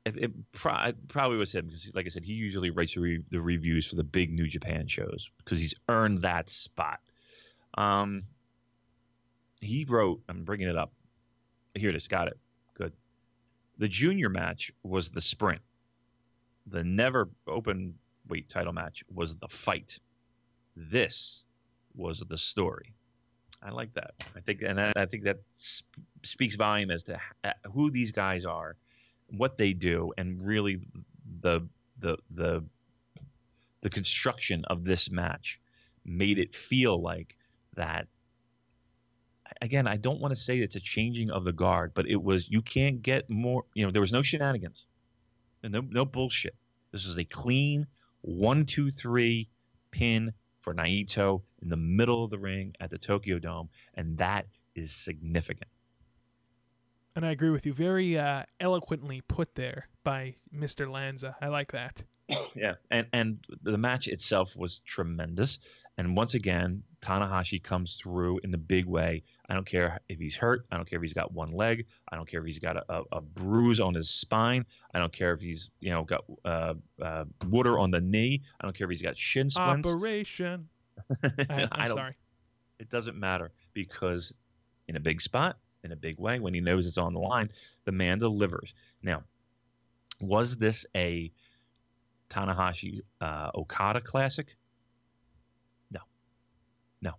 it, 0.04 0.16
it 0.16 0.52
pro- 0.52 0.92
probably 1.08 1.36
was 1.36 1.52
him 1.52 1.66
because, 1.66 1.90
like 1.94 2.06
I 2.06 2.08
said, 2.08 2.24
he 2.24 2.32
usually 2.32 2.70
writes 2.70 2.94
the, 2.94 3.00
re- 3.00 3.24
the 3.30 3.40
reviews 3.40 3.88
for 3.88 3.96
the 3.96 4.04
big 4.04 4.32
New 4.32 4.46
Japan 4.46 4.86
shows 4.86 5.30
because 5.38 5.58
he's 5.58 5.74
earned 5.88 6.22
that 6.22 6.48
spot. 6.48 7.00
Um, 7.74 8.22
he 9.60 9.84
wrote, 9.88 10.22
I'm 10.28 10.44
bringing 10.44 10.68
it 10.68 10.76
up. 10.76 10.92
Here 11.74 11.90
it 11.90 11.96
is. 11.96 12.08
Got 12.08 12.28
it. 12.28 12.38
Good. 12.74 12.92
The 13.78 13.88
junior 13.88 14.28
match 14.28 14.72
was 14.82 15.10
the 15.10 15.20
sprint. 15.20 15.60
The 16.66 16.84
never 16.84 17.28
open 17.46 17.94
weight 18.28 18.48
title 18.48 18.72
match 18.72 19.04
was 19.12 19.36
the 19.36 19.48
fight. 19.48 19.98
This 20.76 21.44
was 21.94 22.20
the 22.20 22.38
story. 22.38 22.94
I 23.62 23.70
like 23.70 23.92
that. 23.94 24.12
I 24.34 24.40
think, 24.40 24.62
and 24.62 24.80
I, 24.80 25.06
think 25.06 25.24
that 25.24 25.38
sp- 25.52 25.84
speaks 26.22 26.54
volume 26.56 26.90
as 26.90 27.02
to 27.04 27.14
h- 27.14 27.20
uh, 27.44 27.68
who 27.72 27.90
these 27.90 28.10
guys 28.12 28.44
are, 28.46 28.76
what 29.28 29.58
they 29.58 29.72
do, 29.72 30.12
and 30.16 30.44
really 30.44 30.80
the 31.40 31.68
the 31.98 32.16
the 32.30 32.64
the 33.82 33.90
construction 33.90 34.64
of 34.66 34.84
this 34.84 35.10
match 35.10 35.60
made 36.04 36.38
it 36.38 36.54
feel 36.54 37.00
like 37.00 37.36
that. 37.76 38.08
Again, 39.60 39.86
I 39.86 39.96
don't 39.96 40.20
want 40.20 40.32
to 40.32 40.40
say 40.40 40.58
it's 40.58 40.76
a 40.76 40.80
changing 40.80 41.30
of 41.30 41.44
the 41.44 41.52
guard, 41.52 41.92
but 41.92 42.08
it 42.08 42.22
was 42.22 42.48
you 42.48 42.62
can't 42.62 43.02
get 43.02 43.28
more. 43.28 43.64
You 43.74 43.84
know, 43.84 43.90
there 43.90 44.00
was 44.00 44.12
no 44.12 44.22
shenanigans, 44.22 44.86
and 45.62 45.72
no 45.72 45.80
no 45.80 46.04
bullshit. 46.06 46.54
This 46.92 47.04
is 47.04 47.18
a 47.18 47.24
clean 47.24 47.86
one 48.22 48.64
two 48.64 48.90
three 48.90 49.48
pin 49.90 50.32
for 50.60 50.74
Naito 50.74 51.42
in 51.62 51.68
the 51.68 51.76
middle 51.76 52.24
of 52.24 52.30
the 52.30 52.38
ring 52.38 52.74
at 52.80 52.90
the 52.90 52.98
Tokyo 52.98 53.38
Dome, 53.38 53.68
and 53.94 54.18
that 54.18 54.46
is 54.74 54.92
significant. 54.92 55.68
and 57.16 57.26
i 57.26 57.30
agree 57.32 57.50
with 57.50 57.66
you 57.66 57.72
very 57.72 58.16
uh, 58.18 58.44
eloquently 58.60 59.20
put 59.22 59.54
there 59.56 59.88
by 60.04 60.34
mr 60.54 60.90
lanza 60.90 61.36
i 61.42 61.48
like 61.48 61.72
that 61.72 62.02
Yeah, 62.54 62.74
and 62.90 63.06
and 63.12 63.44
the 63.62 63.78
match 63.78 64.08
itself 64.08 64.56
was 64.56 64.80
tremendous. 64.80 65.58
And 65.98 66.16
once 66.16 66.34
again, 66.34 66.82
Tanahashi 67.02 67.62
comes 67.62 67.96
through 67.96 68.40
in 68.44 68.50
the 68.50 68.58
big 68.58 68.86
way. 68.86 69.22
I 69.48 69.54
don't 69.54 69.66
care 69.66 70.00
if 70.08 70.18
he's 70.18 70.36
hurt. 70.36 70.64
I 70.70 70.76
don't 70.76 70.88
care 70.88 70.96
if 70.98 71.02
he's 71.02 71.12
got 71.12 71.32
one 71.32 71.52
leg. 71.52 71.86
I 72.10 72.16
don't 72.16 72.28
care 72.28 72.40
if 72.40 72.46
he's 72.46 72.58
got 72.58 72.76
a, 72.76 72.84
a, 72.88 73.02
a 73.12 73.20
bruise 73.20 73.80
on 73.80 73.94
his 73.94 74.10
spine. 74.10 74.64
I 74.94 74.98
don't 74.98 75.12
care 75.12 75.32
if 75.32 75.40
he's 75.40 75.70
you 75.80 75.90
know 75.90 76.04
got 76.04 76.24
uh, 76.44 76.74
uh, 77.02 77.24
water 77.48 77.78
on 77.78 77.90
the 77.90 78.00
knee. 78.00 78.42
I 78.60 78.64
don't 78.66 78.76
care 78.76 78.86
if 78.86 78.90
he's 78.90 79.02
got 79.02 79.16
shin 79.16 79.50
splints. 79.50 79.88
operation 79.88 80.68
I, 81.50 81.68
i'm 81.72 81.88
don't 81.88 81.96
sorry 81.96 82.14
It 82.78 82.90
doesn't 82.90 83.16
matter 83.18 83.50
because 83.74 84.32
in 84.88 84.96
a 84.96 85.00
big 85.00 85.20
spot, 85.20 85.58
in 85.84 85.92
a 85.92 85.96
big 85.96 86.18
way, 86.18 86.40
when 86.40 86.54
he 86.54 86.60
knows 86.60 86.86
it's 86.86 86.98
on 86.98 87.12
the 87.12 87.20
line, 87.20 87.50
the 87.84 87.92
man 87.92 88.18
delivers. 88.18 88.74
Now, 89.02 89.22
was 90.20 90.56
this 90.56 90.84
a 90.96 91.30
Tanahashi 92.28 93.00
uh, 93.20 93.50
Okada 93.54 94.00
classic? 94.00 94.56
No, 95.92 96.00
no. 97.02 97.12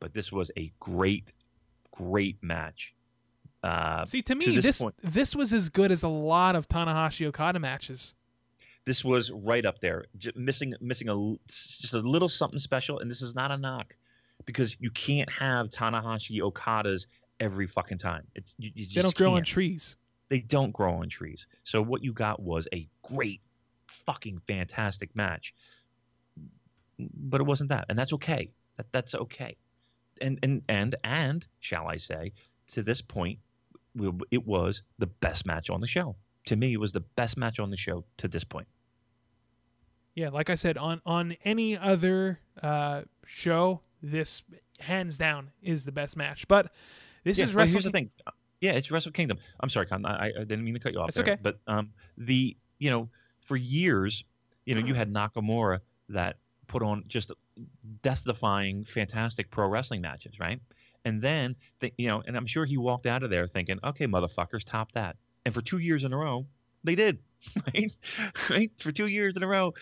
But 0.00 0.12
this 0.12 0.30
was 0.32 0.50
a 0.56 0.72
great, 0.80 1.32
great 1.90 2.36
match. 2.42 2.94
Uh, 3.62 4.04
see 4.04 4.20
to 4.22 4.34
me 4.34 4.44
to 4.44 4.52
this 4.52 4.64
this 4.64 4.80
point- 4.82 4.94
this 5.02 5.34
was 5.34 5.52
as 5.54 5.68
good 5.70 5.90
as 5.90 6.02
a 6.02 6.08
lot 6.08 6.54
of 6.54 6.68
tanahashi 6.68 7.26
okada 7.26 7.58
matches 7.58 8.14
this 8.84 9.04
was 9.04 9.30
right 9.30 9.64
up 9.64 9.80
there, 9.80 10.04
j- 10.16 10.32
missing 10.34 10.74
missing 10.80 11.08
a 11.08 11.34
just 11.46 11.94
a 11.94 11.98
little 11.98 12.28
something 12.28 12.58
special. 12.58 12.98
And 12.98 13.10
this 13.10 13.22
is 13.22 13.34
not 13.34 13.50
a 13.50 13.56
knock 13.56 13.96
because 14.44 14.76
you 14.78 14.90
can't 14.90 15.30
have 15.30 15.68
Tanahashi 15.68 16.40
Okadas 16.40 17.06
every 17.40 17.66
fucking 17.66 17.98
time. 17.98 18.26
It's 18.34 18.54
you, 18.58 18.70
you 18.74 18.86
they 18.94 19.02
don't 19.02 19.14
grow 19.14 19.32
on 19.32 19.38
can't. 19.38 19.46
trees 19.46 19.96
they 20.28 20.40
don't 20.40 20.72
grow 20.72 20.94
on 20.94 21.08
trees. 21.08 21.46
So 21.62 21.82
what 21.82 22.02
you 22.02 22.12
got 22.12 22.40
was 22.40 22.66
a 22.72 22.88
great, 23.02 23.40
fucking 23.86 24.40
fantastic 24.46 25.14
match. 25.14 25.54
But 26.98 27.40
it 27.40 27.44
wasn't 27.44 27.70
that, 27.70 27.86
and 27.88 27.98
that's 27.98 28.12
okay. 28.14 28.50
That 28.76 28.86
that's 28.92 29.14
okay. 29.14 29.56
And 30.20 30.38
and 30.42 30.62
and 30.68 30.94
and 31.04 31.46
shall 31.60 31.88
I 31.88 31.96
say, 31.96 32.32
to 32.68 32.82
this 32.82 33.02
point, 33.02 33.38
it 34.30 34.46
was 34.46 34.82
the 34.98 35.06
best 35.06 35.46
match 35.46 35.70
on 35.70 35.80
the 35.80 35.86
show. 35.86 36.16
To 36.46 36.56
me, 36.56 36.72
it 36.72 36.80
was 36.80 36.92
the 36.92 37.00
best 37.00 37.36
match 37.36 37.58
on 37.58 37.70
the 37.70 37.76
show 37.76 38.04
to 38.18 38.28
this 38.28 38.44
point. 38.44 38.66
yeah, 40.14 40.28
like 40.28 40.50
I 40.50 40.54
said, 40.54 40.78
on 40.78 41.00
on 41.04 41.36
any 41.44 41.76
other 41.76 42.38
uh, 42.62 43.02
show, 43.26 43.80
this 44.02 44.42
hands 44.80 45.16
down 45.16 45.50
is 45.62 45.84
the 45.84 45.92
best 45.92 46.16
match. 46.16 46.46
But 46.48 46.72
this 47.24 47.38
yeah, 47.38 47.44
is 47.44 47.54
Wrestle. 47.54 47.74
here's 47.74 47.84
the 47.84 47.90
thing. 47.90 48.10
Yeah, 48.60 48.72
it's 48.72 48.90
Wrestle 48.90 49.12
Kingdom. 49.12 49.38
I'm 49.60 49.68
sorry, 49.68 49.86
Con. 49.86 50.06
I, 50.06 50.26
I 50.26 50.30
didn't 50.30 50.64
mean 50.64 50.74
to 50.74 50.80
cut 50.80 50.92
you 50.92 51.00
off. 51.00 51.08
It's 51.08 51.16
there, 51.16 51.24
okay. 51.24 51.38
But 51.40 51.58
um, 51.66 51.90
the 52.16 52.56
you 52.78 52.90
know 52.90 53.08
for 53.40 53.56
years, 53.56 54.24
you 54.64 54.74
know, 54.74 54.86
you 54.86 54.94
had 54.94 55.12
Nakamura 55.12 55.80
that 56.08 56.36
put 56.66 56.82
on 56.82 57.04
just 57.06 57.30
death-defying, 58.02 58.84
fantastic 58.84 59.50
pro 59.50 59.68
wrestling 59.68 60.00
matches, 60.00 60.38
right? 60.40 60.60
And 61.04 61.20
then, 61.20 61.56
th- 61.80 61.92
you 61.98 62.08
know, 62.08 62.22
and 62.26 62.36
I'm 62.36 62.46
sure 62.46 62.64
he 62.64 62.78
walked 62.78 63.04
out 63.04 63.22
of 63.22 63.28
there 63.30 63.46
thinking, 63.46 63.78
"Okay, 63.84 64.06
motherfuckers, 64.06 64.64
top 64.64 64.92
that." 64.92 65.16
And 65.44 65.54
for 65.54 65.62
two 65.62 65.78
years 65.78 66.04
in 66.04 66.12
a 66.12 66.16
row, 66.16 66.46
they 66.84 66.94
did, 66.94 67.18
right? 67.74 67.92
right? 68.50 68.70
For 68.78 68.92
two 68.92 69.06
years 69.06 69.36
in 69.36 69.42
a 69.42 69.46
row, 69.46 69.74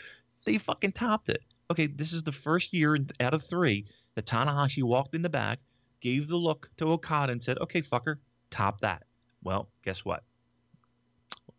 they 0.45 0.59
fucking 0.59 0.93
topped 0.93 1.29
it. 1.29 1.43
Okay, 1.71 1.87
this 1.87 2.13
is 2.13 2.23
the 2.23 2.33
first 2.33 2.73
year 2.73 2.99
out 3.21 3.35
of 3.35 3.45
three 3.45 3.87
that 4.15 4.27
Tanahashi 4.27 4.83
walked 4.83 5.15
in 5.15 5.23
the 5.23 5.31
back, 5.31 5.59
gave 6.01 6.29
the 6.29 6.37
look 6.37 6.71
to 6.77 6.91
Okada, 6.93 7.33
and 7.33 7.43
said, 7.43 7.59
"Okay, 7.59 7.83
fucker, 7.83 8.17
top 8.51 8.81
that." 8.81 9.05
Well, 9.43 9.69
guess 9.83 10.05
what? 10.05 10.25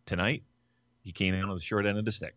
Tonight, 0.05 0.43
he 1.01 1.11
came 1.11 1.33
in 1.33 1.43
on 1.43 1.55
the 1.55 1.61
short 1.61 1.85
end 1.85 1.97
of 1.97 2.05
the 2.05 2.11
stick. 2.11 2.35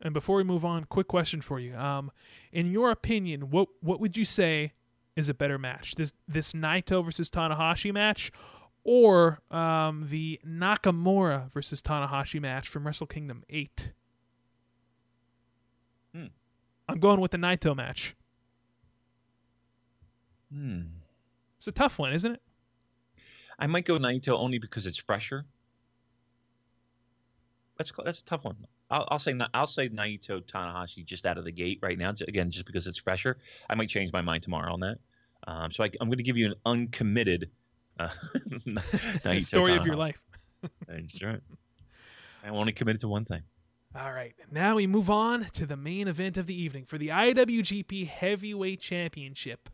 And 0.00 0.12
before 0.12 0.36
we 0.36 0.44
move 0.44 0.64
on, 0.64 0.84
quick 0.84 1.08
question 1.08 1.40
for 1.40 1.58
you. 1.58 1.74
Um, 1.76 2.10
in 2.52 2.70
your 2.70 2.90
opinion, 2.90 3.50
what 3.50 3.68
what 3.80 4.00
would 4.00 4.16
you 4.16 4.24
say 4.24 4.72
is 5.16 5.28
a 5.28 5.34
better 5.34 5.58
match? 5.58 5.94
This 5.94 6.12
this 6.28 6.52
Naito 6.52 7.04
versus 7.04 7.30
Tanahashi 7.30 7.92
match, 7.92 8.30
or 8.84 9.40
um, 9.50 10.06
the 10.08 10.40
Nakamura 10.46 11.50
versus 11.52 11.82
Tanahashi 11.82 12.40
match 12.40 12.68
from 12.68 12.86
Wrestle 12.86 13.06
Kingdom 13.06 13.42
Eight? 13.48 13.92
Hmm. 16.14 16.26
I'm 16.88 17.00
going 17.00 17.20
with 17.20 17.30
the 17.30 17.38
Naito 17.38 17.74
match. 17.74 18.14
Hmm. 20.52 20.82
It's 21.58 21.66
a 21.66 21.72
tough 21.72 21.98
one, 21.98 22.12
isn't 22.12 22.32
it? 22.32 22.42
I 23.58 23.66
might 23.66 23.84
go 23.84 23.98
Naito 23.98 24.38
only 24.38 24.58
because 24.58 24.86
it's 24.86 24.98
fresher. 24.98 25.46
That's 27.78 27.90
that's 28.04 28.20
a 28.20 28.24
tough 28.24 28.44
one. 28.44 28.56
I'll, 28.90 29.08
I'll 29.10 29.18
say 29.18 29.34
I'll 29.52 29.66
say 29.66 29.88
Naito 29.88 30.42
Tanahashi 30.42 31.04
just 31.04 31.26
out 31.26 31.38
of 31.38 31.44
the 31.44 31.52
gate 31.52 31.78
right 31.82 31.98
now. 31.98 32.12
Again, 32.28 32.50
just 32.50 32.66
because 32.66 32.86
it's 32.86 32.98
fresher. 32.98 33.38
I 33.68 33.74
might 33.74 33.88
change 33.88 34.12
my 34.12 34.20
mind 34.20 34.42
tomorrow 34.42 34.72
on 34.72 34.80
that. 34.80 34.98
Um, 35.46 35.70
so 35.70 35.84
I, 35.84 35.90
am 36.00 36.08
going 36.08 36.18
to 36.18 36.22
give 36.22 36.36
you 36.36 36.46
an 36.46 36.54
uncommitted 36.64 37.50
uh, 37.98 38.08
Story 39.40 39.76
of 39.76 39.86
your 39.86 39.96
life. 39.96 40.20
That's 40.88 41.22
right. 41.22 41.40
I'm 42.44 42.54
only 42.54 42.72
committed 42.72 43.00
to 43.02 43.08
one 43.08 43.24
thing. 43.24 43.42
All 43.96 44.12
right, 44.12 44.34
now 44.50 44.74
we 44.74 44.88
move 44.88 45.08
on 45.08 45.44
to 45.52 45.66
the 45.66 45.76
main 45.76 46.08
event 46.08 46.36
of 46.36 46.46
the 46.46 46.60
evening 46.60 46.84
for 46.84 46.98
the 46.98 47.08
IWGP 47.08 48.08
Heavyweight 48.08 48.80
Championship. 48.80 49.70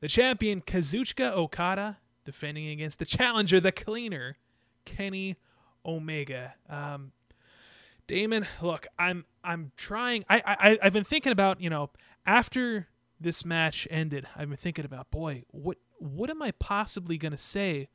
The 0.00 0.08
champion 0.08 0.60
Kazuchika 0.60 1.32
Okada 1.32 1.96
defending 2.26 2.68
against 2.68 2.98
the 2.98 3.06
challenger, 3.06 3.58
the 3.58 3.72
cleaner, 3.72 4.36
Kenny 4.84 5.36
Omega. 5.86 6.54
Um, 6.68 7.12
Damon, 8.06 8.46
look, 8.60 8.86
I'm 8.98 9.24
I'm 9.42 9.72
trying. 9.76 10.24
I, 10.28 10.42
I 10.46 10.78
I've 10.82 10.92
been 10.92 11.04
thinking 11.04 11.32
about 11.32 11.60
you 11.60 11.70
know 11.70 11.90
after 12.26 12.88
this 13.18 13.44
match 13.44 13.88
ended, 13.90 14.26
I've 14.36 14.48
been 14.48 14.58
thinking 14.58 14.84
about 14.84 15.10
boy, 15.10 15.44
what 15.50 15.78
what 15.98 16.30
am 16.30 16.42
I 16.42 16.52
possibly 16.52 17.18
gonna 17.18 17.36
say 17.36 17.88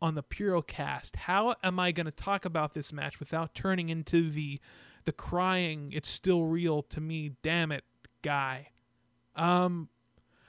on 0.00 0.14
the 0.14 0.22
Purocast? 0.22 1.16
How 1.16 1.54
am 1.62 1.78
I 1.78 1.92
going 1.92 2.06
to 2.06 2.12
talk 2.12 2.44
about 2.44 2.74
this 2.74 2.92
match 2.92 3.18
without 3.18 3.54
turning 3.54 3.88
into 3.88 4.30
the 4.30 4.60
the 5.04 5.12
crying 5.12 5.90
it's 5.92 6.08
still 6.08 6.44
real 6.44 6.82
to 6.82 7.00
me, 7.00 7.32
damn 7.42 7.72
it, 7.72 7.84
guy? 8.22 8.68
Um 9.36 9.88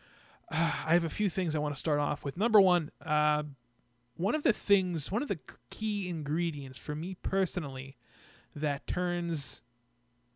I 0.51 0.93
have 0.93 1.05
a 1.05 1.09
few 1.09 1.29
things 1.29 1.55
I 1.55 1.59
want 1.59 1.75
to 1.75 1.79
start 1.79 1.99
off 1.99 2.23
with. 2.23 2.37
Number 2.37 2.59
1, 2.61 2.91
uh 3.05 3.43
one 4.15 4.35
of 4.35 4.43
the 4.43 4.51
things, 4.51 5.11
one 5.11 5.21
of 5.21 5.29
the 5.29 5.39
key 5.69 6.09
ingredients 6.09 6.77
for 6.77 6.93
me 6.93 7.15
personally 7.23 7.95
that 8.53 8.85
turns 8.85 9.61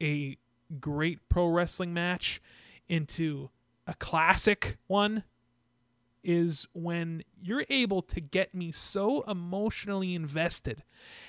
a 0.01 0.37
great 0.79 1.19
pro 1.27 1.47
wrestling 1.47 1.93
match 1.93 2.41
into 2.87 3.49
a 3.85 3.93
classic 3.95 4.77
one 4.87 5.23
is 6.23 6.67
when 6.73 7.23
you're 7.41 7.65
able 7.69 8.01
to 8.01 8.21
get 8.21 8.55
me 8.55 8.71
so 8.71 9.21
emotionally 9.27 10.15
invested 10.15 10.83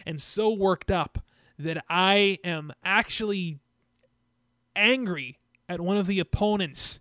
and 0.07 0.21
so 0.21 0.51
worked 0.51 0.91
up 0.91 1.19
that 1.59 1.85
I 1.89 2.39
am 2.45 2.73
actually 2.85 3.59
angry 4.77 5.39
at 5.69 5.81
one 5.81 5.97
of 5.97 6.07
the 6.07 6.21
opponents 6.21 7.01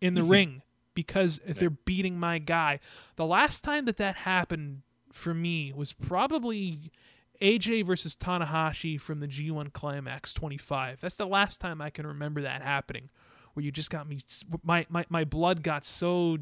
in 0.00 0.14
the 0.14 0.20
mm-hmm. 0.20 0.30
ring 0.30 0.62
because 0.94 1.40
if 1.46 1.58
they're 1.58 1.70
beating 1.70 2.18
my 2.18 2.38
guy. 2.38 2.80
The 3.16 3.26
last 3.26 3.64
time 3.64 3.84
that 3.86 3.96
that 3.98 4.16
happened 4.16 4.82
for 5.12 5.32
me 5.32 5.72
was 5.74 5.92
probably 5.92 6.90
AJ 7.40 7.86
versus 7.86 8.16
Tanahashi 8.16 9.00
from 9.00 9.20
the 9.20 9.26
G1 9.26 9.72
Climax 9.72 10.34
25. 10.34 11.00
That's 11.00 11.14
the 11.14 11.26
last 11.26 11.60
time 11.60 11.80
I 11.80 11.90
can 11.90 12.06
remember 12.06 12.42
that 12.42 12.62
happening 12.62 13.08
where 13.54 13.64
you 13.64 13.72
just 13.72 13.90
got 13.90 14.08
me 14.08 14.18
my 14.62 14.86
my, 14.88 15.04
my 15.08 15.24
blood 15.24 15.62
got 15.62 15.84
so 15.84 16.38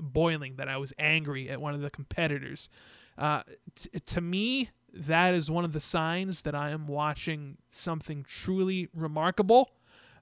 boiling 0.00 0.56
that 0.56 0.68
I 0.68 0.76
was 0.76 0.92
angry 0.98 1.50
at 1.50 1.60
one 1.60 1.74
of 1.74 1.80
the 1.80 1.90
competitors. 1.90 2.68
Uh, 3.18 3.42
t- 3.74 3.90
to 3.98 4.20
me, 4.20 4.70
that 4.92 5.34
is 5.34 5.50
one 5.50 5.64
of 5.64 5.72
the 5.72 5.80
signs 5.80 6.42
that 6.42 6.54
I 6.54 6.70
am 6.70 6.86
watching 6.86 7.58
something 7.68 8.24
truly 8.26 8.88
remarkable. 8.94 9.70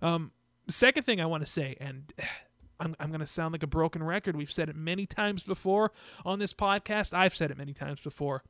Um, 0.02 0.32
second 0.68 1.04
thing 1.04 1.20
I 1.20 1.26
want 1.26 1.44
to 1.44 1.50
say, 1.50 1.76
and 1.80 2.12
I'm, 2.80 2.94
I'm 3.00 3.08
going 3.08 3.20
to 3.20 3.26
sound 3.26 3.52
like 3.52 3.64
a 3.64 3.68
broken 3.68 4.02
record. 4.02 4.36
We've 4.36 4.52
said 4.52 4.68
it 4.68 4.76
many 4.76 5.04
times 5.04 5.42
before 5.42 5.92
on 6.24 6.38
this 6.38 6.52
podcast. 6.52 7.12
I've 7.12 7.34
said 7.34 7.50
it 7.50 7.58
many 7.58 7.72
times 7.72 8.00
before. 8.00 8.44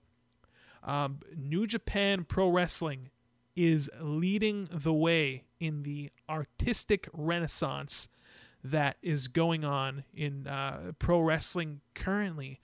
Um, 0.82 1.20
New 1.34 1.66
Japan 1.66 2.24
Pro 2.24 2.50
Wrestling 2.50 3.08
is 3.56 3.90
leading 4.00 4.68
the 4.70 4.92
way 4.92 5.44
in 5.58 5.82
the 5.82 6.10
artistic 6.28 7.08
renaissance 7.12 8.08
that 8.64 8.96
is 9.02 9.28
going 9.28 9.64
on 9.64 10.04
in 10.14 10.46
uh, 10.46 10.92
pro 10.98 11.20
wrestling 11.20 11.80
currently. 11.94 12.60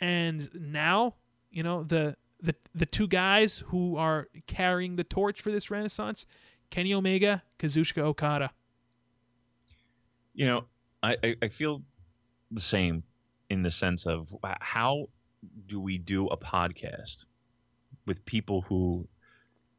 And 0.00 0.48
now, 0.54 1.14
you 1.50 1.62
know, 1.62 1.84
the, 1.84 2.16
the 2.40 2.54
the 2.74 2.86
two 2.86 3.06
guys 3.06 3.62
who 3.68 3.96
are 3.96 4.28
carrying 4.46 4.96
the 4.96 5.04
torch 5.04 5.40
for 5.40 5.50
this 5.50 5.70
renaissance, 5.70 6.26
Kenny 6.70 6.92
Omega, 6.92 7.42
Kazuchika 7.58 8.02
Okada. 8.02 8.50
You 10.34 10.46
know, 10.46 10.64
I, 11.02 11.36
I, 11.42 11.48
feel 11.48 11.82
the 12.50 12.60
same 12.60 13.02
in 13.50 13.60
the 13.60 13.70
sense 13.70 14.06
of 14.06 14.34
how 14.60 15.08
do 15.66 15.78
we 15.78 15.98
do 15.98 16.26
a 16.28 16.36
podcast 16.38 17.26
with 18.06 18.24
people 18.24 18.62
who 18.62 19.06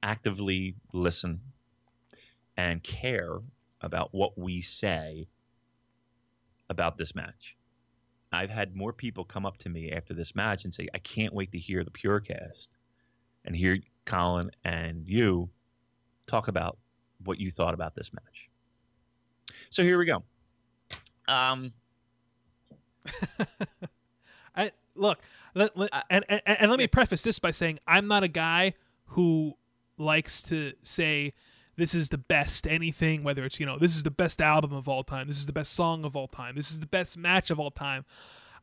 actively 0.03 0.75
listen 0.93 1.41
and 2.55 2.83
care 2.83 3.39
about 3.81 4.09
what 4.11 4.37
we 4.37 4.61
say 4.61 5.27
about 6.69 6.97
this 6.97 7.15
match. 7.15 7.55
I've 8.31 8.49
had 8.49 8.75
more 8.75 8.93
people 8.93 9.23
come 9.23 9.45
up 9.45 9.57
to 9.59 9.69
me 9.69 9.91
after 9.91 10.13
this 10.13 10.33
match 10.35 10.63
and 10.63 10.73
say, 10.73 10.87
I 10.93 10.97
can't 10.97 11.33
wait 11.33 11.51
to 11.51 11.59
hear 11.59 11.83
the 11.83 11.91
Purocast 11.91 12.75
and 13.45 13.55
hear 13.55 13.77
Colin 14.05 14.49
and 14.63 15.07
you 15.07 15.49
talk 16.25 16.47
about 16.47 16.77
what 17.25 17.39
you 17.39 17.51
thought 17.51 17.73
about 17.73 17.95
this 17.95 18.11
match. 18.13 18.49
So 19.69 19.83
here 19.83 19.97
we 19.97 20.05
go. 20.05 20.23
Um, 21.27 21.73
I 24.55 24.71
look, 24.95 25.19
let, 25.53 25.75
let- 25.77 25.91
and, 26.09 26.25
and 26.29 26.41
and 26.45 26.69
let 26.71 26.79
me 26.79 26.87
preface 26.87 27.21
this 27.23 27.39
by 27.39 27.51
saying 27.51 27.79
I'm 27.87 28.07
not 28.07 28.23
a 28.23 28.27
guy 28.27 28.73
who 29.07 29.53
likes 29.97 30.41
to 30.43 30.73
say 30.83 31.33
this 31.75 31.95
is 31.95 32.09
the 32.09 32.17
best 32.17 32.67
anything 32.67 33.23
whether 33.23 33.43
it's 33.45 33.59
you 33.59 33.65
know 33.65 33.77
this 33.79 33.95
is 33.95 34.03
the 34.03 34.11
best 34.11 34.41
album 34.41 34.73
of 34.73 34.87
all 34.87 35.03
time 35.03 35.27
this 35.27 35.37
is 35.37 35.45
the 35.45 35.53
best 35.53 35.73
song 35.73 36.05
of 36.05 36.15
all 36.15 36.27
time 36.27 36.55
this 36.55 36.71
is 36.71 36.79
the 36.79 36.87
best 36.87 37.17
match 37.17 37.49
of 37.51 37.59
all 37.59 37.71
time. 37.71 38.05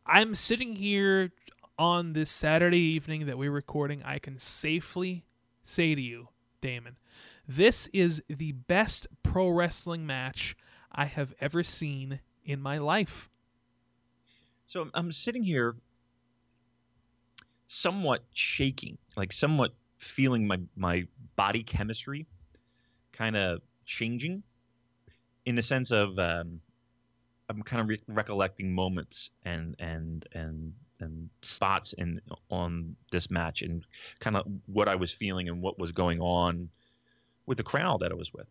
I'm 0.07 0.35
sitting 0.35 0.77
here 0.77 1.33
on 1.79 2.13
this 2.13 2.31
saturday 2.31 2.79
evening 2.79 3.27
that 3.27 3.39
we're 3.39 3.51
recording 3.51 4.03
i 4.05 4.19
can 4.19 4.39
safely 4.39 5.25
say 5.63 5.95
to 5.95 6.01
you 6.01 6.29
damon 6.61 6.97
this 7.49 7.89
is 7.93 8.23
the 8.29 8.53
best 8.53 9.07
pro 9.23 9.49
wrestling 9.49 10.07
match 10.07 10.57
i 10.93 11.07
have 11.07 11.35
ever 11.41 11.63
seen 11.63 12.21
in 12.45 12.61
my 12.61 12.79
life. 12.79 13.31
So 14.67 14.91
I'm- 14.95 15.13
sitting 15.13 15.43
here 15.43 15.77
somewhat 17.67 18.25
shaking, 18.33 18.99
like 19.17 19.33
somewhat 19.33 19.75
feeling 19.97 20.47
my, 20.47 20.61
my 20.77 21.07
body 21.37 21.63
chemistry 21.63 22.27
kind 23.21 23.37
of 23.37 23.61
changing 23.85 24.43
in 25.45 25.55
the 25.55 25.63
sense 25.63 25.91
of 25.91 26.19
um, 26.19 26.61
I'm 27.51 27.63
kind 27.63 27.83
of 27.83 27.89
re- 27.89 28.03
recollecting 28.09 28.75
moments 28.75 29.31
and 29.45 29.77
and 29.79 30.27
and 30.33 30.73
and 31.01 31.29
spots 31.43 31.93
in 31.93 32.23
on 32.51 32.97
this 33.13 33.31
match 33.31 33.61
and 33.61 33.85
kind 34.21 34.37
of 34.37 34.47
what 34.67 34.89
I 34.89 34.97
was 34.97 35.13
feeling 35.13 35.51
and 35.51 35.61
what 35.61 35.79
was 35.79 35.93
going 35.93 36.21
on 36.21 36.71
with 37.45 37.59
the 37.59 37.65
crowd 37.65 38.01
that 38.01 38.11
I 38.11 38.15
was 38.15 38.33
with. 38.33 38.49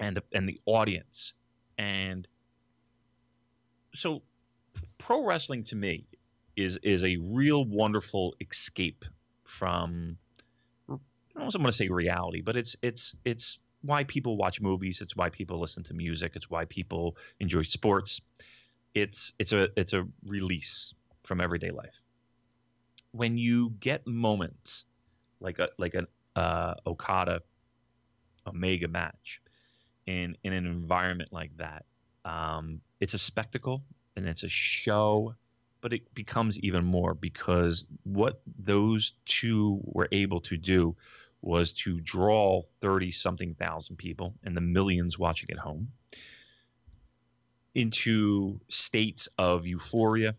and 0.00 0.16
the, 0.16 0.22
and 0.32 0.48
the 0.48 0.60
audience 0.66 1.34
and 1.78 2.28
so 3.94 4.22
pro 4.98 5.24
wrestling 5.24 5.64
to 5.64 5.76
me 5.76 6.06
is 6.56 6.78
is 6.84 7.02
a 7.02 7.16
real 7.32 7.64
wonderful 7.64 8.36
escape 8.40 9.04
from 9.44 10.16
I 11.38 11.42
don't 11.42 11.62
want 11.62 11.72
to 11.72 11.72
say 11.72 11.88
reality, 11.88 12.40
but 12.40 12.56
it's 12.56 12.76
it's 12.82 13.14
it's 13.24 13.58
why 13.82 14.04
people 14.04 14.36
watch 14.36 14.60
movies. 14.60 15.00
It's 15.00 15.14
why 15.14 15.30
people 15.30 15.60
listen 15.60 15.84
to 15.84 15.94
music. 15.94 16.32
It's 16.34 16.50
why 16.50 16.64
people 16.64 17.16
enjoy 17.38 17.62
sports. 17.62 18.20
It's 18.94 19.32
it's 19.38 19.52
a 19.52 19.68
it's 19.76 19.92
a 19.92 20.06
release 20.26 20.94
from 21.22 21.40
everyday 21.40 21.70
life. 21.70 22.02
When 23.12 23.38
you 23.38 23.70
get 23.78 24.06
moments 24.06 24.84
like 25.40 25.60
a 25.60 25.68
like 25.78 25.94
an 25.94 26.08
uh, 26.34 26.74
Okada 26.86 27.42
Omega 28.46 28.88
match 28.88 29.40
in 30.06 30.36
in 30.42 30.52
an 30.52 30.66
environment 30.66 31.32
like 31.32 31.56
that, 31.58 31.84
um, 32.24 32.80
it's 32.98 33.14
a 33.14 33.18
spectacle 33.18 33.84
and 34.16 34.28
it's 34.28 34.42
a 34.42 34.48
show, 34.48 35.36
but 35.80 35.92
it 35.92 36.12
becomes 36.14 36.58
even 36.58 36.84
more 36.84 37.14
because 37.14 37.86
what 38.02 38.40
those 38.58 39.12
two 39.24 39.80
were 39.84 40.08
able 40.10 40.40
to 40.40 40.56
do 40.56 40.96
was 41.40 41.72
to 41.72 42.00
draw 42.00 42.62
30 42.80 43.10
something 43.10 43.54
thousand 43.54 43.96
people 43.96 44.34
and 44.42 44.56
the 44.56 44.60
millions 44.60 45.18
watching 45.18 45.50
at 45.50 45.58
home 45.58 45.88
into 47.74 48.60
states 48.68 49.28
of 49.38 49.66
euphoria 49.66 50.34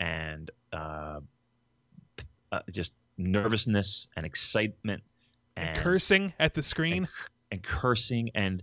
and 0.00 0.50
uh, 0.72 1.20
uh, 2.50 2.60
just 2.70 2.92
nervousness 3.16 4.08
and 4.16 4.26
excitement 4.26 5.02
and, 5.56 5.76
cursing 5.76 6.32
at 6.38 6.54
the 6.54 6.62
screen? 6.62 7.04
And, 7.04 7.08
and 7.52 7.62
cursing 7.62 8.30
and 8.34 8.62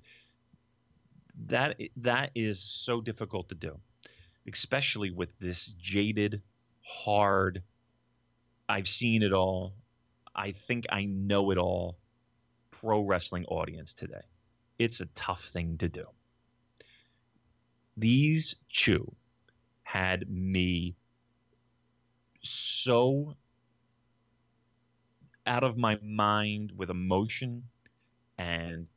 that 1.47 1.79
that 1.97 2.31
is 2.35 2.59
so 2.59 2.99
difficult 3.01 3.49
to 3.49 3.55
do 3.55 3.77
especially 4.47 5.11
with 5.11 5.37
this 5.39 5.67
jaded 5.79 6.41
hard 6.81 7.61
i've 8.67 8.87
seen 8.87 9.21
it 9.21 9.33
all 9.33 9.73
i 10.37 10.51
think 10.51 10.85
i 10.89 11.05
know 11.05 11.51
it 11.51 11.57
all 11.57 11.97
pro 12.81 13.01
wrestling 13.01 13.45
audience 13.45 13.93
today. 13.93 14.21
It's 14.77 15.01
a 15.01 15.07
tough 15.07 15.45
thing 15.45 15.77
to 15.79 15.89
do. 15.89 16.03
These 17.95 18.55
two 18.71 19.15
had 19.83 20.29
me 20.29 20.95
so 22.41 23.35
out 25.45 25.63
of 25.63 25.77
my 25.77 25.97
mind 26.03 26.73
with 26.75 26.89
emotion 26.89 27.63
and 28.37 28.87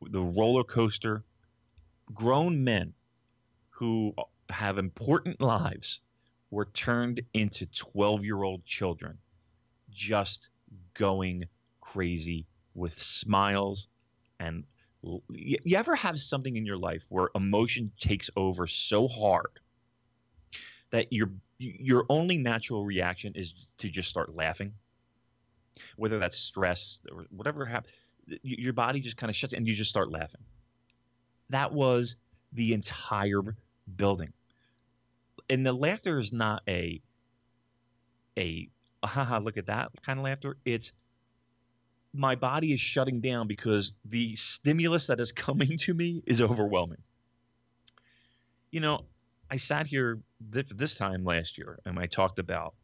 the 0.00 0.22
roller 0.22 0.62
coaster. 0.62 1.24
Grown 2.14 2.62
men 2.62 2.94
who 3.70 4.14
have 4.48 4.78
important 4.78 5.40
lives 5.40 6.00
were 6.50 6.66
turned 6.66 7.22
into 7.34 7.66
12 7.66 8.24
year 8.24 8.42
old 8.44 8.64
children 8.64 9.18
just 9.90 10.48
going 10.98 11.44
crazy 11.80 12.46
with 12.74 13.00
smiles 13.00 13.88
and 14.40 14.64
you 15.28 15.76
ever 15.76 15.94
have 15.94 16.18
something 16.18 16.56
in 16.56 16.66
your 16.66 16.76
life 16.76 17.06
where 17.08 17.28
emotion 17.34 17.92
takes 18.00 18.28
over 18.36 18.66
so 18.66 19.06
hard 19.06 19.60
that 20.90 21.12
your 21.12 21.30
your 21.58 22.04
only 22.08 22.38
natural 22.38 22.84
reaction 22.84 23.32
is 23.34 23.68
to 23.78 23.88
just 23.88 24.10
start 24.10 24.34
laughing? 24.34 24.74
Whether 25.96 26.18
that's 26.18 26.38
stress 26.38 26.98
or 27.10 27.26
whatever 27.30 27.64
happens 27.64 27.94
your 28.42 28.72
body 28.72 29.00
just 29.00 29.16
kind 29.16 29.30
of 29.30 29.36
shuts 29.36 29.52
and 29.52 29.66
you 29.66 29.74
just 29.74 29.90
start 29.90 30.10
laughing. 30.10 30.40
That 31.50 31.72
was 31.72 32.16
the 32.52 32.74
entire 32.74 33.42
building. 33.96 34.32
And 35.48 35.64
the 35.64 35.72
laughter 35.72 36.18
is 36.18 36.32
not 36.32 36.62
a 36.68 37.00
a 38.38 38.68
haha 39.06 39.38
look 39.42 39.56
at 39.56 39.66
that 39.66 39.90
kind 40.04 40.18
of 40.18 40.24
laughter. 40.24 40.56
It's 40.64 40.92
my 42.12 42.34
body 42.34 42.72
is 42.72 42.80
shutting 42.80 43.20
down 43.20 43.46
because 43.46 43.92
the 44.04 44.36
stimulus 44.36 45.08
that 45.08 45.20
is 45.20 45.32
coming 45.32 45.76
to 45.78 45.94
me 45.94 46.22
is 46.26 46.40
overwhelming. 46.40 47.02
You 48.70 48.80
know 48.80 49.06
i 49.50 49.56
sat 49.56 49.86
here 49.86 50.20
th- 50.52 50.68
this 50.74 50.96
time 50.96 51.24
last 51.24 51.58
year 51.58 51.78
and 51.84 51.98
i 51.98 52.06
talked 52.06 52.38
about 52.38 52.74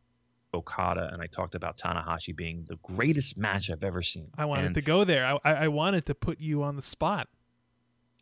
okada 0.55 1.11
and 1.13 1.23
i 1.23 1.27
talked 1.27 1.55
about 1.55 1.77
tanahashi 1.77 2.35
being 2.35 2.65
the 2.69 2.77
greatest 2.83 3.39
match 3.39 3.71
i've 3.71 3.83
ever 3.83 4.03
seen. 4.03 4.29
I 4.37 4.45
wanted 4.45 4.67
and, 4.67 4.75
to 4.75 4.83
go 4.83 5.05
there. 5.05 5.39
I, 5.45 5.53
I 5.53 5.69
wanted 5.69 6.07
to 6.07 6.15
put 6.15 6.41
you 6.41 6.63
on 6.63 6.77
the 6.77 6.83
spot. 6.83 7.29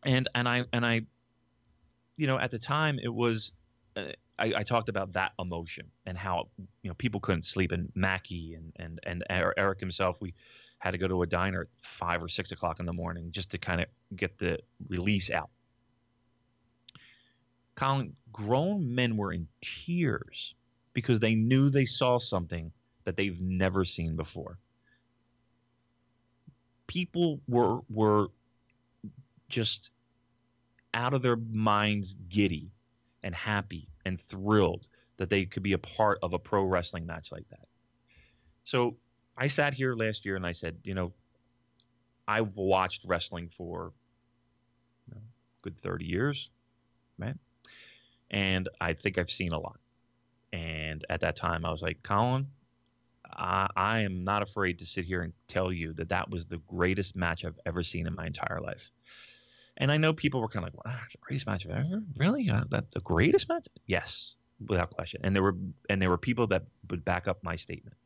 And 0.04 0.28
and 0.34 0.48
i 0.48 0.64
and 0.72 0.86
i 0.86 1.02
you 2.16 2.26
know 2.26 2.38
at 2.38 2.50
the 2.50 2.58
time 2.58 2.98
it 3.02 3.12
was 3.12 3.52
Uh, 3.96 4.12
I, 4.38 4.52
I, 4.56 4.62
talked 4.62 4.88
about 4.88 5.14
that 5.14 5.32
emotion 5.38 5.86
and 6.06 6.16
how 6.16 6.48
you 6.82 6.90
know 6.90 6.94
people 6.94 7.20
couldn't 7.20 7.44
sleep 7.44 7.72
and 7.72 7.90
Mackie 7.94 8.54
and 8.54 8.72
and 8.76 9.00
and 9.02 9.24
Eric 9.28 9.80
himself 9.80 10.20
we 10.20 10.34
had 10.78 10.92
to 10.92 10.98
go 10.98 11.08
to 11.08 11.22
a 11.22 11.26
diner 11.26 11.62
at 11.62 11.68
five 11.76 12.22
or 12.22 12.28
six 12.28 12.52
o'clock 12.52 12.80
in 12.80 12.86
the 12.86 12.92
morning 12.92 13.32
just 13.32 13.50
to 13.50 13.58
kind 13.58 13.80
of 13.80 13.86
get 14.16 14.38
the 14.38 14.58
release 14.88 15.30
out. 15.30 15.50
Colin, 17.74 18.16
grown 18.32 18.94
men 18.94 19.16
were 19.16 19.32
in 19.32 19.46
tears 19.60 20.54
because 20.92 21.20
they 21.20 21.34
knew 21.34 21.68
they 21.68 21.84
saw 21.84 22.18
something 22.18 22.72
that 23.04 23.16
they've 23.16 23.40
never 23.40 23.84
seen 23.84 24.16
before. 24.16 24.58
People 26.86 27.40
were 27.46 27.80
were 27.88 28.28
just 29.48 29.90
out 30.94 31.14
of 31.14 31.22
their 31.22 31.36
minds 31.36 32.14
giddy 32.28 32.70
and 33.22 33.34
happy 33.34 33.88
and 34.04 34.20
thrilled 34.20 34.86
that 35.16 35.30
they 35.30 35.44
could 35.44 35.62
be 35.62 35.74
a 35.74 35.78
part 35.78 36.18
of 36.22 36.32
a 36.32 36.38
pro 36.38 36.64
wrestling 36.64 37.06
match 37.06 37.30
like 37.30 37.48
that. 37.50 37.68
So 38.64 38.96
I 39.36 39.48
sat 39.48 39.74
here 39.74 39.94
last 39.94 40.24
year 40.24 40.36
and 40.36 40.46
I 40.46 40.52
said, 40.52 40.78
you 40.84 40.94
know, 40.94 41.12
I've 42.26 42.56
watched 42.56 43.04
wrestling 43.04 43.48
for 43.48 43.92
you 45.08 45.14
know, 45.14 45.20
good 45.62 45.78
30 45.78 46.04
years, 46.04 46.50
right? 47.18 47.34
And 48.30 48.68
I 48.80 48.92
think 48.92 49.18
I've 49.18 49.30
seen 49.30 49.52
a 49.52 49.58
lot. 49.58 49.80
And 50.52 51.04
at 51.08 51.20
that 51.20 51.36
time, 51.36 51.64
I 51.64 51.70
was 51.70 51.82
like, 51.82 52.02
Colin, 52.02 52.48
I, 53.32 53.68
I 53.76 53.98
am 54.00 54.24
not 54.24 54.42
afraid 54.42 54.78
to 54.80 54.86
sit 54.86 55.04
here 55.04 55.22
and 55.22 55.32
tell 55.48 55.72
you 55.72 55.92
that 55.94 56.10
that 56.10 56.30
was 56.30 56.46
the 56.46 56.58
greatest 56.58 57.16
match 57.16 57.44
I've 57.44 57.58
ever 57.66 57.82
seen 57.82 58.06
in 58.06 58.14
my 58.14 58.26
entire 58.26 58.60
life. 58.60 58.90
And 59.76 59.90
I 59.90 59.96
know 59.96 60.12
people 60.12 60.40
were 60.40 60.48
kind 60.48 60.66
of 60.66 60.74
like, 60.74 60.84
wow, 60.84 61.00
the 61.10 61.18
greatest 61.18 61.46
match 61.46 61.66
I've 61.66 61.86
ever 61.86 62.02
really 62.16 62.48
uh, 62.50 62.64
that 62.70 62.92
the 62.92 63.00
greatest 63.00 63.48
match? 63.48 63.66
Yes, 63.86 64.36
without 64.68 64.90
question. 64.90 65.20
And 65.24 65.34
there 65.34 65.42
were 65.42 65.56
and 65.88 66.00
there 66.00 66.10
were 66.10 66.18
people 66.18 66.48
that 66.48 66.64
would 66.90 67.04
back 67.04 67.28
up 67.28 67.42
my 67.42 67.56
statement. 67.56 67.96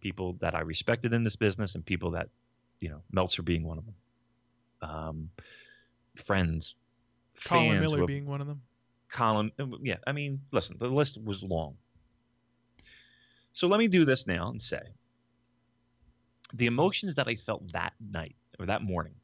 People 0.00 0.34
that 0.40 0.54
I 0.54 0.60
respected 0.60 1.12
in 1.12 1.24
this 1.24 1.36
business, 1.36 1.74
and 1.74 1.84
people 1.84 2.12
that, 2.12 2.28
you 2.80 2.88
know, 2.88 3.02
Meltzer 3.10 3.42
being 3.42 3.64
one 3.64 3.78
of 3.78 3.84
them. 3.84 3.94
Um, 4.80 5.30
friends, 6.14 6.76
Colin 7.44 7.70
fans 7.70 7.80
Miller 7.80 7.98
have, 7.98 8.06
being 8.06 8.26
one 8.26 8.40
of 8.40 8.46
them. 8.46 8.62
Colin, 9.10 9.50
uh, 9.58 9.66
yeah. 9.82 9.96
I 10.06 10.12
mean, 10.12 10.42
listen, 10.52 10.76
the 10.78 10.88
list 10.88 11.18
was 11.22 11.42
long. 11.42 11.76
So 13.52 13.66
let 13.66 13.78
me 13.78 13.88
do 13.88 14.04
this 14.04 14.26
now 14.26 14.50
and 14.50 14.62
say 14.62 14.82
the 16.54 16.66
emotions 16.66 17.16
that 17.16 17.28
I 17.28 17.34
felt 17.34 17.72
that 17.72 17.94
night 18.00 18.36
or 18.58 18.66
that 18.66 18.82
morning 18.82 19.14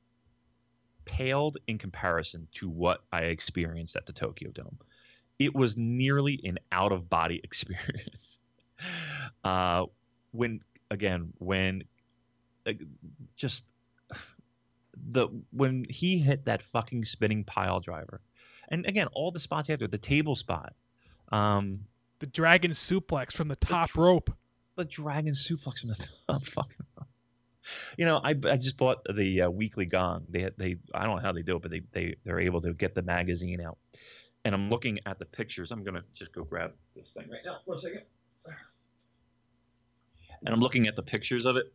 paled 1.04 1.58
in 1.66 1.78
comparison 1.78 2.48
to 2.54 2.68
what 2.68 3.02
I 3.12 3.24
experienced 3.24 3.96
at 3.96 4.06
the 4.06 4.12
Tokyo 4.12 4.50
Dome. 4.50 4.78
It 5.38 5.54
was 5.54 5.76
nearly 5.76 6.40
an 6.44 6.58
out 6.70 6.92
of 6.92 7.08
body 7.10 7.40
experience. 7.44 8.38
uh, 9.42 9.86
when 10.32 10.60
again, 10.90 11.32
when 11.38 11.84
uh, 12.66 12.72
just 13.36 13.68
the 14.94 15.28
when 15.52 15.86
he 15.88 16.18
hit 16.18 16.44
that 16.46 16.62
fucking 16.62 17.04
spinning 17.04 17.44
pile 17.44 17.80
driver, 17.80 18.20
and 18.68 18.86
again, 18.86 19.08
all 19.12 19.30
the 19.30 19.40
spots 19.40 19.70
after 19.70 19.86
the 19.86 19.98
table 19.98 20.34
spot, 20.34 20.74
um, 21.30 21.80
the 22.20 22.26
dragon 22.26 22.72
suplex 22.72 23.32
from 23.32 23.48
the 23.48 23.56
top 23.56 23.92
the, 23.92 24.00
rope, 24.00 24.30
the 24.76 24.84
dragon 24.84 25.34
suplex 25.34 25.80
from 25.80 25.90
the 25.90 26.06
top 26.28 26.44
fucking 26.44 26.86
you 27.96 28.04
know, 28.04 28.20
I, 28.22 28.30
I 28.30 28.56
just 28.56 28.76
bought 28.76 28.98
the 29.14 29.42
uh, 29.42 29.50
weekly 29.50 29.86
gong. 29.86 30.24
They 30.28 30.50
they 30.56 30.76
I 30.94 31.04
don't 31.06 31.16
know 31.16 31.22
how 31.22 31.32
they 31.32 31.42
do 31.42 31.56
it, 31.56 31.62
but 31.62 31.70
they 31.70 31.82
they 31.92 32.16
they're 32.24 32.40
able 32.40 32.60
to 32.62 32.72
get 32.74 32.94
the 32.94 33.02
magazine 33.02 33.60
out. 33.60 33.78
And 34.44 34.54
I'm 34.54 34.68
looking 34.68 34.98
at 35.06 35.18
the 35.18 35.24
pictures. 35.24 35.70
I'm 35.70 35.82
gonna 35.84 36.04
just 36.14 36.32
go 36.32 36.44
grab 36.44 36.72
this 36.94 37.10
thing 37.10 37.28
right 37.30 37.40
now 37.44 37.58
a 37.72 37.78
second. 37.78 38.02
And 40.44 40.52
I'm 40.54 40.60
looking 40.60 40.86
at 40.86 40.96
the 40.96 41.02
pictures 41.02 41.46
of 41.46 41.56
it, 41.56 41.72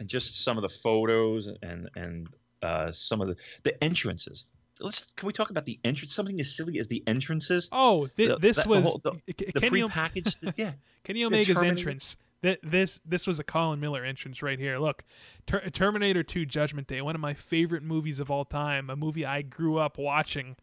and 0.00 0.08
just 0.08 0.42
some 0.42 0.56
of 0.56 0.62
the 0.62 0.68
photos 0.68 1.46
and 1.62 1.88
and 1.94 2.28
uh, 2.62 2.90
some 2.92 3.20
of 3.20 3.28
the 3.28 3.36
the 3.62 3.82
entrances. 3.84 4.46
Let's 4.80 5.06
can 5.16 5.26
we 5.26 5.32
talk 5.32 5.50
about 5.50 5.64
the 5.66 5.78
entrance? 5.84 6.14
Something 6.14 6.40
as 6.40 6.54
silly 6.56 6.78
as 6.78 6.86
the 6.88 7.02
entrances. 7.06 7.68
Oh, 7.72 8.06
th- 8.16 8.30
The- 8.30 8.36
this 8.38 8.56
that- 8.56 8.64
the 8.64 8.68
was 8.68 8.84
whole- 8.84 9.00
the- 9.02 9.32
K- 9.32 9.50
The 9.54 9.60
Kenny, 9.60 9.82
prepackaged, 9.82 10.54
yeah. 10.56 10.72
Kenny 11.04 11.24
Omega's 11.24 11.62
entrance. 11.62 12.16
Th- 12.42 12.60
This 12.62 13.00
this 13.04 13.26
was 13.26 13.38
a 13.38 13.44
Colin 13.44 13.80
Miller 13.80 14.04
entrance 14.04 14.42
right 14.42 14.58
here. 14.58 14.78
Look, 14.78 15.04
Ter- 15.46 15.68
Terminator 15.70 16.22
2 16.22 16.46
Judgment 16.46 16.86
Day, 16.86 17.00
one 17.02 17.14
of 17.14 17.20
my 17.20 17.34
favorite 17.34 17.82
movies 17.82 18.20
of 18.20 18.30
all 18.30 18.44
time, 18.44 18.90
a 18.90 18.96
movie 18.96 19.26
I 19.26 19.42
grew 19.42 19.78
up 19.78 19.98
watching 19.98 20.56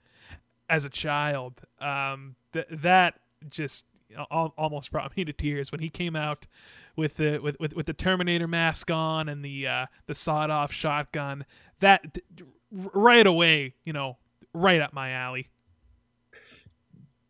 as 0.69 0.85
a 0.85 0.89
child. 0.89 1.61
Um, 1.79 2.35
th- 2.53 2.67
that 2.71 3.19
just 3.49 3.85
al- 4.31 4.53
almost 4.57 4.91
brought 4.91 5.15
me 5.17 5.25
to 5.25 5.33
tears 5.33 5.71
when 5.71 5.81
he 5.81 5.89
came 5.89 6.15
out 6.15 6.47
with 6.95 7.17
the 7.17 7.39
with, 7.39 7.59
with, 7.59 7.75
with 7.75 7.85
the 7.87 7.93
Terminator 7.93 8.47
mask 8.47 8.89
on 8.89 9.27
and 9.27 9.43
the 9.43 9.67
uh, 9.67 9.85
the 10.07 10.15
sawed 10.15 10.49
off 10.49 10.71
shotgun. 10.71 11.45
That 11.79 12.13
d- 12.13 12.45
right 12.71 13.27
away, 13.27 13.75
you 13.83 13.91
know, 13.93 14.17
right 14.53 14.79
up 14.81 14.93
my 14.93 15.11
alley. 15.11 15.49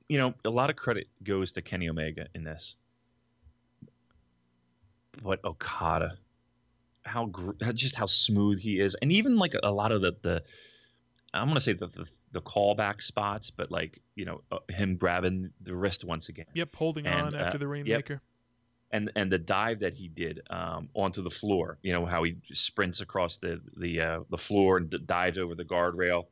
You 0.08 0.20
know, 0.20 0.34
a 0.46 0.50
lot 0.52 0.70
of 0.70 0.76
credit 0.76 1.08
goes 1.24 1.52
to 1.54 1.64
Kenny 1.64 1.90
Omega 1.90 2.28
in 2.36 2.44
this, 2.44 2.76
but 5.24 5.44
Okada, 5.44 6.18
how 7.04 7.26
gr- 7.28 7.52
just 7.74 7.96
how 7.96 8.06
smooth 8.06 8.60
he 8.60 8.80
is, 8.80 8.96
and 9.02 9.12
even 9.12 9.38
like 9.38 9.56
a 9.62 9.72
lot 9.72 9.92
of 9.92 10.02
the 10.02 10.16
the 10.22 10.44
I'm 11.34 11.48
gonna 11.48 11.60
say 11.60 11.74
the 11.74 11.88
the, 11.88 12.06
the 12.32 12.42
callback 12.42 13.02
spots, 13.02 13.52
but 13.52 13.72
like 13.72 14.00
you 14.16 14.26
know 14.26 14.42
uh, 14.52 14.60
him 14.70 14.96
grabbing 14.96 15.52
the 15.62 15.76
wrist 15.76 16.04
once 16.04 16.30
again. 16.30 16.46
Yep, 16.54 16.76
holding 16.76 17.06
And, 17.08 17.28
on 17.28 17.36
uh, 17.36 17.44
after 17.46 17.58
the 17.58 17.68
Rainmaker. 17.68 18.22
and 18.92 19.12
and 19.16 19.32
the 19.32 19.40
dive 19.40 19.80
that 19.80 19.94
he 19.94 20.08
did 20.08 20.42
um, 20.50 20.90
onto 20.94 21.22
the 21.22 21.30
floor. 21.32 21.78
You 21.82 21.94
know 21.94 22.06
how 22.06 22.24
he 22.24 22.38
sprints 22.54 23.02
across 23.02 23.38
the 23.38 23.62
the 23.78 24.02
uh, 24.02 24.20
the 24.30 24.38
floor 24.38 24.78
and 24.78 24.90
d- 24.90 25.00
dives 25.06 25.38
over 25.38 25.56
the 25.56 25.66
guardrail. 25.66 26.26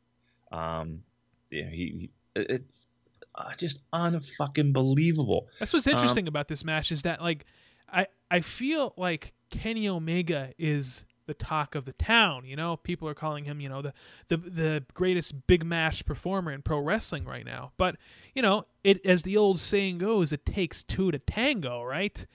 Um, 0.51 1.03
yeah, 1.51 1.69
he, 1.69 2.10
he 2.35 2.41
it's 2.41 2.88
uh, 3.35 3.53
just 3.57 3.89
unfucking 3.91 4.73
believable. 4.73 5.47
That's 5.60 5.73
what's 5.73 5.88
interesting 5.88 6.27
about 6.27 6.47
this 6.47 6.64
match 6.64 6.91
is 6.91 7.01
that 7.03 7.22
like 7.22 7.45
I 7.91 8.07
I 8.34 8.41
feel 8.41 8.93
like 8.97 9.34
Kenny 9.51 9.88
Omega 9.88 10.53
is 10.57 11.05
the 11.27 11.34
talk 11.34 11.76
of 11.76 11.85
the 11.85 11.93
town. 11.93 12.45
You 12.45 12.55
know, 12.55 12.76
people 12.77 13.07
are 13.07 13.14
calling 13.14 13.45
him 13.45 13.61
you 13.61 13.69
know 13.69 13.81
the 13.81 13.93
the 14.27 14.38
the 14.38 14.84
greatest 14.93 15.45
big 15.47 15.64
match 15.64 16.05
performer 16.05 16.51
in 16.51 16.64
pro 16.64 16.80
wrestling 16.80 17.26
right 17.26 17.45
now. 17.45 17.72
But 17.77 17.95
you 18.34 18.41
know, 18.41 18.65
it 18.84 19.05
as 19.05 19.22
the 19.23 19.38
old 19.38 19.60
saying 19.60 19.99
goes, 19.99 20.34
it 20.34 20.45
takes 20.45 20.84
two 20.84 21.11
to 21.11 21.19
tango, 21.19 21.84
right? 21.84 22.26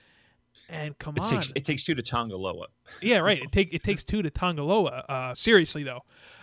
And 0.69 0.97
come 0.99 1.15
It 1.17 1.23
on, 1.23 1.29
takes 1.29 1.51
it 1.55 1.65
takes 1.65 1.83
two 1.83 1.95
to 1.95 2.01
Tanga 2.01 2.37
Loa. 2.37 2.67
yeah, 3.01 3.17
right. 3.17 3.41
It 3.43 3.51
take 3.51 3.73
it 3.73 3.83
takes 3.83 4.03
two 4.03 4.21
to 4.21 4.29
Tanga 4.29 4.63
Loa. 4.63 5.03
Uh, 5.09 5.35
seriously 5.35 5.83
though, 5.83 6.01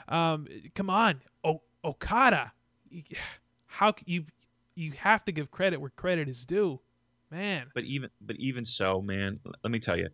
um, 0.08 0.46
come 0.74 0.90
on, 0.90 1.22
o- 1.44 1.62
Okada. 1.84 2.52
How 3.66 3.94
you 4.04 4.24
you 4.74 4.92
have 4.92 5.24
to 5.24 5.32
give 5.32 5.50
credit 5.50 5.80
where 5.80 5.90
credit 5.90 6.28
is 6.28 6.44
due, 6.44 6.80
man. 7.30 7.66
But 7.74 7.84
even 7.84 8.10
but 8.20 8.36
even 8.36 8.64
so, 8.64 9.00
man, 9.02 9.40
let 9.62 9.70
me 9.70 9.78
tell 9.78 9.98
you, 9.98 10.08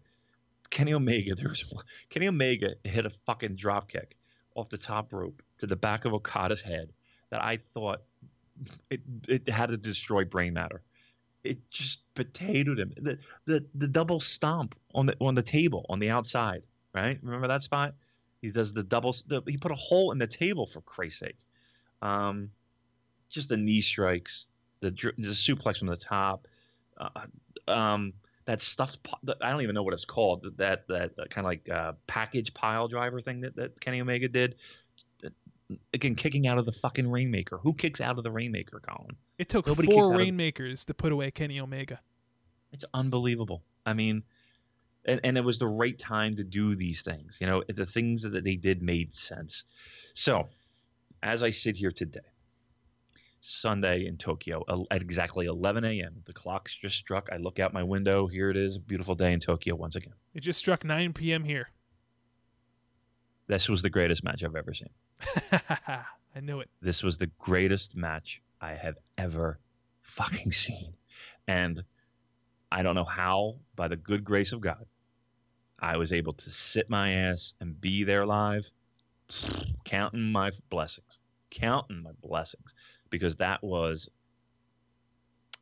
Kenny 0.71 0.95
Omega. 0.95 1.35
There 1.37 1.49
was 1.49 1.65
one- 1.71 1.85
Kenny 2.11 2.29
Omega 2.29 2.75
hit 2.85 3.07
a 3.07 3.11
fucking 3.27 3.57
drop 3.57 3.89
kick 3.89 4.17
off 4.55 4.69
the 4.69 4.79
top 4.79 5.13
rope 5.13 5.43
to 5.59 5.67
the 5.67 5.77
back 5.77 6.05
of 6.05 6.13
Okada's 6.15 6.61
head 6.61 6.93
that 7.31 7.43
I 7.43 7.59
thought 7.75 8.03
it 8.91 9.01
it 9.29 9.49
had 9.49 9.71
to 9.71 9.77
destroy 9.77 10.25
brain 10.25 10.55
matter. 10.55 10.83
It 11.45 11.71
just 11.71 12.01
potatoed 12.15 12.79
him. 12.79 12.93
The 12.97 13.19
the 13.47 13.67
the 13.75 13.89
double 13.89 14.21
stomp 14.21 14.75
on 14.95 15.07
the 15.07 15.17
on 15.21 15.35
the 15.35 15.43
table 15.43 15.87
on 15.89 15.99
the 15.99 16.11
outside, 16.11 16.63
right? 16.95 17.19
Remember 17.23 17.49
that 17.49 17.63
spot? 17.63 17.95
He 18.41 18.51
does 18.51 18.73
the 18.73 18.83
double. 18.83 19.15
The, 19.27 19.43
he 19.47 19.57
put 19.57 19.73
a 19.73 19.77
hole 19.77 20.13
in 20.13 20.19
the 20.19 20.27
table 20.27 20.67
for 20.67 20.81
Christ's 20.81 21.21
sake. 21.21 21.39
Um, 22.01 22.51
just 23.29 23.49
the 23.49 23.57
knee 23.57 23.81
strikes, 23.81 24.47
the 24.81 24.91
the 24.91 25.29
suplex 25.29 25.79
from 25.79 25.89
the 25.89 25.97
top. 25.97 26.47
Uh, 26.99 27.11
um, 27.69 28.13
that 28.45 28.61
that- 29.25 29.37
I 29.41 29.51
don't 29.51 29.63
even 29.63 29.75
know 29.75 29.83
what 29.83 29.95
it's 29.95 30.05
called. 30.05 30.43
That 30.57 30.87
that, 30.89 31.17
that 31.17 31.31
kind 31.31 31.45
of 31.45 31.49
like 31.51 31.69
uh, 31.69 31.93
package 32.07 32.53
pile 32.55 32.89
driver 32.89 33.21
thing 33.21 33.41
that, 33.43 33.57
that 33.57 33.81
Kenny 33.81 34.01
Omega 34.01 34.29
did. 34.29 34.57
Again, 35.95 36.17
kicking 36.17 36.47
out 36.47 36.59
of 36.59 36.67
the 36.67 36.73
fucking 36.73 37.11
Rainmaker. 37.11 37.57
Who 37.57 37.73
kicks 37.73 38.03
out 38.03 38.19
of 38.19 38.25
the 38.25 38.31
Rainmaker, 38.31 38.79
Colin? 38.81 39.17
It 39.39 39.49
took 39.49 39.67
Nobody 39.67 39.89
four 39.91 40.07
out 40.07 40.13
of- 40.13 40.19
rainmakers 40.19 40.85
to 40.85 40.93
put 40.95 41.13
away 41.13 41.31
Kenny 41.31 41.61
Omega. 41.61 41.99
It's 42.73 42.85
unbelievable. 42.93 43.63
I 43.87 43.95
mean, 43.95 44.23
and, 45.07 45.21
and 45.25 45.39
it 45.39 45.45
was 45.45 45.59
the 45.59 45.67
right 45.69 45.99
time 45.99 46.37
to 46.37 46.45
do 46.45 46.75
these 46.75 47.01
things. 47.03 47.39
You 47.41 47.47
know, 47.47 47.63
the 47.69 47.87
things 47.87 48.23
that 48.23 48.45
they 48.45 48.57
did 48.57 48.83
made 48.83 49.15
sense. 49.15 49.65
So, 50.13 50.47
as 51.23 51.43
I 51.43 51.51
sit 51.51 51.77
here 51.77 51.91
today, 51.91 52.21
Sunday 53.45 54.07
in 54.07 54.17
Tokyo 54.17 54.65
at 54.93 55.03
exactly 55.03 55.47
11 55.47 55.85
a.m., 55.85 56.23
the 56.25 56.33
clock's 56.33 56.75
just 56.77 56.97
struck. 56.97 57.29
I 57.33 57.39
look 57.39 57.59
out 57.59 57.73
my 57.73 57.83
window. 57.83 58.29
Here 58.29 58.51
it 58.51 58.57
is, 58.57 58.77
a 58.77 58.81
beautiful 58.81 59.17
day 59.17 59.33
in 59.33 59.41
Tokyo 59.41 59.75
once 59.75 59.97
again. 59.97 60.13
It 60.33 60.41
just 60.41 60.61
struck 60.61 60.85
9 60.85 61.13
p.m. 61.13 61.43
here. 61.43 61.69
This 63.49 63.69
was 63.69 63.83
the 63.83 63.91
greatest 63.91 64.23
match 64.23 64.45
I've 64.45 64.55
ever 64.55 64.73
seen. 64.73 64.91
I 65.53 66.41
knew 66.41 66.61
it. 66.61 66.71
This 66.81 67.03
was 67.03 67.19
the 67.19 67.27
greatest 67.39 67.97
match 67.97 68.41
I 68.61 68.75
have 68.75 68.95
ever 69.19 69.59
fucking 70.03 70.53
seen. 70.53 70.95
And 71.49 71.83
I 72.71 72.85
don't 72.85 72.95
know 72.95 73.05
how, 73.05 73.57
by 73.75 73.89
the 73.89 73.97
good 73.97 74.23
grace 74.23 74.53
of 74.53 74.61
God, 74.61 74.87
I 75.81 75.97
was 75.97 76.13
able 76.13 76.35
to 76.35 76.51
sit 76.51 76.89
my 76.89 77.11
ass 77.11 77.55
and 77.61 77.79
be 77.81 78.05
there 78.05 78.25
live, 78.25 78.71
counting 79.85 80.31
my 80.31 80.53
blessings, 80.71 81.19
counting 81.51 82.05
my 82.05 82.13
blessings, 82.23 82.73
because 83.13 83.37
that 83.37 83.63
was 83.63 84.09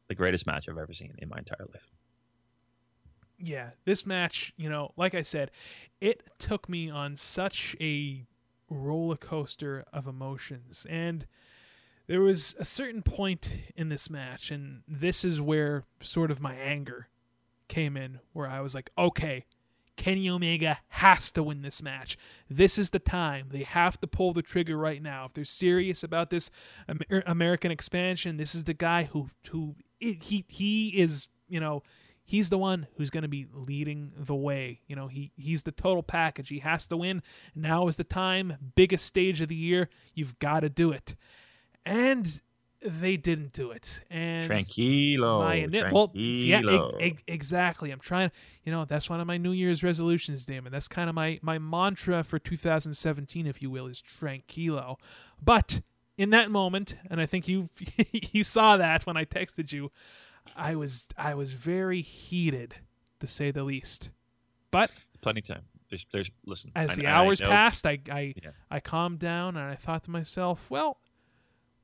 the 0.08 0.14
greatest 0.14 0.46
match 0.46 0.68
I've 0.68 0.78
ever 0.78 0.94
seen 0.94 1.14
in 1.18 1.28
my 1.28 1.36
entire 1.36 1.66
life. 1.70 1.90
Yeah, 3.38 3.70
this 3.84 4.06
match, 4.06 4.54
you 4.56 4.70
know, 4.70 4.92
like 4.96 5.14
I 5.14 5.22
said, 5.22 5.50
it 6.00 6.22
took 6.38 6.68
me 6.68 6.88
on 6.88 7.16
such 7.16 7.76
a 7.80 8.26
roller 8.70 9.16
coaster 9.16 9.84
of 9.92 10.06
emotions. 10.06 10.86
And 10.88 11.26
there 12.06 12.20
was 12.20 12.54
a 12.58 12.64
certain 12.64 13.02
point 13.02 13.52
in 13.76 13.88
this 13.88 14.08
match, 14.08 14.50
and 14.50 14.82
this 14.86 15.24
is 15.24 15.40
where 15.40 15.84
sort 16.02 16.30
of 16.30 16.40
my 16.40 16.54
anger 16.54 17.08
came 17.68 17.96
in, 17.96 18.20
where 18.32 18.48
I 18.48 18.60
was 18.60 18.74
like, 18.74 18.90
okay, 18.98 19.44
Kenny 20.00 20.30
Omega 20.30 20.78
has 20.88 21.30
to 21.32 21.42
win 21.42 21.60
this 21.60 21.82
match. 21.82 22.16
This 22.48 22.78
is 22.78 22.88
the 22.88 22.98
time. 22.98 23.48
They 23.50 23.64
have 23.64 24.00
to 24.00 24.06
pull 24.06 24.32
the 24.32 24.40
trigger 24.40 24.78
right 24.78 25.02
now. 25.02 25.26
If 25.26 25.34
they're 25.34 25.44
serious 25.44 26.02
about 26.02 26.30
this 26.30 26.50
Amer- 26.88 27.22
American 27.26 27.70
expansion, 27.70 28.38
this 28.38 28.54
is 28.54 28.64
the 28.64 28.72
guy 28.72 29.02
who 29.02 29.28
who 29.50 29.74
he 29.98 30.46
he 30.48 30.88
is, 30.88 31.28
you 31.50 31.60
know, 31.60 31.82
he's 32.24 32.48
the 32.48 32.56
one 32.56 32.86
who's 32.96 33.10
going 33.10 33.24
to 33.24 33.28
be 33.28 33.46
leading 33.52 34.12
the 34.16 34.34
way. 34.34 34.80
You 34.86 34.96
know, 34.96 35.06
he 35.06 35.32
he's 35.36 35.64
the 35.64 35.70
total 35.70 36.02
package. 36.02 36.48
He 36.48 36.60
has 36.60 36.86
to 36.86 36.96
win. 36.96 37.22
Now 37.54 37.86
is 37.86 37.96
the 37.96 38.04
time. 38.04 38.72
Biggest 38.76 39.04
stage 39.04 39.42
of 39.42 39.50
the 39.50 39.54
year. 39.54 39.90
You've 40.14 40.38
got 40.38 40.60
to 40.60 40.70
do 40.70 40.92
it. 40.92 41.14
And 41.84 42.40
they 42.82 43.16
didn't 43.16 43.52
do 43.52 43.70
it. 43.72 44.02
And 44.10 44.50
Tranquilo. 44.50 45.40
my 45.44 45.56
ini- 45.58 45.92
well, 45.92 46.10
yeah, 46.14 46.62
tranquilo. 46.62 46.94
ex- 46.94 46.96
ex- 47.00 47.22
exactly. 47.26 47.90
I'm 47.90 48.00
trying. 48.00 48.30
You 48.64 48.72
know, 48.72 48.84
that's 48.84 49.10
one 49.10 49.20
of 49.20 49.26
my 49.26 49.36
New 49.36 49.52
Year's 49.52 49.82
resolutions, 49.82 50.46
Damon. 50.46 50.72
That's 50.72 50.88
kind 50.88 51.08
of 51.08 51.14
my 51.14 51.38
my 51.42 51.58
mantra 51.58 52.22
for 52.24 52.38
2017, 52.38 53.46
if 53.46 53.60
you 53.62 53.70
will, 53.70 53.86
is 53.86 54.02
tranquilo. 54.02 54.96
But 55.42 55.82
in 56.16 56.30
that 56.30 56.50
moment, 56.50 56.96
and 57.10 57.20
I 57.20 57.26
think 57.26 57.48
you 57.48 57.68
you 58.32 58.42
saw 58.42 58.76
that 58.76 59.06
when 59.06 59.16
I 59.16 59.24
texted 59.24 59.72
you, 59.72 59.90
I 60.56 60.74
was 60.74 61.06
I 61.18 61.34
was 61.34 61.52
very 61.52 62.02
heated, 62.02 62.76
to 63.20 63.26
say 63.26 63.50
the 63.50 63.64
least. 63.64 64.10
But 64.70 64.90
Plenty 65.20 65.40
of 65.40 65.46
time. 65.46 65.62
There's, 65.90 66.06
there's, 66.12 66.30
listen. 66.46 66.70
as 66.76 66.92
I- 66.92 66.94
the 66.94 67.06
I 67.08 67.10
hours 67.10 67.40
know- 67.40 67.48
passed, 67.48 67.84
I 67.84 67.98
I, 68.10 68.34
Yeah. 68.42 68.50
I 68.70 68.80
calmed 68.80 69.18
down 69.18 69.56
and 69.56 69.68
I 69.70 69.74
thought 69.74 70.04
to 70.04 70.10
myself, 70.10 70.70
well, 70.70 70.98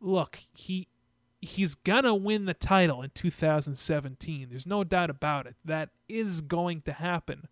look, 0.00 0.40
he 0.52 0.88
he's 1.40 1.74
gonna 1.74 2.14
win 2.14 2.44
the 2.46 2.54
title 2.54 3.02
in 3.02 3.10
2017. 3.14 4.48
There's 4.50 4.66
no 4.66 4.84
doubt 4.84 5.10
about 5.10 5.46
it. 5.46 5.56
That 5.64 5.90
is 6.08 6.40
going 6.40 6.82
to 6.82 6.92
happen. 6.92 7.48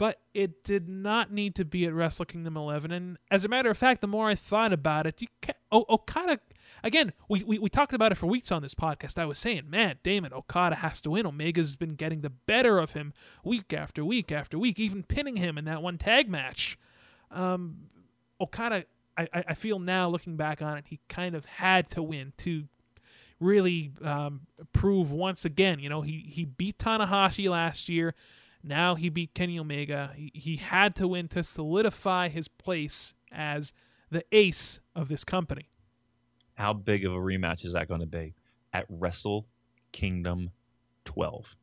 But 0.00 0.18
it 0.32 0.64
did 0.64 0.88
not 0.88 1.30
need 1.30 1.54
to 1.56 1.64
be 1.66 1.84
at 1.84 1.92
Wrestle 1.92 2.24
Kingdom 2.24 2.56
11. 2.56 2.90
And 2.90 3.18
as 3.30 3.44
a 3.44 3.48
matter 3.48 3.68
of 3.68 3.76
fact, 3.76 4.00
the 4.00 4.06
more 4.06 4.30
I 4.30 4.34
thought 4.34 4.72
about 4.72 5.06
it, 5.06 5.20
you 5.20 5.28
ca 5.42 5.52
o- 5.70 5.84
Okada. 5.90 6.40
Again, 6.82 7.12
we, 7.28 7.42
we, 7.44 7.58
we 7.58 7.68
talked 7.68 7.92
about 7.92 8.10
it 8.10 8.14
for 8.14 8.26
weeks 8.26 8.50
on 8.50 8.62
this 8.62 8.74
podcast. 8.74 9.18
I 9.18 9.26
was 9.26 9.38
saying, 9.38 9.68
man, 9.68 9.96
Damon, 10.02 10.32
Okada 10.32 10.76
has 10.76 11.02
to 11.02 11.10
win. 11.10 11.26
Omega's 11.26 11.76
been 11.76 11.96
getting 11.96 12.22
the 12.22 12.30
better 12.30 12.78
of 12.78 12.92
him 12.92 13.12
week 13.44 13.74
after 13.74 14.02
week 14.02 14.32
after 14.32 14.58
week, 14.58 14.80
even 14.80 15.02
pinning 15.02 15.36
him 15.36 15.58
in 15.58 15.66
that 15.66 15.82
one 15.82 15.98
tag 15.98 16.30
match. 16.30 16.78
Um, 17.30 17.90
Okada, 18.40 18.86
I, 19.32 19.44
I 19.48 19.54
feel 19.54 19.78
now 19.78 20.08
looking 20.08 20.36
back 20.36 20.62
on 20.62 20.78
it, 20.78 20.84
he 20.88 21.00
kind 21.08 21.34
of 21.34 21.44
had 21.44 21.88
to 21.90 22.02
win 22.02 22.32
to 22.38 22.64
really 23.40 23.92
um, 24.02 24.42
prove 24.72 25.12
once 25.12 25.44
again. 25.44 25.78
You 25.78 25.88
know, 25.88 26.02
he 26.02 26.24
he 26.28 26.44
beat 26.44 26.78
Tanahashi 26.78 27.48
last 27.48 27.88
year. 27.88 28.14
Now 28.62 28.94
he 28.94 29.08
beat 29.08 29.34
Kenny 29.34 29.58
Omega. 29.58 30.12
He, 30.14 30.30
he 30.34 30.56
had 30.56 30.94
to 30.96 31.08
win 31.08 31.28
to 31.28 31.42
solidify 31.42 32.28
his 32.28 32.46
place 32.46 33.14
as 33.32 33.72
the 34.10 34.24
ace 34.32 34.80
of 34.94 35.08
this 35.08 35.24
company. 35.24 35.70
How 36.54 36.74
big 36.74 37.06
of 37.06 37.14
a 37.14 37.18
rematch 37.18 37.64
is 37.64 37.72
that 37.72 37.88
going 37.88 38.00
to 38.00 38.06
be 38.06 38.34
at 38.72 38.84
Wrestle 38.90 39.46
Kingdom 39.92 40.50
12? 41.06 41.56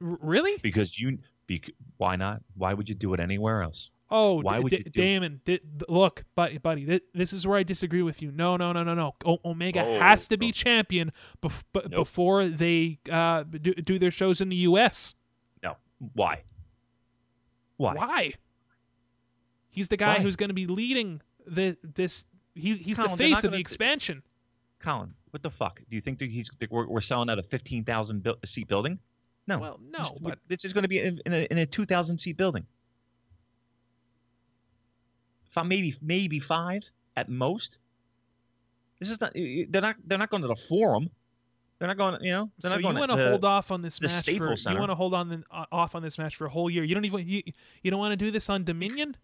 R- 0.00 0.18
really? 0.22 0.56
Because 0.62 0.98
you, 0.98 1.18
bec- 1.46 1.70
why 1.98 2.16
not? 2.16 2.40
Why 2.56 2.72
would 2.72 2.88
you 2.88 2.94
do 2.94 3.12
it 3.12 3.20
anywhere 3.20 3.62
else? 3.62 3.90
Oh, 4.10 4.40
Why 4.40 4.58
would 4.58 4.70
D- 4.70 4.78
you 4.78 4.84
do- 4.84 4.90
Damon? 4.90 5.40
D- 5.44 5.60
look, 5.88 6.24
buddy, 6.34 6.56
buddy, 6.58 6.86
th- 6.86 7.02
this 7.12 7.32
is 7.34 7.46
where 7.46 7.58
I 7.58 7.62
disagree 7.62 8.00
with 8.02 8.22
you. 8.22 8.30
No, 8.30 8.56
no, 8.56 8.72
no, 8.72 8.82
no, 8.82 8.94
no. 8.94 9.14
O- 9.26 9.38
Omega 9.44 9.82
Oh, 9.84 9.98
has 9.98 10.26
to 10.28 10.38
be 10.38 10.46
no. 10.46 10.52
champion 10.52 11.12
bef- 11.42 11.62
b- 11.74 11.80
Nope. 11.82 11.90
before 11.92 12.46
they 12.48 12.98
uh, 13.10 13.42
do, 13.42 13.74
do 13.74 13.98
their 13.98 14.10
shows 14.10 14.40
in 14.40 14.48
the 14.48 14.56
U.S. 14.56 15.14
No. 15.62 15.76
Why? 16.14 16.42
Why? 17.76 17.94
Why? 17.94 18.32
He's 19.70 19.88
the 19.88 19.96
guy 19.96 20.16
Why? 20.16 20.22
who's 20.22 20.36
going 20.36 20.48
to 20.50 20.54
be 20.54 20.66
leading 20.66 21.20
the 21.46 21.76
this. 21.82 22.24
He's 22.54 22.78
he's 22.78 22.96
the 22.96 23.04
Colin, 23.04 23.18
they're 23.18 23.28
face 23.34 23.44
of 23.44 23.52
the 23.52 23.58
expansion. 23.58 24.22
Colin, 24.80 25.14
what 25.30 25.42
the 25.42 25.50
fuck? 25.50 25.80
Do 25.88 25.94
you 25.96 26.00
think 26.00 26.18
that 26.18 26.30
he's 26.30 26.50
that 26.58 26.70
we're, 26.70 26.86
we're 26.88 27.00
selling 27.00 27.30
out 27.30 27.38
a 27.38 27.42
fifteen 27.42 27.84
thousand 27.84 28.22
buil- 28.22 28.38
seat 28.44 28.66
building? 28.68 28.98
No. 29.46 29.58
Well, 29.58 29.80
no, 29.90 29.98
This- 30.04 30.18
but 30.20 30.38
this 30.48 30.64
is 30.64 30.72
going 30.72 30.82
to 30.82 30.88
be 30.88 30.98
in, 31.00 31.20
in 31.26 31.32
a, 31.32 31.46
in 31.50 31.58
a 31.58 31.66
two 31.66 31.84
thousand 31.84 32.18
seat 32.18 32.36
building. 32.36 32.66
Maybe 35.64 35.94
maybe 36.02 36.38
five 36.38 36.88
at 37.16 37.28
most. 37.28 37.78
This 39.00 39.10
is 39.10 39.20
not. 39.20 39.32
They're 39.34 39.82
not. 39.82 39.96
They're 40.06 40.18
not 40.18 40.30
going 40.30 40.42
to 40.42 40.48
the 40.48 40.56
forum. 40.56 41.10
They're 41.78 41.88
not 41.88 41.96
going. 41.96 42.18
You 42.22 42.32
know. 42.32 42.50
They're 42.60 42.70
so 42.70 42.76
not 42.76 42.78
you 42.78 42.82
going 42.84 42.98
want 42.98 43.10
to 43.12 43.16
the- 43.16 43.28
hold 43.30 43.44
off 43.44 43.70
on 43.70 43.82
this 43.82 44.00
match 44.00 44.10
for 44.10 44.18
Staples 44.18 44.66
you 44.66 44.78
want 44.78 44.90
to 44.90 44.94
hold 44.96 45.14
on 45.14 45.28
the, 45.28 45.42
uh, 45.50 45.64
off 45.70 45.94
on 45.94 46.02
this 46.02 46.18
match 46.18 46.36
for 46.36 46.46
a 46.46 46.50
whole 46.50 46.68
year. 46.68 46.84
You 46.84 46.94
don't 46.94 47.04
even 47.04 47.26
you, 47.26 47.42
you 47.82 47.90
don't 47.90 48.00
want 48.00 48.12
to 48.12 48.16
do 48.16 48.30
this 48.30 48.50
on 48.50 48.64
Dominion 48.64 49.16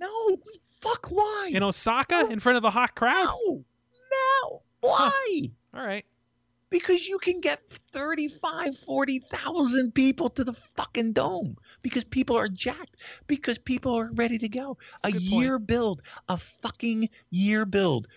No. 0.00 0.36
Fuck. 0.80 1.08
Why? 1.10 1.50
in 1.52 1.62
Osaka 1.62 2.28
in 2.30 2.40
front 2.40 2.58
of 2.58 2.64
a 2.64 2.70
hot 2.70 2.94
crowd. 2.94 3.34
No. 3.38 3.64
No. 4.10 4.62
Why? 4.80 5.50
All 5.72 5.82
right. 5.84 6.04
Because 6.70 7.06
you 7.06 7.18
can 7.18 7.40
get 7.40 7.68
35, 7.68 8.76
40,000 8.78 9.92
people 9.94 10.28
to 10.30 10.44
the 10.44 10.52
fucking 10.52 11.12
dome 11.12 11.56
because 11.82 12.04
people 12.04 12.36
are 12.36 12.48
jacked, 12.48 12.96
because 13.26 13.58
people 13.58 13.94
are 13.94 14.10
ready 14.14 14.38
to 14.38 14.48
go. 14.48 14.76
a 15.04 15.08
A, 15.08 15.12
good 15.12 15.20
point. 15.20 15.42
year 15.42 15.58
build, 15.58 16.02
a 16.28 16.36
fucking 16.36 17.08
year 17.30 17.64
build. 17.64 18.08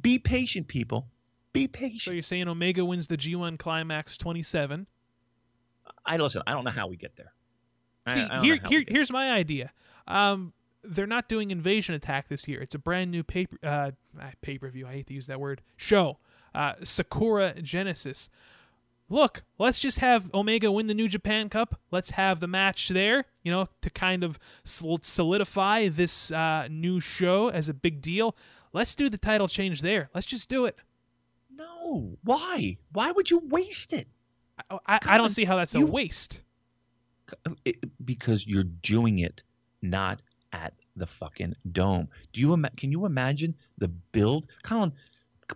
Be 0.00 0.18
patient, 0.18 0.68
people. 0.68 1.08
Be 1.52 1.68
patient 1.68 2.02
So 2.02 2.12
you're 2.12 2.22
saying 2.22 2.48
Omega 2.48 2.84
wins 2.84 3.06
the 3.08 3.16
G1 3.16 3.58
Climax 3.58 4.16
27. 4.16 4.86
I 6.04 6.16
listen, 6.16 6.42
I 6.46 6.52
don't 6.52 6.64
know 6.64 6.70
how 6.70 6.86
we 6.86 6.96
get 6.96 7.16
there. 7.16 7.32
See, 8.08 8.20
I 8.20 8.28
don't 8.28 8.44
here, 8.44 8.58
here 8.68 8.84
here's 8.86 9.10
my 9.10 9.32
idea. 9.32 9.72
Um, 10.06 10.52
they're 10.84 11.06
not 11.06 11.28
doing 11.28 11.50
Invasion 11.50 11.94
Attack 11.94 12.28
this 12.28 12.46
year. 12.46 12.60
It's 12.60 12.74
a 12.74 12.78
brand 12.78 13.10
new 13.10 13.24
paper 13.24 13.56
uh, 13.62 13.90
pay 14.40 14.58
per 14.58 14.70
view. 14.70 14.86
I 14.86 14.92
hate 14.92 15.08
to 15.08 15.14
use 15.14 15.26
that 15.26 15.40
word. 15.40 15.62
Show 15.76 16.18
uh, 16.56 16.72
Sakura 16.82 17.60
Genesis. 17.60 18.30
Look, 19.08 19.44
let's 19.58 19.78
just 19.78 20.00
have 20.00 20.30
Omega 20.34 20.72
win 20.72 20.88
the 20.88 20.94
New 20.94 21.06
Japan 21.06 21.48
Cup. 21.48 21.78
Let's 21.92 22.10
have 22.10 22.40
the 22.40 22.48
match 22.48 22.88
there, 22.88 23.26
you 23.44 23.52
know, 23.52 23.68
to 23.82 23.90
kind 23.90 24.24
of 24.24 24.38
solidify 24.64 25.88
this 25.88 26.32
uh, 26.32 26.66
new 26.68 26.98
show 26.98 27.48
as 27.48 27.68
a 27.68 27.74
big 27.74 28.00
deal. 28.00 28.34
Let's 28.72 28.96
do 28.96 29.08
the 29.08 29.18
title 29.18 29.46
change 29.46 29.80
there. 29.82 30.10
Let's 30.12 30.26
just 30.26 30.48
do 30.48 30.64
it. 30.64 30.76
No. 31.54 32.16
Why? 32.24 32.78
Why 32.92 33.12
would 33.12 33.30
you 33.30 33.38
waste 33.38 33.92
it? 33.92 34.08
I, 34.70 34.78
I, 34.86 34.98
I 35.06 35.18
don't 35.18 35.30
see 35.30 35.44
how 35.44 35.56
that's 35.56 35.74
a 35.74 35.86
waste. 35.86 36.42
it, 37.64 37.76
because 38.04 38.46
you're 38.46 38.64
doing 38.64 39.20
it 39.20 39.44
not 39.82 40.20
at 40.52 40.74
the 40.96 41.06
fucking 41.06 41.54
dome. 41.70 42.08
Do 42.32 42.40
you 42.40 42.56
can 42.76 42.90
you 42.90 43.06
imagine 43.06 43.54
the 43.78 43.88
build? 43.88 44.46
Colin, 44.62 44.92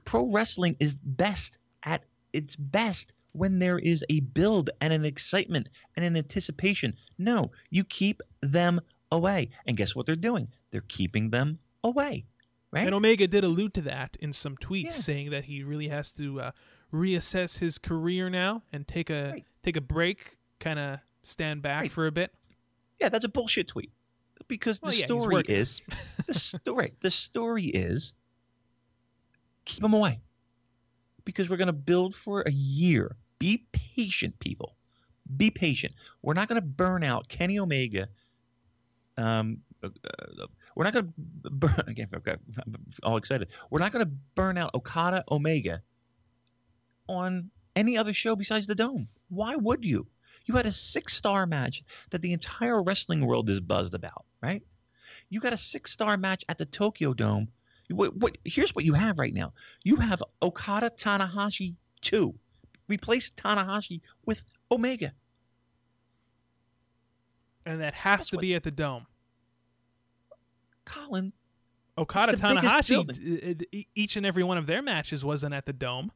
pro 0.05 0.31
wrestling 0.31 0.77
is 0.81 0.97
best 0.97 1.59
at 1.83 2.05
its 2.33 2.57
best 2.57 3.13
when 3.33 3.59
there 3.59 3.79
is 3.79 4.05
a 4.11 4.21
build 4.21 4.71
and 4.81 4.93
an 4.93 5.05
excitement 5.05 5.69
and 5.97 6.05
an 6.05 6.17
anticipation. 6.17 6.95
No, 7.19 7.51
you 7.71 7.85
keep 7.85 8.23
them 8.41 8.81
away. 9.13 9.51
And 9.67 9.77
guess 9.77 9.95
what 9.95 10.07
they're 10.07 10.17
doing? 10.17 10.49
They're 10.71 10.81
keeping 10.83 11.31
them 11.31 11.59
away. 11.85 12.25
Right? 12.73 12.87
And 12.87 12.95
Omega 12.95 13.27
did 13.27 13.43
allude 13.43 13.75
to 13.75 13.83
that 13.83 14.17
in 14.21 14.33
some 14.33 14.57
tweets, 14.57 14.85
Yeah. 14.85 14.91
saying 14.91 15.31
that 15.31 15.45
he 15.47 15.65
really 15.65 15.89
has 15.89 16.13
to 16.15 16.41
uh, 16.41 16.51
reassess 16.93 17.59
his 17.59 17.79
career 17.79 18.31
now 18.31 18.63
and 18.73 18.87
take 18.87 19.11
a 19.11 19.31
Right. 19.33 19.45
take 19.63 19.77
a 19.77 19.81
break, 19.81 20.37
kind 20.61 20.79
of 20.79 21.01
stand 21.25 21.63
back 21.63 21.83
Right. 21.83 21.93
for 21.93 22.07
a 22.07 22.13
bit. 22.13 22.33
yeah, 23.01 23.09
that's 23.09 23.25
a 23.25 23.29
bullshit 23.29 23.67
tweet. 23.69 23.91
Because 24.49 24.81
Well, 24.83 24.93
the 24.93 24.99
yeah, 24.99 25.05
story 25.07 25.43
is 25.49 25.81
the 26.27 26.35
story. 26.35 26.93
The 27.01 27.11
story 27.11 27.65
is 27.67 28.15
keep 29.65 29.83
them 29.83 29.95
away 29.95 30.21
because 31.25 31.49
we're 31.49 31.57
going 31.57 31.67
to 31.67 31.73
build 31.73 32.15
for 32.15 32.43
a 32.43 32.51
year. 32.51 33.17
Be 33.39 33.67
patient, 33.73 34.39
people. 34.39 34.77
Be 35.37 35.51
patient. 35.51 35.95
We're 36.23 36.35
not 36.35 36.49
going 36.49 36.61
to 36.61 36.67
burn 36.67 37.05
out 37.05 37.29
Kenny 37.29 37.59
Omega. 37.59 38.09
Um, 39.17 39.59
uh, 39.83 39.89
uh, 40.05 40.47
we're 40.75 40.85
not 40.85 40.93
going 40.93 41.07
to 41.07 41.51
burn 41.51 41.85
again. 41.87 42.09
Okay, 42.15 42.37
I'm 42.59 42.77
all 43.03 43.17
excited. 43.17 43.49
We're 43.71 43.81
not 43.81 43.93
going 43.93 44.05
to 44.05 44.13
burn 44.35 44.59
out 44.59 44.75
Okada 44.75 45.25
Omega 45.31 45.83
on 47.09 47.51
any 47.77 47.97
other 47.97 48.13
show 48.13 48.37
besides 48.37 48.67
the 48.67 48.75
Dome. 48.75 49.09
Why 49.29 49.57
would 49.57 49.85
you? 49.85 50.07
You 50.47 50.57
had 50.57 50.67
a 50.67 50.73
six-star 50.73 51.47
match 51.47 51.85
that 52.11 52.23
the 52.23 52.33
entire 52.33 52.83
wrestling 52.83 53.25
world 53.25 53.49
is 53.49 53.61
buzzed 53.61 53.95
about, 53.95 54.25
right? 54.43 54.63
You 55.29 55.41
got 55.41 55.53
a 55.53 55.57
six-star 55.57 56.17
match 56.17 56.45
at 56.49 56.59
the 56.59 56.67
Tokyo 56.67 57.15
Dome. 57.15 57.49
What, 57.91 58.17
what, 58.17 58.39
here's 58.45 58.75
what 58.75 58.85
you 58.85 58.93
have 58.95 59.19
right 59.19 59.35
now. 59.35 59.53
You 59.83 59.97
have 59.97 60.23
Okada 60.43 60.91
Tanahashi 60.91 61.75
2. 62.03 62.35
Replace 62.89 63.31
Tanahashi 63.31 64.01
with 64.27 64.43
Omega. 64.71 65.13
and 67.67 67.81
that 67.81 67.95
has 67.95 68.19
That's 68.21 68.31
to 68.31 68.37
what- 68.37 68.41
be 68.43 68.55
at 68.55 68.63
the 68.63 68.71
dome. 68.71 69.07
Colin, 70.85 71.33
Okada 71.99 72.37
Tanahashi, 72.37 72.89
building. 72.89 73.17
d- 73.17 73.55
d- 73.71 73.89
each 73.95 74.17
and 74.17 74.25
every 74.27 74.43
one 74.43 74.59
of 74.59 74.67
their 74.67 74.83
matches 74.83 75.25
wasn't 75.25 75.55
at 75.55 75.67
the 75.67 75.73
dome. 75.73 76.11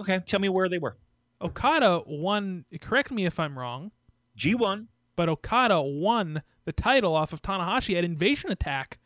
okay, 0.00 0.20
tell 0.26 0.38
me 0.40 0.48
where 0.48 0.68
they 0.68 0.78
were. 0.78 0.96
Okada 1.40 2.02
won. 2.06 2.64
Correct 2.80 3.10
me 3.10 3.24
if 3.26 3.40
I'm 3.40 3.58
wrong, 3.58 3.90
G1, 4.38 4.86
but 5.16 5.28
Okada 5.28 5.80
won 5.80 6.42
the 6.64 6.72
title 6.72 7.16
off 7.16 7.32
of 7.32 7.42
Tanahashi 7.42 7.96
at 7.98 8.04
Invasion 8.04 8.50
Attack, 8.52 8.98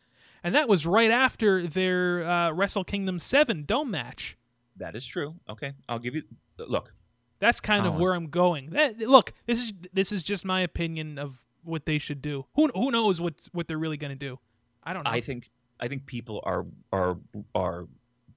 and 0.47 0.55
that 0.55 0.69
was 0.69 0.85
right 0.85 1.11
after 1.11 1.67
their 1.67 2.27
uh, 2.27 2.51
Wrestle 2.51 2.83
Kingdom 2.85 3.19
Seven 3.19 3.65
dome 3.65 3.91
match. 3.91 4.37
that 4.77 4.95
is 4.95 5.05
true. 5.05 5.35
Okay, 5.49 5.73
I'll 5.89 5.99
give 5.99 6.15
you. 6.15 6.23
Look, 6.57 6.93
That's 7.39 7.59
kind 7.59 7.85
of 7.85 7.97
where 7.97 8.13
I'm 8.13 8.29
going. 8.29 8.69
That, 8.71 8.97
look, 8.99 9.33
this 9.45 9.59
is 9.59 9.73
this 9.93 10.11
is 10.11 10.23
just 10.23 10.45
my 10.45 10.61
opinion 10.61 11.19
of 11.19 11.43
what 11.63 11.85
they 11.85 11.97
should 11.97 12.21
do. 12.21 12.45
Who 12.55 12.69
who 12.73 12.91
knows 12.91 13.19
what 13.19 13.33
what 13.51 13.67
they're 13.67 13.77
really 13.77 13.97
going 13.97 14.17
to 14.17 14.25
do? 14.27 14.39
I 14.83 14.93
don't 14.93 15.03
know. 15.03 15.11
I 15.11 15.19
think 15.21 15.51
I 15.79 15.87
think 15.87 16.05
people 16.05 16.41
are 16.43 16.65
are 16.93 17.17
are 17.53 17.87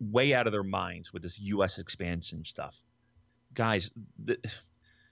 way 0.00 0.34
out 0.34 0.46
of 0.46 0.52
their 0.52 0.64
minds 0.64 1.12
with 1.12 1.22
this 1.22 1.38
U.S. 1.38 1.78
expansion 1.78 2.44
stuff, 2.44 2.82
guys. 3.54 3.92
The, 4.24 4.38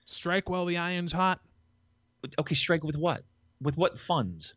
Strike 0.06 0.48
while 0.48 0.64
the 0.64 0.78
iron's 0.78 1.12
hot. 1.12 1.40
okay, 2.38 2.54
strike 2.54 2.82
with 2.82 2.96
what? 2.96 3.24
With 3.60 3.76
what 3.76 3.98
funds? 3.98 4.54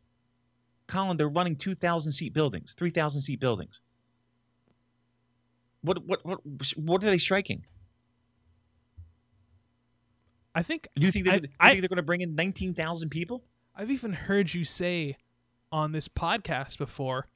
Colin, 0.92 1.16
they're 1.18 1.30
running 1.30 1.56
two 1.56 1.74
thousand 1.74 2.12
seat 2.12 2.34
buildings, 2.34 2.74
three 2.78 2.90
thousand 2.90 3.22
seat 3.22 3.40
buildings. 3.40 3.80
What 5.82 6.06
what 6.06 6.26
what 6.26 6.40
what 6.76 7.02
are 7.04 7.08
they 7.08 7.18
striking? 7.18 7.66
I 10.54 10.64
think 10.64 10.88
Do 10.98 11.06
you 11.06 11.12
think 11.12 11.26
they're, 11.26 11.36
I- 11.60 11.68
I- 11.68 11.70
think 11.72 11.82
they're 11.82 11.90
going 11.90 11.98
to 11.98 12.04
bring 12.04 12.22
in 12.22 12.36
nineteen 12.36 12.74
thousand 12.74 13.10
people? 13.10 13.44
I've 13.76 13.90
even 13.90 14.12
heard 14.14 14.54
you 14.54 14.66
say 14.66 15.16
on 15.72 15.94
this 15.94 16.10
podcast 16.10 16.78
before, 16.78 17.28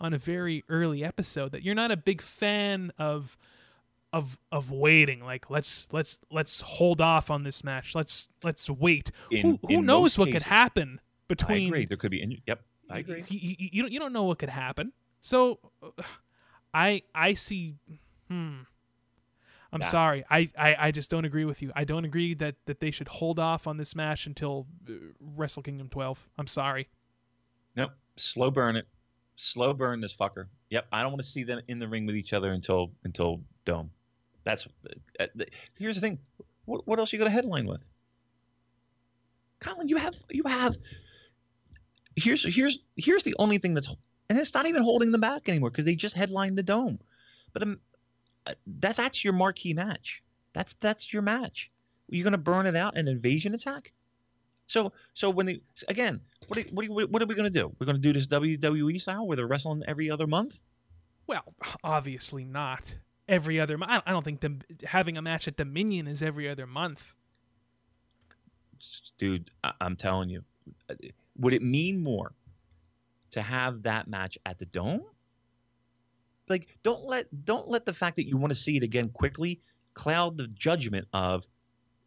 on 0.00 0.12
a 0.12 0.18
very 0.18 0.64
early 0.68 1.04
episode, 1.04 1.52
that 1.52 1.62
you're 1.62 1.76
not 1.76 1.92
a 1.92 1.96
big 1.96 2.20
fan 2.20 2.90
of 2.98 3.38
of 4.12 4.38
of 4.50 4.72
waiting. 4.72 5.20
Like 5.20 5.48
let's 5.50 5.86
let's 5.92 6.18
let's 6.32 6.62
hold 6.62 7.00
off 7.00 7.30
on 7.30 7.44
this 7.44 7.62
match. 7.62 7.94
Let's 7.94 8.28
let's 8.42 8.68
wait. 8.68 9.12
In- 9.30 9.42
who 9.62 9.68
who 9.68 9.82
knows 9.82 10.18
what 10.18 10.26
cases. 10.26 10.42
could 10.42 10.50
happen 10.50 10.98
I 11.00 11.04
between? 11.28 11.68
agree. 11.68 11.86
There 11.86 11.96
could 11.96 12.10
be. 12.10 12.42
Yep, 12.46 12.60
I 12.90 12.98
agree. 12.98 13.24
You, 13.28 13.56
you, 13.58 13.68
you 13.72 13.82
don't 13.82 13.92
you 13.92 14.00
don't 14.00 14.12
know 14.12 14.24
what 14.24 14.38
could 14.38 14.48
happen. 14.48 14.92
So, 15.20 15.58
uh, 15.82 16.02
I 16.72 17.02
I 17.14 17.34
see. 17.34 17.76
Hmm. 18.28 18.60
I'm 19.72 19.82
sorry. 19.82 20.24
I, 20.30 20.50
I, 20.58 20.76
I 20.78 20.90
just 20.92 21.10
don't 21.10 21.24
agree 21.24 21.44
with 21.44 21.60
you. 21.60 21.72
I 21.76 21.84
don't 21.84 22.04
agree 22.04 22.34
that, 22.34 22.54
that 22.66 22.80
they 22.80 22.90
should 22.90 23.08
hold 23.08 23.38
off 23.38 23.66
on 23.66 23.76
this 23.76 23.94
match 23.94 24.26
until 24.26 24.66
uh, 24.88 24.94
Wrestle 25.20 25.62
Kingdom 25.62 25.88
12. 25.90 26.26
I'm 26.38 26.46
sorry. 26.46 26.88
Nope. 27.76 27.90
Slow 28.16 28.50
burn 28.50 28.76
it. 28.76 28.86
Slow 29.36 29.74
burn 29.74 30.00
this 30.00 30.14
fucker. 30.16 30.46
Yep. 30.70 30.86
I 30.90 31.02
don't 31.02 31.12
want 31.12 31.22
to 31.22 31.28
see 31.28 31.44
them 31.44 31.60
in 31.68 31.78
the 31.78 31.86
ring 31.86 32.06
with 32.06 32.16
each 32.16 32.32
other 32.32 32.52
until 32.52 32.92
until 33.04 33.42
Dome. 33.64 33.90
That's 34.44 34.66
uh, 35.20 35.26
the, 35.34 35.46
here's 35.78 35.94
the 35.94 36.00
thing. 36.00 36.18
What, 36.64 36.86
what 36.86 36.98
else 36.98 37.12
you 37.12 37.18
got 37.18 37.28
a 37.28 37.30
headline 37.30 37.66
with? 37.66 37.86
Colin, 39.60 39.88
you 39.88 39.96
have 39.96 40.14
you 40.30 40.42
have. 40.44 40.76
Here's 42.18 42.44
here's 42.44 42.78
here's 42.96 43.22
the 43.22 43.34
only 43.38 43.58
thing 43.58 43.74
that's 43.74 43.94
and 44.28 44.38
it's 44.38 44.54
not 44.54 44.66
even 44.66 44.82
holding 44.82 45.10
them 45.10 45.20
back 45.20 45.48
anymore 45.48 45.70
because 45.70 45.84
they 45.84 45.94
just 45.94 46.14
headlined 46.14 46.58
the 46.58 46.62
Dome. 46.62 46.98
But 47.52 47.62
um, 47.62 47.80
uh, 48.46 48.54
that 48.80 48.96
that's 48.96 49.24
your 49.24 49.32
marquee 49.32 49.74
match. 49.74 50.22
That's 50.52 50.74
that's 50.74 51.12
your 51.12 51.22
match. 51.22 51.70
You're 52.08 52.24
gonna 52.24 52.38
burn 52.38 52.66
it 52.66 52.76
out 52.76 52.96
an 52.96 53.08
invasion 53.08 53.54
attack. 53.54 53.92
So 54.66 54.92
so 55.14 55.30
when 55.30 55.46
they 55.46 55.60
again, 55.88 56.20
what 56.46 56.58
are, 56.58 56.62
what 56.72 56.86
are, 56.86 57.06
what 57.06 57.22
are 57.22 57.26
we 57.26 57.34
going 57.34 57.50
to 57.50 57.58
do? 57.58 57.74
We're 57.78 57.86
going 57.86 57.96
to 57.96 58.02
do 58.02 58.12
this 58.12 58.26
WWE 58.26 59.00
style 59.00 59.26
where 59.26 59.36
they're 59.36 59.46
wrestling 59.46 59.82
every 59.88 60.10
other 60.10 60.26
month. 60.26 60.60
Well, 61.26 61.54
obviously 61.82 62.44
not 62.44 62.96
every 63.28 63.58
other. 63.58 63.78
month. 63.78 64.02
I 64.06 64.12
don't 64.12 64.24
think 64.24 64.40
the, 64.40 64.56
having 64.86 65.16
a 65.16 65.22
match 65.22 65.48
at 65.48 65.56
Dominion 65.56 66.06
is 66.06 66.22
every 66.22 66.48
other 66.48 66.66
month. 66.66 67.14
Dude, 69.18 69.50
I, 69.64 69.72
I'm 69.80 69.96
telling 69.96 70.28
you, 70.30 70.44
would 71.38 71.54
it 71.54 71.62
mean 71.62 72.02
more 72.02 72.32
to 73.30 73.42
have 73.42 73.82
that 73.82 74.08
match 74.08 74.38
at 74.46 74.58
the 74.58 74.66
Dome? 74.66 75.02
Like, 76.48 76.78
don't 76.82 77.04
let 77.04 77.26
don't 77.44 77.68
let 77.68 77.84
the 77.84 77.92
fact 77.92 78.16
that 78.16 78.26
you 78.26 78.36
want 78.36 78.50
to 78.50 78.56
see 78.56 78.76
it 78.76 78.82
again 78.82 79.10
quickly 79.10 79.60
cloud 79.94 80.38
the 80.38 80.46
judgment 80.48 81.06
of 81.12 81.46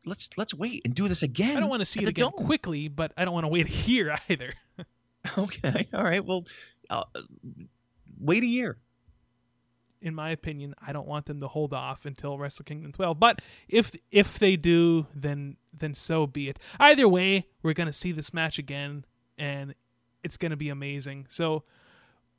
let's 0.05 0.29
let's 0.37 0.53
wait 0.53 0.81
and 0.85 0.95
do 0.95 1.07
this 1.07 1.21
again. 1.23 1.57
I 1.57 1.59
don't 1.59 1.69
want 1.69 1.81
to 1.81 1.85
see 1.85 2.01
it 2.01 2.07
again 2.07 2.31
Dome. 2.35 2.45
quickly, 2.45 2.87
but 2.87 3.11
I 3.17 3.25
don't 3.25 3.33
want 3.33 3.43
to 3.43 3.49
wait 3.49 3.67
here 3.85 4.15
either. 4.29 4.53
Okay, 5.37 5.87
all 5.93 6.03
right. 6.03 6.25
Well, 6.25 6.45
uh, 6.89 7.03
wait 8.19 8.41
a 8.43 8.47
year. 8.47 8.77
in 10.01 10.15
my 10.15 10.31
opinion, 10.31 10.73
I 10.85 10.93
don't 10.93 11.07
want 11.07 11.27
them 11.27 11.39
to 11.41 11.47
hold 11.47 11.73
off 11.73 12.05
until 12.07 12.39
Wrestle 12.39 12.65
Kingdom 12.65 12.91
12. 12.91 13.19
But 13.19 13.39
if 13.69 13.91
if 14.09 14.39
they 14.39 14.55
do, 14.55 15.05
then 15.13 15.57
then 15.71 15.93
so 15.93 16.25
be 16.25 16.49
it. 16.49 16.57
Either 16.79 17.07
way, 17.07 17.45
we're 17.61 17.73
gonna 17.75 17.93
see 17.93 18.11
this 18.11 18.33
match 18.33 18.57
again, 18.57 19.05
and 19.41 19.73
it's 20.23 20.37
gonna 20.37 20.55
be 20.55 20.69
amazing. 20.69 21.25
So 21.27 21.63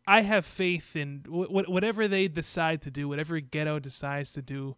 I 0.06 0.22
have 0.22 0.46
faith 0.46 0.96
in 0.96 1.24
wh- 1.28 1.50
wh- 1.50 1.68
whatever 1.68 2.08
they 2.08 2.28
decide 2.28 2.80
to 2.82 2.90
do, 2.90 3.08
whatever 3.08 3.40
Gedo 3.40 3.82
decides 3.82 4.32
to 4.32 4.42
do, 4.42 4.76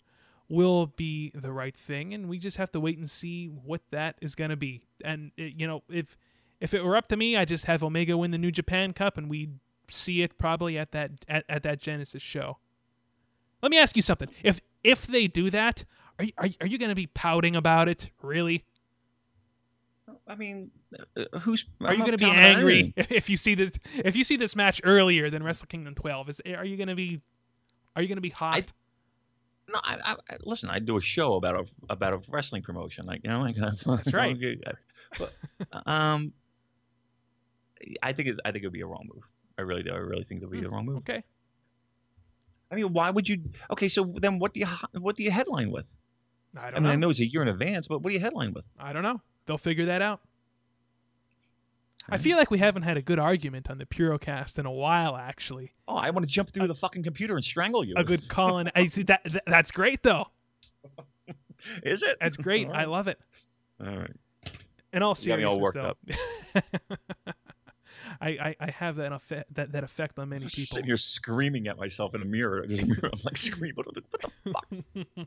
will 0.48 0.86
be 0.86 1.30
the 1.34 1.52
right 1.52 1.76
thing, 1.76 2.12
and 2.14 2.28
we 2.28 2.38
just 2.38 2.56
have 2.56 2.72
to 2.72 2.80
wait 2.80 2.98
and 2.98 3.08
see 3.08 3.46
what 3.46 3.82
that 3.90 4.16
is 4.20 4.34
gonna 4.34 4.56
be. 4.56 4.82
And 5.04 5.32
it, 5.36 5.54
you 5.56 5.66
know, 5.66 5.82
if 5.88 6.16
if 6.60 6.72
it 6.72 6.82
were 6.82 6.96
up 6.96 7.08
to 7.08 7.16
me, 7.16 7.36
I 7.36 7.44
just 7.44 7.66
have 7.66 7.84
Omega 7.84 8.16
win 8.16 8.30
the 8.30 8.38
New 8.38 8.50
Japan 8.50 8.92
Cup, 8.92 9.18
and 9.18 9.28
we'd 9.28 9.58
see 9.90 10.22
it 10.22 10.38
probably 10.38 10.78
at 10.78 10.92
that 10.92 11.10
at, 11.28 11.44
at 11.48 11.62
that 11.62 11.80
Genesis 11.80 12.22
show. 12.22 12.58
Let 13.62 13.70
me 13.70 13.78
ask 13.78 13.96
you 13.96 14.02
something. 14.02 14.28
If 14.42 14.60
if 14.82 15.06
they 15.06 15.26
do 15.26 15.50
that, 15.50 15.84
are 16.18 16.24
you, 16.26 16.32
are, 16.38 16.48
are 16.60 16.66
you 16.66 16.78
going 16.78 16.90
to 16.90 16.94
be 16.94 17.06
pouting 17.06 17.56
about 17.56 17.88
it? 17.88 18.10
Really? 18.22 18.64
I 20.26 20.36
mean, 20.36 20.70
uh, 21.16 21.38
who's 21.40 21.66
Are 21.82 21.92
you 21.92 22.00
going 22.00 22.12
to 22.12 22.18
be 22.18 22.24
angry 22.24 22.94
if 22.96 23.28
you 23.28 23.36
see 23.36 23.54
this 23.54 23.72
if 23.96 24.16
you 24.16 24.24
see 24.24 24.36
this 24.36 24.56
match 24.56 24.80
earlier 24.84 25.30
than 25.30 25.42
Wrestle 25.42 25.66
Kingdom 25.66 25.94
12? 25.94 26.28
Is 26.28 26.40
are 26.56 26.64
you 26.64 26.76
going 26.76 26.88
to 26.88 26.94
be 26.94 27.20
are 27.94 28.02
you 28.02 28.08
going 28.08 28.16
to 28.16 28.22
be 28.22 28.30
hot? 28.30 28.72
No, 29.68 29.80
I, 29.82 29.98
I, 30.04 30.16
I- 30.30 30.36
listen. 30.42 30.68
I 30.70 30.78
do 30.78 30.96
a 30.96 31.00
show 31.00 31.36
about 31.36 31.56
a 31.56 31.92
about 31.92 32.12
a 32.14 32.20
wrestling 32.30 32.62
promotion. 32.62 33.06
Like 33.06 33.22
you 33.24 33.30
know, 33.30 33.40
like 33.40 33.56
That's 33.86 34.12
right. 34.12 34.38
But, 35.18 35.32
um, 35.86 36.32
I 38.02 38.12
think 38.12 38.28
it's, 38.28 38.38
I 38.44 38.52
think 38.52 38.62
it'd 38.62 38.72
be 38.72 38.82
a 38.82 38.86
wrong 38.86 39.08
move. 39.12 39.24
I 39.58 39.62
really 39.62 39.82
do. 39.82 39.90
I 39.92 39.96
really 39.98 40.24
think 40.24 40.42
it'd 40.42 40.50
be 40.50 40.64
a 40.64 40.68
wrong 40.68 40.86
move. 40.86 40.98
okay. 40.98 41.22
I 42.70 42.76
mean, 42.76 42.92
why 42.92 43.10
would 43.10 43.28
you? 43.28 43.42
Okay, 43.70 43.88
so 43.88 44.12
then 44.16 44.38
what 44.38 44.52
do 44.52 44.60
you 44.60 44.66
what 44.98 45.16
do 45.16 45.22
you 45.22 45.30
headline 45.30 45.70
with? 45.70 45.86
I 46.56 46.68
I 46.68 46.70
don't 46.70 46.76
I 46.76 46.80
mean, 46.80 46.90
I 46.90 46.94
know. 46.94 47.00
know 47.00 47.10
it's 47.10 47.20
a 47.20 47.26
year 47.26 47.42
in 47.42 47.48
advance, 47.48 47.88
but 47.88 48.02
what 48.02 48.10
do 48.10 48.14
you 48.14 48.20
headline 48.20 48.52
with? 48.52 48.64
I 48.78 48.92
don't 48.92 49.02
know. 49.02 49.20
They'll 49.46 49.58
figure 49.58 49.86
that 49.86 50.02
out. 50.02 50.20
I 52.08 52.18
feel 52.18 52.36
like 52.36 52.50
we 52.50 52.58
haven't 52.58 52.82
had 52.82 52.98
a 52.98 53.02
good 53.02 53.18
argument 53.18 53.70
on 53.70 53.78
the 53.78 53.86
Purocast 53.86 54.58
in 54.58 54.66
a 54.66 54.70
while 54.70 55.16
actually. 55.16 55.72
Oh, 55.88 55.96
I 55.96 56.10
want 56.10 56.26
to 56.26 56.30
jump 56.30 56.50
through 56.50 56.64
uh, 56.64 56.68
the 56.68 56.74
fucking 56.74 57.02
computer 57.02 57.34
and 57.34 57.44
strangle 57.44 57.82
you. 57.82 57.94
A 57.96 58.04
good 58.04 58.28
call 58.28 58.58
and 58.58 58.70
I 58.74 58.86
see 58.86 59.04
that, 59.04 59.22
that 59.24 59.44
that's 59.46 59.70
great 59.70 60.02
though. 60.02 60.26
Is 61.82 62.02
it? 62.02 62.18
That's 62.20 62.36
great. 62.36 62.68
All 62.68 62.74
I 62.74 62.84
love 62.84 63.08
it. 63.08 63.18
All 63.80 63.96
right. 63.96 64.10
In 64.92 65.02
all 65.02 65.16
You 65.18 65.28
got 65.28 65.38
me 65.38 65.44
all 65.44 65.56
seriousness, 65.56 65.96
worked 66.54 66.94
though, 66.94 67.32
I, 68.20 68.28
I 68.28 68.56
I 68.60 68.70
have 68.70 68.96
that 68.96 69.12
effect 69.12 69.54
that, 69.54 69.72
that 69.72 69.82
effect 69.82 70.18
on 70.18 70.28
many 70.28 70.44
I'm 70.44 70.50
people. 70.50 70.64
sitting 70.64 70.86
here 70.86 70.96
screaming 70.96 71.68
at 71.68 71.78
myself 71.78 72.14
in 72.14 72.22
a 72.22 72.26
mirror. 72.26 72.64
There's 72.66 72.80
a 72.82 72.86
mirror. 72.86 73.10
I'm 73.12 73.18
like 73.24 73.36
screaming. 73.38 73.76
What 73.76 73.94
the 73.94 74.02
fuck? 74.52 75.26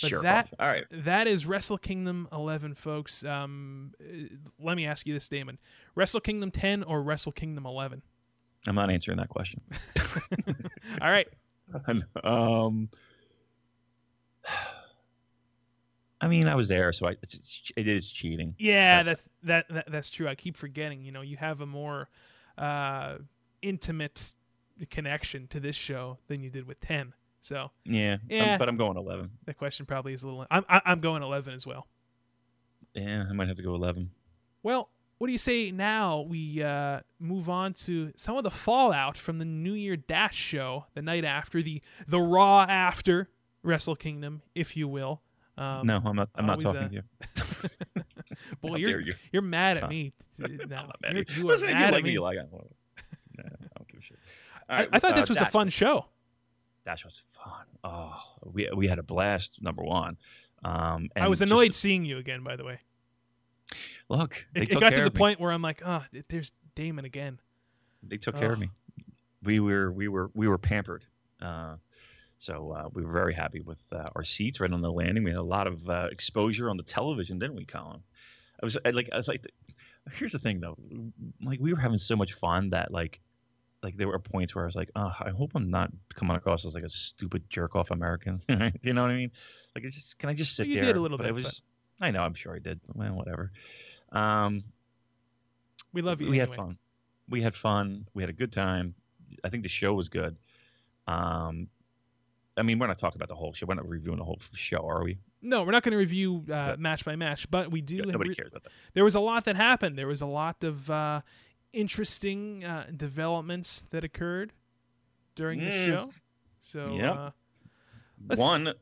But 0.00 0.10
Jerk 0.10 0.22
that. 0.22 0.52
All 0.58 0.66
right. 0.68 0.84
that 0.90 1.26
is 1.26 1.46
Wrestle 1.46 1.78
Kingdom 1.78 2.28
11, 2.32 2.74
folks. 2.74 3.24
Um, 3.24 3.92
uh, 4.00 4.36
let 4.60 4.76
me 4.76 4.86
ask 4.86 5.06
you 5.06 5.14
this, 5.14 5.28
Damon: 5.28 5.58
Wrestle 5.94 6.20
Kingdom 6.20 6.50
10 6.50 6.84
or 6.84 7.02
Wrestle 7.02 7.32
Kingdom 7.32 7.66
11? 7.66 8.02
I'm 8.66 8.74
not 8.74 8.90
answering 8.90 9.18
that 9.18 9.28
question. 9.28 9.60
All 11.00 11.10
right, 11.10 11.28
um, 12.24 12.88
I 16.20 16.26
mean, 16.26 16.48
I 16.48 16.54
was 16.54 16.68
there, 16.68 16.92
so 16.92 17.06
I, 17.06 17.16
it's, 17.22 17.70
it 17.76 17.86
is 17.86 18.10
cheating. 18.10 18.54
yeah, 18.58 19.00
Uh, 19.00 19.02
that's 19.04 19.22
that, 19.44 19.66
that 19.70 19.90
that's 19.90 20.10
true. 20.10 20.26
I 20.26 20.34
keep 20.34 20.56
forgetting. 20.56 21.02
You 21.02 21.12
know, 21.12 21.20
you 21.20 21.36
have 21.36 21.60
a 21.60 21.66
more 21.66 22.08
uh, 22.56 23.18
intimate 23.62 24.34
connection 24.90 25.46
to 25.48 25.60
this 25.60 25.76
show 25.76 26.18
than 26.26 26.42
you 26.42 26.50
did 26.50 26.66
with 26.66 26.80
10. 26.80 27.12
So 27.40 27.70
Yeah, 27.84 28.18
Yeah. 28.28 28.58
but 28.58 28.68
I'm 28.68 28.76
going 28.76 28.96
11. 28.96 29.30
The 29.46 29.54
question 29.54 29.86
probably 29.86 30.12
is 30.12 30.22
a 30.22 30.26
little. 30.26 30.46
I'm 30.50 30.64
I- 30.68 30.82
I'm 30.84 31.00
going 31.00 31.22
11 31.22 31.54
as 31.54 31.66
well. 31.66 31.86
Yeah, 32.94 33.24
I 33.28 33.32
might 33.32 33.48
have 33.48 33.56
to 33.58 33.62
go 33.62 33.74
11. 33.74 34.10
Well, 34.62 34.90
what 35.18 35.26
do 35.28 35.32
you 35.32 35.38
say 35.38 35.70
now 35.70 36.20
we 36.20 36.62
uh, 36.62 37.00
move 37.18 37.48
on 37.48 37.74
to 37.74 38.12
some 38.16 38.36
of 38.36 38.44
the 38.44 38.50
fallout 38.50 39.16
from 39.16 39.38
the 39.38 39.44
New 39.44 39.72
Year 39.72 39.96
Dash 39.96 40.34
show 40.36 40.86
the 40.94 41.02
night 41.02 41.24
after 41.24 41.62
the 41.62 41.82
the 42.06 42.20
Raw 42.20 42.62
after 42.68 43.28
Wrestle 43.62 43.96
Kingdom, 43.96 44.42
if 44.54 44.76
you 44.76 44.86
will. 44.88 45.22
Um, 45.56 45.86
no, 45.86 46.00
I'm 46.04 46.14
not. 46.16 46.28
I'm 46.36 46.46
not 46.46 46.60
talking 46.60 46.82
uh, 46.82 46.88
to 46.88 46.94
you. 46.94 47.02
boy, 48.60 48.76
you're 48.76 48.90
dare 48.90 49.00
you. 49.00 49.12
you're 49.32 49.42
mad 49.42 49.76
at 49.78 49.88
me. 49.90 50.12
now. 50.38 50.46
I'm 50.46 50.68
not 50.68 50.96
mad 51.02 51.12
You're- 51.12 51.20
at 51.22 51.30
you. 51.36 51.42
you 51.42 51.48
are 51.48 51.52
Listen, 51.52 51.70
mad 51.72 51.78
you 51.80 51.84
at 51.86 51.92
like 51.94 52.04
me. 52.04 52.10
me. 52.10 52.12
You 52.14 52.20
like 52.22 52.38
it. 52.38 52.48
Nah, 52.52 52.58
I 53.44 53.48
don't 53.76 53.88
give 53.88 54.00
a 54.00 54.02
shit. 54.02 54.18
I, 54.68 54.86
I 54.92 54.98
thought 55.00 55.12
uh, 55.12 55.16
this 55.16 55.28
was 55.28 55.40
a 55.40 55.46
fun 55.46 55.68
show. 55.68 56.06
Dash 56.88 57.04
was 57.04 57.22
fun. 57.32 57.66
Oh, 57.84 58.18
we 58.50 58.66
we 58.74 58.88
had 58.88 58.98
a 58.98 59.02
blast. 59.02 59.58
Number 59.60 59.82
one. 59.82 60.16
Um, 60.64 61.10
I 61.14 61.28
was 61.28 61.42
annoyed 61.42 61.72
to- 61.72 61.78
seeing 61.78 62.06
you 62.06 62.16
again. 62.16 62.42
By 62.42 62.56
the 62.56 62.64
way, 62.64 62.80
look, 64.08 64.46
they 64.54 64.62
it, 64.62 64.72
it 64.72 64.80
got 64.80 64.92
care 64.92 65.04
to 65.04 65.04
the 65.04 65.10
me. 65.10 65.18
point 65.18 65.38
where 65.38 65.52
I'm 65.52 65.60
like, 65.60 65.82
oh, 65.84 66.02
there's 66.28 66.52
Damon 66.74 67.04
again. 67.04 67.40
They 68.02 68.16
took 68.16 68.38
care 68.38 68.54
of 68.54 68.58
me. 68.58 68.70
We 69.42 69.60
were 69.60 69.92
we 69.92 70.08
were 70.08 70.30
we 70.32 70.48
were 70.48 70.56
pampered. 70.56 71.04
Uh, 71.42 71.76
so 72.38 72.72
uh, 72.72 72.88
we 72.94 73.04
were 73.04 73.12
very 73.12 73.34
happy 73.34 73.60
with 73.60 73.86
uh, 73.92 74.06
our 74.16 74.24
seats 74.24 74.58
right 74.58 74.72
on 74.72 74.80
the 74.80 74.90
landing. 74.90 75.24
We 75.24 75.30
had 75.30 75.40
a 75.40 75.42
lot 75.42 75.66
of 75.66 75.86
uh, 75.90 76.08
exposure 76.10 76.70
on 76.70 76.78
the 76.78 76.84
television, 76.84 77.38
didn't 77.38 77.56
we, 77.56 77.66
Colin? 77.66 78.00
I 78.62 78.64
was 78.64 78.78
I, 78.82 78.90
like 78.90 79.10
I 79.12 79.16
was 79.18 79.28
like. 79.28 79.44
Here's 80.12 80.32
the 80.32 80.38
thing, 80.38 80.60
though. 80.60 80.78
Like 81.42 81.60
we 81.60 81.74
were 81.74 81.78
having 81.78 81.98
so 81.98 82.16
much 82.16 82.32
fun 82.32 82.70
that 82.70 82.90
like 82.90 83.20
like 83.82 83.96
there 83.96 84.08
were 84.08 84.18
points 84.18 84.54
where 84.54 84.64
I 84.64 84.66
was 84.66 84.74
like, 84.76 84.90
oh, 84.96 85.12
I 85.20 85.30
hope 85.30 85.52
I'm 85.54 85.70
not 85.70 85.90
coming 86.14 86.36
across 86.36 86.64
as 86.64 86.74
like 86.74 86.84
a 86.84 86.90
stupid 86.90 87.48
jerk 87.48 87.76
off 87.76 87.90
American. 87.90 88.42
you 88.82 88.92
know 88.92 89.02
what 89.02 89.10
I 89.12 89.16
mean? 89.16 89.30
Like, 89.74 89.84
it's 89.84 89.96
just 89.96 90.18
can 90.18 90.28
I 90.30 90.34
just 90.34 90.56
sit 90.56 90.66
You 90.66 90.76
there? 90.76 90.86
did 90.86 90.96
a 90.96 91.00
little 91.00 91.16
but 91.18 91.24
bit, 91.24 91.30
It 91.30 91.34
was. 91.34 91.44
but- 91.44 91.50
just- 91.50 91.64
I 92.00 92.12
know. 92.12 92.22
I'm 92.22 92.34
sure 92.34 92.54
I 92.54 92.60
did. 92.60 92.78
Well, 92.94 93.12
whatever. 93.14 93.50
Um, 94.12 94.62
We 95.92 96.00
love 96.02 96.20
you. 96.20 96.28
we 96.30 96.38
anyway. 96.38 96.50
had 96.50 96.54
fun. 96.56 96.78
We 97.28 97.42
had 97.42 97.54
fun. 97.56 98.06
We 98.14 98.22
had 98.22 98.30
a 98.30 98.34
good 98.34 98.52
time. 98.52 98.94
I 99.44 99.48
think 99.48 99.62
the 99.64 99.68
show 99.68 99.94
was 99.94 100.08
good. 100.08 100.36
Um, 101.06 101.68
I 102.56 102.62
mean, 102.62 102.78
we're 102.78 102.86
not 102.86 102.98
talking 102.98 103.18
about 103.18 103.28
the 103.28 103.34
whole 103.34 103.52
show. 103.52 103.66
We're 103.66 103.74
not 103.74 103.88
reviewing 103.88 104.18
the 104.18 104.24
whole 104.24 104.38
show, 104.54 104.88
are 104.88 105.02
we? 105.02 105.18
No, 105.42 105.62
we're 105.62 105.70
not 105.72 105.82
going 105.82 105.92
to 105.92 105.98
review 105.98 106.44
uh, 106.52 106.76
match 106.78 107.04
by 107.04 107.14
match, 107.16 107.48
but 107.50 107.70
we 107.70 107.80
do. 107.80 107.96
Yeah, 107.96 108.02
nobody 108.12 108.30
re- 108.30 108.34
cares 108.36 108.48
about 108.50 108.64
that. 108.64 108.72
there 108.94 109.04
was 109.04 109.14
a 109.14 109.20
lot 109.20 109.44
that 109.44 109.56
happened. 109.56 109.96
There 109.98 110.08
was 110.08 110.20
a 110.20 110.26
lot 110.26 110.64
of 110.64 110.90
uh, 110.90 111.20
interesting 111.72 112.64
uh, 112.64 112.86
developments 112.96 113.82
that 113.90 114.04
occurred 114.04 114.52
during 115.34 115.60
the 115.60 115.70
Mm. 115.70 115.86
show. 115.86 116.10
So, 116.60 116.94
Yep. 116.96 117.16
uh, 117.16 117.30
One, 118.36 118.74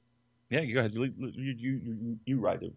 yeah, 0.51 0.61
you 0.61 0.75
go 0.75 0.81
ahead. 0.81 0.95
You 0.95 1.05
you 1.19 1.53
you, 1.53 2.19
you, 2.25 2.39
ride 2.41 2.61
the 2.61 2.73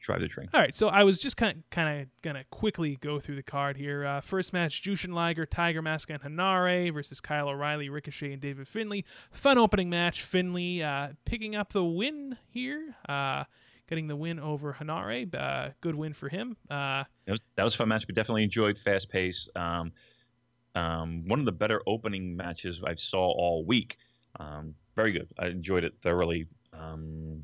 drive 0.00 0.20
the 0.20 0.28
train. 0.28 0.48
all 0.52 0.60
right. 0.60 0.74
So 0.74 0.88
I 0.88 1.04
was 1.04 1.18
just 1.18 1.36
kind 1.36 1.58
of, 1.58 1.70
kind 1.70 2.02
of 2.02 2.08
gonna 2.22 2.44
quickly 2.50 2.96
go 2.96 3.18
through 3.20 3.36
the 3.36 3.42
card 3.42 3.76
here. 3.76 4.04
Uh, 4.04 4.20
first 4.20 4.52
match: 4.52 4.82
Jushin 4.82 5.12
Liger, 5.14 5.46
Tiger 5.46 5.80
Mask, 5.82 6.10
and 6.10 6.20
Henare 6.22 6.92
versus 6.92 7.20
Kyle 7.20 7.48
O'Reilly, 7.48 7.88
Ricochet, 7.88 8.32
and 8.32 8.42
David 8.42 8.68
Finlay. 8.68 9.04
Fun 9.30 9.56
opening 9.58 9.88
match. 9.88 10.22
Finlay 10.22 10.82
uh, 10.82 11.08
picking 11.24 11.54
up 11.56 11.72
the 11.72 11.84
win 11.84 12.36
here, 12.50 12.96
uh, 13.08 13.44
getting 13.88 14.06
the 14.06 14.16
win 14.16 14.38
over 14.38 14.72
Henare. 14.72 15.34
Uh, 15.34 15.70
good 15.80 15.94
win 15.94 16.12
for 16.12 16.28
him. 16.28 16.56
Uh, 16.70 17.04
That 17.26 17.32
was, 17.32 17.40
that 17.56 17.64
was 17.64 17.74
a 17.74 17.78
fun 17.78 17.88
match. 17.88 18.06
We 18.08 18.14
definitely 18.14 18.44
enjoyed 18.44 18.78
fast 18.78 19.08
pace. 19.08 19.48
Um, 19.56 19.92
um, 20.74 21.24
one 21.26 21.38
of 21.38 21.44
the 21.44 21.52
better 21.52 21.82
opening 21.86 22.36
matches 22.36 22.82
I 22.86 22.94
saw 22.94 23.26
all 23.30 23.64
week. 23.64 23.98
Um, 24.40 24.74
very 24.96 25.12
good. 25.12 25.28
I 25.38 25.48
enjoyed 25.48 25.84
it 25.84 25.96
thoroughly. 25.96 26.46
Um, 26.72 27.42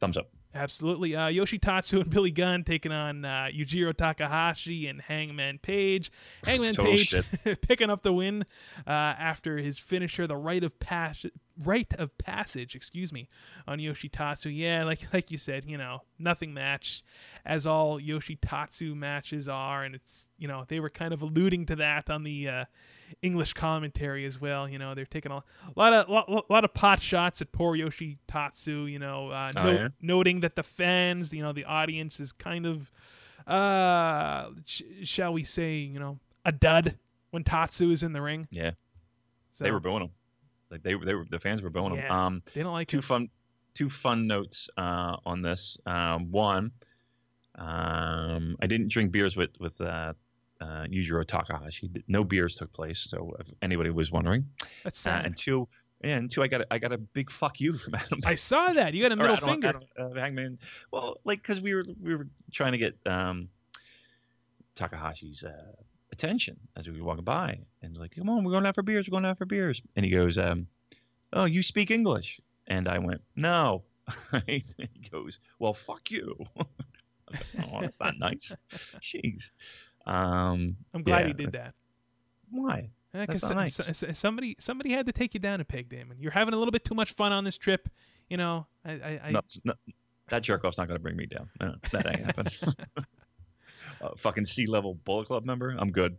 thumbs 0.00 0.16
up. 0.16 0.30
Absolutely. 0.54 1.16
Uh, 1.16 1.28
Yoshitatsu 1.28 2.02
and 2.02 2.10
Billy 2.10 2.30
Gunn 2.30 2.62
taking 2.62 2.92
on 2.92 3.24
uh, 3.24 3.48
Yujiro 3.52 3.96
Takahashi 3.96 4.86
and 4.86 5.00
Hangman 5.00 5.58
Page. 5.58 6.12
Hangman 6.44 6.74
Page 6.74 7.14
picking 7.62 7.88
up 7.88 8.02
the 8.02 8.12
win 8.12 8.44
uh, 8.86 8.90
after 8.90 9.56
his 9.56 9.78
finisher, 9.78 10.26
the 10.26 10.36
rite 10.36 10.62
of 10.62 10.78
pas- 10.78 11.24
rite 11.62 11.94
of 11.94 12.16
passage, 12.18 12.74
excuse 12.74 13.12
me, 13.12 13.28
on 13.66 13.78
Yoshitatsu. 13.78 14.54
Yeah, 14.56 14.84
like 14.84 15.12
like 15.12 15.30
you 15.30 15.38
said, 15.38 15.64
you 15.64 15.76
know, 15.78 16.02
nothing 16.18 16.52
match, 16.54 17.02
as 17.44 17.66
all 17.66 18.00
Yoshitatsu 18.00 18.94
matches 18.94 19.48
are, 19.48 19.84
and 19.84 19.94
it's 19.94 20.28
you 20.38 20.48
know 20.48 20.64
they 20.68 20.80
were 20.80 20.90
kind 20.90 21.12
of 21.12 21.22
alluding 21.22 21.66
to 21.66 21.76
that 21.76 22.10
on 22.10 22.22
the 22.22 22.48
uh, 22.48 22.64
English 23.22 23.52
commentary 23.54 24.24
as 24.24 24.40
well. 24.40 24.68
You 24.68 24.78
know, 24.78 24.94
they're 24.94 25.04
taking 25.06 25.32
a, 25.32 25.36
a 25.36 25.44
lot 25.76 25.92
of 25.92 26.08
lot, 26.08 26.50
lot 26.50 26.64
of 26.64 26.72
pot 26.74 27.00
shots 27.00 27.40
at 27.42 27.52
poor 27.52 27.76
Yoshitatsu. 27.76 28.90
You 28.90 28.98
know, 28.98 29.30
uh, 29.30 29.50
Oh, 29.56 29.62
no- 29.64 29.70
yeah? 29.72 29.88
noting 30.00 30.40
that 30.40 30.56
the 30.56 30.62
fans, 30.62 31.32
you 31.32 31.42
know, 31.42 31.52
the 31.52 31.64
audience 31.64 32.20
is 32.20 32.32
kind 32.32 32.66
of, 32.66 32.90
uh, 33.46 34.50
sh- 34.64 34.82
shall 35.04 35.32
we 35.32 35.44
say, 35.44 35.74
you 35.76 35.98
know, 35.98 36.18
a 36.44 36.52
dud 36.52 36.96
when 37.30 37.44
Tatsu 37.44 37.90
is 37.90 38.02
in 38.02 38.12
the 38.12 38.22
ring. 38.22 38.48
Yeah, 38.50 38.72
So 39.52 39.64
they 39.64 39.70
were 39.72 39.80
booing 39.80 40.02
him. 40.02 40.10
Like 40.72 40.82
they 40.82 40.94
were, 40.94 41.04
they 41.04 41.14
were 41.14 41.26
the 41.28 41.38
fans 41.38 41.62
were 41.62 41.70
booing 41.70 41.92
him. 41.92 41.98
Yeah. 41.98 42.26
Um, 42.26 42.42
they 42.54 42.62
don't 42.62 42.72
like 42.72 42.88
two 42.88 42.96
him. 42.98 43.02
fun 43.02 43.28
two 43.74 43.88
fun 43.90 44.26
notes 44.26 44.68
uh, 44.78 45.16
on 45.26 45.42
this. 45.42 45.76
Um, 45.86 46.30
one, 46.32 46.72
um, 47.56 48.56
I 48.60 48.66
didn't 48.66 48.88
drink 48.88 49.12
beers 49.12 49.36
with 49.36 49.50
with 49.60 49.78
uh, 49.80 50.14
uh, 50.60 50.64
Yujiro 50.90 51.26
Takahashi. 51.26 51.90
No 52.08 52.24
beers 52.24 52.56
took 52.56 52.72
place, 52.72 53.06
so 53.10 53.34
if 53.38 53.48
anybody 53.60 53.90
was 53.90 54.10
wondering. 54.10 54.46
That's 54.82 55.06
Uh, 55.06 55.10
sad. 55.10 55.26
and 55.26 55.36
two, 55.36 55.68
and 56.00 56.30
two, 56.30 56.42
I 56.42 56.48
got 56.48 56.62
a, 56.62 56.66
I 56.72 56.78
got 56.78 56.92
a 56.92 56.98
big 56.98 57.30
fuck 57.30 57.60
you 57.60 57.74
from 57.74 57.94
Adam. 57.94 58.20
I 58.24 58.34
saw 58.34 58.68
that. 58.72 58.94
You 58.94 59.02
got 59.02 59.12
a 59.12 59.16
middle 59.16 59.36
finger. 59.36 59.78
Uh, 59.98 60.08
Hangman. 60.14 60.58
Well, 60.90 61.18
like 61.24 61.42
because 61.42 61.60
we 61.60 61.74
were 61.74 61.84
we 62.00 62.16
were 62.16 62.28
trying 62.50 62.72
to 62.72 62.78
get 62.78 62.96
um, 63.06 63.48
Takahashi's 64.74 65.44
uh, 65.44 65.72
attention 66.12 66.56
as 66.76 66.86
we 66.86 67.00
were 67.00 67.06
walking 67.06 67.24
by, 67.24 67.58
and 67.82 67.96
like, 67.96 68.14
come 68.14 68.28
on, 68.28 68.44
we're 68.44 68.52
going 68.52 68.66
out 68.66 68.74
for 68.74 68.82
beers. 68.82 69.08
We're 69.08 69.12
going 69.12 69.26
out 69.26 69.38
for 69.38 69.46
beers. 69.46 69.82
And 69.96 70.04
he 70.04 70.12
goes, 70.12 70.38
um, 70.38 70.66
"Oh, 71.32 71.46
you 71.46 71.62
speak 71.62 71.90
English?" 71.90 72.40
And 72.68 72.88
I 72.88 72.98
went, 72.98 73.22
"No." 73.34 73.82
he 74.46 74.62
goes, 75.10 75.40
"Well, 75.58 75.72
fuck 75.72 76.10
you." 76.10 76.36
Like, 77.32 77.66
oh, 77.72 77.80
that's 77.80 77.98
not 77.98 78.18
nice. 78.18 78.54
Jeez. 79.00 79.52
Um, 80.06 80.76
I'm 80.92 81.02
glad 81.02 81.20
yeah, 81.20 81.26
he 81.28 81.32
did 81.32 81.52
that. 81.52 81.72
Why? 82.50 82.90
Because 83.12 83.40
That's 83.42 83.80
not 83.80 84.04
nice. 84.04 84.18
somebody 84.18 84.56
somebody 84.58 84.92
had 84.92 85.06
to 85.06 85.12
take 85.12 85.34
you 85.34 85.40
down 85.40 85.60
a 85.60 85.64
peg, 85.64 85.88
Damon. 85.88 86.16
You're 86.18 86.32
having 86.32 86.54
a 86.54 86.56
little 86.56 86.72
bit 86.72 86.84
too 86.84 86.94
much 86.94 87.12
fun 87.14 87.32
on 87.32 87.44
this 87.44 87.56
trip. 87.56 87.88
You 88.28 88.36
know, 88.36 88.66
I, 88.84 88.92
I, 88.92 89.20
I 89.24 89.30
No, 89.30 89.40
no, 89.64 89.74
that 90.28 90.42
jerk 90.42 90.64
off's 90.64 90.78
not 90.78 90.88
going 90.88 90.98
to 90.98 91.02
bring 91.02 91.16
me 91.16 91.26
down. 91.26 91.48
No, 91.60 91.74
that 91.92 92.06
ain't 92.06 92.26
happening. 92.26 92.52
Fucking 94.16 94.44
sea 94.44 94.66
level 94.66 94.94
Bullet 94.94 95.26
Club 95.26 95.44
member. 95.44 95.74
I'm 95.78 95.90
good. 95.90 96.16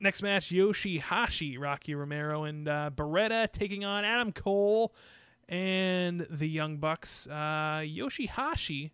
Next 0.00 0.22
match, 0.22 0.48
Yoshihashi, 0.48 1.58
Rocky 1.60 1.94
Romero, 1.94 2.44
and 2.44 2.66
uh, 2.66 2.90
Beretta 2.94 3.52
taking 3.52 3.84
on 3.84 4.04
Adam 4.04 4.32
Cole 4.32 4.94
and 5.46 6.26
the 6.30 6.48
Young 6.48 6.78
Bucks. 6.78 7.26
Uh, 7.26 7.82
Yoshihashi 7.84 8.92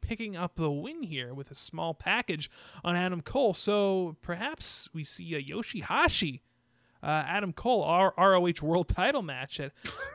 picking 0.00 0.36
up 0.36 0.54
the 0.54 0.70
win 0.70 1.02
here 1.02 1.34
with 1.34 1.50
a 1.50 1.54
small 1.54 1.94
package 1.94 2.50
on 2.84 2.94
Adam 2.94 3.20
Cole. 3.20 3.54
So 3.54 4.16
perhaps 4.22 4.88
we 4.92 5.02
see 5.02 5.34
a 5.34 5.42
Yoshihashi. 5.42 6.40
Uh, 7.04 7.22
Adam 7.26 7.52
Cole 7.52 7.82
R- 7.84 8.14
ROH 8.16 8.62
World 8.62 8.88
Title 8.88 9.20
match. 9.20 9.60
At, 9.60 9.72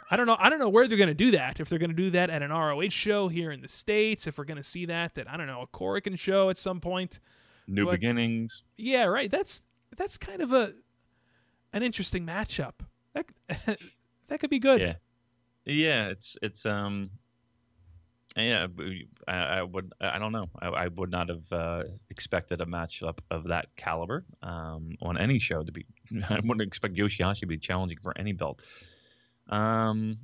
I 0.10 0.16
don't 0.18 0.26
know. 0.26 0.36
I 0.40 0.50
don't 0.50 0.58
know 0.58 0.70
where 0.70 0.88
they're 0.88 0.98
going 0.98 1.08
to 1.10 1.14
do 1.14 1.30
that. 1.32 1.60
If 1.60 1.70
they're 1.70 1.78
going 1.78 1.92
to 1.92 1.96
do 1.96 2.10
that 2.12 2.32
at 2.32 2.42
an 2.42 2.50
ROH 2.50 2.90
show 2.90 3.28
here 3.28 3.52
in 3.52 3.62
the 3.62 3.68
states, 3.68 4.26
if 4.26 4.40
we're 4.40 4.44
going 4.46 4.58
to 4.58 4.64
see 4.64 4.86
that 4.88 5.14
that 5.14 5.30
I 5.30 5.38
don't 5.38 5.46
know 5.46 5.62
a 5.62 5.68
Korakuen 5.68 6.18
show 6.18 6.50
at 6.50 6.58
some 6.58 6.82
point. 6.82 7.20
New 7.68 7.86
What- 7.86 7.92
beginnings. 8.00 8.64
Yeah, 8.76 9.04
right. 9.04 9.30
That's 9.30 9.64
that's 9.98 10.18
kind 10.18 10.42
of 10.42 10.52
a 10.52 10.74
an 11.74 11.84
interesting 11.84 12.26
matchup. 12.26 12.74
That 13.14 13.28
that 14.28 14.40
could 14.40 14.50
be 14.50 14.58
good. 14.60 14.82
Yeah, 14.82 14.96
yeah. 15.66 16.08
It's 16.08 16.38
it's 16.42 16.66
um. 16.66 17.12
Yeah, 18.40 18.68
I, 19.28 19.34
I 19.60 19.64
would. 19.64 19.94
I 20.00 20.18
don't 20.20 20.32
know. 20.32 20.50
I, 20.62 20.68
I 20.68 20.88
would 20.88 21.12
not 21.12 21.30
have 21.30 21.52
uh, 21.52 21.84
expected 22.10 22.62
a 22.62 22.66
matchup 22.66 23.20
of 23.30 23.48
that 23.50 23.76
caliber 23.76 24.26
um, 24.42 24.96
on 25.02 25.18
any 25.18 25.40
show 25.40 25.64
to 25.64 25.72
be. 25.72 25.86
I 26.30 26.36
wouldn't 26.36 26.62
expect 26.62 26.96
Yoshihashi 26.96 27.42
to 27.42 27.46
be 27.48 27.58
challenging 27.58 27.98
for 28.02 28.18
any 28.18 28.34
belt. 28.34 28.62
Um, 29.50 30.20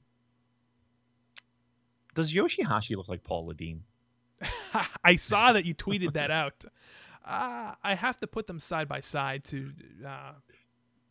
does 2.14 2.34
Yoshihashi 2.34 2.96
look 2.96 3.10
like 3.10 3.24
Paula 3.24 3.54
Deen? 3.54 3.84
I 5.04 5.16
saw 5.16 5.54
that 5.54 5.66
you 5.66 5.74
tweeted 5.76 6.14
that 6.14 6.32
out. 6.32 6.66
Uh, 7.26 7.74
I 7.84 7.96
have 7.96 8.18
to 8.18 8.28
put 8.28 8.48
them 8.48 8.60
side 8.60 8.88
by 8.88 9.00
side 9.00 9.44
to. 9.46 9.72
Uh, 10.06 10.34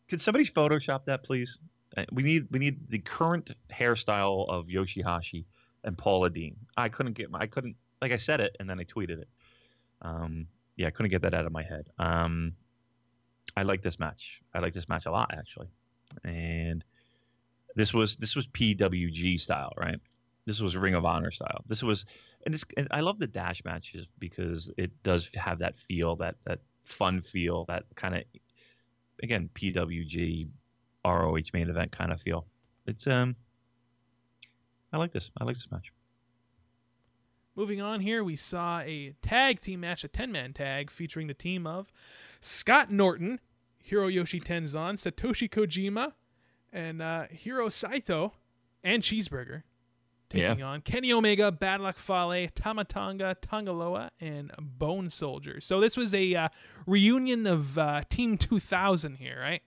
Could 0.07 0.21
somebody 0.21 0.45
Photoshop 0.45 1.05
that, 1.05 1.23
please? 1.23 1.59
Uh, 1.97 2.05
We 2.11 2.23
need 2.23 2.47
we 2.51 2.59
need 2.59 2.89
the 2.89 2.99
current 2.99 3.51
hairstyle 3.71 4.47
of 4.49 4.67
Yoshihashi 4.67 5.45
and 5.85 5.97
Paula 5.97 6.29
Deen. 6.29 6.57
I 6.75 6.89
couldn't 6.89 7.13
get 7.13 7.31
my 7.31 7.39
I 7.39 7.47
couldn't 7.47 7.75
like 8.01 8.11
I 8.11 8.17
said 8.17 8.41
it 8.41 8.55
and 8.59 8.69
then 8.69 8.79
I 8.79 8.83
tweeted 8.83 9.21
it. 9.21 9.29
Um, 10.01 10.47
yeah, 10.75 10.87
I 10.87 10.89
couldn't 10.89 11.11
get 11.11 11.21
that 11.21 11.33
out 11.33 11.45
of 11.45 11.53
my 11.53 11.63
head. 11.63 11.87
Um, 11.97 12.53
I 13.55 13.61
like 13.61 13.81
this 13.81 13.99
match. 13.99 14.41
I 14.53 14.59
like 14.59 14.73
this 14.73 14.89
match 14.89 15.05
a 15.05 15.11
lot 15.11 15.33
actually, 15.33 15.69
and 16.25 16.83
this 17.75 17.93
was 17.93 18.17
this 18.17 18.35
was 18.35 18.47
PWG 18.47 19.39
style, 19.39 19.71
right? 19.77 19.99
This 20.45 20.59
was 20.59 20.75
Ring 20.75 20.93
of 20.93 21.05
Honor 21.05 21.31
style. 21.31 21.63
This 21.65 21.81
was, 21.81 22.05
and 22.45 22.53
this 22.53 22.63
and 22.77 22.87
I 22.91 22.99
love 23.01 23.17
the 23.17 23.27
dash 23.27 23.63
matches 23.65 24.07
because 24.19 24.69
it 24.77 24.91
does 25.01 25.31
have 25.35 25.59
that 25.59 25.77
feel, 25.77 26.15
that 26.17 26.35
that 26.45 26.59
fun 26.83 27.21
feel, 27.21 27.65
that 27.65 27.83
kind 27.95 28.15
of 28.15 28.23
again 29.23 29.49
PWG 29.53 30.49
ROH 31.05 31.51
main 31.53 31.69
event 31.69 31.91
kind 31.91 32.11
of 32.11 32.21
feel. 32.21 32.45
It's 32.85 33.07
um, 33.07 33.35
I 34.95 34.97
like 34.97 35.11
this. 35.11 35.29
I 35.41 35.43
like 35.43 35.57
this 35.57 35.69
match. 35.69 35.91
moving 37.53 37.81
on 37.81 37.99
here, 37.99 38.23
we 38.23 38.37
saw 38.37 38.79
a 38.79 39.13
tag 39.21 39.59
team 39.59 39.81
match, 39.81 40.05
a 40.05 40.07
10 40.07 40.31
man 40.31 40.53
tag 40.53 40.89
featuring 40.89 41.27
the 41.27 41.33
team 41.33 41.67
of 41.67 41.91
Scott 42.39 42.89
Norton, 42.89 43.41
Hiroyoshi 43.85 44.41
Tenzan, 44.41 44.95
Satoshi 44.95 45.49
Kojima, 45.49 46.13
and 46.71 47.01
uh, 47.01 47.25
Hiro 47.29 47.67
Saito, 47.67 48.35
and 48.85 49.03
Cheeseburger. 49.03 49.63
Taking 50.29 50.63
on 50.63 50.79
Kenny 50.79 51.11
Omega, 51.11 51.51
Bad 51.51 51.81
Luck 51.81 51.97
Fale, 51.97 52.47
Tama 52.55 52.85
Tonga, 52.85 53.35
Tangaloa, 53.41 54.11
and 54.21 54.51
Bone 54.57 55.09
Soldier. 55.09 55.59
So 55.59 55.81
this 55.81 55.97
was 55.97 56.15
a 56.15 56.35
uh, 56.35 56.49
reunion 56.87 57.45
of 57.45 57.77
uh, 57.77 58.03
Team 58.09 58.37
2000 58.37 59.15
here, 59.15 59.37
right? 59.41 59.61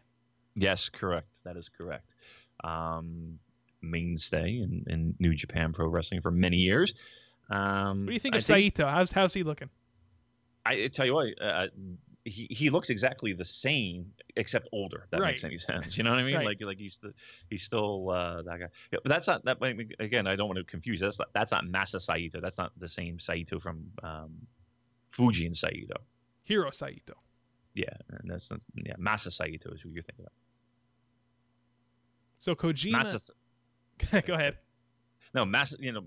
Yes, 0.55 0.88
correct. 0.88 1.40
That 1.44 1.59
is 1.59 1.68
correct. 1.68 2.14
Um, 2.64 3.40
mainstay 3.82 4.59
in, 4.59 4.84
in 4.88 5.14
New 5.18 5.34
Japan 5.34 5.72
Pro 5.72 5.88
Wrestling 5.88 6.20
for 6.20 6.30
many 6.30 6.56
years. 6.56 6.94
Um, 7.50 8.00
What 8.00 8.09
do 8.09 8.12
you 8.12 8.20
think 8.20 8.34
of 8.34 8.44
Saito? 8.44 8.86
How's 8.86 9.10
how's 9.12 9.34
he 9.34 9.42
looking? 9.42 9.70
I 10.66 10.88
tell 10.88 11.06
you 11.06 11.14
what, 11.14 11.28
uh, 11.40 11.68
he 12.24 12.46
he 12.50 12.70
looks 12.70 12.90
exactly 12.90 13.32
the 13.32 13.44
same 13.44 14.12
except 14.36 14.68
older. 14.72 15.02
If 15.05 15.10
that 15.10 15.20
makes 15.20 15.44
any 15.44 15.56
sense. 15.59 15.96
You 15.96 16.05
know 16.05 16.10
what 16.10 16.18
I 16.18 16.22
mean? 16.22 16.36
Right. 16.36 16.44
Like 16.44 16.60
like 16.60 16.78
he's 16.78 16.98
the, 16.98 17.14
he's 17.48 17.62
still 17.62 18.10
uh, 18.10 18.42
that 18.42 18.60
guy. 18.60 18.66
Yeah, 18.92 18.98
but 19.02 19.09
that's 19.09 19.26
not 19.26 19.44
that. 19.46 19.59
I 19.62 19.72
mean, 19.72 19.92
Again, 19.98 20.26
I 20.26 20.36
don't 20.36 20.48
want 20.48 20.59
to 20.59 20.64
confuse. 20.64 21.00
That's 21.00 21.18
not, 21.18 21.28
that's 21.32 21.52
not 21.52 21.64
Masa 21.64 22.00
Saito. 22.00 22.40
That's 22.40 22.59
not 22.59 22.72
the 22.76 22.88
same 22.88 23.18
Saito 23.18 23.59
from 23.59 23.86
um, 24.02 24.46
Fuji 25.10 25.46
and 25.46 25.56
Saito. 25.56 25.96
Hiro 26.42 26.70
Saito. 26.70 27.14
Yeah, 27.74 27.94
and 28.10 28.30
that's 28.30 28.50
not, 28.50 28.60
yeah. 28.74 28.94
Masa 28.96 29.32
Saito 29.32 29.70
is 29.70 29.80
who 29.80 29.90
you're 29.90 30.02
thinking 30.02 30.26
of. 30.26 30.32
So 32.40 32.55
Kojima. 32.55 33.02
Masa, 33.02 33.30
Go 34.27 34.35
ahead. 34.35 34.57
no, 35.35 35.45
Masa. 35.45 35.75
You 35.81 35.93
know, 35.93 36.05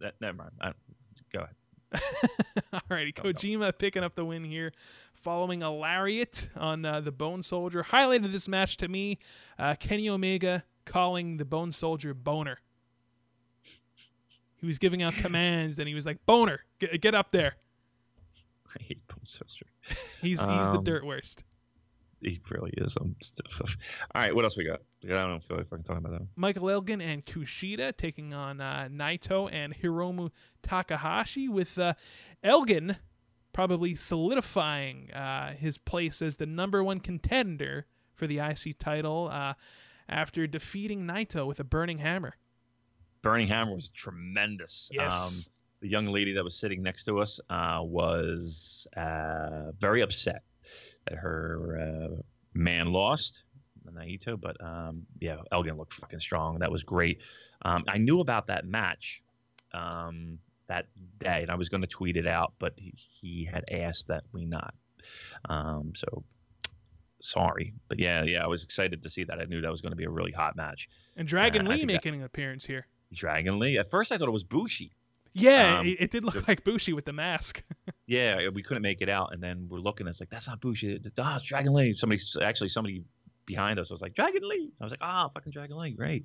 that, 0.00 0.14
never 0.20 0.36
mind. 0.36 0.50
I, 0.60 0.72
go 1.32 1.40
ahead. 1.40 1.54
Alrighty, 2.90 3.14
Go, 3.14 3.22
go. 3.24 3.32
Kojima 3.32 3.76
picking 3.78 4.04
up 4.04 4.14
the 4.14 4.24
win 4.24 4.44
here, 4.44 4.72
following 5.14 5.62
a 5.62 5.72
lariat 5.74 6.48
on 6.56 6.84
uh, 6.84 7.00
the 7.00 7.10
Bone 7.12 7.42
Soldier. 7.42 7.82
Highlighted 7.82 8.30
this 8.32 8.46
match 8.48 8.76
to 8.78 8.88
me, 8.88 9.18
uh, 9.58 9.74
Kenny 9.80 10.08
Omega 10.08 10.64
calling 10.84 11.36
the 11.38 11.44
Bone 11.44 11.72
Soldier 11.72 12.12
Boner. 12.14 12.58
He 14.60 14.66
was 14.66 14.78
giving 14.78 15.02
out 15.02 15.14
commands, 15.16 15.78
and 15.78 15.88
he 15.88 15.94
was 15.94 16.04
like, 16.06 16.24
"Boner, 16.26 16.60
get, 16.78 17.00
get 17.00 17.14
up 17.14 17.32
there." 17.32 17.54
I 18.68 18.82
hate 18.82 19.06
Bone 19.08 19.26
Soldier. 19.26 19.66
He's 20.20 20.40
he's 20.40 20.46
the 20.46 20.78
Um, 20.78 20.84
dirt 20.84 21.04
worst. 21.06 21.42
He 22.20 22.40
really 22.50 22.72
is. 22.76 22.96
I'm 23.00 23.14
still, 23.20 23.46
all 23.60 24.22
right, 24.22 24.34
what 24.34 24.44
else 24.44 24.56
we 24.56 24.64
got? 24.64 24.80
I 25.04 25.08
don't 25.08 25.42
feel 25.42 25.56
like 25.56 25.68
fucking 25.68 25.84
talking 25.84 26.04
about 26.04 26.12
that. 26.12 26.20
One. 26.20 26.28
Michael 26.36 26.70
Elgin 26.70 27.00
and 27.00 27.24
Kushida 27.24 27.96
taking 27.96 28.34
on 28.34 28.60
uh, 28.60 28.88
Naito 28.90 29.48
and 29.52 29.74
Hiromu 29.76 30.30
Takahashi, 30.62 31.48
with 31.48 31.78
uh, 31.78 31.94
Elgin 32.42 32.96
probably 33.52 33.94
solidifying 33.94 35.10
uh, 35.12 35.52
his 35.54 35.78
place 35.78 36.22
as 36.22 36.36
the 36.36 36.46
number 36.46 36.82
one 36.82 37.00
contender 37.00 37.86
for 38.14 38.26
the 38.26 38.38
IC 38.38 38.78
title 38.78 39.28
uh, 39.32 39.54
after 40.08 40.46
defeating 40.46 41.02
Naito 41.02 41.46
with 41.46 41.60
a 41.60 41.64
burning 41.64 41.98
hammer. 41.98 42.34
Burning 43.22 43.48
Hammer 43.48 43.74
was 43.74 43.90
tremendous. 43.90 44.88
Yes. 44.92 45.44
Um, 45.46 45.52
the 45.80 45.88
young 45.88 46.06
lady 46.06 46.32
that 46.34 46.44
was 46.44 46.54
sitting 46.54 46.82
next 46.82 47.04
to 47.04 47.20
us 47.20 47.40
uh, 47.50 47.80
was 47.82 48.86
uh, 48.96 49.72
very 49.78 50.02
upset 50.02 50.42
that 51.08 51.18
her 51.18 51.78
uh, 51.80 52.22
man 52.54 52.92
lost. 52.92 53.44
Naito, 53.90 54.38
but 54.38 54.62
um, 54.62 55.06
yeah, 55.18 55.36
Elgin 55.50 55.76
looked 55.78 55.94
fucking 55.94 56.20
strong. 56.20 56.58
That 56.58 56.70
was 56.70 56.82
great. 56.82 57.22
Um, 57.62 57.84
I 57.88 57.96
knew 57.96 58.20
about 58.20 58.48
that 58.48 58.66
match 58.66 59.22
um, 59.72 60.38
that 60.66 60.86
day, 61.18 61.40
and 61.42 61.50
I 61.50 61.54
was 61.54 61.70
going 61.70 61.80
to 61.80 61.86
tweet 61.86 62.18
it 62.18 62.26
out, 62.26 62.52
but 62.58 62.74
he, 62.76 62.92
he 62.94 63.44
had 63.44 63.64
asked 63.72 64.08
that 64.08 64.24
we 64.32 64.44
not. 64.44 64.74
Um, 65.48 65.92
so 65.96 66.22
sorry, 67.22 67.72
but 67.88 67.98
yeah, 67.98 68.24
yeah, 68.24 68.44
I 68.44 68.46
was 68.46 68.62
excited 68.62 69.02
to 69.02 69.08
see 69.10 69.24
that. 69.24 69.38
I 69.40 69.44
knew 69.44 69.62
that 69.62 69.70
was 69.70 69.80
going 69.80 69.92
to 69.92 69.96
be 69.96 70.04
a 70.04 70.10
really 70.10 70.32
hot 70.32 70.54
match. 70.54 70.88
And 71.16 71.26
Dragon 71.26 71.66
I 71.66 71.70
Lee 71.70 71.76
think 71.78 71.88
that- 71.88 71.94
making 71.94 72.14
an 72.16 72.24
appearance 72.24 72.66
here. 72.66 72.86
Dragon 73.14 73.58
Lee. 73.58 73.78
At 73.78 73.90
first, 73.90 74.12
I 74.12 74.18
thought 74.18 74.28
it 74.28 74.32
was 74.32 74.44
Bushi. 74.44 74.92
Yeah, 75.40 75.78
Um, 75.80 75.86
it, 75.86 75.96
it 76.00 76.10
did 76.10 76.24
look 76.24 76.34
the- 76.34 76.44
like 76.48 76.64
Bushi 76.64 76.92
with 76.92 77.04
the 77.04 77.12
mask. 77.12 77.62
Yeah, 78.10 78.48
we 78.48 78.62
couldn't 78.62 78.82
make 78.82 79.02
it 79.02 79.10
out, 79.10 79.34
and 79.34 79.42
then 79.42 79.66
we're 79.68 79.80
looking. 79.80 80.06
It's 80.06 80.18
like 80.18 80.30
that's 80.30 80.48
not 80.48 80.62
Bushi. 80.62 80.98
Ah, 81.18 81.36
it's 81.36 81.46
Dragon 81.46 81.74
Lee. 81.74 81.94
Somebody 81.94 82.18
actually 82.42 82.70
somebody 82.70 83.02
behind 83.44 83.78
us 83.78 83.90
was 83.90 84.00
like 84.00 84.14
Dragon 84.14 84.48
Lee. 84.48 84.70
I 84.80 84.84
was 84.84 84.90
like, 84.90 85.02
ah, 85.02 85.28
fucking 85.34 85.52
Dragon 85.52 85.76
Lee, 85.76 85.90
great. 85.90 86.24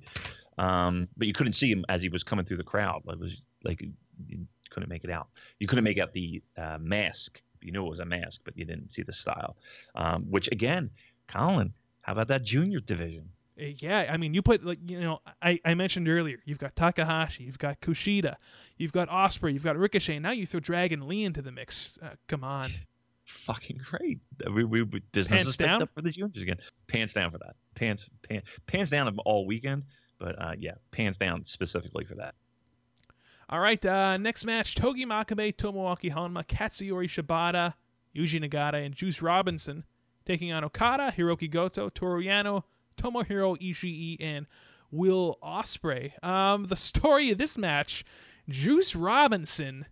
Um, 0.56 1.08
but 1.18 1.26
you 1.26 1.34
couldn't 1.34 1.52
see 1.52 1.70
him 1.70 1.84
as 1.90 2.00
he 2.00 2.08
was 2.08 2.22
coming 2.22 2.46
through 2.46 2.56
the 2.56 2.64
crowd. 2.64 3.02
It 3.06 3.18
was 3.18 3.36
like 3.64 3.82
you 3.82 4.46
couldn't 4.70 4.88
make 4.88 5.04
it 5.04 5.10
out. 5.10 5.28
You 5.58 5.66
couldn't 5.66 5.84
make 5.84 5.98
out 5.98 6.14
the 6.14 6.42
uh, 6.56 6.78
mask. 6.80 7.42
You 7.60 7.70
knew 7.70 7.84
it 7.84 7.90
was 7.90 8.00
a 8.00 8.06
mask, 8.06 8.40
but 8.46 8.56
you 8.56 8.64
didn't 8.64 8.90
see 8.90 9.02
the 9.02 9.12
style. 9.12 9.54
Um, 9.94 10.22
which 10.30 10.48
again, 10.52 10.88
Colin, 11.28 11.74
how 12.00 12.12
about 12.12 12.28
that 12.28 12.44
junior 12.44 12.80
division? 12.80 13.28
Uh, 13.60 13.64
Yeah, 13.78 14.08
I 14.10 14.16
mean, 14.16 14.34
you 14.34 14.42
put 14.42 14.64
like 14.64 14.78
you 14.86 15.00
know, 15.00 15.20
I, 15.42 15.60
I 15.64 15.74
mentioned 15.74 16.08
earlier, 16.08 16.38
you've 16.44 16.58
got 16.58 16.76
Takahashi, 16.76 17.44
you've 17.44 17.58
got 17.58 17.80
Kushida, 17.80 18.36
you've 18.76 18.92
got 18.92 19.08
Ospreay, 19.08 19.52
you've 19.52 19.64
got 19.64 19.76
Ricochet. 19.76 20.18
Now 20.18 20.32
you 20.32 20.46
throw 20.46 20.60
Dragon 20.60 21.06
Lee 21.06 21.24
into 21.24 21.42
the 21.42 21.52
mix. 21.52 21.98
Uh, 22.02 22.10
come 22.28 22.44
on, 22.44 22.68
Fucking 23.24 23.80
great. 23.90 24.20
We, 24.52 24.64
we, 24.64 24.82
we 24.82 25.00
business 25.12 25.38
Pants 25.38 25.50
is 25.50 25.56
down? 25.56 25.82
up 25.82 25.94
for 25.94 26.02
the 26.02 26.10
juniors 26.10 26.42
again. 26.42 26.58
Pants 26.88 27.14
down 27.14 27.30
for 27.30 27.38
that. 27.38 27.56
Pants 27.74 28.08
pants 28.28 28.48
pants 28.66 28.90
down 28.90 29.16
all 29.24 29.46
weekend, 29.46 29.86
but 30.18 30.40
uh, 30.40 30.52
yeah, 30.58 30.74
pants 30.90 31.16
down 31.16 31.42
specifically 31.44 32.04
for 32.04 32.16
that. 32.16 32.34
All 33.48 33.60
right, 33.60 33.82
uh, 33.84 34.18
next 34.18 34.44
match: 34.44 34.74
Togi 34.74 35.06
Makabe, 35.06 35.56
Tomoaki 35.56 36.12
Honma, 36.12 36.46
Katsuyori 36.46 37.06
Shibata, 37.06 37.74
Yuji 38.14 38.46
Nagata, 38.46 38.84
and 38.84 38.94
Juice 38.94 39.22
Robinson 39.22 39.84
taking 40.26 40.52
on 40.52 40.62
Okada, 40.62 41.12
Hiroki 41.16 41.50
Goto, 41.50 41.88
Toru 41.88 42.22
Yano, 42.22 42.64
Tomohiro 42.96 43.56
Ishii, 43.60 44.16
and 44.20 44.46
Will 44.90 45.38
Ospreay. 45.42 46.22
Um, 46.24 46.66
the 46.66 46.76
story 46.76 47.30
of 47.30 47.38
this 47.38 47.58
match: 47.58 48.04
Juice 48.48 48.94
Robinson 48.94 49.86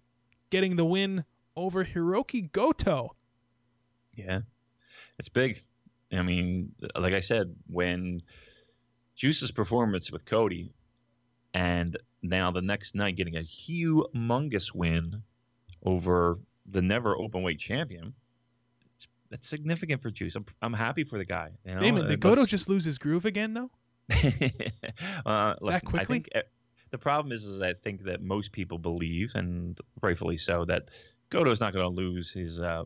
getting 0.51 0.77
the 0.77 0.85
win 0.85 1.25
over 1.57 1.85
Hiroki 1.85 2.51
Goto. 2.53 3.15
Yeah, 4.15 4.41
it's 5.19 5.29
big. 5.29 5.63
I 6.13 6.23
mean, 6.23 6.73
like 6.95 7.15
I 7.15 7.21
said, 7.21 7.55
when 7.67 8.23
Juice's 9.17 9.51
performance 9.51 10.13
with 10.13 10.27
Cody, 10.27 10.73
and 11.55 11.97
now 12.23 12.51
the 12.51 12.63
next 12.63 12.95
night 12.95 13.17
getting 13.17 13.37
a 13.37 13.41
humongous 13.41 14.75
win 14.75 15.23
over 15.83 16.39
the 16.67 16.83
never 16.83 17.17
open 17.17 17.43
weight 17.43 17.59
champion, 17.59 18.15
it's, 19.33 19.41
it's 19.41 19.49
significant 19.49 20.03
for 20.03 20.11
Juice. 20.11 20.37
I'm, 20.37 20.45
I'm 20.61 20.73
happy 20.73 21.05
for 21.05 21.19
the 21.19 21.25
guy. 21.25 21.51
You 21.65 21.75
know? 21.75 21.81
Damon, 21.81 22.05
Uh, 22.05 22.09
did 22.09 22.21
Goto 22.21 22.45
just 22.45 22.69
lose 22.69 22.85
his 22.85 22.99
groove 22.99 23.25
again, 23.25 23.55
though? 23.55 23.71
uh, 25.27 25.55
listen, 25.61 25.77
I 25.77 25.81
quickly? 25.81 26.05
think 26.05 26.29
uh, 26.35 26.41
the 26.91 26.99
problem 26.99 27.33
is, 27.33 27.45
is 27.45 27.61
I 27.61 27.73
think 27.73 28.03
that 28.05 28.23
most 28.23 28.53
people 28.53 28.79
believe, 28.79 29.33
and 29.35 29.79
rightfully 30.03 30.37
so, 30.37 30.65
that 30.67 30.91
Goto's 31.31 31.61
not 31.61 31.73
going 31.73 31.85
to 31.85 31.89
lose 31.89 32.31
his 32.31 32.61
uh, 32.61 32.85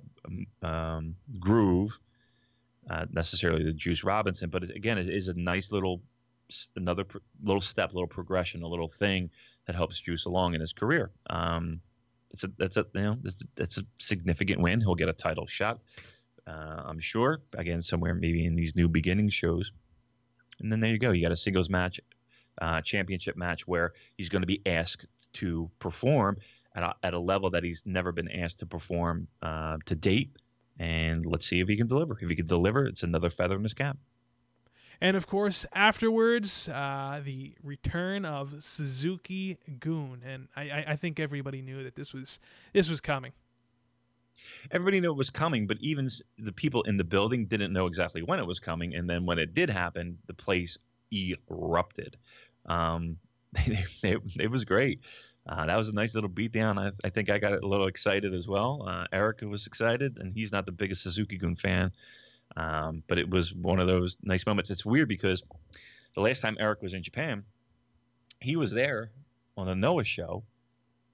um, 0.62 1.16
groove 1.40 1.98
uh, 2.88 3.06
necessarily 3.10 3.64
to 3.64 3.72
Juice 3.72 4.04
Robinson, 4.04 4.50
but 4.50 4.62
it, 4.62 4.70
again, 4.70 4.98
it 4.98 5.08
is 5.08 5.28
a 5.28 5.34
nice 5.34 5.72
little 5.72 6.02
another 6.76 7.02
pr- 7.02 7.18
little 7.42 7.60
step, 7.60 7.92
little 7.92 8.06
progression, 8.06 8.62
a 8.62 8.68
little 8.68 8.88
thing 8.88 9.30
that 9.66 9.74
helps 9.74 10.00
Juice 10.00 10.26
along 10.26 10.54
in 10.54 10.60
his 10.60 10.72
career. 10.72 11.10
Um, 11.28 11.80
it's 12.30 12.44
a 12.44 12.48
that's 12.58 12.76
a 12.76 12.86
you 12.94 13.00
know 13.00 13.16
that's, 13.22 13.42
that's 13.56 13.78
a 13.78 13.82
significant 13.98 14.60
win. 14.60 14.80
He'll 14.80 14.94
get 14.94 15.08
a 15.08 15.12
title 15.12 15.46
shot, 15.46 15.80
uh, 16.46 16.82
I'm 16.84 17.00
sure. 17.00 17.40
Again, 17.56 17.82
somewhere 17.82 18.14
maybe 18.14 18.46
in 18.46 18.54
these 18.54 18.76
new 18.76 18.88
beginning 18.88 19.28
shows. 19.28 19.72
And 20.60 20.70
then 20.70 20.80
there 20.80 20.90
you 20.90 20.98
go. 20.98 21.10
You 21.10 21.22
got 21.22 21.32
a 21.32 21.36
singles 21.36 21.68
match, 21.68 22.00
uh, 22.60 22.80
championship 22.80 23.36
match 23.36 23.66
where 23.66 23.92
he's 24.16 24.28
going 24.28 24.42
to 24.42 24.46
be 24.46 24.62
asked 24.66 25.06
to 25.34 25.70
perform 25.78 26.38
at 26.74 26.82
a, 26.82 26.94
at 27.02 27.14
a 27.14 27.18
level 27.18 27.50
that 27.50 27.62
he's 27.62 27.82
never 27.86 28.12
been 28.12 28.30
asked 28.30 28.60
to 28.60 28.66
perform 28.66 29.28
uh, 29.42 29.76
to 29.86 29.94
date. 29.94 30.30
And 30.78 31.24
let's 31.24 31.46
see 31.46 31.60
if 31.60 31.68
he 31.68 31.76
can 31.76 31.86
deliver. 31.86 32.16
If 32.20 32.28
he 32.28 32.36
can 32.36 32.46
deliver, 32.46 32.86
it's 32.86 33.02
another 33.02 33.30
feather 33.30 33.56
in 33.56 33.62
his 33.62 33.74
cap. 33.74 33.96
And 35.00 35.16
of 35.16 35.26
course, 35.26 35.66
afterwards, 35.74 36.68
uh, 36.68 37.20
the 37.22 37.54
return 37.62 38.24
of 38.24 38.62
Suzuki 38.62 39.58
Gun, 39.78 40.22
and 40.24 40.48
I, 40.56 40.62
I, 40.62 40.84
I 40.88 40.96
think 40.96 41.20
everybody 41.20 41.60
knew 41.60 41.84
that 41.84 41.96
this 41.96 42.14
was 42.14 42.38
this 42.72 42.88
was 42.88 43.00
coming. 43.00 43.32
Everybody 44.70 45.00
knew 45.00 45.10
it 45.10 45.16
was 45.16 45.30
coming, 45.30 45.66
but 45.66 45.78
even 45.80 46.08
the 46.38 46.52
people 46.52 46.82
in 46.82 46.96
the 46.96 47.04
building 47.04 47.46
didn't 47.46 47.72
know 47.72 47.86
exactly 47.86 48.22
when 48.22 48.38
it 48.38 48.46
was 48.46 48.60
coming. 48.60 48.94
And 48.94 49.08
then 49.08 49.26
when 49.26 49.38
it 49.38 49.54
did 49.54 49.70
happen, 49.70 50.18
the 50.26 50.34
place 50.34 50.78
erupted. 51.12 52.16
Um, 52.66 53.18
it, 53.54 54.50
was 54.50 54.64
great. 54.64 55.00
Uh, 55.46 55.66
that 55.66 55.76
was 55.76 55.88
a 55.88 55.94
nice 55.94 56.14
little 56.14 56.30
beatdown. 56.30 56.78
I, 56.78 56.90
I 57.04 57.10
think 57.10 57.30
I 57.30 57.38
got 57.38 57.52
a 57.52 57.66
little 57.66 57.86
excited 57.86 58.34
as 58.34 58.48
well. 58.48 58.84
Uh, 58.86 59.06
Erica 59.12 59.46
was 59.46 59.66
excited, 59.66 60.18
and 60.18 60.32
he's 60.32 60.52
not 60.52 60.66
the 60.66 60.72
biggest 60.72 61.02
Suzuki 61.02 61.38
Gun 61.38 61.56
fan. 61.56 61.92
Um, 62.56 63.02
but 63.06 63.18
it 63.18 63.28
was 63.28 63.54
one 63.54 63.80
of 63.80 63.86
those 63.86 64.16
nice 64.22 64.46
moments. 64.46 64.70
It's 64.70 64.84
weird 64.84 65.08
because 65.08 65.42
the 66.14 66.20
last 66.20 66.40
time 66.40 66.56
Eric 66.58 66.82
was 66.82 66.94
in 66.94 67.02
Japan, 67.02 67.44
he 68.40 68.56
was 68.56 68.72
there 68.72 69.10
on 69.56 69.66
the 69.66 69.74
Noah 69.74 70.04
show 70.04 70.44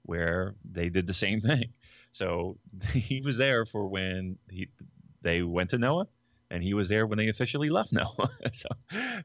where 0.03 0.55
they 0.69 0.89
did 0.89 1.07
the 1.07 1.13
same 1.13 1.41
thing. 1.41 1.73
So 2.13 2.57
he 2.93 3.21
was 3.25 3.37
there 3.37 3.65
for 3.65 3.87
when 3.87 4.37
he 4.49 4.69
they 5.21 5.41
went 5.41 5.71
to 5.71 5.77
Noah, 5.77 6.07
and 6.49 6.63
he 6.63 6.73
was 6.73 6.87
there 6.87 7.05
when 7.07 7.17
they 7.17 7.27
officially 7.27 7.69
left 7.69 7.91
Noah. 7.91 8.29
so 8.53 8.69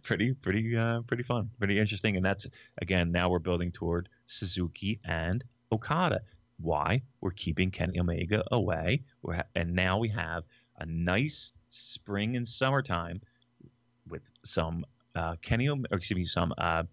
pretty, 0.02 0.34
pretty, 0.34 0.76
uh, 0.76 1.02
pretty 1.02 1.22
fun, 1.22 1.50
pretty 1.58 1.78
interesting. 1.78 2.16
And 2.16 2.24
that's 2.24 2.46
again 2.80 3.12
now 3.12 3.28
we're 3.28 3.38
building 3.38 3.70
toward 3.70 4.08
Suzuki 4.26 4.98
and 5.04 5.44
Okada. 5.70 6.22
Why? 6.60 7.02
We're 7.20 7.30
keeping 7.30 7.70
Kenny 7.70 8.00
Omega 8.00 8.42
away. 8.50 9.02
We're 9.22 9.34
ha- 9.34 9.50
and 9.54 9.74
now 9.74 9.98
we 9.98 10.08
have 10.08 10.42
a 10.78 10.86
nice 10.86 11.52
spring 11.68 12.36
and 12.36 12.48
summertime 12.48 13.20
with 14.08 14.22
some 14.44 14.84
uh, 15.14 15.36
Kenny, 15.42 15.68
or 15.68 15.76
excuse 15.92 16.16
me, 16.16 16.24
some 16.24 16.54
uh, 16.56 16.84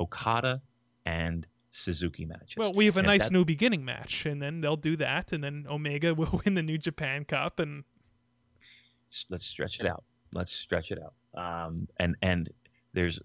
Okada 0.00 0.60
and 1.06 1.46
Suzuki 1.70 2.24
matches. 2.24 2.56
Well, 2.56 2.72
we 2.72 2.86
have 2.86 2.96
a 2.96 3.00
And 3.00 3.06
nice 3.06 3.24
that- 3.24 3.32
new 3.32 3.44
beginning 3.44 3.84
match, 3.84 4.24
and 4.26 4.40
then 4.40 4.60
they'll 4.60 4.76
do 4.76 4.96
that, 4.96 5.32
and 5.32 5.42
then 5.44 5.66
Omega 5.68 6.14
will 6.16 6.40
win 6.44 6.54
the 6.54 6.62
New 6.62 6.78
Japan 6.78 7.24
Cup, 7.24 7.58
and 7.60 7.84
let's 9.30 9.46
stretch 9.46 9.80
it 9.80 9.86
out. 9.86 10.04
Let's 10.32 10.52
stretch 10.52 10.90
it 10.92 10.98
out. 11.02 11.14
Um, 11.34 11.88
and 11.98 12.16
and 12.22 12.48
there's 12.92 13.20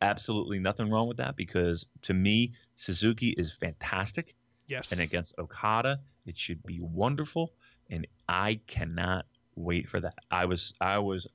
absolutely 0.00 0.58
nothing 0.58 0.90
wrong 0.90 1.08
with 1.08 1.16
that 1.18 1.36
because 1.36 1.86
to 2.02 2.14
me 2.14 2.52
Suzuki 2.76 3.30
is 3.36 3.52
fantastic, 3.52 4.34
yes, 4.66 4.92
and 4.92 5.00
against 5.00 5.34
Okada 5.38 6.00
it 6.26 6.36
should 6.36 6.62
be 6.64 6.78
wonderful, 6.80 7.52
and 7.90 8.06
I 8.28 8.60
cannot 8.66 9.26
wait 9.56 9.88
for 9.88 10.00
that. 10.00 10.14
I 10.30 10.46
was 10.46 10.72
I 10.80 10.98
was 10.98 11.26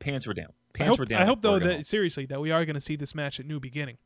pants 0.00 0.26
were 0.26 0.34
down. 0.34 0.48
I 0.74 0.78
Pants 0.78 0.90
hope, 0.90 0.98
were 1.00 1.04
down. 1.06 1.22
I 1.22 1.24
hope 1.24 1.40
though 1.42 1.54
before 1.58 1.70
I 1.70 1.72
got 1.74 1.78
that 1.78 1.86
seriously 1.86 2.26
that 2.26 2.40
we 2.40 2.50
are 2.50 2.64
going 2.64 2.74
to 2.74 2.80
see 2.80 2.96
this 2.96 3.14
match 3.14 3.40
at 3.40 3.46
New 3.46 3.58
Beginning. 3.60 3.98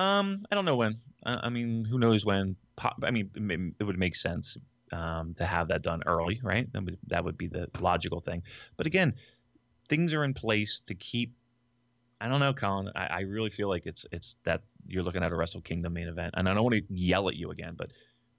Um, 0.00 0.46
I 0.50 0.54
don't 0.54 0.64
know 0.64 0.76
when. 0.76 0.98
Uh, 1.24 1.38
I 1.42 1.50
mean, 1.50 1.84
who 1.84 1.98
knows 1.98 2.24
when? 2.24 2.56
I 3.02 3.10
mean, 3.10 3.30
it, 3.34 3.74
it 3.80 3.84
would 3.84 3.98
make 3.98 4.16
sense 4.16 4.56
um, 4.92 5.34
to 5.34 5.44
have 5.44 5.68
that 5.68 5.82
done 5.82 6.02
early, 6.06 6.40
right? 6.42 6.72
That 6.72 6.84
would, 6.84 6.98
that 7.08 7.22
would 7.22 7.36
be 7.36 7.48
the 7.48 7.68
logical 7.80 8.20
thing. 8.20 8.42
But 8.78 8.86
again, 8.86 9.14
things 9.90 10.14
are 10.14 10.24
in 10.24 10.32
place 10.32 10.80
to 10.86 10.94
keep. 10.94 11.34
I 12.22 12.28
don't 12.28 12.40
know, 12.40 12.54
Colin. 12.54 12.90
I, 12.94 13.06
I 13.06 13.20
really 13.20 13.50
feel 13.50 13.68
like 13.68 13.86
it's 13.86 14.06
it's 14.10 14.36
that 14.44 14.62
you're 14.86 15.02
looking 15.02 15.22
at 15.22 15.32
a 15.32 15.36
Wrestle 15.36 15.60
Kingdom 15.60 15.92
main 15.92 16.08
event, 16.08 16.34
and 16.36 16.48
I 16.48 16.54
don't 16.54 16.64
want 16.64 16.76
to 16.76 16.82
yell 16.94 17.28
at 17.28 17.36
you 17.36 17.50
again, 17.50 17.74
but 17.76 17.92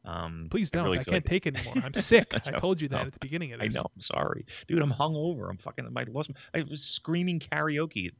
um, 0.03 0.47
Please 0.49 0.71
don't. 0.71 0.83
I, 0.83 0.85
really 0.85 0.97
can't 0.97 1.09
like- 1.11 1.25
take 1.25 1.45
it 1.45 1.55
anymore. 1.67 1.83
I'm 1.85 1.93
sick. 1.93 2.33
I 2.33 2.39
told 2.57 2.81
you 2.81 2.87
that 2.89 2.95
no. 2.95 3.05
at 3.05 3.13
the 3.13 3.19
beginning 3.19 3.53
of 3.53 3.59
this. 3.59 3.75
I 3.75 3.79
know. 3.79 3.85
I'm 3.93 4.01
sorry, 4.01 4.45
dude. 4.67 4.81
I'm 4.81 4.91
hungover. 4.91 5.47
I'm 5.49 5.57
fucking. 5.57 5.87
I 5.95 6.05
lost. 6.09 6.31
I 6.55 6.63
was 6.63 6.81
screaming 6.83 7.39
karaoke 7.39 8.07
at 8.07 8.13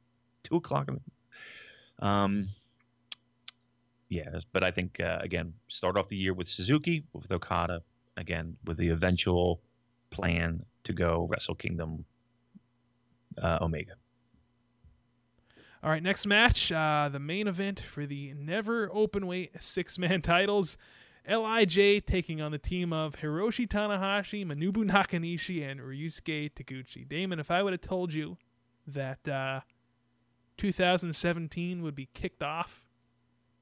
two 0.43 0.57
o'clock. 0.57 0.89
In 0.89 0.99
the, 1.99 2.05
um. 2.05 2.49
Yeah, 4.11 4.41
but 4.51 4.61
I 4.61 4.71
think 4.71 4.99
uh, 4.99 5.19
again, 5.21 5.53
start 5.69 5.95
off 5.95 6.09
the 6.09 6.17
year 6.17 6.33
with 6.33 6.49
Suzuki, 6.49 7.05
with 7.13 7.31
Okada, 7.31 7.81
again 8.17 8.57
with 8.65 8.75
the 8.75 8.89
eventual 8.89 9.61
plan 10.09 10.65
to 10.83 10.91
go 10.91 11.29
Wrestle 11.31 11.55
Kingdom 11.55 12.03
uh, 13.41 13.59
Omega. 13.61 13.93
All 15.81 15.89
right, 15.89 16.03
next 16.03 16.25
match, 16.25 16.73
uh, 16.73 17.07
the 17.09 17.19
main 17.19 17.47
event 17.47 17.79
for 17.79 18.05
the 18.05 18.33
never 18.33 18.89
open 18.91 19.27
weight 19.27 19.51
six 19.61 19.97
man 19.97 20.21
titles. 20.33 20.77
Lij 21.25 22.05
taking 22.05 22.41
on 22.41 22.51
the 22.51 22.57
team 22.57 22.91
of 22.91 23.15
Hiroshi 23.15 23.65
Tanahashi, 23.65 24.45
Manabu 24.45 24.83
Nakanishi, 24.83 25.65
and 25.65 25.79
Ryusuke 25.79 26.51
Taguchi. 26.51 27.07
Damon, 27.07 27.39
if 27.39 27.49
I 27.49 27.63
would 27.63 27.71
have 27.71 27.81
told 27.81 28.13
you 28.13 28.35
that 28.87 29.25
uh, 29.25 29.61
2017 30.57 31.81
would 31.81 31.95
be 31.95 32.09
kicked 32.13 32.43
off 32.43 32.90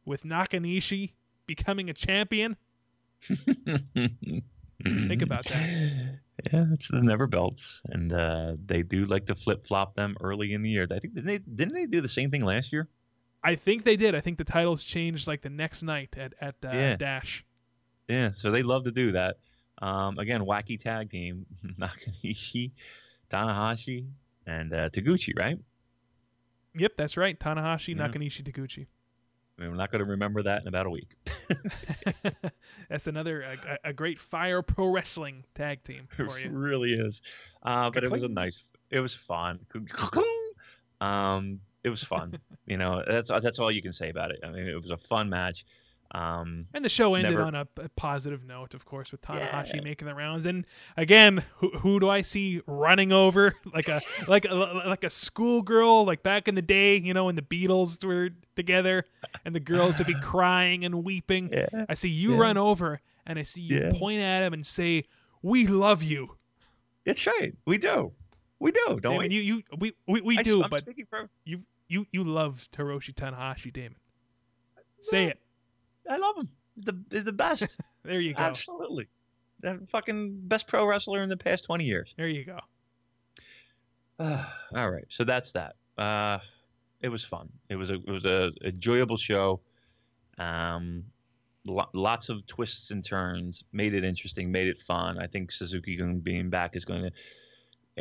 with 0.05 0.23
Nakanishi 0.23 1.13
becoming 1.45 1.89
a 1.89 1.93
champion, 1.93 2.57
think 4.83 5.21
about 5.21 5.45
that. 5.45 6.19
Yeah, 6.53 6.65
it's 6.71 6.87
the 6.87 7.01
never 7.01 7.27
belts, 7.27 7.81
and 7.89 8.13
uh, 8.13 8.55
they 8.65 8.81
do 8.81 9.05
like 9.05 9.25
to 9.25 9.35
flip 9.35 9.65
flop 9.65 9.95
them 9.95 10.15
early 10.21 10.53
in 10.53 10.61
the 10.61 10.69
year. 10.69 10.83
I 10.89 10.99
think 10.99 11.13
didn't 11.15 11.25
they 11.25 11.37
didn't 11.39 11.73
they 11.73 11.85
do 11.85 11.99
the 12.01 12.07
same 12.07 12.31
thing 12.31 12.45
last 12.45 12.71
year? 12.71 12.87
I 13.43 13.55
think 13.55 13.83
they 13.83 13.95
did. 13.97 14.15
I 14.15 14.21
think 14.21 14.37
the 14.37 14.43
titles 14.43 14.83
changed 14.83 15.27
like 15.27 15.41
the 15.41 15.49
next 15.49 15.83
night 15.83 16.15
at 16.17 16.33
at 16.39 16.55
uh, 16.63 16.69
Yeah. 16.71 16.95
Dash. 16.95 17.45
Yeah, 18.07 18.31
so 18.31 18.51
they 18.51 18.63
love 18.63 18.85
to 18.85 18.91
do 18.91 19.11
that. 19.11 19.37
Um, 19.81 20.17
again, 20.17 20.41
wacky 20.41 20.79
tag 20.79 21.09
team: 21.09 21.45
Nakanishi, 21.79 22.71
Tanahashi, 23.29 24.07
and 24.47 24.73
uh, 24.73 24.89
Taguchi. 24.89 25.37
Right? 25.37 25.59
Yep, 26.75 26.93
that's 26.97 27.17
right. 27.17 27.37
Tanahashi, 27.37 27.95
Yeah. 27.97 28.07
Nakanishi, 28.07 28.43
Taguchi. 28.43 28.87
I 29.59 29.63
mean, 29.63 29.71
we're 29.71 29.77
not 29.77 29.91
going 29.91 29.99
to 29.99 30.09
remember 30.09 30.41
that 30.43 30.61
in 30.61 30.69
about 30.69 30.85
a 30.85 30.89
week. 30.89 31.09
that's 32.89 33.07
another 33.07 33.41
a, 33.41 33.89
a 33.89 33.93
great 33.93 34.17
Fire 34.17 34.61
Pro 34.61 34.87
Wrestling 34.87 35.43
tag 35.53 35.83
team 35.83 36.07
for 36.15 36.37
It 36.37 36.45
you. 36.45 36.51
really 36.51 36.93
is. 36.93 37.21
Uh, 37.63 37.89
but 37.89 38.05
it 38.05 38.11
was 38.11 38.23
a 38.23 38.29
nice. 38.29 38.63
It 38.89 39.01
was 39.01 39.13
fun. 39.13 39.59
Um, 41.01 41.59
it 41.83 41.89
was 41.89 42.03
fun. 42.03 42.39
you 42.67 42.77
know, 42.77 43.03
that's 43.05 43.29
that's 43.29 43.59
all 43.59 43.69
you 43.69 43.81
can 43.81 43.91
say 43.91 44.09
about 44.09 44.31
it. 44.31 44.39
I 44.43 44.49
mean, 44.49 44.65
it 44.65 44.81
was 44.81 44.91
a 44.91 44.97
fun 44.97 45.29
match. 45.29 45.65
Um, 46.11 46.65
And 46.73 46.83
the 46.83 46.89
show 46.89 47.13
ended 47.13 47.33
Never- 47.33 47.43
on 47.43 47.53
a, 47.55 47.67
a 47.77 47.89
positive 47.89 48.43
note, 48.43 48.73
of 48.73 48.83
course, 48.83 49.11
with 49.11 49.21
Tanahashi 49.21 49.75
Yeah. 49.75 49.81
making 49.81 50.07
the 50.07 50.15
rounds. 50.15 50.47
And 50.47 50.65
again, 50.97 51.43
who, 51.57 51.69
who 51.77 51.99
do 51.99 52.09
I 52.09 52.21
see 52.21 52.61
running 52.65 53.11
over 53.11 53.55
like 53.73 53.87
a 53.89 54.01
like 54.27 54.45
a, 54.45 54.53
like 54.55 55.03
a 55.03 55.09
schoolgirl, 55.09 56.05
like 56.05 56.23
back 56.23 56.47
in 56.47 56.55
the 56.55 56.63
day, 56.63 56.97
you 56.97 57.13
know, 57.13 57.25
when 57.25 57.35
the 57.35 57.43
Beatles 57.43 58.03
were 58.03 58.29
together 58.55 59.05
and 59.45 59.53
the 59.53 59.59
girls 59.59 59.99
would 59.99 60.07
be 60.07 60.19
crying 60.21 60.83
and 60.83 61.03
weeping. 61.03 61.49
yeah, 61.53 61.85
I 61.87 61.93
see 61.93 62.09
you 62.09 62.33
Yeah. 62.33 62.39
run 62.39 62.57
over 62.57 63.01
and 63.27 63.37
I 63.37 63.43
see 63.43 63.61
you 63.61 63.91
point 63.93 64.19
at 64.21 64.41
him 64.41 64.53
and 64.53 64.65
say, 64.65 65.03
"We 65.43 65.67
love 65.67 66.01
you." 66.01 66.37
that's 67.05 67.25
right. 67.27 67.55
We 67.65 67.77
do. 67.77 68.13
We 68.59 68.71
do, 68.71 68.99
don't 68.99 69.01
Damon, 69.01 69.29
we? 69.29 69.35
you 69.35 69.41
you 69.41 69.63
we 69.77 69.93
we, 70.07 70.21
we 70.21 70.37
I, 70.39 70.43
do, 70.43 70.63
am 70.63 70.69
but 70.71 70.83
for. 71.09 71.29
you 71.45 71.61
you 71.87 72.07
you 72.11 72.23
love 72.23 72.67
Hiroshi 72.75 73.13
Tanahashi, 73.13 73.71
Damon. 73.71 73.95
Say 75.01 75.25
it. 75.25 75.39
I 76.07 76.17
love 76.17 76.37
him. 76.37 76.49
The 76.77 77.17
is 77.17 77.25
the 77.25 77.33
best. 77.33 77.75
There 78.05 78.21
you 78.21 78.33
go. 78.33 78.41
Absolutely. 78.41 79.07
The 79.59 79.85
fucking 79.91 80.47
best 80.47 80.67
pro 80.67 80.85
wrestler 80.85 81.21
in 81.21 81.27
the 81.27 81.35
past 81.35 81.65
20 81.65 81.83
years. 81.83 82.13
There 82.17 82.29
you 82.29 82.45
go. 82.45 82.59
All 84.19 84.89
right. 84.89 85.03
So 85.09 85.25
that's 85.25 85.51
that. 85.51 85.75
Uh, 85.97 86.39
it 87.01 87.09
was 87.09 87.25
fun. 87.25 87.49
It 87.67 87.75
was 87.75 87.89
a 87.89 87.95
it 87.95 88.09
was 88.09 88.23
a 88.25 88.51
enjoyable 88.63 89.17
show. 89.17 89.59
Um, 90.37 91.03
lo- 91.65 91.89
lots 91.93 92.29
of 92.29 92.47
twists 92.47 92.91
and 92.91 93.03
turns. 93.03 93.63
Made 93.73 93.93
it 93.93 94.03
interesting. 94.05 94.51
Made 94.51 94.67
it 94.67 94.79
fun. 94.79 95.19
I 95.19 95.27
think 95.27 95.51
Suzuki 95.51 96.01
being 96.23 96.49
back 96.49 96.75
is 96.75 96.85
going 96.85 97.03
to. 97.03 97.11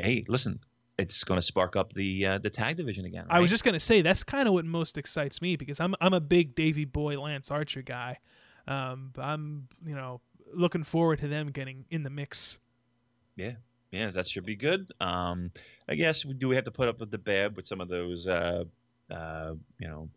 Hey, 0.00 0.24
listen. 0.28 0.60
It's 0.98 1.22
going 1.22 1.38
to 1.38 1.42
spark 1.42 1.76
up 1.76 1.92
the 1.92 2.26
uh, 2.26 2.38
the 2.38 2.50
tag 2.50 2.76
division 2.76 3.04
again. 3.04 3.26
I 3.30 3.38
was 3.38 3.50
just 3.50 3.62
gonna 3.62 3.78
say 3.78 4.02
that's 4.02 4.24
kind 4.24 4.48
of 4.48 4.54
what 4.54 4.64
most 4.64 4.98
excites 4.98 5.40
me 5.40 5.54
because 5.54 5.78
I'm 5.78 5.94
I'm 6.00 6.12
a 6.12 6.20
big 6.20 6.56
Davey 6.56 6.84
Boy 6.84 7.20
Lance 7.20 7.50
Archer 7.52 7.82
guy. 7.82 8.18
Um, 8.66 9.12
I'm 9.16 9.68
you 9.86 9.94
know 9.94 10.20
looking 10.52 10.82
forward 10.82 11.20
to 11.20 11.28
them 11.28 11.50
getting 11.50 11.84
in 11.90 12.02
the 12.02 12.10
mix. 12.10 12.58
Yeah, 13.36 13.52
yeah, 13.90 14.10
that 14.10 14.26
should 14.26 14.44
be 14.44 14.56
good. 14.56 14.90
Um, 15.00 15.52
I 15.88 15.94
guess 15.94 16.24
we 16.24 16.34
do 16.34 16.48
we 16.48 16.56
have 16.56 16.64
to 16.64 16.70
put 16.70 16.88
up 16.88 17.00
with 17.00 17.10
the 17.10 17.18
bad 17.18 17.56
with 17.56 17.66
some 17.66 17.80
of 17.80 17.88
those, 17.88 18.26
uh, 18.26 18.64
uh, 19.10 19.54
you 19.78 19.88
know, 19.88 20.08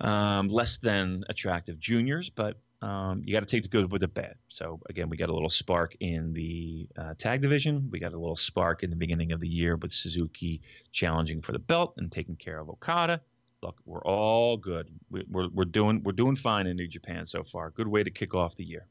um, 0.00 0.48
less 0.48 0.78
than 0.78 1.24
attractive 1.28 1.78
juniors, 1.78 2.30
but 2.30 2.56
um, 2.82 3.22
you 3.24 3.32
got 3.32 3.40
to 3.40 3.46
take 3.46 3.62
the 3.62 3.68
good 3.68 3.90
with 3.90 4.02
the 4.02 4.08
bad. 4.08 4.34
So 4.48 4.80
again, 4.88 5.08
we 5.08 5.16
got 5.16 5.30
a 5.30 5.32
little 5.32 5.50
spark 5.50 5.96
in 6.00 6.32
the 6.32 6.88
uh, 6.96 7.14
tag 7.16 7.40
division. 7.40 7.88
We 7.90 7.98
got 7.98 8.12
a 8.12 8.18
little 8.18 8.36
spark 8.36 8.82
in 8.82 8.90
the 8.90 8.96
beginning 8.96 9.32
of 9.32 9.40
the 9.40 9.48
year 9.48 9.76
with 9.76 9.92
Suzuki 9.92 10.60
challenging 10.92 11.40
for 11.40 11.52
the 11.52 11.58
belt 11.58 11.94
and 11.96 12.12
taking 12.12 12.36
care 12.36 12.58
of 12.58 12.68
Okada. 12.68 13.20
Look, 13.62 13.80
we're 13.86 14.04
all 14.04 14.58
good. 14.58 14.88
We, 15.10 15.24
we're 15.30 15.48
we're 15.48 15.64
doing 15.64 16.02
we're 16.02 16.12
doing 16.12 16.36
fine 16.36 16.66
in 16.66 16.76
New 16.76 16.86
Japan 16.86 17.24
so 17.24 17.42
far. 17.42 17.70
Good 17.70 17.88
way 17.88 18.04
to 18.04 18.10
kick 18.10 18.34
off 18.34 18.54
the 18.56 18.64
year. 18.64 18.86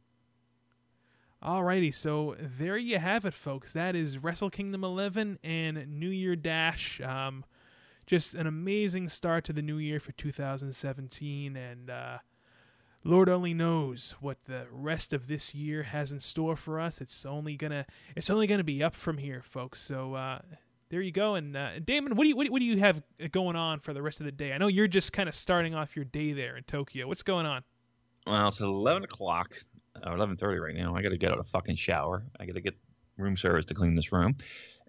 Alrighty, 1.44 1.94
so 1.94 2.36
there 2.40 2.76
you 2.76 2.98
have 2.98 3.24
it, 3.26 3.36
folks. 3.36 3.74
That 3.74 3.96
is 3.96 4.18
Wrestle 4.18 4.50
Kingdom 4.50 4.84
11 4.84 5.38
and 5.44 6.00
New 6.00 6.10
Year 6.10 6.36
Dash. 6.36 7.00
Um, 7.02 7.46
just 8.08 8.34
an 8.34 8.48
amazing 8.48 9.10
start 9.10 9.44
to 9.46 9.54
the 9.54 9.62
new 9.62 9.78
year 9.78 10.00
for 10.00 10.12
2017, 10.14 11.56
and 11.56 11.90
uh, 11.92 12.18
Lord 13.06 13.30
only 13.30 13.54
knows 13.54 14.16
what 14.20 14.44
the 14.46 14.66
rest 14.72 15.14
of 15.14 15.28
this 15.28 15.54
year 15.54 15.84
has 15.84 16.12
in 16.12 16.20
store 16.20 16.56
for 16.56 16.80
us. 16.80 17.00
It's 17.00 17.26
only 17.26 17.56
gonna, 17.56 17.86
it's 18.16 18.30
only 18.32 18.48
gonna 18.48 18.64
be 18.64 18.84
up 18.84 18.96
from 18.96 19.20
here, 19.20 19.42
folks. 19.44 19.80
So 19.80 20.16
uh, 20.16 20.40
there 20.90 21.02
you 21.02 21.12
go. 21.12 21.36
And 21.36 21.56
uh, 21.56 21.80
Damon, 21.80 22.16
what 22.16 22.24
do 22.24 22.30
you 22.30 22.36
what 22.36 22.60
do 22.60 22.66
you- 22.66 22.80
have 22.80 23.04
going 23.32 23.56
on 23.56 23.80
for 23.80 23.94
the 23.94 24.02
rest 24.02 24.20
of 24.20 24.26
the 24.26 24.32
day? 24.32 24.54
I 24.54 24.58
know 24.58 24.68
you're 24.68 24.88
just 24.88 25.14
kind 25.14 25.30
of 25.30 25.36
starting 25.36 25.76
off 25.76 25.96
your 25.96 26.06
day 26.06 26.34
there 26.34 26.58
in 26.58 26.64
Tokyo. 26.64 27.08
What's 27.08 27.24
going 27.24 27.46
on? 27.46 27.64
Well, 28.26 28.48
it's 28.48 28.60
eleven 28.60 29.04
o'clock, 29.04 29.54
or 30.04 30.14
eleven 30.14 30.36
thirty 30.36 30.60
right 30.60 30.76
now. 30.76 30.96
I 30.96 31.04
got 31.04 31.10
to 31.10 31.18
get 31.18 31.32
out 31.32 31.40
a 31.40 31.44
fucking 31.44 31.76
shower. 31.76 32.24
I 32.40 32.46
got 32.48 32.56
to 32.56 32.62
get 32.62 32.76
room 33.18 33.38
service 33.38 33.66
to 33.66 33.76
clean 33.76 33.96
this 33.96 34.12
room, 34.12 34.36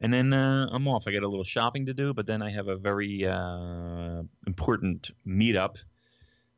and 0.00 0.12
then 0.12 0.32
uh, 0.32 0.68
I'm 0.72 0.88
off. 0.88 1.04
I 1.06 1.12
got 1.12 1.22
a 1.22 1.28
little 1.28 1.44
shopping 1.44 1.84
to 1.84 1.92
do, 1.92 2.14
but 2.14 2.26
then 2.26 2.40
I 2.42 2.50
have 2.50 2.68
a 2.68 2.76
very 2.76 3.26
uh, 3.26 4.22
important 4.46 5.10
meetup. 5.26 5.76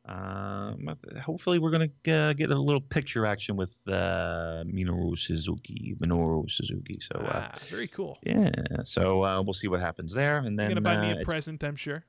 Um, 0.09 0.97
hopefully, 1.22 1.59
we're 1.59 1.70
gonna 1.70 1.90
uh, 2.09 2.32
get 2.32 2.51
a 2.51 2.59
little 2.59 2.80
picture 2.80 3.26
action 3.26 3.56
with 3.56 3.74
uh, 3.86 4.64
Minoru 4.66 5.18
Suzuki. 5.18 5.94
Minoru 6.01 6.51
Suzuki. 6.51 6.98
So 7.01 7.20
uh, 7.20 7.51
ah, 7.52 7.59
very 7.68 7.89
cool. 7.89 8.18
yeah, 8.22 8.51
so 8.85 9.22
uh, 9.24 9.43
we'll 9.43 9.52
see 9.52 9.68
what 9.68 9.80
happens 9.80 10.14
there, 10.14 10.39
and 10.39 10.59
then 10.59 10.70
You're 10.70 10.80
gonna 10.80 10.97
buy 10.97 11.01
me 11.01 11.12
uh, 11.12 11.20
a 11.20 11.24
present, 11.24 11.62
I'm 11.62 11.76
sure. 11.76 12.05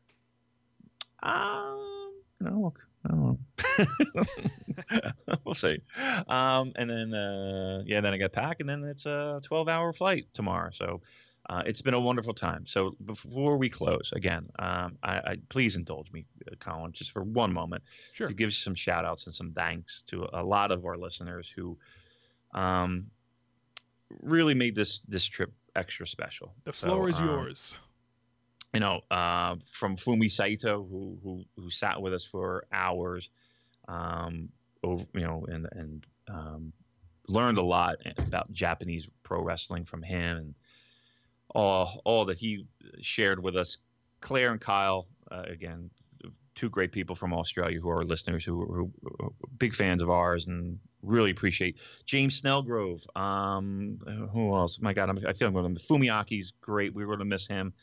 um, 1.23 2.13
no, 2.39 2.59
look, 2.61 2.87
I 3.05 3.09
don't 3.09 3.39
know. 4.89 5.11
we'll 5.45 5.55
see. 5.55 5.79
Um, 6.27 6.71
and 6.77 6.89
then, 6.89 7.13
uh, 7.13 7.83
yeah, 7.85 7.99
then 7.99 8.13
I 8.13 8.17
got 8.17 8.31
packed, 8.31 8.61
and 8.61 8.69
then 8.69 8.83
it's 8.83 9.05
a 9.05 9.41
12-hour 9.49 9.91
flight 9.93 10.27
tomorrow. 10.33 10.69
So 10.71 11.01
uh, 11.49 11.63
it's 11.65 11.81
been 11.81 11.95
a 11.95 11.99
wonderful 11.99 12.33
time. 12.33 12.65
So 12.67 12.95
before 13.05 13.57
we 13.57 13.69
close, 13.69 14.11
again, 14.15 14.49
um, 14.59 14.97
I, 15.03 15.17
I 15.17 15.37
please 15.49 15.75
indulge 15.75 16.11
me, 16.11 16.25
uh, 16.49 16.55
Colin, 16.59 16.91
just 16.93 17.11
for 17.11 17.23
one 17.23 17.51
moment, 17.51 17.83
Sure. 18.13 18.27
to 18.27 18.33
give 18.33 18.53
some 18.53 18.75
shout-outs 18.75 19.25
and 19.25 19.33
some 19.35 19.51
thanks 19.53 20.03
to 20.07 20.27
a 20.33 20.43
lot 20.43 20.71
of 20.71 20.85
our 20.85 20.95
listeners 20.97 21.51
who 21.55 21.77
um, 22.53 23.07
really 24.21 24.53
made 24.53 24.75
this 24.75 25.01
this 25.07 25.25
trip 25.25 25.51
extra 25.75 26.05
special. 26.07 26.53
The 26.65 26.73
So, 26.73 26.87
floor 26.87 27.09
is 27.09 27.17
um, 27.17 27.25
yours. 27.27 27.77
you 28.73 28.79
know, 28.79 29.01
uh, 29.11 29.55
from 29.71 29.97
Fumi 29.97 30.29
Saito, 30.31 30.83
who 30.89 31.17
who 31.23 31.43
who 31.55 31.69
sat 31.69 32.01
with 32.01 32.13
us 32.13 32.25
for 32.25 32.65
hours, 32.71 33.29
um, 33.87 34.49
over, 34.83 35.05
you 35.13 35.21
know, 35.21 35.45
and 35.49 35.67
and 35.71 36.05
um, 36.27 36.73
learned 37.27 37.57
a 37.57 37.63
lot 37.63 37.95
about 38.17 38.51
Japanese 38.51 39.07
pro 39.23 39.41
wrestling 39.43 39.85
from 39.85 40.01
him, 40.03 40.37
and 40.37 40.55
all 41.55 42.01
all 42.05 42.25
that 42.25 42.37
he 42.37 42.65
shared 43.01 43.41
with 43.41 43.55
us. 43.55 43.77
Claire 44.21 44.51
and 44.51 44.61
Kyle, 44.61 45.07
uh, 45.31 45.43
again, 45.47 45.89
two 46.55 46.69
great 46.69 46.91
people 46.91 47.15
from 47.15 47.33
Australia 47.33 47.79
who 47.79 47.89
are 47.89 48.03
listeners, 48.03 48.43
who, 48.43 48.65
who, 48.65 48.91
who 49.01 49.25
are 49.25 49.29
big 49.57 49.73
fans 49.73 50.03
of 50.03 50.09
ours, 50.09 50.47
and 50.47 50.77
really 51.01 51.31
appreciate 51.31 51.79
James 52.05 52.41
Snellgrove. 52.41 53.05
Um, 53.17 53.97
who 54.33 54.53
else? 54.53 54.79
My 54.81 54.91
God, 54.91 55.09
I'm, 55.09 55.19
I 55.25 55.31
feel 55.33 55.47
I'm 55.47 55.53
going 55.53 55.75
to 55.75 55.81
Fumiaki's 55.81 56.51
great. 56.59 56.93
We 56.93 57.05
were 57.05 57.15
going 57.15 57.29
to 57.29 57.33
miss 57.33 57.47
him 57.47 57.73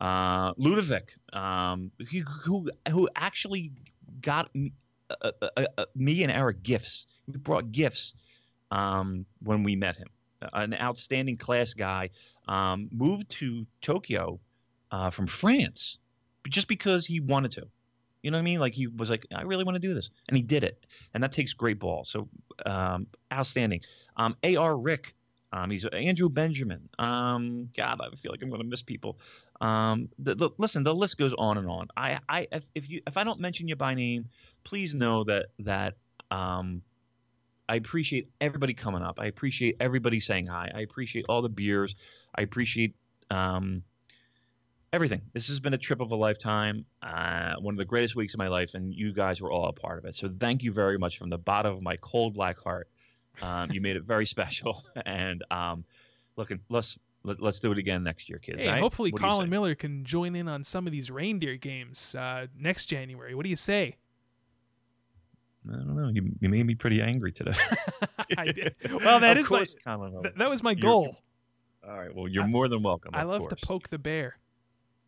uh, 0.00 0.52
Ludovic, 0.56 1.14
um, 1.32 1.90
he, 2.08 2.22
who 2.44 2.70
who 2.88 3.08
actually 3.16 3.72
got 4.20 4.54
me, 4.54 4.72
uh, 5.10 5.32
uh, 5.42 5.48
uh, 5.56 5.64
uh, 5.76 5.84
me 5.94 6.22
and 6.22 6.32
Eric 6.32 6.62
gifts. 6.62 7.06
He 7.26 7.36
brought 7.36 7.72
gifts 7.72 8.14
um, 8.70 9.26
when 9.42 9.62
we 9.62 9.76
met 9.76 9.96
him. 9.96 10.08
An 10.52 10.74
outstanding 10.74 11.36
class 11.36 11.74
guy. 11.74 12.10
Um, 12.46 12.88
moved 12.92 13.28
to 13.30 13.66
Tokyo 13.82 14.40
uh, 14.90 15.10
from 15.10 15.26
France 15.26 15.98
just 16.48 16.68
because 16.68 17.04
he 17.06 17.20
wanted 17.20 17.52
to. 17.52 17.68
You 18.22 18.30
know 18.30 18.38
what 18.38 18.42
I 18.42 18.44
mean? 18.44 18.60
Like 18.60 18.72
he 18.72 18.86
was 18.86 19.10
like, 19.10 19.26
I 19.34 19.42
really 19.42 19.64
want 19.64 19.76
to 19.76 19.80
do 19.80 19.94
this, 19.94 20.10
and 20.28 20.36
he 20.36 20.42
did 20.42 20.64
it, 20.64 20.86
and 21.14 21.22
that 21.22 21.32
takes 21.32 21.52
great 21.52 21.78
balls. 21.78 22.10
So 22.10 22.28
um, 22.66 23.06
outstanding. 23.32 23.80
Um, 24.16 24.36
A.R. 24.42 24.76
Rick. 24.76 25.14
Um, 25.50 25.70
he's 25.70 25.86
Andrew 25.86 26.28
Benjamin. 26.28 26.88
Um, 26.98 27.70
God, 27.74 28.00
I 28.02 28.14
feel 28.16 28.32
like 28.32 28.42
I'm 28.42 28.50
going 28.50 28.60
to 28.60 28.68
miss 28.68 28.82
people. 28.82 29.18
Um, 29.62 30.10
the, 30.18 30.34
the, 30.34 30.50
listen, 30.58 30.82
the 30.82 30.94
list 30.94 31.16
goes 31.16 31.32
on 31.38 31.56
and 31.56 31.66
on. 31.68 31.88
I, 31.96 32.18
I, 32.28 32.48
if, 32.52 32.66
if 32.74 32.90
you, 32.90 33.00
if 33.06 33.16
I 33.16 33.24
don't 33.24 33.40
mention 33.40 33.66
you 33.66 33.74
by 33.74 33.94
name, 33.94 34.26
please 34.62 34.94
know 34.94 35.24
that 35.24 35.46
that 35.60 35.96
um, 36.30 36.82
I 37.68 37.76
appreciate 37.76 38.30
everybody 38.40 38.74
coming 38.74 39.02
up. 39.02 39.18
I 39.20 39.26
appreciate 39.26 39.76
everybody 39.80 40.20
saying 40.20 40.46
hi. 40.46 40.70
I 40.74 40.80
appreciate 40.80 41.26
all 41.28 41.42
the 41.42 41.48
beers. 41.48 41.94
I 42.34 42.42
appreciate 42.42 42.94
um, 43.30 43.82
everything. 44.92 45.22
This 45.34 45.48
has 45.48 45.60
been 45.60 45.74
a 45.74 45.78
trip 45.78 46.00
of 46.00 46.10
a 46.10 46.16
lifetime, 46.16 46.86
uh, 47.02 47.56
one 47.60 47.74
of 47.74 47.78
the 47.78 47.84
greatest 47.84 48.16
weeks 48.16 48.34
of 48.34 48.38
my 48.38 48.48
life, 48.48 48.74
and 48.74 48.94
you 48.94 49.12
guys 49.12 49.40
were 49.40 49.52
all 49.52 49.66
a 49.66 49.72
part 49.72 49.98
of 49.98 50.04
it. 50.06 50.16
So 50.16 50.30
thank 50.40 50.62
you 50.62 50.72
very 50.72 50.98
much 50.98 51.18
from 51.18 51.28
the 51.28 51.38
bottom 51.38 51.74
of 51.74 51.82
my 51.82 51.96
cold 51.96 52.34
black 52.34 52.58
heart. 52.58 52.88
Um, 53.42 53.70
you 53.70 53.80
made 53.80 53.96
it 53.96 54.04
very 54.04 54.26
special, 54.34 54.84
and 55.04 55.44
um, 55.50 55.84
looking 56.36 56.60
let's 56.70 56.98
let, 57.24 57.42
us 57.42 57.60
do 57.60 57.72
it 57.72 57.78
again 57.78 58.02
next 58.02 58.28
year, 58.28 58.38
kids. 58.38 58.62
Hey, 58.62 58.68
right? 58.68 58.80
hopefully 58.80 59.12
Colin 59.12 59.50
Miller 59.50 59.74
can 59.74 60.04
join 60.04 60.34
in 60.34 60.48
on 60.48 60.64
some 60.64 60.86
of 60.86 60.92
these 60.92 61.10
reindeer 61.10 61.56
games 61.56 62.14
uh, 62.14 62.46
next 62.58 62.86
January. 62.86 63.34
What 63.34 63.42
do 63.42 63.50
you 63.50 63.56
say? 63.56 63.96
I 65.66 65.76
don't 65.76 65.96
know. 65.96 66.08
You, 66.08 66.30
you 66.40 66.48
made 66.48 66.66
me 66.66 66.74
pretty 66.74 67.02
angry 67.02 67.32
today. 67.32 67.52
I 68.38 68.52
did. 68.52 68.74
Well, 69.04 69.20
that 69.20 69.36
is 69.36 69.50
my, 69.50 69.64
th- 69.64 70.34
that 70.36 70.48
was 70.48 70.62
my 70.62 70.74
goal. 70.74 71.16
All 71.86 71.98
right. 71.98 72.14
Well, 72.14 72.28
you're 72.28 72.46
more 72.46 72.68
than 72.68 72.82
welcome. 72.82 73.12
I 73.14 73.22
love 73.22 73.42
course. 73.42 73.60
to 73.60 73.66
poke 73.66 73.88
the 73.88 73.98
bear. 73.98 74.38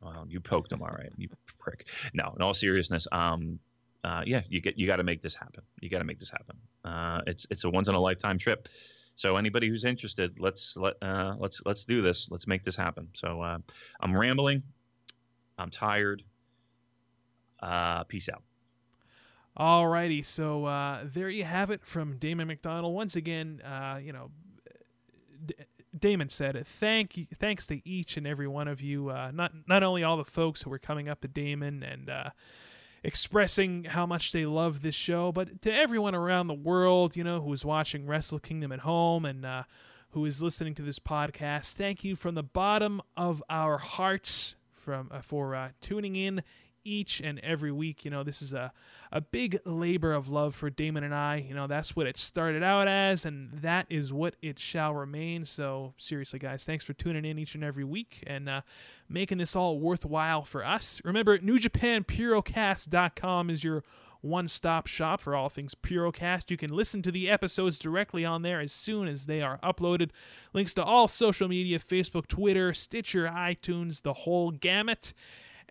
Well, 0.01 0.27
you 0.29 0.41
poked 0.41 0.73
him, 0.73 0.83
all 0.83 0.89
right. 0.89 1.13
You 1.17 1.29
prick. 1.59 1.87
No, 2.15 2.33
in 2.35 2.43
all 2.43 2.55
seriousness, 2.55 3.07
um, 3.13 3.59
uh, 4.03 4.23
yeah, 4.27 4.41
you 4.49 4.61
get 4.61 4.79
you 4.79 4.87
got 4.87 4.97
to 4.97 5.05
make 5.05 5.21
this 5.21 5.35
happen. 5.35 5.63
You 5.81 5.91
got 5.91 5.99
to 5.99 6.05
make 6.05 6.19
this 6.19 6.31
happen. 6.31 6.57
Uh, 6.85 7.21
it's 7.27 7.47
it's 7.51 7.65
a 7.65 7.71
once 7.71 7.89
in 7.89 7.95
a 7.95 8.01
lifetime 8.01 8.39
trip. 8.39 8.69
So 9.15 9.37
anybody 9.37 9.69
who's 9.69 9.85
interested, 9.85 10.41
let's 10.41 10.77
let 10.77 10.95
uh, 11.03 11.35
let's 11.39 11.61
let's 11.67 11.85
do 11.85 12.01
this. 12.01 12.29
Let's 12.31 12.47
make 12.47 12.65
this 12.65 12.77
happen. 12.77 13.09
So 13.15 13.43
uh, 13.43 13.59
I'm 14.01 14.17
rambling. 14.17 14.63
I'm 15.59 15.71
tired. 15.71 16.23
Uh, 17.63 18.05
peace 18.05 18.31
out. 18.31 18.43
Alrighty, 19.59 20.25
so 20.25 20.65
uh, 20.65 21.01
there 21.05 21.29
you 21.29 21.45
have 21.45 21.71
it 21.71 21.85
from 21.85 22.17
Damon 22.17 22.49
McDonald. 22.49 22.95
Once 22.95 23.17
again, 23.17 23.61
uh, 23.63 23.99
you 24.03 24.13
know, 24.13 24.31
D- 25.45 25.55
Damon 25.99 26.29
said, 26.29 26.65
"Thank, 26.67 27.29
thanks 27.35 27.67
to 27.67 27.87
each 27.87 28.17
and 28.17 28.27
every 28.27 28.47
one 28.47 28.69
of 28.69 28.81
you. 28.81 29.11
Uh, 29.11 29.33
not 29.35 29.53
not 29.67 29.83
only 29.83 30.05
all 30.05 30.17
the 30.17 30.25
folks 30.25 30.63
who 30.63 30.71
were 30.71 30.79
coming 30.79 31.09
up 31.09 31.21
to 31.23 31.29
Damon 31.29 31.83
and 31.83 32.09
uh, 32.09 32.31
expressing 33.03 33.85
how 33.85 34.07
much 34.07 34.31
they 34.31 34.47
love 34.47 34.83
this 34.83 34.95
show, 34.95 35.33
but 35.33 35.61
to 35.63 35.73
everyone 35.73 36.15
around 36.15 36.47
the 36.47 36.55
world, 36.55 37.17
you 37.17 37.25
know, 37.25 37.41
who 37.41 37.53
is 37.53 37.65
watching 37.65 38.07
Wrestle 38.07 38.39
Kingdom 38.39 38.71
at 38.71 38.81
home 38.81 39.25
and 39.25 39.45
uh, 39.45 39.65
who 40.11 40.25
is 40.25 40.41
listening 40.41 40.77
to 40.77 40.83
this 40.83 41.01
podcast. 41.01 41.73
Thank 41.73 42.05
you 42.05 42.15
from 42.15 42.37
the 42.37 42.43
bottom 42.45 43.03
of 43.17 43.43
our 43.51 43.79
hearts 43.79 44.55
from 44.77 45.09
uh, 45.11 45.21
for 45.23 45.73
tuning 45.81 46.15
in 46.15 46.43
each 46.85 47.21
and 47.21 47.39
every 47.41 47.73
week. 47.73 48.05
You 48.05 48.11
know, 48.11 48.23
this 48.23 48.43
is 48.43 48.53
a, 48.53 48.73
a 49.13 49.21
big 49.21 49.59
labor 49.65 50.13
of 50.13 50.29
love 50.29 50.55
for 50.55 50.71
Damon 50.71 51.05
and 51.05 51.15
I. 51.15 51.45
You 51.49 51.55
know, 51.55 51.67
that's 51.67 51.97
what 51.97 52.07
it 52.07 52.17
started 52.17 52.63
out 52.63 52.89
as, 52.89 53.25
and 53.25 53.51
that 53.61 53.87
is 53.89 54.13
what 54.13 54.37
it 54.43 54.59
shall 54.59 54.95
remain. 54.95 55.45
So, 55.45 55.95
seriously, 55.99 56.39
guys, 56.39 56.65
thanks 56.65 56.85
for 56.85 56.93
tuning 56.93 57.25
in 57.25 57.39
each 57.39 57.55
and 57.55 57.65
every 57.65 57.85
week 57.85 58.23
and 58.27 58.49
uh, 58.49 58.61
making 59.09 59.39
this 59.39 59.57
all 59.57 59.81
worthwhile 59.81 60.45
for 60.45 60.65
us. 60.65 61.01
Remember, 61.05 61.39
NewJapanPurocast.com 61.39 63.51
is 63.51 63.65
your 63.65 63.83
one 64.21 64.49
stop 64.49 64.87
shop 64.87 65.21
for 65.21 65.35
all 65.35 65.49
things 65.49 65.75
Purocast. 65.75 66.51
You 66.51 66.57
can 66.57 66.71
listen 66.71 67.03
to 67.03 67.11
the 67.11 67.31
episodes 67.31 67.79
directly 67.79 68.25
on 68.25 68.43
there 68.43 68.61
as 68.61 68.73
soon 68.73 69.09
as 69.09 69.27
they 69.27 69.41
are 69.41 69.59
uploaded. 69.63 70.11
Links 70.53 70.75
to 70.75 70.85
all 70.85 71.09
social 71.09 71.49
media 71.49 71.79
Facebook, 71.79 72.27
Twitter, 72.27 72.75
Stitcher, 72.75 73.27
iTunes, 73.27 74.03
the 74.03 74.13
whole 74.13 74.51
gamut. 74.51 75.13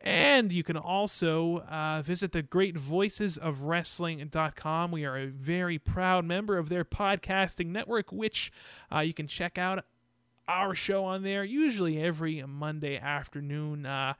And 0.01 0.53
you 0.53 0.63
can 0.63 0.77
also 0.77 1.59
uh, 1.59 2.01
visit 2.01 2.31
the 2.31 2.41
great 2.41 2.77
voices 2.77 3.37
of 3.37 3.63
wrestling.com. 3.63 4.91
We 4.91 5.03
are 5.03 5.17
a 5.17 5.27
very 5.27 5.77
proud 5.77 6.23
member 6.23 6.57
of 6.57 6.69
their 6.69 6.85
podcasting 6.85 7.67
network, 7.67 8.11
which 8.11 8.51
uh, 8.93 8.99
you 8.99 9.13
can 9.13 9.27
check 9.27 9.57
out 9.57 9.83
our 10.47 10.73
show 10.73 11.03
on 11.03 11.23
there 11.23 11.43
usually 11.43 12.01
every 12.01 12.41
Monday 12.43 12.97
afternoon. 12.97 13.85
Uh, 13.85 14.13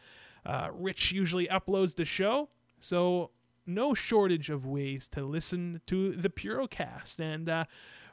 uh, 0.45 0.69
Rich 0.73 1.11
usually 1.11 1.47
uploads 1.47 1.95
the 1.95 2.05
show. 2.05 2.49
So, 2.79 3.31
no 3.65 3.93
shortage 3.93 4.49
of 4.49 4.65
ways 4.65 5.07
to 5.09 5.23
listen 5.23 5.81
to 5.87 6.15
the 6.15 6.29
Purocast. 6.29 7.19
And 7.19 7.47
uh, 7.47 7.65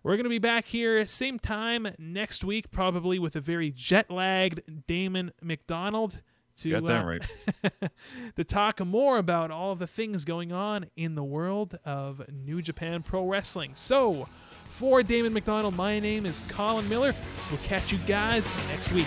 we're 0.03 0.17
going 0.17 0.25
to 0.25 0.31
be 0.31 0.39
back 0.39 0.67
here 0.67 1.07
same 1.07 1.39
time 1.39 1.89
next 1.99 2.45
week, 2.45 2.71
probably 2.71 3.19
with 3.19 3.37
a 3.37 3.41
very 3.41 3.71
jet 3.71 4.11
lagged 4.11 4.87
Damon 4.87 5.33
McDonald 5.41 6.21
to 6.57 6.71
Got 6.71 6.87
that 6.87 7.05
uh, 7.05 7.07
right. 7.07 7.91
to 8.37 8.45
talk 8.45 8.85
more 8.85 9.19
about 9.19 9.51
all 9.51 9.75
the 9.75 9.87
things 9.87 10.25
going 10.25 10.53
on 10.53 10.87
in 10.97 11.15
the 11.15 11.25
world 11.25 11.79
of 11.85 12.23
New 12.33 12.63
Japan 12.63 13.03
Pro 13.03 13.27
Wrestling. 13.27 13.73
So, 13.75 14.29
for 14.69 15.03
Damon 15.03 15.33
McDonald, 15.33 15.77
my 15.77 16.01
name 16.01 16.27
is 16.27 16.43
Colin 16.49 16.89
Miller. 16.89 17.15
We'll 17.51 17.61
catch 17.61 17.93
you 17.93 17.99
guys 18.07 18.51
next 18.69 18.91
week. 18.93 19.07